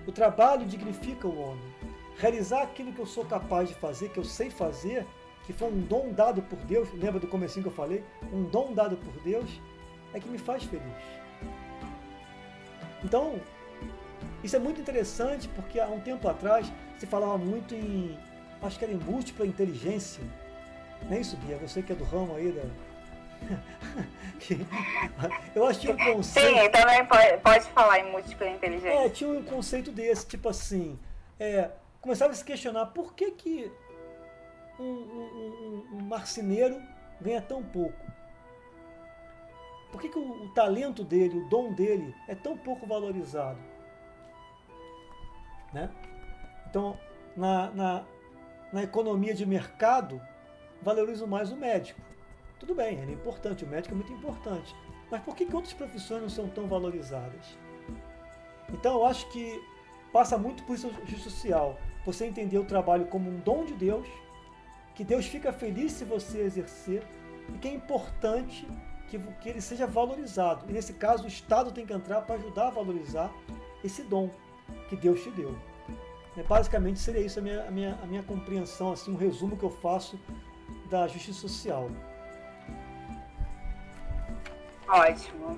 O 0.07 0.11
trabalho 0.11 0.65
dignifica 0.65 1.27
o 1.27 1.39
homem. 1.39 1.74
Realizar 2.17 2.63
aquilo 2.63 2.93
que 2.93 2.99
eu 2.99 3.05
sou 3.05 3.25
capaz 3.25 3.69
de 3.69 3.75
fazer, 3.75 4.09
que 4.09 4.19
eu 4.19 4.23
sei 4.23 4.49
fazer, 4.49 5.05
que 5.45 5.53
foi 5.53 5.67
um 5.67 5.81
dom 5.81 6.11
dado 6.11 6.41
por 6.41 6.57
Deus, 6.59 6.89
lembra 6.93 7.19
do 7.19 7.27
comecinho 7.27 7.63
que 7.63 7.69
eu 7.69 7.75
falei? 7.75 8.03
Um 8.31 8.43
dom 8.43 8.73
dado 8.73 8.97
por 8.97 9.13
Deus, 9.21 9.61
é 10.13 10.19
que 10.19 10.27
me 10.27 10.37
faz 10.37 10.63
feliz. 10.63 10.83
Então, 13.03 13.39
isso 14.43 14.55
é 14.55 14.59
muito 14.59 14.79
interessante 14.79 15.47
porque 15.49 15.79
há 15.79 15.87
um 15.87 15.99
tempo 15.99 16.27
atrás 16.27 16.71
se 16.97 17.05
falava 17.05 17.37
muito 17.37 17.75
em, 17.75 18.17
acho 18.61 18.79
que 18.79 18.85
era 18.85 18.93
em 18.93 18.97
múltipla 18.97 19.45
inteligência. 19.45 20.23
Não 21.03 21.17
é 21.17 21.19
isso, 21.19 21.37
Bia? 21.37 21.57
Você 21.57 21.83
que 21.83 21.91
é 21.91 21.95
do 21.95 22.03
ramo 22.03 22.35
aí 22.35 22.51
da. 22.51 22.63
eu 25.55 25.67
acho 25.67 25.79
que 25.79 25.87
tinha 25.87 25.93
um 25.93 26.15
conceito. 26.15 26.57
Sim, 26.57 26.69
também 26.69 27.05
pode, 27.05 27.37
pode 27.37 27.65
falar 27.65 27.99
em 27.99 28.11
múltipla 28.11 28.47
inteligência. 28.47 29.05
É, 29.05 29.09
tinha 29.09 29.29
um 29.29 29.43
conceito 29.43 29.91
desse, 29.91 30.25
tipo 30.25 30.49
assim. 30.49 30.97
É, 31.39 31.69
começava 32.05 32.33
a 32.33 32.35
se 32.35 32.45
questionar 32.45 32.85
por 32.87 33.15
que, 33.15 33.31
que 33.31 33.71
um, 34.79 34.83
um, 34.83 35.85
um, 35.91 35.97
um 35.97 36.03
marceneiro 36.03 36.79
ganha 37.19 37.41
tão 37.41 37.63
pouco? 37.63 38.05
Por 39.91 39.99
que, 39.99 40.09
que 40.09 40.19
o, 40.19 40.43
o, 40.43 40.53
talento 40.53 41.03
dele, 41.03 41.39
o 41.39 41.49
dom 41.49 41.73
dele 41.73 42.15
é 42.27 42.35
tão 42.35 42.55
pouco 42.55 42.85
valorizado? 42.85 43.57
Né? 45.73 45.89
Então, 46.69 46.95
na, 47.35 47.71
na, 47.71 48.05
na 48.71 48.83
economia 48.83 49.33
de 49.33 49.43
mercado, 49.43 50.21
valorizo 50.83 51.25
mais 51.25 51.51
o 51.51 51.57
médico. 51.57 51.99
Tudo 52.59 52.75
bem, 52.75 52.99
ele 52.99 53.13
é 53.13 53.15
importante, 53.15 53.65
o 53.65 53.67
médico 53.67 53.95
é 53.95 53.97
muito 53.97 54.13
importante. 54.13 54.75
Mas 55.09 55.23
por 55.23 55.35
que, 55.35 55.47
que 55.47 55.55
outras 55.55 55.73
profissões 55.73 56.21
não 56.21 56.29
são 56.29 56.47
tão 56.49 56.67
valorizadas? 56.67 57.57
Então, 58.69 58.93
eu 58.93 59.05
acho 59.07 59.27
que 59.29 59.59
passa 60.13 60.37
muito 60.37 60.63
por 60.65 60.75
isso 60.75 60.91
justiça 61.05 61.31
social. 61.31 61.79
Você 62.05 62.25
entender 62.25 62.57
o 62.57 62.65
trabalho 62.65 63.05
como 63.05 63.29
um 63.29 63.39
dom 63.39 63.65
de 63.65 63.73
Deus, 63.73 64.07
que 64.93 65.03
Deus 65.03 65.25
fica 65.25 65.51
feliz 65.51 65.91
se 65.93 66.05
você 66.05 66.41
exercer, 66.41 67.03
e 67.53 67.57
que 67.57 67.67
é 67.67 67.73
importante 67.73 68.67
que, 69.07 69.17
que 69.17 69.49
ele 69.49 69.61
seja 69.61 69.85
valorizado. 69.85 70.65
E 70.69 70.73
nesse 70.73 70.93
caso, 70.93 71.25
o 71.25 71.27
Estado 71.27 71.71
tem 71.71 71.85
que 71.85 71.93
entrar 71.93 72.21
para 72.21 72.35
ajudar 72.35 72.67
a 72.67 72.71
valorizar 72.71 73.31
esse 73.83 74.03
dom 74.03 74.29
que 74.89 74.95
Deus 74.95 75.21
te 75.23 75.31
deu. 75.31 75.55
É, 76.37 76.43
basicamente 76.43 76.99
seria 76.99 77.21
isso 77.21 77.39
a 77.39 77.41
minha, 77.41 77.65
a 77.65 77.71
minha, 77.71 77.99
a 78.01 78.05
minha 78.05 78.23
compreensão, 78.23 78.91
assim, 78.91 79.11
um 79.11 79.17
resumo 79.17 79.55
que 79.55 79.63
eu 79.63 79.69
faço 79.69 80.19
da 80.89 81.07
justiça 81.07 81.41
social. 81.41 81.89
Ótimo. 84.87 85.57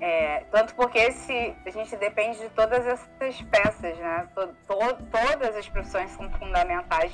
É, 0.00 0.44
tanto 0.50 0.74
porque 0.74 0.98
a 0.98 1.70
gente 1.70 1.96
depende 1.96 2.38
de 2.38 2.48
todas 2.50 2.86
essas 2.86 3.40
peças, 3.42 3.96
né? 3.98 4.28
To, 4.34 4.48
to, 4.66 5.04
todas 5.10 5.56
as 5.56 5.68
profissões 5.68 6.10
são 6.10 6.30
fundamentais 6.32 7.12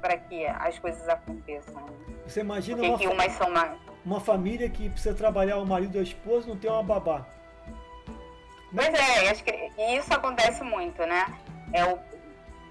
para 0.00 0.16
que 0.16 0.46
as 0.46 0.78
coisas 0.78 1.06
aconteçam. 1.08 1.84
Você 2.26 2.40
imagina 2.40 2.82
uma, 2.82 2.98
que 2.98 3.06
umas 3.06 3.32
são 3.32 3.50
mais 3.50 3.78
uma 4.04 4.20
família 4.20 4.68
que 4.68 4.88
precisa 4.90 5.14
trabalhar 5.14 5.56
o 5.58 5.66
marido 5.66 5.96
e 5.96 6.00
a 6.00 6.02
esposa 6.02 6.48
não 6.48 6.56
tem 6.56 6.70
uma 6.70 6.82
babá. 6.82 7.26
Pois 8.74 8.92
é, 8.92 9.30
acho 9.30 9.42
que 9.42 9.70
isso 9.96 10.12
acontece 10.12 10.62
muito, 10.62 11.04
né? 11.06 11.26
É 11.72 11.84
o 11.84 11.98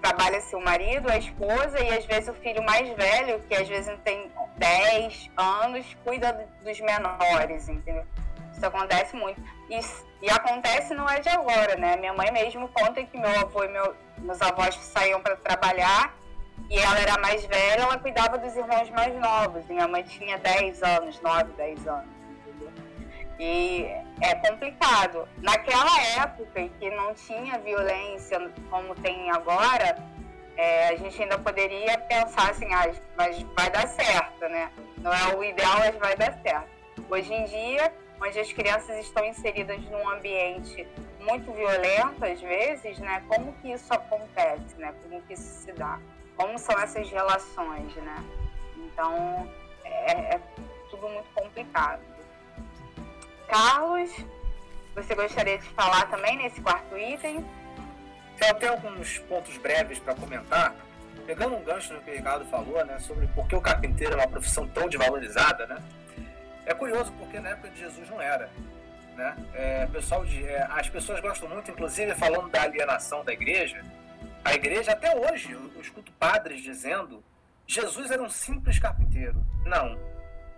trabalha-se 0.00 0.54
o 0.54 0.60
marido, 0.60 1.10
a 1.10 1.16
esposa 1.16 1.80
e 1.80 1.88
às 1.96 2.04
vezes 2.04 2.28
o 2.28 2.34
filho 2.34 2.62
mais 2.62 2.86
velho, 2.94 3.40
que 3.48 3.54
às 3.54 3.66
vezes 3.66 3.98
tem 4.04 4.30
10 4.58 5.30
anos, 5.34 5.96
cuida 6.04 6.46
dos 6.62 6.78
menores, 6.80 7.70
entendeu? 7.70 8.04
Isso 8.54 8.66
acontece 8.66 9.16
muito. 9.16 9.40
E, 9.68 9.80
e 10.22 10.30
acontece 10.30 10.94
não 10.94 11.08
é 11.08 11.20
de 11.20 11.28
agora, 11.28 11.76
né? 11.76 11.96
Minha 11.96 12.12
mãe 12.12 12.30
mesmo 12.32 12.68
conta 12.68 13.02
que 13.04 13.18
meu 13.18 13.40
avô 13.40 13.64
e 13.64 13.68
meu, 13.68 13.94
meus 14.18 14.40
avós 14.40 14.74
saíam 14.76 15.20
para 15.20 15.36
trabalhar 15.36 16.14
e 16.70 16.78
ela 16.78 16.98
era 16.98 17.18
mais 17.18 17.44
velha, 17.44 17.82
ela 17.82 17.98
cuidava 17.98 18.38
dos 18.38 18.56
irmãos 18.56 18.88
mais 18.90 19.14
novos. 19.16 19.68
E 19.68 19.72
minha 19.72 19.88
mãe 19.88 20.02
tinha 20.04 20.38
10 20.38 20.82
anos, 20.82 21.20
9, 21.20 21.52
10 21.52 21.86
anos. 21.86 22.06
Entendeu? 22.46 22.72
E 23.38 23.84
é 24.20 24.34
complicado. 24.36 25.28
Naquela 25.38 26.00
época 26.22 26.60
em 26.60 26.68
que 26.68 26.90
não 26.90 27.12
tinha 27.14 27.58
violência 27.58 28.50
como 28.70 28.94
tem 28.94 29.30
agora, 29.30 29.98
é, 30.56 30.88
a 30.88 30.96
gente 30.96 31.20
ainda 31.20 31.38
poderia 31.38 31.98
pensar 31.98 32.50
assim, 32.50 32.72
ah, 32.72 32.90
mas 33.16 33.42
vai 33.56 33.70
dar 33.70 33.88
certo, 33.88 34.48
né? 34.48 34.70
Não 34.98 35.12
é 35.12 35.34
o 35.34 35.42
ideal, 35.42 35.78
mas 35.80 35.96
vai 35.96 36.16
dar 36.16 36.32
certo. 36.40 36.68
Hoje 37.10 37.32
em 37.32 37.44
dia, 37.44 37.92
onde 38.24 38.38
as 38.40 38.52
crianças 38.52 38.98
estão 38.98 39.24
inseridas 39.24 39.82
num 39.84 40.08
ambiente 40.08 40.86
muito 41.20 41.52
violento, 41.52 42.24
às 42.24 42.40
vezes, 42.40 42.98
né? 42.98 43.22
Como 43.28 43.52
que 43.54 43.72
isso 43.72 43.92
acontece, 43.92 44.74
né? 44.78 44.94
Como 45.02 45.20
que 45.22 45.34
isso 45.34 45.62
se 45.64 45.72
dá? 45.72 45.98
como 46.36 46.58
são 46.58 46.78
essas 46.78 47.08
relações, 47.10 47.94
né? 47.96 48.24
Então, 48.76 49.48
é, 49.84 50.34
é 50.34 50.40
tudo 50.90 51.08
muito 51.08 51.28
complicado. 51.34 52.02
Carlos, 53.48 54.10
você 54.94 55.14
gostaria 55.14 55.58
de 55.58 55.68
falar 55.70 56.08
também 56.10 56.36
nesse 56.36 56.60
quarto 56.60 56.96
item? 56.96 57.44
Tem 58.38 58.50
até 58.50 58.68
alguns 58.68 59.18
pontos 59.20 59.56
breves 59.58 59.98
para 59.98 60.14
comentar. 60.14 60.74
Pegando 61.26 61.56
um 61.56 61.62
gancho 61.62 61.94
no 61.94 62.02
que 62.02 62.10
o 62.10 62.14
Ricardo 62.14 62.44
falou, 62.46 62.84
né, 62.84 62.98
sobre 62.98 63.26
por 63.28 63.46
que 63.46 63.54
o 63.56 63.60
carpinteiro 63.60 64.14
é 64.14 64.16
uma 64.16 64.28
profissão 64.28 64.66
tão 64.68 64.88
desvalorizada, 64.88 65.66
né? 65.66 65.82
É 66.66 66.74
curioso 66.74 67.12
porque 67.18 67.38
na 67.40 67.50
época 67.50 67.70
de 67.70 67.80
Jesus 67.80 68.08
não 68.08 68.20
era. 68.20 68.50
Né? 69.16 69.36
É, 69.54 69.86
pessoal 69.86 70.24
de, 70.24 70.44
é, 70.44 70.66
as 70.70 70.88
pessoas 70.88 71.20
gostam 71.20 71.48
muito, 71.48 71.70
inclusive 71.70 72.14
falando 72.14 72.50
da 72.50 72.62
alienação 72.62 73.24
da 73.24 73.32
igreja, 73.32 73.82
a 74.44 74.52
igreja, 74.54 74.92
até 74.92 75.16
hoje, 75.16 75.52
eu 75.52 75.80
escuto 75.80 76.12
padres 76.12 76.62
dizendo: 76.62 77.24
Jesus 77.66 78.10
era 78.10 78.22
um 78.22 78.28
simples 78.28 78.78
carpinteiro. 78.78 79.42
Não. 79.64 79.98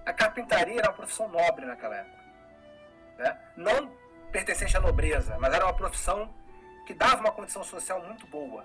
A 0.05 0.13
carpintaria 0.13 0.81
era 0.81 0.89
uma 0.89 0.97
profissão 0.97 1.29
nobre 1.29 1.65
naquela 1.65 1.97
época. 1.97 2.17
Né? 3.17 3.39
Não 3.57 3.93
pertencente 4.33 4.77
à 4.77 4.81
nobreza, 4.81 5.39
mas 5.39 5.55
era 5.55 5.65
uma 5.65 5.75
profissão 5.75 6.35
que 6.85 6.93
dava 6.95 7.21
uma 7.21 7.33
condição 7.33 7.63
social 7.63 8.03
muito 8.03 8.27
boa 8.27 8.65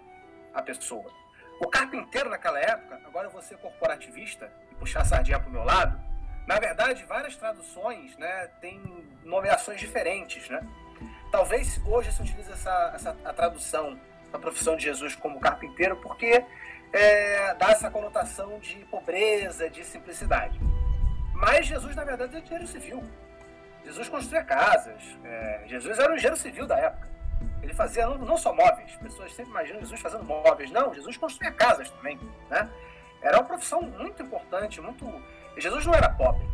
à 0.53 0.61
pessoa. 0.61 1.11
O 1.59 1.67
carpinteiro 1.67 2.29
naquela 2.29 2.59
época, 2.59 2.99
agora 3.05 3.29
eu 3.31 3.41
ser 3.43 3.57
corporativista 3.57 4.51
e 4.71 4.75
puxar 4.75 5.01
a 5.01 5.05
sardinha 5.05 5.39
para 5.39 5.49
o 5.49 5.51
meu 5.51 5.63
lado, 5.63 5.99
na 6.47 6.59
verdade, 6.59 7.03
várias 7.05 7.35
traduções 7.35 8.17
né, 8.17 8.49
têm 8.59 8.81
nomeações 9.23 9.79
diferentes. 9.79 10.49
Né? 10.49 10.61
Talvez 11.31 11.79
hoje 11.85 12.11
se 12.11 12.21
utilize 12.21 12.51
essa, 12.51 12.91
essa 12.95 13.17
a 13.23 13.33
tradução 13.33 13.99
a 14.33 14.39
profissão 14.39 14.75
de 14.75 14.83
Jesus 14.83 15.15
como 15.15 15.39
carpinteiro, 15.39 15.97
porque 15.97 16.43
é, 16.93 17.53
dá 17.55 17.71
essa 17.71 17.89
conotação 17.89 18.59
de 18.59 18.77
pobreza, 18.85 19.69
de 19.69 19.83
simplicidade. 19.83 20.59
Mas 21.33 21.65
Jesus, 21.65 21.95
na 21.95 22.03
verdade, 22.03 22.35
é 22.35 22.39
engenheiro 22.39 22.67
civil. 22.67 23.03
Jesus 23.83 24.07
construía 24.09 24.43
casas. 24.43 25.01
É, 25.23 25.63
Jesus 25.67 25.97
era 25.97 26.11
o 26.11 26.15
engenheiro 26.15 26.37
civil 26.37 26.67
da 26.67 26.77
época. 26.77 27.09
Ele 27.61 27.73
fazia 27.73 28.05
não, 28.05 28.17
não, 28.19 28.37
só 28.37 28.53
móveis. 28.53 28.95
Pessoas 28.97 29.33
sempre 29.33 29.51
imaginam 29.51 29.79
Jesus 29.81 29.99
fazendo 29.99 30.23
móveis. 30.23 30.71
Não, 30.71 30.93
Jesus 30.93 31.17
construía 31.17 31.51
casas 31.51 31.89
também. 31.89 32.19
Né? 32.49 32.69
Era 33.21 33.37
uma 33.37 33.45
profissão 33.45 33.81
muito 33.81 34.21
importante, 34.21 34.79
muito. 34.79 35.05
Jesus 35.61 35.85
não 35.85 35.93
era 35.93 36.09
pobre. 36.09 36.49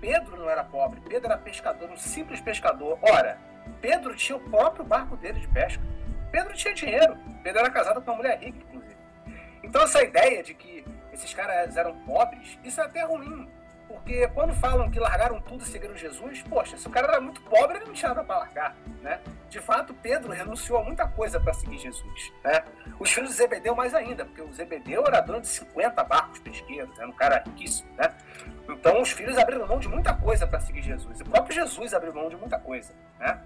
Pedro 0.00 0.36
não 0.36 0.50
era 0.50 0.64
pobre. 0.64 1.00
Pedro 1.00 1.26
era 1.30 1.38
pescador, 1.38 1.88
um 1.88 1.96
simples 1.96 2.40
pescador. 2.40 2.98
Ora, 3.00 3.38
Pedro 3.80 4.16
tinha 4.16 4.36
o 4.36 4.50
próprio 4.50 4.84
barco 4.84 5.16
dele 5.16 5.38
de 5.38 5.48
pesca. 5.48 5.82
Pedro 6.32 6.52
tinha 6.54 6.74
dinheiro. 6.74 7.16
Pedro 7.44 7.60
era 7.60 7.70
casado 7.70 8.02
com 8.02 8.10
uma 8.10 8.16
mulher 8.16 8.38
rica, 8.40 8.58
inclusive. 8.58 8.96
Então 9.62 9.82
essa 9.82 10.02
ideia 10.02 10.42
de 10.42 10.54
que 10.54 10.84
esses 11.12 11.32
caras 11.32 11.76
eram 11.76 11.96
pobres, 12.00 12.58
isso 12.64 12.80
é 12.80 12.84
até 12.84 13.04
ruim. 13.04 13.48
Porque 13.88 14.26
quando 14.28 14.52
falam 14.54 14.90
que 14.90 14.98
largaram 14.98 15.40
tudo 15.40 15.62
e 15.62 15.66
seguiram 15.66 15.96
Jesus, 15.96 16.42
poxa, 16.42 16.76
se 16.76 16.86
o 16.88 16.90
cara 16.90 17.06
era 17.06 17.20
muito 17.20 17.40
pobre, 17.42 17.78
ele 17.78 17.86
não 17.86 17.92
tinha 17.92 18.08
nada 18.08 18.24
para 18.24 18.38
largar, 18.38 18.76
né? 19.00 19.20
De 19.48 19.60
fato, 19.60 19.94
Pedro 19.94 20.32
renunciou 20.32 20.78
a 20.78 20.84
muita 20.84 21.06
coisa 21.06 21.38
para 21.38 21.52
seguir 21.52 21.78
Jesus, 21.78 22.32
né? 22.42 22.64
Os 22.98 23.12
filhos 23.12 23.30
de 23.30 23.36
Zebedeu 23.36 23.76
mais 23.76 23.94
ainda, 23.94 24.24
porque 24.24 24.42
o 24.42 24.52
Zebedeu 24.52 25.04
era 25.06 25.20
dono 25.20 25.40
de 25.40 25.46
50 25.46 26.02
barcos 26.02 26.38
pesqueiros, 26.40 26.98
era 26.98 27.08
um 27.08 27.12
cara 27.12 27.42
riquíssimo, 27.46 27.88
né? 27.96 28.12
Então 28.68 29.00
os 29.00 29.12
filhos 29.12 29.38
abriram 29.38 29.66
mão 29.66 29.78
de 29.78 29.88
muita 29.88 30.14
coisa 30.14 30.46
para 30.46 30.58
seguir 30.58 30.82
Jesus. 30.82 31.20
O 31.20 31.24
próprio 31.24 31.54
Jesus 31.54 31.94
abriu 31.94 32.12
mão 32.12 32.28
de 32.28 32.36
muita 32.36 32.58
coisa, 32.58 32.92
né? 33.20 33.40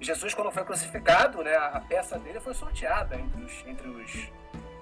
Jesus, 0.00 0.34
quando 0.34 0.50
foi 0.50 0.64
crucificado, 0.64 1.42
né, 1.42 1.56
a 1.56 1.80
peça 1.80 2.18
dele 2.18 2.38
foi 2.40 2.52
sorteada 2.52 3.16
entre 3.16 3.42
os, 3.42 3.66
entre 3.66 3.88
os, 3.88 4.32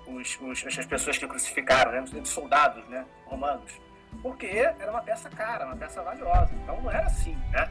os, 0.06 0.40
os 0.40 0.78
as 0.78 0.86
pessoas 0.86 1.16
que 1.16 1.28
crucificaram, 1.28 1.93
né, 1.93 1.98
entre 1.98 2.18
os 2.18 2.28
soldados 2.28 2.84
né, 2.89 3.05
romanos 3.26 3.72
porque 4.20 4.47
era 4.47 4.90
uma 4.90 5.02
peça 5.02 5.30
cara, 5.30 5.66
uma 5.66 5.76
peça 5.76 6.02
valiosa. 6.02 6.52
Então 6.55 6.80
não 6.80 6.90
era 6.90 7.06
assim, 7.06 7.36
né? 7.51 7.68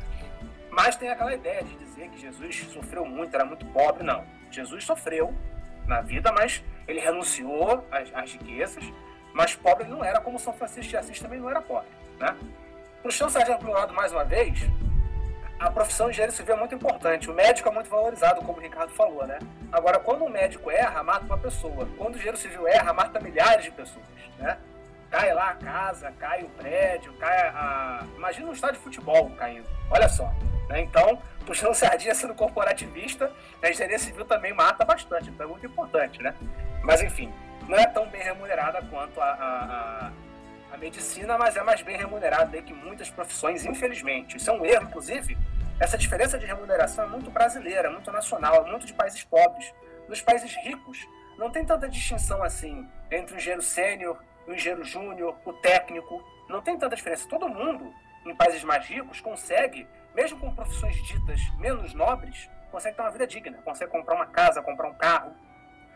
Mas 0.69 0.95
tem 0.95 1.09
aquela 1.09 1.33
ideia 1.33 1.63
de 1.63 1.75
dizer 1.75 2.09
que 2.09 2.19
Jesus 2.19 2.67
sofreu 2.71 3.05
muito, 3.05 3.35
era 3.35 3.45
muito 3.45 3.65
pobre. 3.67 4.03
Não. 4.03 4.23
Jesus 4.49 4.85
sofreu 4.85 5.33
na 5.85 6.01
vida, 6.01 6.31
mas 6.31 6.63
ele 6.87 6.99
renunciou 6.99 7.85
às, 7.91 8.13
às 8.13 8.33
riquezas, 8.33 8.83
mas 9.33 9.55
pobre 9.55 9.83
ele 9.83 9.91
não 9.91 10.03
era, 10.03 10.19
como 10.19 10.39
São 10.39 10.53
Francisco 10.53 10.89
de 10.89 10.97
Assis 10.97 11.19
também 11.19 11.39
não 11.39 11.49
era 11.49 11.61
pobre. 11.61 11.89
Né? 12.19 12.35
Puxando 13.03 13.29
o 13.29 13.31
sargento 13.31 13.59
para 13.59 13.69
o 13.69 13.73
lado 13.73 13.93
mais 13.93 14.11
uma 14.11 14.23
vez, 14.23 14.59
a 15.59 15.69
profissão 15.69 16.07
de 16.07 16.13
engenheiro 16.13 16.33
civil 16.33 16.55
é 16.55 16.57
muito 16.57 16.73
importante. 16.73 17.29
O 17.29 17.33
médico 17.33 17.69
é 17.69 17.71
muito 17.71 17.89
valorizado, 17.89 18.41
como 18.41 18.57
o 18.57 18.61
Ricardo 18.61 18.91
falou, 18.93 19.25
né? 19.27 19.37
Agora, 19.71 19.99
quando 19.99 20.23
um 20.23 20.29
médico 20.29 20.71
erra, 20.71 21.03
mata 21.03 21.25
uma 21.25 21.37
pessoa. 21.37 21.87
Quando 21.97 22.15
o 22.15 22.17
engenheiro 22.17 22.37
civil 22.37 22.67
erra, 22.67 22.93
mata 22.93 23.19
milhares 23.19 23.65
de 23.65 23.71
pessoas, 23.71 24.05
né? 24.39 24.57
Cai 25.11 25.33
lá 25.33 25.49
a 25.49 25.55
casa, 25.55 26.11
cai 26.17 26.41
o 26.43 26.49
prédio, 26.49 27.13
cai 27.19 27.37
a. 27.49 28.03
Imagina 28.15 28.47
um 28.47 28.53
estádio 28.53 28.77
de 28.77 28.83
futebol 28.83 29.29
caindo. 29.31 29.67
Olha 29.89 30.07
só. 30.07 30.33
Né? 30.69 30.79
Então, 30.81 31.21
puxando 31.45 31.75
sardinha 31.75 32.15
sendo 32.15 32.33
corporativista, 32.33 33.31
a 33.61 33.69
engenharia 33.69 33.99
civil 33.99 34.23
também 34.23 34.53
mata 34.53 34.85
bastante, 34.85 35.29
então 35.29 35.45
é 35.45 35.49
muito 35.49 35.65
importante, 35.65 36.23
né? 36.23 36.33
Mas 36.81 37.01
enfim, 37.01 37.31
não 37.67 37.77
é 37.77 37.85
tão 37.85 38.07
bem 38.09 38.23
remunerada 38.23 38.81
quanto 38.89 39.19
a, 39.19 39.25
a, 39.25 40.07
a, 40.07 40.11
a 40.73 40.77
medicina, 40.77 41.37
mas 41.37 41.57
é 41.57 41.61
mais 41.61 41.81
bem 41.81 41.97
remunerada 41.97 42.57
do 42.57 42.63
que 42.63 42.73
muitas 42.73 43.09
profissões, 43.09 43.65
infelizmente. 43.65 44.37
Isso 44.37 44.49
é 44.49 44.53
um 44.53 44.65
erro, 44.65 44.85
inclusive. 44.85 45.37
Essa 45.77 45.97
diferença 45.97 46.39
de 46.39 46.45
remuneração 46.45 47.03
é 47.03 47.07
muito 47.07 47.29
brasileira, 47.29 47.89
muito 47.89 48.09
nacional, 48.11 48.65
muito 48.65 48.85
de 48.85 48.93
países 48.93 49.23
pobres. 49.23 49.73
Nos 50.07 50.21
países 50.21 50.55
ricos, 50.63 51.05
não 51.37 51.49
tem 51.49 51.65
tanta 51.65 51.89
distinção 51.89 52.41
assim 52.43 52.87
entre 53.09 53.35
o 53.35 53.37
engenheiro 53.37 53.61
sênior 53.61 54.17
o 54.47 54.53
engenheiro 54.53 54.83
júnior, 54.83 55.35
o 55.45 55.53
técnico. 55.53 56.23
Não 56.49 56.61
tem 56.61 56.77
tanta 56.77 56.95
diferença. 56.95 57.27
Todo 57.27 57.47
mundo, 57.47 57.93
em 58.25 58.35
países 58.35 58.63
mais 58.63 58.85
ricos, 58.85 59.21
consegue, 59.21 59.87
mesmo 60.13 60.39
com 60.39 60.53
profissões 60.53 60.95
ditas 61.03 61.39
menos 61.57 61.93
nobres, 61.93 62.49
consegue 62.71 62.95
ter 62.95 63.01
uma 63.01 63.11
vida 63.11 63.27
digna, 63.27 63.57
consegue 63.63 63.91
comprar 63.91 64.15
uma 64.15 64.25
casa, 64.25 64.61
comprar 64.61 64.87
um 64.87 64.93
carro. 64.93 65.35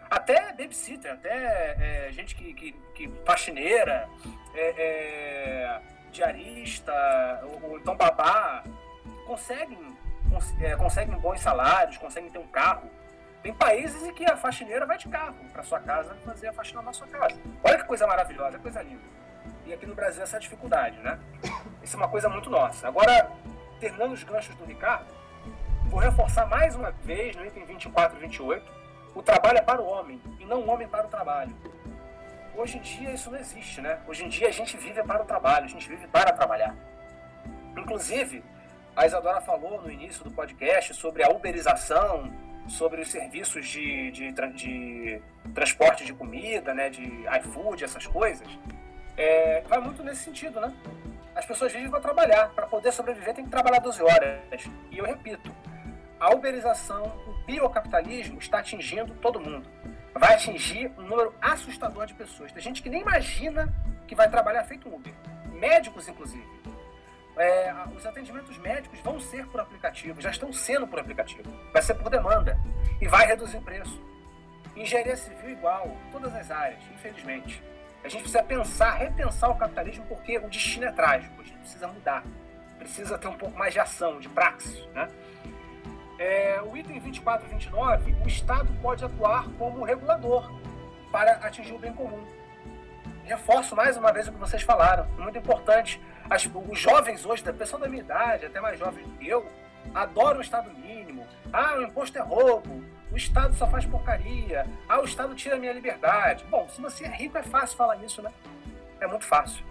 Até 0.09 0.53
babysitter, 0.53 1.13
até 1.13 2.07
é, 2.07 2.11
gente 2.11 2.35
que, 2.35 2.53
que, 2.53 2.71
que 2.93 3.11
faxineira, 3.25 4.07
é, 4.53 4.69
é, 4.77 5.81
diarista, 6.11 6.93
ou, 7.43 7.71
ou, 7.71 7.79
então 7.79 7.95
babá, 7.95 8.63
conseguem, 9.25 9.97
cons, 10.29 10.53
é, 10.61 10.75
conseguem 10.75 11.17
bons 11.17 11.41
salários, 11.41 11.97
conseguem 11.97 12.29
ter 12.29 12.37
um 12.37 12.47
carro. 12.47 12.89
Tem 13.45 13.53
países 13.53 14.01
em 14.01 14.11
que 14.11 14.25
a 14.25 14.35
faxineira 14.35 14.87
vai 14.87 14.97
de 14.97 15.07
carro 15.07 15.35
para 15.53 15.61
sua 15.61 15.79
casa 15.79 16.17
fazer 16.25 16.47
a 16.47 16.53
faxina 16.53 16.81
na 16.81 16.91
sua 16.91 17.05
casa. 17.05 17.39
Olha 17.63 17.77
que 17.77 17.83
coisa 17.83 18.07
maravilhosa, 18.07 18.57
coisa 18.57 18.81
linda. 18.81 19.03
E 19.67 19.71
aqui 19.71 19.85
no 19.85 19.93
Brasil 19.93 20.23
essa 20.23 20.39
dificuldade, 20.39 20.97
né? 21.01 21.19
Isso 21.83 21.95
é 21.95 21.99
uma 21.99 22.07
coisa 22.07 22.27
muito 22.27 22.49
nossa. 22.49 22.87
Agora, 22.87 23.31
terminando 23.79 24.13
os 24.13 24.23
ganchos 24.23 24.55
do 24.55 24.65
Ricardo, 24.65 25.13
vou 25.91 25.99
reforçar 25.99 26.47
mais 26.47 26.75
uma 26.75 26.89
vez 26.89 27.35
no 27.35 27.45
item 27.45 27.65
24 27.65 28.17
e 28.17 28.21
28, 28.21 28.71
o 29.13 29.21
trabalho 29.21 29.59
é 29.59 29.61
para 29.61 29.79
o 29.79 29.85
homem 29.85 30.19
e 30.39 30.45
não 30.45 30.61
o 30.61 30.67
homem 30.67 30.87
para 30.87 31.05
o 31.05 31.09
trabalho. 31.09 31.55
Hoje 32.55 32.79
em 32.79 32.81
dia 32.81 33.11
isso 33.11 33.29
não 33.29 33.37
existe, 33.37 33.79
né? 33.79 33.99
Hoje 34.07 34.25
em 34.25 34.27
dia 34.27 34.47
a 34.47 34.51
gente 34.51 34.75
vive 34.75 35.03
para 35.03 35.21
o 35.21 35.25
trabalho, 35.27 35.65
a 35.65 35.69
gente 35.69 35.87
vive 35.87 36.07
para 36.07 36.33
trabalhar. 36.33 36.75
Inclusive, 37.77 38.43
a 38.95 39.05
Isadora 39.05 39.39
falou 39.39 39.79
no 39.83 39.91
início 39.91 40.23
do 40.23 40.31
podcast 40.31 40.95
sobre 40.95 41.23
a 41.23 41.29
uberização 41.29 42.33
sobre 42.67 43.01
os 43.01 43.09
serviços 43.09 43.67
de, 43.67 44.11
de, 44.11 44.31
de 44.31 45.21
transporte 45.53 46.05
de 46.05 46.13
comida, 46.13 46.73
né, 46.73 46.89
de 46.89 47.25
iFood, 47.39 47.83
essas 47.83 48.07
coisas, 48.07 48.47
é, 49.17 49.61
vai 49.67 49.79
muito 49.79 50.03
nesse 50.03 50.23
sentido, 50.23 50.59
né? 50.59 50.73
As 51.35 51.45
pessoas 51.45 51.71
vivem 51.71 51.89
para 51.89 51.99
trabalhar, 51.99 52.49
para 52.49 52.65
poder 52.65 52.91
sobreviver 52.91 53.33
tem 53.33 53.43
que 53.43 53.51
trabalhar 53.51 53.79
12 53.79 54.01
horas. 54.01 54.39
E 54.89 54.97
eu 54.97 55.05
repito, 55.05 55.53
a 56.19 56.33
uberização, 56.33 57.03
o 57.27 57.45
biocapitalismo 57.45 58.39
está 58.39 58.59
atingindo 58.59 59.13
todo 59.15 59.39
mundo. 59.39 59.67
Vai 60.13 60.33
atingir 60.35 60.89
um 60.97 61.01
número 61.01 61.33
assustador 61.41 62.05
de 62.05 62.13
pessoas. 62.13 62.53
Tem 62.53 62.63
gente 62.63 62.81
que 62.81 62.89
nem 62.89 63.01
imagina 63.01 63.73
que 64.07 64.15
vai 64.15 64.29
trabalhar 64.29 64.63
feito 64.63 64.87
Uber. 64.87 65.13
Médicos, 65.51 66.07
inclusive 66.07 66.45
é, 67.37 67.73
os 67.95 68.05
atendimentos 68.05 68.57
médicos 68.57 68.99
vão 69.01 69.19
ser 69.19 69.45
por 69.47 69.59
aplicativo, 69.59 70.21
já 70.21 70.29
estão 70.29 70.53
sendo 70.53 70.87
por 70.87 70.99
aplicativo. 70.99 71.51
Vai 71.73 71.81
ser 71.81 71.95
por 71.95 72.09
demanda 72.09 72.57
e 73.01 73.07
vai 73.07 73.25
reduzir 73.25 73.57
o 73.57 73.61
preço. 73.61 74.01
Engenharia 74.75 75.15
civil 75.15 75.51
igual, 75.51 75.89
todas 76.11 76.33
as 76.33 76.49
áreas, 76.51 76.81
infelizmente. 76.93 77.61
A 78.03 78.07
gente 78.07 78.21
precisa 78.21 78.43
pensar, 78.43 78.91
repensar 78.95 79.49
o 79.49 79.55
capitalismo 79.55 80.05
porque 80.05 80.37
o 80.37 80.49
destino 80.49 80.85
é 80.85 80.91
trágico. 80.91 81.41
A 81.41 81.43
gente 81.43 81.57
precisa 81.57 81.87
mudar. 81.87 82.23
Precisa 82.77 83.17
ter 83.17 83.27
um 83.27 83.37
pouco 83.37 83.57
mais 83.57 83.73
de 83.73 83.79
ação, 83.79 84.19
de 84.19 84.29
praxis. 84.29 84.85
Né? 84.87 85.07
É, 86.19 86.61
o 86.61 86.75
item 86.77 86.99
24 86.99 87.47
e 87.47 87.49
29, 87.51 88.15
o 88.23 88.27
Estado 88.27 88.71
pode 88.81 89.03
atuar 89.03 89.49
como 89.57 89.83
regulador 89.83 90.49
para 91.11 91.33
atingir 91.33 91.73
o 91.73 91.79
bem 91.79 91.93
comum. 91.93 92.25
Reforço 93.23 93.75
mais 93.75 93.97
uma 93.97 94.13
vez 94.13 94.27
o 94.27 94.31
que 94.31 94.37
vocês 94.37 94.61
falaram, 94.61 95.07
muito 95.17 95.37
importante 95.37 95.99
as, 96.29 96.45
os 96.45 96.79
jovens 96.79 97.25
hoje, 97.25 97.43
da 97.43 97.53
pessoa 97.53 97.79
da 97.79 97.87
minha 97.87 98.01
idade, 98.01 98.45
até 98.45 98.59
mais 98.59 98.79
jovens 98.79 99.05
do 99.05 99.11
que 99.17 99.27
eu, 99.27 99.45
adoram 99.93 100.39
o 100.39 100.41
Estado 100.41 100.69
mínimo. 100.71 101.25
Ah, 101.53 101.75
o 101.77 101.83
imposto 101.83 102.17
é 102.17 102.21
roubo. 102.21 102.83
O 103.11 103.17
Estado 103.17 103.55
só 103.55 103.67
faz 103.67 103.85
porcaria. 103.85 104.65
Ah, 104.89 104.99
o 104.99 105.05
Estado 105.05 105.35
tira 105.35 105.55
a 105.55 105.59
minha 105.59 105.71
liberdade. 105.71 106.43
Bom, 106.49 106.67
se 106.69 106.81
você 106.81 107.05
é 107.05 107.09
rico, 107.09 107.37
é 107.37 107.43
fácil 107.43 107.77
falar 107.77 107.97
isso, 107.97 108.21
né? 108.21 108.31
É 108.99 109.07
muito 109.07 109.25
fácil. 109.25 109.63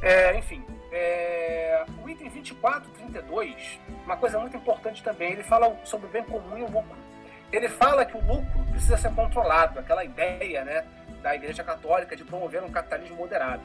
É, 0.00 0.36
enfim, 0.36 0.64
é, 0.92 1.84
o 2.02 2.08
item 2.08 2.28
2432, 2.28 3.80
uma 4.04 4.16
coisa 4.16 4.38
muito 4.38 4.56
importante 4.56 5.02
também, 5.02 5.32
ele 5.32 5.42
fala 5.42 5.76
sobre 5.84 6.06
o 6.06 6.10
bem 6.10 6.22
comum 6.22 6.56
e 6.56 6.62
o 6.62 6.70
lucro. 6.70 6.96
Ele 7.50 7.68
fala 7.68 8.04
que 8.04 8.16
o 8.16 8.20
lucro 8.20 8.64
precisa 8.70 8.96
ser 8.96 9.12
controlado, 9.14 9.78
aquela 9.78 10.04
ideia 10.04 10.64
né, 10.64 10.84
da 11.22 11.34
Igreja 11.34 11.64
Católica 11.64 12.14
de 12.14 12.24
promover 12.24 12.62
um 12.62 12.70
capitalismo 12.70 13.16
moderado. 13.16 13.62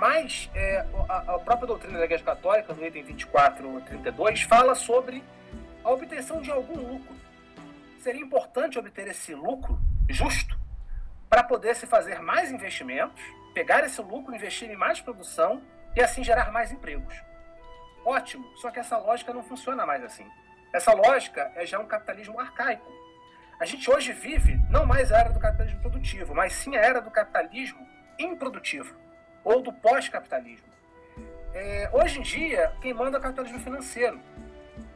Mas 0.00 0.50
é, 0.54 0.86
a, 1.10 1.34
a, 1.34 1.38
própria 1.38 1.66
doutrina 1.66 1.98
da 1.98 2.06
Igreja 2.06 2.24
Católica, 2.24 2.72
no 2.72 2.86
item 2.86 3.02
24, 3.02 3.82
32, 3.82 4.40
fala 4.40 4.74
sobre 4.74 5.22
a 5.84 5.90
obtenção 5.90 6.40
de 6.40 6.50
algum 6.50 6.74
lucro. 6.74 7.14
Seria 7.98 8.22
importante 8.22 8.78
obter 8.78 9.08
esse 9.08 9.34
lucro 9.34 9.78
justo 10.08 10.58
para 11.28 11.42
poder 11.42 11.76
se 11.76 11.86
fazer 11.86 12.18
mais 12.22 12.50
investimentos, 12.50 13.22
pegar 13.52 13.84
esse 13.84 14.00
lucro, 14.00 14.34
investir 14.34 14.70
em 14.70 14.74
mais 14.74 15.02
produção 15.02 15.62
e 15.94 16.00
assim 16.00 16.24
gerar 16.24 16.50
mais 16.50 16.72
empregos. 16.72 17.22
Ótimo, 18.02 18.50
só 18.56 18.70
que 18.70 18.80
essa 18.80 18.96
lógica 18.96 19.34
não 19.34 19.42
funciona 19.42 19.84
mais 19.84 20.02
assim. 20.02 20.26
Essa 20.72 20.94
lógica 20.94 21.52
é 21.54 21.66
já 21.66 21.78
um 21.78 21.86
capitalismo 21.86 22.40
arcaico. 22.40 22.90
A 23.60 23.66
gente 23.66 23.90
hoje 23.90 24.14
vive 24.14 24.58
não 24.70 24.86
mais 24.86 25.12
a 25.12 25.18
era 25.18 25.28
do 25.30 25.38
capitalismo 25.38 25.82
produtivo, 25.82 26.34
mas 26.34 26.54
sim 26.54 26.74
a 26.74 26.80
era 26.80 27.02
do 27.02 27.10
capitalismo 27.10 27.86
improdutivo 28.18 29.09
ou 29.44 29.62
do 29.62 29.72
pós-capitalismo. 29.72 30.68
É, 31.52 31.90
hoje 31.92 32.20
em 32.20 32.22
dia, 32.22 32.72
quem 32.80 32.94
manda 32.94 33.16
é 33.16 33.20
o 33.20 33.22
capitalismo 33.22 33.58
financeiro. 33.60 34.20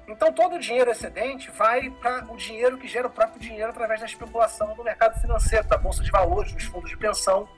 Então, 0.07 0.33
todo 0.33 0.57
o 0.57 0.59
dinheiro 0.59 0.91
excedente 0.91 1.51
vai 1.51 1.91
para 1.91 2.31
o 2.31 2.37
dinheiro 2.37 2.77
que 2.77 2.87
gera 2.87 3.07
o 3.07 3.11
próprio 3.11 3.41
dinheiro 3.41 3.71
através 3.71 4.01
da 4.01 4.07
especulação 4.07 4.75
do 4.75 4.85
mercado 4.85 5.19
financeiro, 5.21 5.66
da 5.66 5.79
bolsa 5.79 6.03
de 6.03 6.11
valores, 6.11 6.53
dos 6.53 6.65
fundos 6.65 6.91
de 6.91 6.97
pensão. 6.97 7.49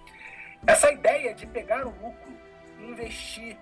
Essa 0.66 0.90
ideia 0.92 1.34
de 1.34 1.46
pegar 1.46 1.86
o 1.86 1.90
lucro 1.90 2.32
e 2.78 2.84
investir 2.84 3.56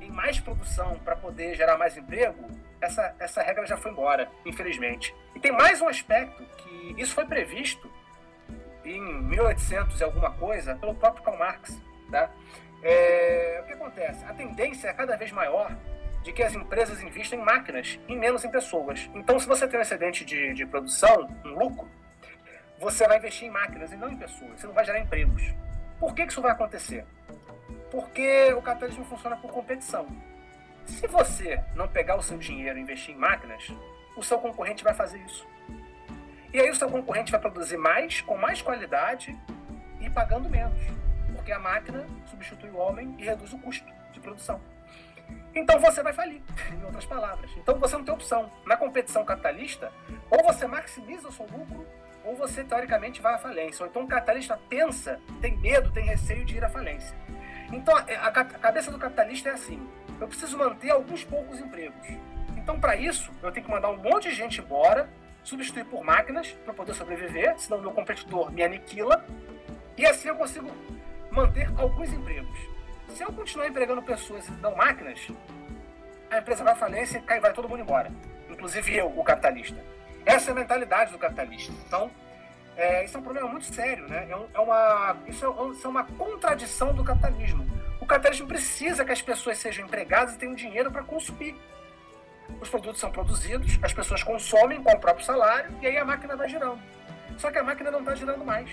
em 0.00 0.10
mais 0.10 0.40
produção 0.40 0.98
para 1.04 1.14
poder 1.14 1.54
gerar 1.54 1.76
mais 1.76 1.96
emprego, 1.96 2.50
essa, 2.80 3.14
essa 3.18 3.42
regra 3.42 3.66
já 3.66 3.76
foi 3.76 3.92
embora, 3.92 4.28
infelizmente. 4.44 5.14
E 5.34 5.40
tem 5.40 5.52
mais 5.52 5.80
um 5.80 5.88
aspecto 5.88 6.42
que 6.56 6.94
isso 7.00 7.14
foi 7.14 7.24
previsto 7.24 7.90
em 8.84 9.00
1800 9.22 10.00
e 10.00 10.04
alguma 10.04 10.32
coisa 10.32 10.74
pelo 10.74 10.94
próprio 10.94 11.22
Karl 11.22 11.38
Marx. 11.38 11.80
Tá? 12.12 12.30
É, 12.82 13.60
o 13.62 13.66
que 13.66 13.72
acontece? 13.72 14.24
A 14.26 14.34
tendência 14.34 14.88
é 14.88 14.92
cada 14.92 15.16
vez 15.16 15.32
maior 15.32 15.74
de 16.22 16.32
que 16.32 16.42
as 16.42 16.54
empresas 16.54 17.02
investem 17.02 17.40
em 17.40 17.42
máquinas 17.42 17.98
e 18.06 18.14
menos 18.14 18.44
em 18.44 18.50
pessoas. 18.50 19.10
Então, 19.14 19.40
se 19.40 19.46
você 19.46 19.66
tem 19.66 19.78
um 19.78 19.82
excedente 19.82 20.24
de, 20.24 20.52
de 20.52 20.66
produção, 20.66 21.28
um 21.44 21.58
lucro, 21.58 21.88
você 22.78 23.08
vai 23.08 23.16
investir 23.16 23.48
em 23.48 23.50
máquinas 23.50 23.92
e 23.92 23.96
não 23.96 24.10
em 24.10 24.16
pessoas. 24.16 24.60
Você 24.60 24.66
não 24.66 24.74
vai 24.74 24.84
gerar 24.84 25.00
empregos. 25.00 25.42
Por 25.98 26.14
que, 26.14 26.26
que 26.26 26.32
isso 26.32 26.42
vai 26.42 26.52
acontecer? 26.52 27.04
Porque 27.90 28.52
o 28.52 28.62
capitalismo 28.62 29.04
funciona 29.04 29.36
por 29.36 29.50
competição. 29.50 30.06
Se 30.84 31.06
você 31.06 31.62
não 31.74 31.88
pegar 31.88 32.16
o 32.16 32.22
seu 32.22 32.36
dinheiro 32.36 32.78
e 32.78 32.82
investir 32.82 33.14
em 33.14 33.18
máquinas, 33.18 33.72
o 34.16 34.22
seu 34.22 34.38
concorrente 34.38 34.84
vai 34.84 34.94
fazer 34.94 35.18
isso. 35.18 35.46
E 36.52 36.60
aí 36.60 36.68
o 36.70 36.74
seu 36.74 36.90
concorrente 36.90 37.32
vai 37.32 37.40
produzir 37.40 37.78
mais, 37.78 38.20
com 38.20 38.36
mais 38.36 38.60
qualidade 38.60 39.34
e 40.00 40.10
pagando 40.10 40.50
menos. 40.50 41.01
Porque 41.42 41.50
a 41.50 41.58
máquina 41.58 42.06
substitui 42.26 42.70
o 42.70 42.76
homem 42.76 43.16
e 43.18 43.24
reduz 43.24 43.52
o 43.52 43.58
custo 43.58 43.84
de 44.12 44.20
produção. 44.20 44.60
Então 45.52 45.80
você 45.80 46.00
vai 46.00 46.12
falir, 46.12 46.40
em 46.72 46.84
outras 46.84 47.04
palavras. 47.04 47.50
Então 47.56 47.76
você 47.80 47.96
não 47.96 48.04
tem 48.04 48.14
opção. 48.14 48.48
Na 48.64 48.76
competição 48.76 49.24
capitalista, 49.24 49.92
ou 50.30 50.40
você 50.44 50.68
maximiza 50.68 51.26
o 51.26 51.32
seu 51.32 51.44
lucro, 51.46 51.84
ou 52.24 52.36
você 52.36 52.62
teoricamente 52.62 53.20
vai 53.20 53.34
à 53.34 53.38
falência. 53.38 53.82
Ou 53.82 53.90
então 53.90 54.04
o 54.04 54.06
capitalista 54.06 54.56
pensa, 54.68 55.20
tem 55.40 55.56
medo, 55.56 55.90
tem 55.90 56.04
receio 56.04 56.44
de 56.44 56.58
ir 56.58 56.64
à 56.64 56.68
falência. 56.68 57.16
Então 57.72 57.96
a, 57.96 58.00
a 58.00 58.30
cabeça 58.30 58.92
do 58.92 58.98
capitalista 58.98 59.48
é 59.48 59.52
assim: 59.52 59.84
eu 60.20 60.28
preciso 60.28 60.56
manter 60.56 60.90
alguns 60.90 61.24
poucos 61.24 61.58
empregos. 61.58 62.06
Então, 62.56 62.78
para 62.78 62.94
isso, 62.94 63.32
eu 63.42 63.50
tenho 63.50 63.66
que 63.66 63.72
mandar 63.72 63.90
um 63.90 63.96
monte 63.96 64.28
de 64.28 64.36
gente 64.36 64.60
embora, 64.60 65.10
substituir 65.42 65.84
por 65.86 66.04
máquinas 66.04 66.52
para 66.64 66.72
poder 66.72 66.94
sobreviver, 66.94 67.58
senão 67.58 67.80
meu 67.80 67.90
competidor 67.90 68.52
me 68.52 68.62
aniquila. 68.62 69.26
E 69.98 70.06
assim 70.06 70.28
eu 70.28 70.36
consigo 70.36 70.70
manter 71.32 71.68
alguns 71.76 72.12
empregos. 72.12 72.58
Se 73.08 73.22
eu 73.22 73.32
continuar 73.32 73.68
empregando 73.68 74.02
pessoas 74.02 74.46
e 74.48 74.52
não 74.52 74.74
máquinas, 74.76 75.28
a 76.30 76.38
empresa 76.38 76.64
vai 76.64 76.72
à 76.72 76.76
falência 76.76 77.22
e 77.28 77.40
vai 77.40 77.52
todo 77.52 77.68
mundo 77.68 77.82
embora. 77.82 78.10
Inclusive 78.48 78.96
eu, 78.96 79.06
o 79.06 79.24
capitalista. 79.24 79.78
Essa 80.24 80.50
é 80.50 80.52
a 80.52 80.54
mentalidade 80.54 81.12
do 81.12 81.18
capitalista. 81.18 81.72
Então, 81.86 82.10
é, 82.76 83.04
isso 83.04 83.16
é 83.16 83.20
um 83.20 83.22
problema 83.22 83.48
muito 83.48 83.66
sério, 83.66 84.08
né? 84.08 84.26
É, 84.30 84.36
um, 84.36 84.46
é 84.54 84.60
uma, 84.60 85.16
isso, 85.26 85.44
é, 85.44 85.70
isso 85.72 85.86
é 85.86 85.90
uma 85.90 86.04
contradição 86.04 86.94
do 86.94 87.04
capitalismo. 87.04 87.66
O 88.00 88.06
capitalismo 88.06 88.46
precisa 88.46 89.04
que 89.04 89.12
as 89.12 89.20
pessoas 89.20 89.58
sejam 89.58 89.84
empregadas 89.84 90.34
e 90.34 90.38
tenham 90.38 90.54
dinheiro 90.54 90.90
para 90.90 91.02
consumir 91.02 91.54
os 92.60 92.68
produtos 92.68 93.00
são 93.00 93.10
produzidos, 93.10 93.78
as 93.82 93.92
pessoas 93.92 94.22
consomem 94.22 94.82
com 94.82 94.90
o 94.90 94.98
próprio 94.98 95.24
salário 95.24 95.74
e 95.80 95.86
aí 95.86 95.96
a 95.96 96.04
máquina 96.04 96.36
vai 96.36 96.48
girando. 96.48 96.80
Só 97.38 97.50
que 97.50 97.58
a 97.58 97.62
máquina 97.62 97.90
não 97.90 98.00
está 98.00 98.14
girando 98.14 98.44
mais, 98.44 98.70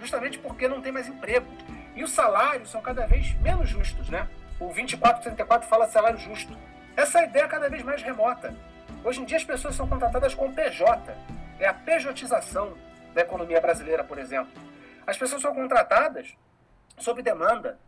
justamente 0.00 0.38
porque 0.38 0.68
não 0.68 0.80
tem 0.80 0.92
mais 0.92 1.08
emprego. 1.08 1.46
E 1.94 2.02
os 2.02 2.12
salários 2.12 2.70
são 2.70 2.80
cada 2.80 3.06
vez 3.06 3.34
menos 3.40 3.68
justos, 3.68 4.08
né? 4.08 4.28
O 4.58 4.66
2434 4.66 5.68
fala 5.68 5.86
salário 5.86 6.18
justo. 6.18 6.56
Essa 6.96 7.22
ideia 7.22 7.44
é 7.44 7.48
cada 7.48 7.68
vez 7.68 7.82
mais 7.82 8.02
remota. 8.02 8.54
Hoje 9.04 9.20
em 9.20 9.24
dia 9.24 9.36
as 9.36 9.44
pessoas 9.44 9.74
são 9.74 9.88
contratadas 9.88 10.34
com 10.34 10.52
PJ. 10.52 11.14
É 11.58 11.66
a 11.66 11.74
pejotização 11.74 12.76
da 13.14 13.22
economia 13.22 13.60
brasileira, 13.60 14.04
por 14.04 14.18
exemplo. 14.18 14.52
As 15.06 15.16
pessoas 15.16 15.42
são 15.42 15.54
contratadas 15.54 16.34
sob 16.98 17.22
demanda. 17.22 17.78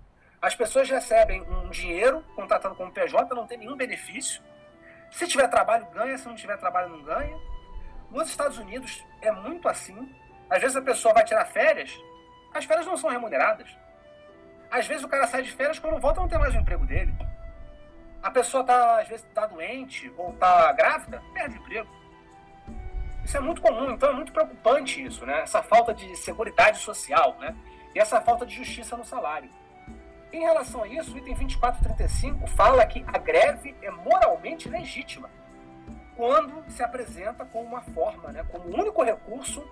As 0.41 0.55
pessoas 0.55 0.91
recebem 0.91 1.43
um 1.43 1.71
dinheiro 1.71 2.23
contratado 2.37 2.75
como 2.75 2.93
PJ, 2.93 3.35
não 3.35 3.47
tem 3.47 3.59
nenhum 3.59 3.77
benefício 3.77 4.43
se 5.15 5.29
tiver 5.29 5.47
trabalho, 5.47 5.87
ganha. 5.93 6.19
Se 6.19 6.27
não 6.27 6.35
tiver 6.35 6.57
trabalho, 6.57 6.89
não 6.89 7.03
ganha. 7.03 7.39
Nos 8.11 8.29
Estados 8.29 8.59
Unidos 8.59 9.05
é 9.23 9.31
muito 9.31 9.69
assim. 9.69 10.13
Às 10.51 10.61
vezes 10.61 10.77
a 10.77 10.83
pessoa 10.83 11.15
vai 11.15 11.25
tirar 11.25 11.45
férias, 11.47 11.91
as 12.53 12.65
férias 12.65 12.85
não 12.85 12.97
são 12.97 13.11
remuneradas. 13.11 13.69
Às 14.75 14.89
vezes 14.89 15.05
o 15.05 15.09
cara 15.09 15.29
sai 15.29 15.41
de 15.41 15.53
férias, 15.53 15.79
quando 15.79 16.01
volta 16.01 16.21
não 16.21 16.27
tem 16.27 16.37
mais 16.37 16.53
o 16.53 16.59
emprego 16.59 16.85
dele. 16.85 17.15
A 18.21 18.29
pessoa 18.29 18.65
tá, 18.65 19.01
às 19.01 19.07
vezes 19.07 19.25
está 19.25 19.47
doente 19.47 20.13
ou 20.17 20.31
está 20.31 20.73
grávida, 20.73 21.23
perde 21.33 21.57
emprego. 21.59 21.89
Isso 23.25 23.37
é 23.37 23.41
muito 23.41 23.63
comum, 23.63 23.93
então 23.93 24.11
é 24.11 24.13
muito 24.13 24.33
preocupante 24.33 25.01
isso, 25.01 25.25
né? 25.25 25.43
Essa 25.43 25.63
falta 25.63 25.95
de 25.95 26.17
segurança 26.17 26.75
social, 26.75 27.37
né? 27.39 27.55
E 27.95 28.01
essa 28.01 28.21
falta 28.21 28.45
de 28.45 28.53
justiça 28.53 28.97
no 28.97 29.05
salário. 29.05 29.49
Em 30.33 30.41
relação 30.41 30.83
a 30.83 30.89
isso, 30.89 31.15
o 31.15 31.19
item 31.19 31.35
2435 31.35 32.45
fala 32.49 32.85
que 32.85 33.05
a 33.07 33.17
greve 33.17 33.77
é 33.81 33.93
moralmente 33.93 34.69
legítima 34.69 35.31
quando 36.17 36.69
se 36.69 36.83
apresenta 36.83 37.45
como 37.45 37.69
uma 37.69 37.83
forma, 37.83 38.33
né, 38.33 38.45
como 38.51 38.65
o 38.65 38.81
único 38.81 39.05
recurso 39.05 39.65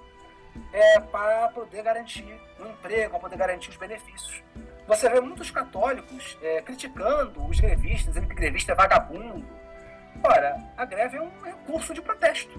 é, 0.73 1.01
para 1.01 1.49
poder 1.49 1.83
garantir 1.83 2.41
um 2.61 2.67
emprego, 2.69 3.11
para 3.11 3.19
poder 3.19 3.37
garantir 3.37 3.71
os 3.71 3.77
benefícios. 3.77 4.43
Você 4.87 5.09
vê 5.09 5.21
muitos 5.21 5.51
católicos 5.51 6.39
é, 6.43 6.61
criticando 6.63 7.47
os 7.47 7.61
grevistas, 7.61 8.15
dizendo 8.15 8.29
que 8.29 8.35
grevista 8.35 8.73
é 8.73 8.75
vagabundo. 8.75 9.47
Ora, 10.23 10.57
a 10.77 10.85
greve 10.85 11.17
é 11.17 11.23
um 11.23 11.31
recurso 11.43 11.95
de 11.95 12.03
protesto, 12.03 12.59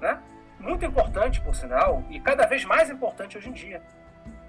né? 0.00 0.22
muito 0.62 0.84
importante, 0.84 1.40
por 1.40 1.54
sinal, 1.54 2.02
e 2.08 2.20
cada 2.20 2.46
vez 2.46 2.64
mais 2.64 2.88
importante 2.88 3.36
hoje 3.36 3.48
em 3.48 3.52
dia. 3.52 3.82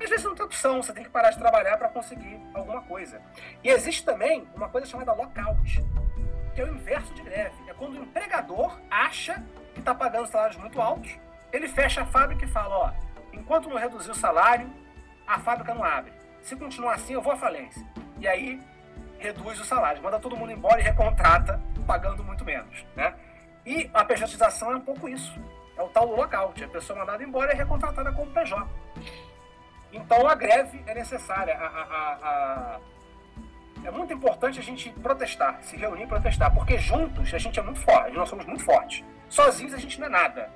Às 0.02 0.10
vezes 0.10 0.26
não 0.26 0.36
tem 0.36 0.46
opção, 0.46 0.82
você 0.82 0.94
tem 0.94 1.04
que 1.04 1.10
parar 1.10 1.32
de 1.32 1.40
trabalhar 1.40 1.78
para 1.78 1.90
conseguir 1.90 2.40
alguma 2.54 2.82
coisa. 2.82 3.22
E 3.64 3.70
existe 3.70 4.06
também 4.06 4.48
uma 4.56 4.70
coisa 4.70 4.86
chamada 4.86 5.14
lockout, 5.14 5.84
que 6.54 6.62
é 6.62 6.66
o 6.66 6.74
inverso 6.74 7.14
de 7.14 7.24
greve. 7.24 7.56
É 7.68 7.74
quando 7.74 7.94
o 7.94 8.04
empregador 8.04 8.80
acha 8.92 9.44
que 9.74 9.80
está 9.80 9.96
pagando 9.96 10.28
salários 10.28 10.58
muito 10.58 10.80
altos, 10.80 11.18
ele 11.52 11.68
fecha 11.68 12.02
a 12.02 12.06
fábrica 12.06 12.46
e 12.46 12.48
fala: 12.48 12.76
ó, 12.76 12.92
enquanto 13.32 13.70
não 13.70 13.78
reduzir 13.78 14.12
o 14.12 14.16
salário, 14.16 14.72
a 15.26 15.40
fábrica 15.40 15.74
não 15.74 15.84
abre. 15.84 16.14
Se 16.44 16.56
continuar 16.58 16.96
assim, 16.96 17.14
eu 17.14 17.22
vou 17.22 17.32
à 17.32 17.38
falência. 17.38 17.82
E 18.20 18.28
aí 18.28 18.62
reduz 19.18 19.60
o 19.60 19.66
salário, 19.66 20.04
manda 20.04 20.20
todo 20.20 20.36
mundo 20.36 20.52
embora 20.52 20.80
e 20.80 20.84
recontrata, 20.84 21.60
pagando 21.88 22.24
muito 22.24 22.44
menos. 22.44 22.86
Né? 22.96 23.16
E 23.66 23.90
a 23.94 24.04
pejotização 24.04 24.72
é 24.72 24.76
um 24.76 24.82
pouco 24.82 25.08
isso. 25.08 25.34
É 25.78 25.82
o 25.82 25.88
tal 25.88 26.08
do 26.08 26.16
lockout. 26.16 26.62
A 26.62 26.68
pessoa 26.68 27.00
mandada 27.00 27.24
embora 27.24 27.54
é 27.54 27.56
recontratada 27.56 28.12
como 28.12 28.30
PJ. 28.32 28.68
Então 29.94 30.28
a 30.28 30.36
greve 30.36 30.84
é 30.86 30.94
necessária. 30.94 31.56
A, 31.58 31.66
a, 31.66 32.14
a, 32.22 32.80
é 33.86 33.92
muito 33.92 34.14
importante 34.14 34.60
a 34.60 34.64
gente 34.64 34.90
protestar, 34.90 35.60
se 35.62 35.78
reunir 35.78 36.04
e 36.04 36.08
protestar, 36.08 36.54
porque 36.54 36.78
juntos 36.78 37.34
a 37.34 37.38
gente 37.38 37.60
é 37.60 37.64
muito 37.64 37.80
forte, 37.80 38.12
nós 38.12 38.30
somos 38.30 38.46
muito 38.46 38.64
fortes. 38.64 39.04
Sozinhos 39.30 39.74
a 39.74 39.78
gente 39.78 40.00
não 40.00 40.08
é 40.08 40.10
nada. 40.10 40.52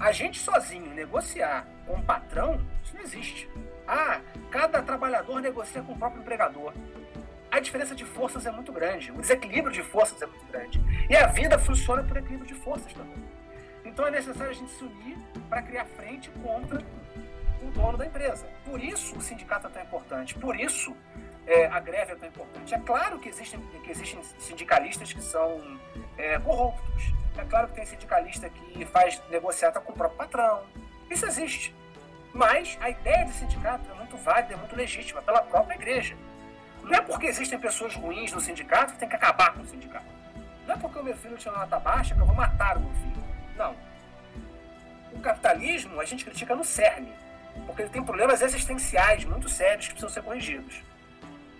A 0.00 0.10
gente 0.10 0.38
sozinho 0.38 0.92
negociar 0.94 1.66
com 1.86 1.94
o 1.94 2.02
patrão, 2.02 2.60
isso 2.82 2.94
não 2.94 3.02
existe. 3.02 3.48
Ah, 3.94 4.22
cada 4.50 4.80
trabalhador 4.80 5.42
negocia 5.42 5.82
com 5.82 5.92
o 5.92 5.98
próprio 5.98 6.22
empregador. 6.22 6.72
A 7.50 7.60
diferença 7.60 7.94
de 7.94 8.06
forças 8.06 8.46
é 8.46 8.50
muito 8.50 8.72
grande, 8.72 9.12
o 9.12 9.20
desequilíbrio 9.20 9.70
de 9.70 9.82
forças 9.82 10.22
é 10.22 10.26
muito 10.26 10.46
grande. 10.46 10.80
E 11.10 11.14
a 11.14 11.26
vida 11.26 11.58
funciona 11.58 12.02
por 12.02 12.16
equilíbrio 12.16 12.46
de 12.46 12.54
forças 12.54 12.90
também. 12.94 13.22
Então 13.84 14.06
é 14.06 14.10
necessário 14.10 14.50
a 14.50 14.54
gente 14.54 14.70
se 14.70 14.82
unir 14.82 15.18
para 15.46 15.60
criar 15.60 15.84
frente 15.84 16.30
contra 16.42 16.82
o 17.60 17.70
dono 17.70 17.98
da 17.98 18.06
empresa. 18.06 18.46
Por 18.64 18.82
isso 18.82 19.14
o 19.18 19.20
sindicato 19.20 19.66
é 19.66 19.70
tão 19.70 19.82
importante, 19.82 20.38
por 20.38 20.58
isso 20.58 20.96
é, 21.46 21.66
a 21.66 21.78
greve 21.78 22.12
é 22.12 22.14
tão 22.14 22.30
importante. 22.30 22.74
É 22.74 22.78
claro 22.78 23.18
que 23.18 23.28
existem, 23.28 23.60
que 23.84 23.90
existem 23.90 24.22
sindicalistas 24.38 25.12
que 25.12 25.22
são 25.22 25.60
é, 26.16 26.38
corruptos. 26.38 27.12
É 27.36 27.44
claro 27.44 27.68
que 27.68 27.74
tem 27.74 27.84
sindicalista 27.84 28.48
que 28.48 28.86
faz 28.86 29.20
negociata 29.28 29.80
com 29.80 29.92
o 29.92 29.94
próprio 29.94 30.16
patrão. 30.16 30.62
Isso 31.10 31.26
existe. 31.26 31.81
Mas 32.32 32.78
a 32.80 32.90
ideia 32.90 33.24
de 33.24 33.32
sindicato 33.32 33.90
é 33.90 33.94
muito 33.94 34.16
válida, 34.16 34.54
é 34.54 34.56
muito 34.56 34.74
legítima 34.74 35.20
pela 35.22 35.42
própria 35.42 35.74
igreja. 35.74 36.16
Não 36.82 36.94
é 36.94 37.00
porque 37.00 37.26
existem 37.26 37.58
pessoas 37.58 37.94
ruins 37.94 38.32
no 38.32 38.40
sindicato 38.40 38.94
que 38.94 38.98
tem 38.98 39.08
que 39.08 39.16
acabar 39.16 39.52
com 39.52 39.62
o 39.62 39.66
sindicato. 39.66 40.06
Não 40.66 40.74
é 40.74 40.78
porque 40.78 40.98
o 40.98 41.04
meu 41.04 41.16
filho 41.16 41.36
tirou 41.36 41.58
nota 41.58 41.78
baixa 41.78 42.14
que 42.14 42.20
eu 42.20 42.26
vou 42.26 42.34
matar 42.34 42.76
o 42.76 42.80
meu 42.80 42.94
filho. 42.94 43.24
Não. 43.56 43.76
O 45.12 45.20
capitalismo 45.20 46.00
a 46.00 46.04
gente 46.04 46.24
critica 46.24 46.54
no 46.54 46.64
cerne 46.64 47.12
porque 47.66 47.82
ele 47.82 47.90
tem 47.90 48.02
problemas 48.02 48.42
existenciais 48.42 49.24
muito 49.24 49.48
sérios 49.48 49.86
que 49.86 49.92
precisam 49.92 50.10
ser 50.10 50.22
corrigidos. 50.22 50.82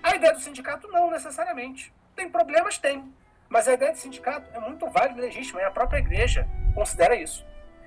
A 0.02 0.16
ideia 0.16 0.32
do 0.32 0.40
sindicato 0.40 0.88
não 0.88 1.10
necessariamente. 1.10 1.92
Tem 2.16 2.28
problemas? 2.28 2.78
Tem. 2.78 3.12
Mas 3.48 3.68
a 3.68 3.74
ideia 3.74 3.92
de 3.92 3.98
sindicato 3.98 4.46
é 4.54 4.58
muito 4.58 4.88
válida 4.88 5.20
e 5.20 5.22
legítima, 5.22 5.60
e 5.60 5.64
a 5.64 5.70
própria 5.70 5.98
igreja 5.98 6.48
considera 6.74 7.14
isso. 7.14 7.44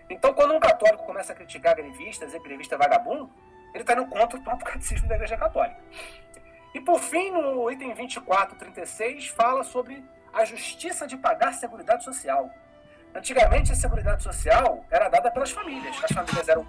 Então, 0.09 0.33
quando 0.33 0.53
um 0.53 0.59
católico 0.59 1.05
começa 1.05 1.33
a 1.33 1.35
criticar 1.35 1.75
grevistas, 1.75 2.27
dizer 2.27 2.41
grevista 2.41 2.75
é 2.75 2.77
vagabundo, 2.77 3.29
ele 3.73 3.83
está 3.83 3.93
indo 3.93 4.05
contra 4.07 4.37
o 4.37 4.43
próprio 4.43 4.65
catecismo 4.71 5.07
da 5.07 5.15
igreja 5.15 5.37
católica. 5.37 5.79
E 6.73 6.79
por 6.79 6.99
fim, 6.99 7.31
no 7.31 7.71
item 7.71 7.93
2436, 7.93 9.27
fala 9.27 9.63
sobre 9.63 10.03
a 10.33 10.43
justiça 10.43 11.07
de 11.07 11.15
pagar 11.15 11.53
seguridade 11.53 12.03
social. 12.03 12.49
Antigamente, 13.13 13.71
a 13.71 13.75
seguridade 13.75 14.21
social 14.21 14.85
era 14.91 15.07
dada 15.07 15.31
pelas 15.31 15.51
famílias. 15.51 15.97
As 16.03 16.11
famílias 16.11 16.47
eram 16.49 16.67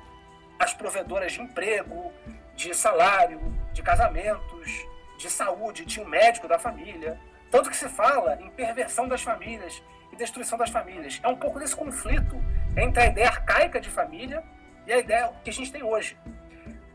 as 0.59 0.73
provedoras 0.73 1.33
de 1.33 1.43
emprego, 1.43 2.13
de 2.55 2.73
salário, 2.73 3.41
de 3.73 3.83
casamentos, 3.83 4.87
de 5.19 5.29
saúde, 5.29 5.85
tinha 5.85 6.07
um 6.07 6.09
médico 6.09 6.47
da 6.47 6.59
família. 6.59 7.19
Tanto 7.51 7.69
que 7.69 7.77
se 7.77 7.89
fala 7.89 8.39
em 8.41 8.51
perversão 8.51 9.09
das 9.09 9.23
famílias 9.23 9.83
e 10.13 10.17
destruição 10.17 10.57
das 10.57 10.71
famílias. 10.71 11.21
É 11.23 11.29
um 11.29 11.37
pouco 11.37 11.59
desse 11.59 11.75
conflito 11.75 12.37
entre 12.77 13.03
a 13.03 13.07
ideia 13.07 13.29
arcaica 13.29 13.81
de 13.81 13.89
família 13.89 14.43
e 14.87 14.93
a 14.93 14.99
ideia 14.99 15.33
que 15.43 15.51
a 15.51 15.53
gente 15.53 15.73
tem 15.73 15.83
hoje. 15.83 16.17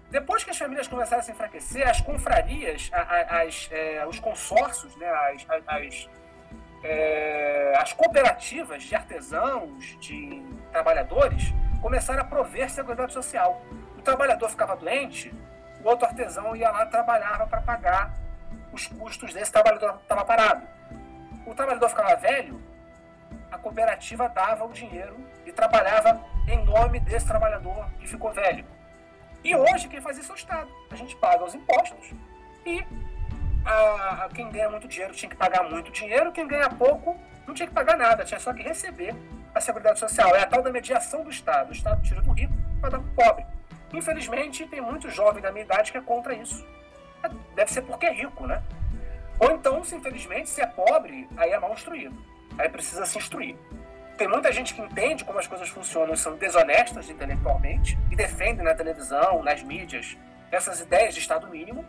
Depois 0.09 0.43
que 0.43 0.51
as 0.51 0.57
famílias 0.57 0.87
começaram 0.87 1.21
a 1.21 1.23
se 1.23 1.31
enfraquecer, 1.31 1.87
as 1.87 2.01
confrarias, 2.01 2.91
as, 2.91 3.69
é, 3.71 4.05
os 4.05 4.19
consórcios, 4.19 4.95
né, 4.97 5.09
as, 5.09 5.45
as, 5.67 6.09
é, 6.83 7.73
as 7.77 7.93
cooperativas 7.93 8.83
de 8.83 8.93
artesãos, 8.93 9.97
de 10.01 10.43
trabalhadores, 10.71 11.53
começaram 11.81 12.21
a 12.21 12.25
prover 12.25 12.69
seguridade 12.69 13.13
social. 13.13 13.61
O 13.97 14.01
trabalhador 14.01 14.49
ficava 14.49 14.75
doente, 14.75 15.33
o 15.81 15.87
outro 15.87 16.05
artesão 16.05 16.55
ia 16.55 16.69
lá 16.69 16.85
trabalhava 16.85 17.47
para 17.47 17.61
pagar 17.61 18.13
os 18.73 18.87
custos 18.87 19.33
desse 19.33 19.51
trabalhador 19.51 19.93
que 19.93 20.03
estava 20.03 20.25
parado. 20.25 20.67
O 21.45 21.55
trabalhador 21.55 21.89
ficava 21.89 22.15
velho, 22.15 22.61
a 23.51 23.57
cooperativa 23.57 24.29
dava 24.29 24.65
o 24.65 24.71
dinheiro 24.71 25.17
e 25.45 25.51
trabalhava 25.51 26.23
em 26.47 26.63
nome 26.63 26.99
desse 26.99 27.27
trabalhador 27.27 27.89
que 27.99 28.07
ficou 28.07 28.31
velho. 28.31 28.65
E 29.43 29.55
hoje 29.55 29.87
quem 29.87 29.99
faz 29.99 30.17
isso 30.17 30.31
é 30.31 30.35
o 30.35 30.37
Estado. 30.37 30.71
A 30.89 30.95
gente 30.95 31.15
paga 31.17 31.43
os 31.43 31.53
impostos 31.53 32.13
e 32.65 32.85
a, 33.65 34.25
a, 34.25 34.29
quem 34.29 34.49
ganha 34.49 34.69
muito 34.69 34.87
dinheiro 34.87 35.13
tinha 35.13 35.29
que 35.29 35.35
pagar 35.35 35.69
muito 35.69 35.91
dinheiro, 35.91 36.31
quem 36.31 36.47
ganha 36.47 36.69
pouco 36.69 37.19
não 37.45 37.53
tinha 37.53 37.67
que 37.67 37.73
pagar 37.73 37.97
nada, 37.97 38.23
tinha 38.23 38.39
só 38.39 38.53
que 38.53 38.63
receber 38.63 39.15
a 39.53 39.59
Seguridade 39.59 39.99
Social. 39.99 40.35
É 40.35 40.41
a 40.41 40.47
tal 40.47 40.61
da 40.61 40.71
mediação 40.71 41.23
do 41.23 41.29
Estado. 41.29 41.69
O 41.69 41.73
Estado 41.73 42.01
tira 42.01 42.21
do 42.21 42.31
rico 42.31 42.53
para 42.79 42.91
dar 42.91 42.99
para 42.99 43.07
o 43.07 43.13
pobre. 43.13 43.45
Infelizmente, 43.93 44.65
tem 44.67 44.79
muito 44.79 45.09
jovem 45.09 45.41
da 45.41 45.51
minha 45.51 45.65
idade 45.65 45.91
que 45.91 45.97
é 45.97 46.01
contra 46.01 46.33
isso. 46.33 46.65
Deve 47.55 47.71
ser 47.71 47.81
porque 47.81 48.05
é 48.05 48.13
rico, 48.13 48.47
né? 48.47 48.63
Ou 49.39 49.51
então, 49.51 49.83
se 49.83 49.95
infelizmente, 49.95 50.49
se 50.49 50.61
é 50.61 50.67
pobre, 50.67 51.27
aí 51.35 51.51
é 51.51 51.59
mal 51.59 51.73
instruído. 51.73 52.30
Aí 52.57 52.69
precisa 52.69 53.05
se 53.05 53.17
instruir. 53.17 53.55
Tem 54.17 54.27
muita 54.27 54.51
gente 54.51 54.73
que 54.73 54.81
entende 54.81 55.23
como 55.23 55.39
as 55.39 55.47
coisas 55.47 55.69
funcionam 55.69 56.15
são 56.15 56.35
desonestas 56.35 57.09
intelectualmente 57.09 57.97
e 58.11 58.15
defendem 58.15 58.63
na 58.63 58.75
televisão, 58.75 59.41
nas 59.41 59.63
mídias, 59.63 60.17
essas 60.51 60.79
ideias 60.79 61.13
de 61.13 61.19
Estado 61.19 61.47
mínimo. 61.47 61.85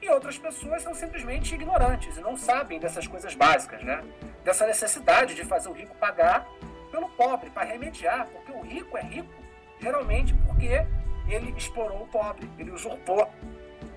E 0.00 0.08
outras 0.08 0.38
pessoas 0.38 0.82
são 0.82 0.94
simplesmente 0.94 1.54
ignorantes 1.54 2.16
e 2.16 2.20
não 2.20 2.36
sabem 2.36 2.80
dessas 2.80 3.06
coisas 3.06 3.34
básicas, 3.34 3.82
né? 3.82 4.02
Dessa 4.42 4.66
necessidade 4.66 5.34
de 5.34 5.44
fazer 5.44 5.68
o 5.68 5.72
rico 5.72 5.94
pagar 5.96 6.46
pelo 6.90 7.08
pobre, 7.10 7.50
para 7.50 7.64
remediar, 7.64 8.26
porque 8.26 8.50
o 8.50 8.60
rico 8.62 8.98
é 8.98 9.02
rico 9.02 9.42
geralmente 9.82 10.32
porque 10.46 10.86
ele 11.28 11.52
explorou 11.56 12.02
o 12.02 12.06
pobre, 12.06 12.48
ele 12.56 12.70
usurpou, 12.70 13.28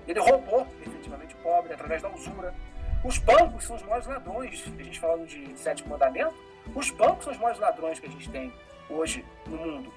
ele 0.06 0.18
roubou 0.18 0.66
efetivamente 0.84 1.34
o 1.36 1.38
pobre 1.38 1.72
através 1.72 2.02
da 2.02 2.08
usura. 2.08 2.52
Os 3.04 3.18
bancos 3.18 3.64
são 3.64 3.76
os 3.76 3.82
maiores 3.82 4.06
ladrões, 4.06 4.64
a 4.78 4.82
gente 4.82 4.98
falando 4.98 5.26
de 5.26 5.56
sétimo 5.58 5.90
mandamento, 5.90 6.34
os 6.74 6.90
bancos 6.90 7.24
são 7.24 7.32
os 7.32 7.38
maiores 7.38 7.60
ladrões 7.60 8.00
que 8.00 8.06
a 8.06 8.10
gente 8.10 8.28
tem 8.30 8.52
hoje 8.88 9.24
no 9.46 9.56
mundo. 9.56 9.92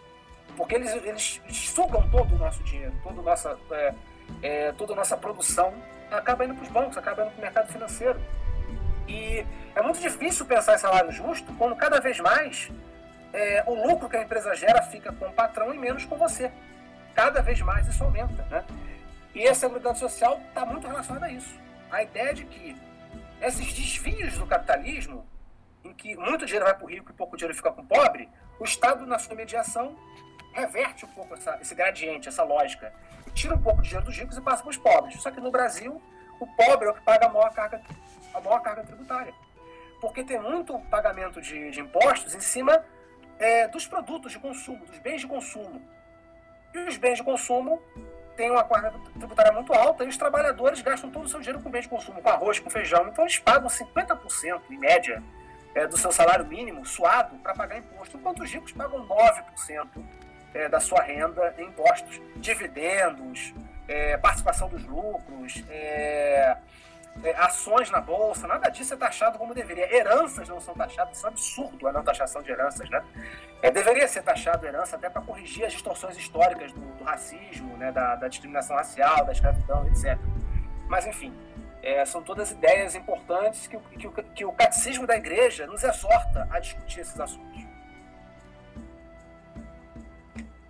Porque 0.56 0.76
eles, 0.76 0.94
eles 0.94 1.42
sugam 1.52 2.08
todo 2.10 2.36
o 2.36 2.38
nosso 2.38 2.64
dinheiro, 2.64 2.94
toda 3.04 3.22
a 3.22 3.24
nossa, 3.24 3.58
é, 3.72 3.94
é, 4.42 4.72
toda 4.74 4.94
a 4.94 4.96
nossa 4.96 5.18
produção 5.18 5.74
acaba 6.12 6.46
indo 6.46 6.56
para 6.56 6.64
os 6.64 6.70
bancos, 6.70 6.98
acaba 6.98 7.24
indo 7.24 7.32
para 7.32 7.40
o 7.40 7.42
mercado 7.42 7.72
financeiro. 7.72 8.20
E 9.08 9.46
é 9.76 9.82
muito 9.82 10.00
difícil 10.00 10.46
pensar 10.46 10.76
em 10.76 10.78
salário 10.78 11.12
justo 11.12 11.52
quando 11.54 11.76
cada 11.76 12.00
vez 12.00 12.20
mais 12.20 12.70
é, 13.34 13.64
o 13.66 13.74
lucro 13.88 14.10
que 14.10 14.18
a 14.18 14.22
empresa 14.22 14.56
gera 14.56 14.82
fica 14.84 15.12
com 15.12 15.26
o 15.26 15.34
patrão 15.34 15.74
e 15.74 15.78
menos 15.78 16.06
com 16.06 16.18
você. 16.18 16.52
Cada 17.16 17.42
vez 17.42 17.60
mais 17.62 17.88
isso 17.88 18.04
aumenta. 18.04 18.44
Né? 18.50 18.64
E 19.34 19.48
a 19.48 19.56
Seguridade 19.56 20.00
Social 20.00 20.40
está 20.48 20.66
muito 20.66 20.88
relacionada 20.88 21.28
a 21.28 21.32
isso. 21.32 21.54
A 21.92 22.04
ideia 22.04 22.34
de 22.34 22.46
que 22.46 22.76
esses 23.42 23.74
desvios 23.74 24.38
do 24.38 24.46
capitalismo, 24.46 25.26
em 25.84 25.94
que 25.94 26.16
muito 26.16 26.46
dinheiro 26.46 26.66
vai 26.66 26.76
para 26.76 26.86
o 26.86 26.90
rico 26.90 27.12
e 27.12 27.14
pouco 27.14 27.38
dinheiro 27.38 27.56
fica 27.56 27.72
com 27.72 27.82
o 27.82 27.86
pobre, 27.86 28.30
o 28.60 28.64
Estado, 28.64 29.06
na 29.06 29.18
sua 29.18 29.36
mediação, 29.36 29.98
reverte 30.54 31.06
um 31.06 31.10
pouco 31.10 31.34
essa, 31.34 31.58
esse 31.62 31.74
gradiente, 31.74 32.28
essa 32.28 32.44
lógica. 32.44 32.94
Tira 33.34 33.56
um 33.56 33.62
pouco 33.62 33.82
de 33.82 33.90
dinheiro 33.90 34.06
dos 34.06 34.18
ricos 34.18 34.38
e 34.38 34.42
passa 34.42 34.62
para 34.62 34.72
os 34.72 34.78
pobres. 34.78 35.22
Só 35.22 35.32
que 35.32 35.40
no 35.40 35.52
Brasil, 35.52 36.02
o 36.40 36.48
pobre 36.48 36.88
é 36.88 36.92
o 36.92 36.94
que 36.94 37.02
paga 37.02 37.28
a 37.28 37.30
maior 37.30 37.54
carga, 37.54 37.82
a 38.34 38.42
maior 38.42 38.60
carga 38.62 38.84
tributária. 38.84 39.34
Porque 40.02 40.24
tem 40.24 40.40
muito 40.40 40.78
pagamento 40.90 41.42
de, 41.42 41.72
de 41.72 41.80
impostos 41.80 42.36
em 42.36 42.42
cima 42.42 42.84
é, 43.38 43.68
dos 43.68 43.88
produtos 43.88 44.32
de 44.32 44.40
consumo, 44.40 44.86
dos 44.86 44.98
bens 45.00 45.22
de 45.22 45.28
consumo. 45.28 45.82
E 46.74 46.80
os 46.80 46.98
bens 46.98 47.18
de 47.18 47.24
consumo 47.24 47.82
têm 48.40 48.50
uma 48.50 48.64
carga 48.64 48.94
tributária 49.18 49.52
muito 49.52 49.74
alta 49.74 50.06
e 50.06 50.08
os 50.08 50.16
trabalhadores 50.16 50.82
gastam 50.82 51.12
todo 51.12 51.26
o 51.26 51.28
seu 51.28 51.42
dinheiro 51.42 51.62
com 51.62 51.70
bens 51.70 51.82
de 51.82 51.90
consumo, 51.90 52.22
com 52.22 52.30
arroz, 52.30 52.58
com 52.58 52.70
feijão. 52.70 53.06
Então 53.10 53.26
eles 53.26 53.38
pagam 53.38 53.68
50% 53.68 54.62
em 54.72 54.78
média 54.78 55.22
é, 55.76 55.86
do 55.86 55.98
seu 55.98 56.10
salário 56.10 56.46
mínimo 56.46 56.86
suado 56.86 57.36
para 57.40 57.54
pagar 57.54 57.78
imposto, 57.78 58.16
enquanto 58.16 58.42
os 58.42 58.50
ricos 58.50 58.72
pagam 58.72 59.06
9% 59.06 59.88
é, 60.54 60.70
da 60.70 60.80
sua 60.80 61.02
renda 61.02 61.54
em 61.58 61.66
impostos, 61.66 62.22
dividendos, 62.38 63.54
é, 63.90 64.16
participação 64.18 64.70
dos 64.70 64.86
lucros, 64.86 65.62
é, 67.24 67.36
ações 67.36 67.90
na 67.92 68.00
bolsa, 68.00 68.48
nada 68.48 68.70
disso 68.70 68.94
é 68.94 68.98
taxado 68.98 69.38
como 69.38 69.54
deveria. 69.54 69.94
Heranças 69.94 70.48
não 70.48 70.60
são 70.60 70.74
taxadas, 70.74 71.18
isso 71.18 71.26
é 71.26 71.30
um 71.30 71.34
absurdo 71.34 71.88
a 71.88 71.92
não 71.92 72.04
taxação 72.04 72.42
de 72.42 72.52
heranças, 72.52 72.90
né? 72.90 73.04
É, 73.62 73.70
deveria 73.70 74.08
ser 74.08 74.24
taxado 74.24 74.66
herança 74.66 74.96
até 74.96 75.10
para 75.10 75.22
corrigir 75.22 75.66
as 75.66 75.74
distorções 75.74 76.18
históricas 76.18 76.72
do, 76.72 76.80
do 76.80 77.04
racismo, 77.04 77.76
né, 77.78 77.92
da, 77.92 78.16
da, 78.16 78.28
discriminação 78.28 78.76
racial, 78.76 79.26
da 79.26 79.32
escravidão, 79.32 79.86
etc. 79.88 80.18
Mas, 80.88 81.06
enfim, 81.06 81.34
é, 81.84 82.06
são 82.06 82.22
todas 82.24 82.52
ideias 82.52 82.96
importantes 82.96 83.68
que, 83.68 83.78
que, 83.78 84.10
que 84.24 84.46
o 84.46 84.52
catecismo 84.54 85.06
da 85.06 85.18
igreja 85.18 85.68
nos 85.68 85.84
exorta 85.84 86.48
a 86.50 86.60
discutir 86.60 87.02
esses 87.02 87.20
assuntos. 87.20 87.68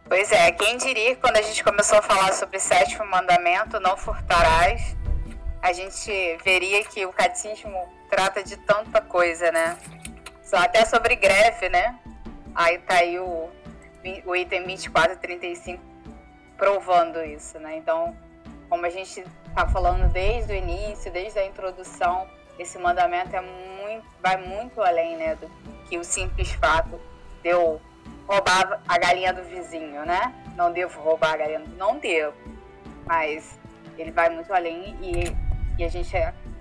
Pois 0.09 0.31
é, 0.31 0.51
quem 0.51 0.75
diria 0.77 1.13
que 1.13 1.21
quando 1.21 1.37
a 1.37 1.41
gente 1.43 1.63
começou 1.63 1.99
a 1.99 2.01
falar 2.01 2.33
sobre 2.33 2.57
o 2.57 2.59
sétimo 2.59 3.05
mandamento, 3.05 3.79
não 3.79 3.95
furtarás, 3.95 4.97
a 5.61 5.73
gente 5.73 6.11
veria 6.43 6.83
que 6.83 7.05
o 7.05 7.13
catecismo 7.13 7.87
trata 8.09 8.43
de 8.43 8.57
tanta 8.57 9.01
coisa, 9.01 9.51
né? 9.51 9.77
Só 10.43 10.57
até 10.57 10.85
sobre 10.85 11.15
greve, 11.15 11.69
né? 11.69 11.99
Aí 12.55 12.77
tá 12.79 12.95
aí 12.95 13.19
o, 13.19 13.49
o 14.25 14.35
item 14.35 14.63
2435 14.63 15.83
provando 16.57 17.23
isso, 17.23 17.59
né? 17.59 17.77
Então, 17.77 18.15
como 18.69 18.85
a 18.85 18.89
gente 18.89 19.23
tá 19.53 19.67
falando 19.67 20.11
desde 20.11 20.53
o 20.53 20.55
início, 20.55 21.11
desde 21.11 21.39
a 21.39 21.45
introdução, 21.45 22.27
esse 22.57 22.77
mandamento 22.77 23.35
é 23.35 23.41
muito, 23.41 24.05
vai 24.21 24.37
muito 24.37 24.81
além, 24.81 25.15
né, 25.15 25.35
do 25.35 25.49
que 25.87 25.97
o 25.97 26.03
simples 26.03 26.51
fato 26.51 26.99
de 27.41 27.49
eu 27.49 27.81
roubar 28.27 28.81
a 28.87 28.97
galinha 28.97 29.33
do 29.33 29.43
vizinho, 29.43 30.05
né? 30.05 30.33
Não 30.55 30.71
devo 30.71 30.99
roubar 31.01 31.33
a 31.33 31.37
galinha, 31.37 31.63
não 31.77 31.97
devo. 31.97 32.35
Mas 33.05 33.57
ele 33.97 34.11
vai 34.11 34.29
muito 34.29 34.53
além 34.53 34.95
e 35.01 35.48
e 35.79 35.83
a 35.85 35.87
gente 35.87 36.11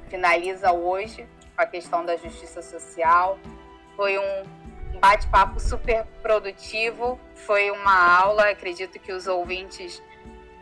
finaliza 0.09 0.73
hoje 0.73 1.27
a 1.57 1.67
questão 1.67 2.05
da 2.05 2.17
justiça 2.17 2.63
social. 2.63 3.37
Foi 3.97 4.17
um 4.17 4.45
bate-papo 5.01 5.59
super 5.59 6.07
produtivo, 6.23 7.19
foi 7.35 7.71
uma 7.73 8.21
aula, 8.21 8.49
acredito 8.49 8.99
que 9.01 9.13
os 9.13 9.27
ouvintes 9.27 10.01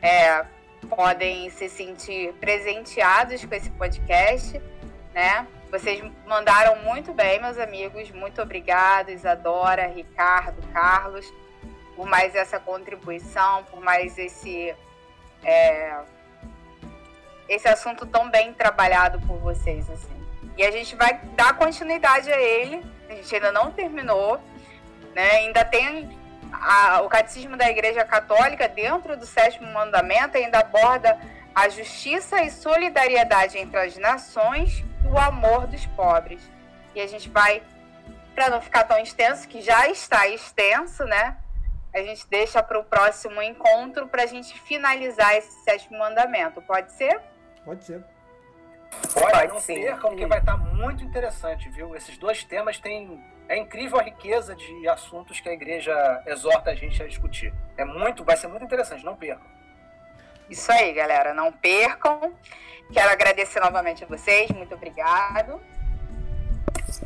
é, 0.00 0.46
podem 0.88 1.50
se 1.50 1.68
sentir 1.68 2.32
presenteados 2.34 3.44
com 3.44 3.54
esse 3.54 3.70
podcast, 3.72 4.60
né? 5.12 5.46
Vocês 5.70 6.02
mandaram 6.26 6.76
muito 6.82 7.12
bem, 7.12 7.38
meus 7.40 7.58
amigos. 7.58 8.10
Muito 8.10 8.40
obrigado, 8.40 9.10
Isadora, 9.10 9.86
Ricardo, 9.86 10.62
Carlos, 10.72 11.30
por 11.94 12.06
mais 12.06 12.34
essa 12.34 12.58
contribuição, 12.58 13.64
por 13.64 13.82
mais 13.82 14.16
esse 14.16 14.74
é, 15.44 15.98
esse 17.48 17.68
assunto 17.68 18.06
tão 18.06 18.30
bem 18.30 18.52
trabalhado 18.52 19.20
por 19.20 19.38
vocês, 19.38 19.88
assim. 19.90 20.16
E 20.56 20.64
a 20.64 20.70
gente 20.70 20.96
vai 20.96 21.20
dar 21.34 21.54
continuidade 21.56 22.32
a 22.32 22.40
ele. 22.40 22.84
A 23.08 23.14
gente 23.14 23.34
ainda 23.34 23.52
não 23.52 23.70
terminou, 23.70 24.40
né? 25.14 25.30
Ainda 25.32 25.64
tem 25.64 26.18
a, 26.52 27.02
o 27.02 27.08
catecismo 27.08 27.56
da 27.56 27.68
Igreja 27.68 28.04
Católica 28.04 28.68
dentro 28.68 29.16
do 29.16 29.26
sétimo 29.26 29.70
mandamento 29.72 30.36
ainda 30.36 30.60
aborda 30.60 31.18
a 31.54 31.68
justiça 31.68 32.42
e 32.42 32.50
solidariedade 32.50 33.58
entre 33.58 33.78
as 33.78 33.96
nações 33.96 34.84
e 35.04 35.08
o 35.08 35.18
amor 35.18 35.66
dos 35.66 35.86
pobres. 35.86 36.40
E 36.94 37.00
a 37.00 37.06
gente 37.06 37.28
vai, 37.28 37.62
para 38.34 38.50
não 38.50 38.60
ficar 38.60 38.84
tão 38.84 38.98
extenso, 38.98 39.46
que 39.48 39.62
já 39.62 39.88
está 39.88 40.26
extenso, 40.28 41.04
né? 41.04 41.36
A 41.94 41.98
gente 42.00 42.26
deixa 42.28 42.62
para 42.62 42.78
o 42.78 42.84
próximo 42.84 43.40
encontro 43.40 44.06
para 44.06 44.24
a 44.24 44.26
gente 44.26 44.58
finalizar 44.60 45.34
esse 45.34 45.64
sétimo 45.64 45.98
mandamento. 45.98 46.60
Pode 46.60 46.92
ser? 46.92 47.20
Pode 47.66 47.84
ser. 47.84 48.00
Pode, 49.12 49.32
Pode 49.32 49.48
não 49.48 49.60
sim. 49.60 49.74
percam, 49.74 50.14
que 50.14 50.24
vai 50.24 50.38
estar 50.38 50.52
tá 50.52 50.56
muito 50.56 51.02
interessante, 51.02 51.68
viu? 51.68 51.96
Esses 51.96 52.16
dois 52.16 52.44
temas 52.44 52.78
têm. 52.78 53.20
É 53.48 53.56
incrível 53.56 53.98
a 53.98 54.02
riqueza 54.02 54.54
de 54.54 54.88
assuntos 54.88 55.40
que 55.40 55.48
a 55.48 55.52
igreja 55.52 56.22
exorta 56.26 56.70
a 56.70 56.74
gente 56.76 57.02
a 57.02 57.06
discutir. 57.06 57.52
É 57.76 57.84
muito, 57.84 58.24
vai 58.24 58.36
ser 58.36 58.46
muito 58.46 58.64
interessante, 58.64 59.04
não 59.04 59.16
percam. 59.16 59.46
Isso 60.48 60.70
aí, 60.70 60.92
galera, 60.92 61.34
não 61.34 61.52
percam. 61.52 62.32
Quero 62.92 63.10
agradecer 63.10 63.58
novamente 63.58 64.04
a 64.04 64.06
vocês, 64.06 64.48
muito 64.52 64.74
obrigado. 64.74 65.60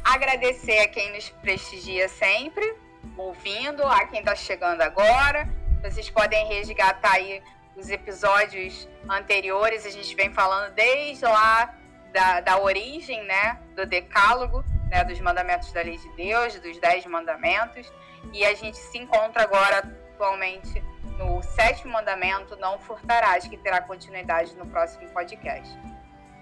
Agradecer 0.05 0.79
a 0.81 0.89
quem 0.89 1.13
nos 1.15 1.31
prestigia 1.31 2.07
sempre, 2.07 2.75
ouvindo, 3.17 3.83
a 3.87 4.07
quem 4.07 4.21
está 4.21 4.35
chegando 4.35 4.83
agora. 4.83 5.49
Vocês 5.83 6.11
podem 6.11 6.47
resgatar 6.49 7.13
aí 7.13 7.43
os 7.81 7.91
episódios 7.91 8.89
anteriores, 9.09 9.87
a 9.87 9.91
gente 9.91 10.15
vem 10.15 10.33
falando 10.33 10.73
desde 10.75 11.25
lá 11.25 11.75
da, 12.13 12.41
da 12.41 12.59
origem, 12.61 13.25
né, 13.25 13.59
do 13.75 13.87
decálogo, 13.87 14.65
né, 14.91 15.05
dos 15.05 15.19
mandamentos 15.21 15.73
da 15.73 15.83
lei 15.83 15.97
de 15.97 16.09
Deus, 16.17 16.59
dos 16.61 16.79
dez 16.79 17.05
mandamentos, 17.07 17.93
e 18.33 18.45
a 18.45 18.55
gente 18.55 18.77
se 18.77 18.99
encontra 18.99 19.43
agora 19.43 19.79
atualmente 19.79 20.83
no 21.19 21.43
sétimo 21.43 21.93
mandamento, 21.93 22.57
não 22.57 22.79
furtarás, 22.79 23.47
que 23.47 23.57
terá 23.57 23.81
continuidade 23.81 24.55
no 24.57 24.67
próximo 24.67 25.09
podcast. 25.11 25.79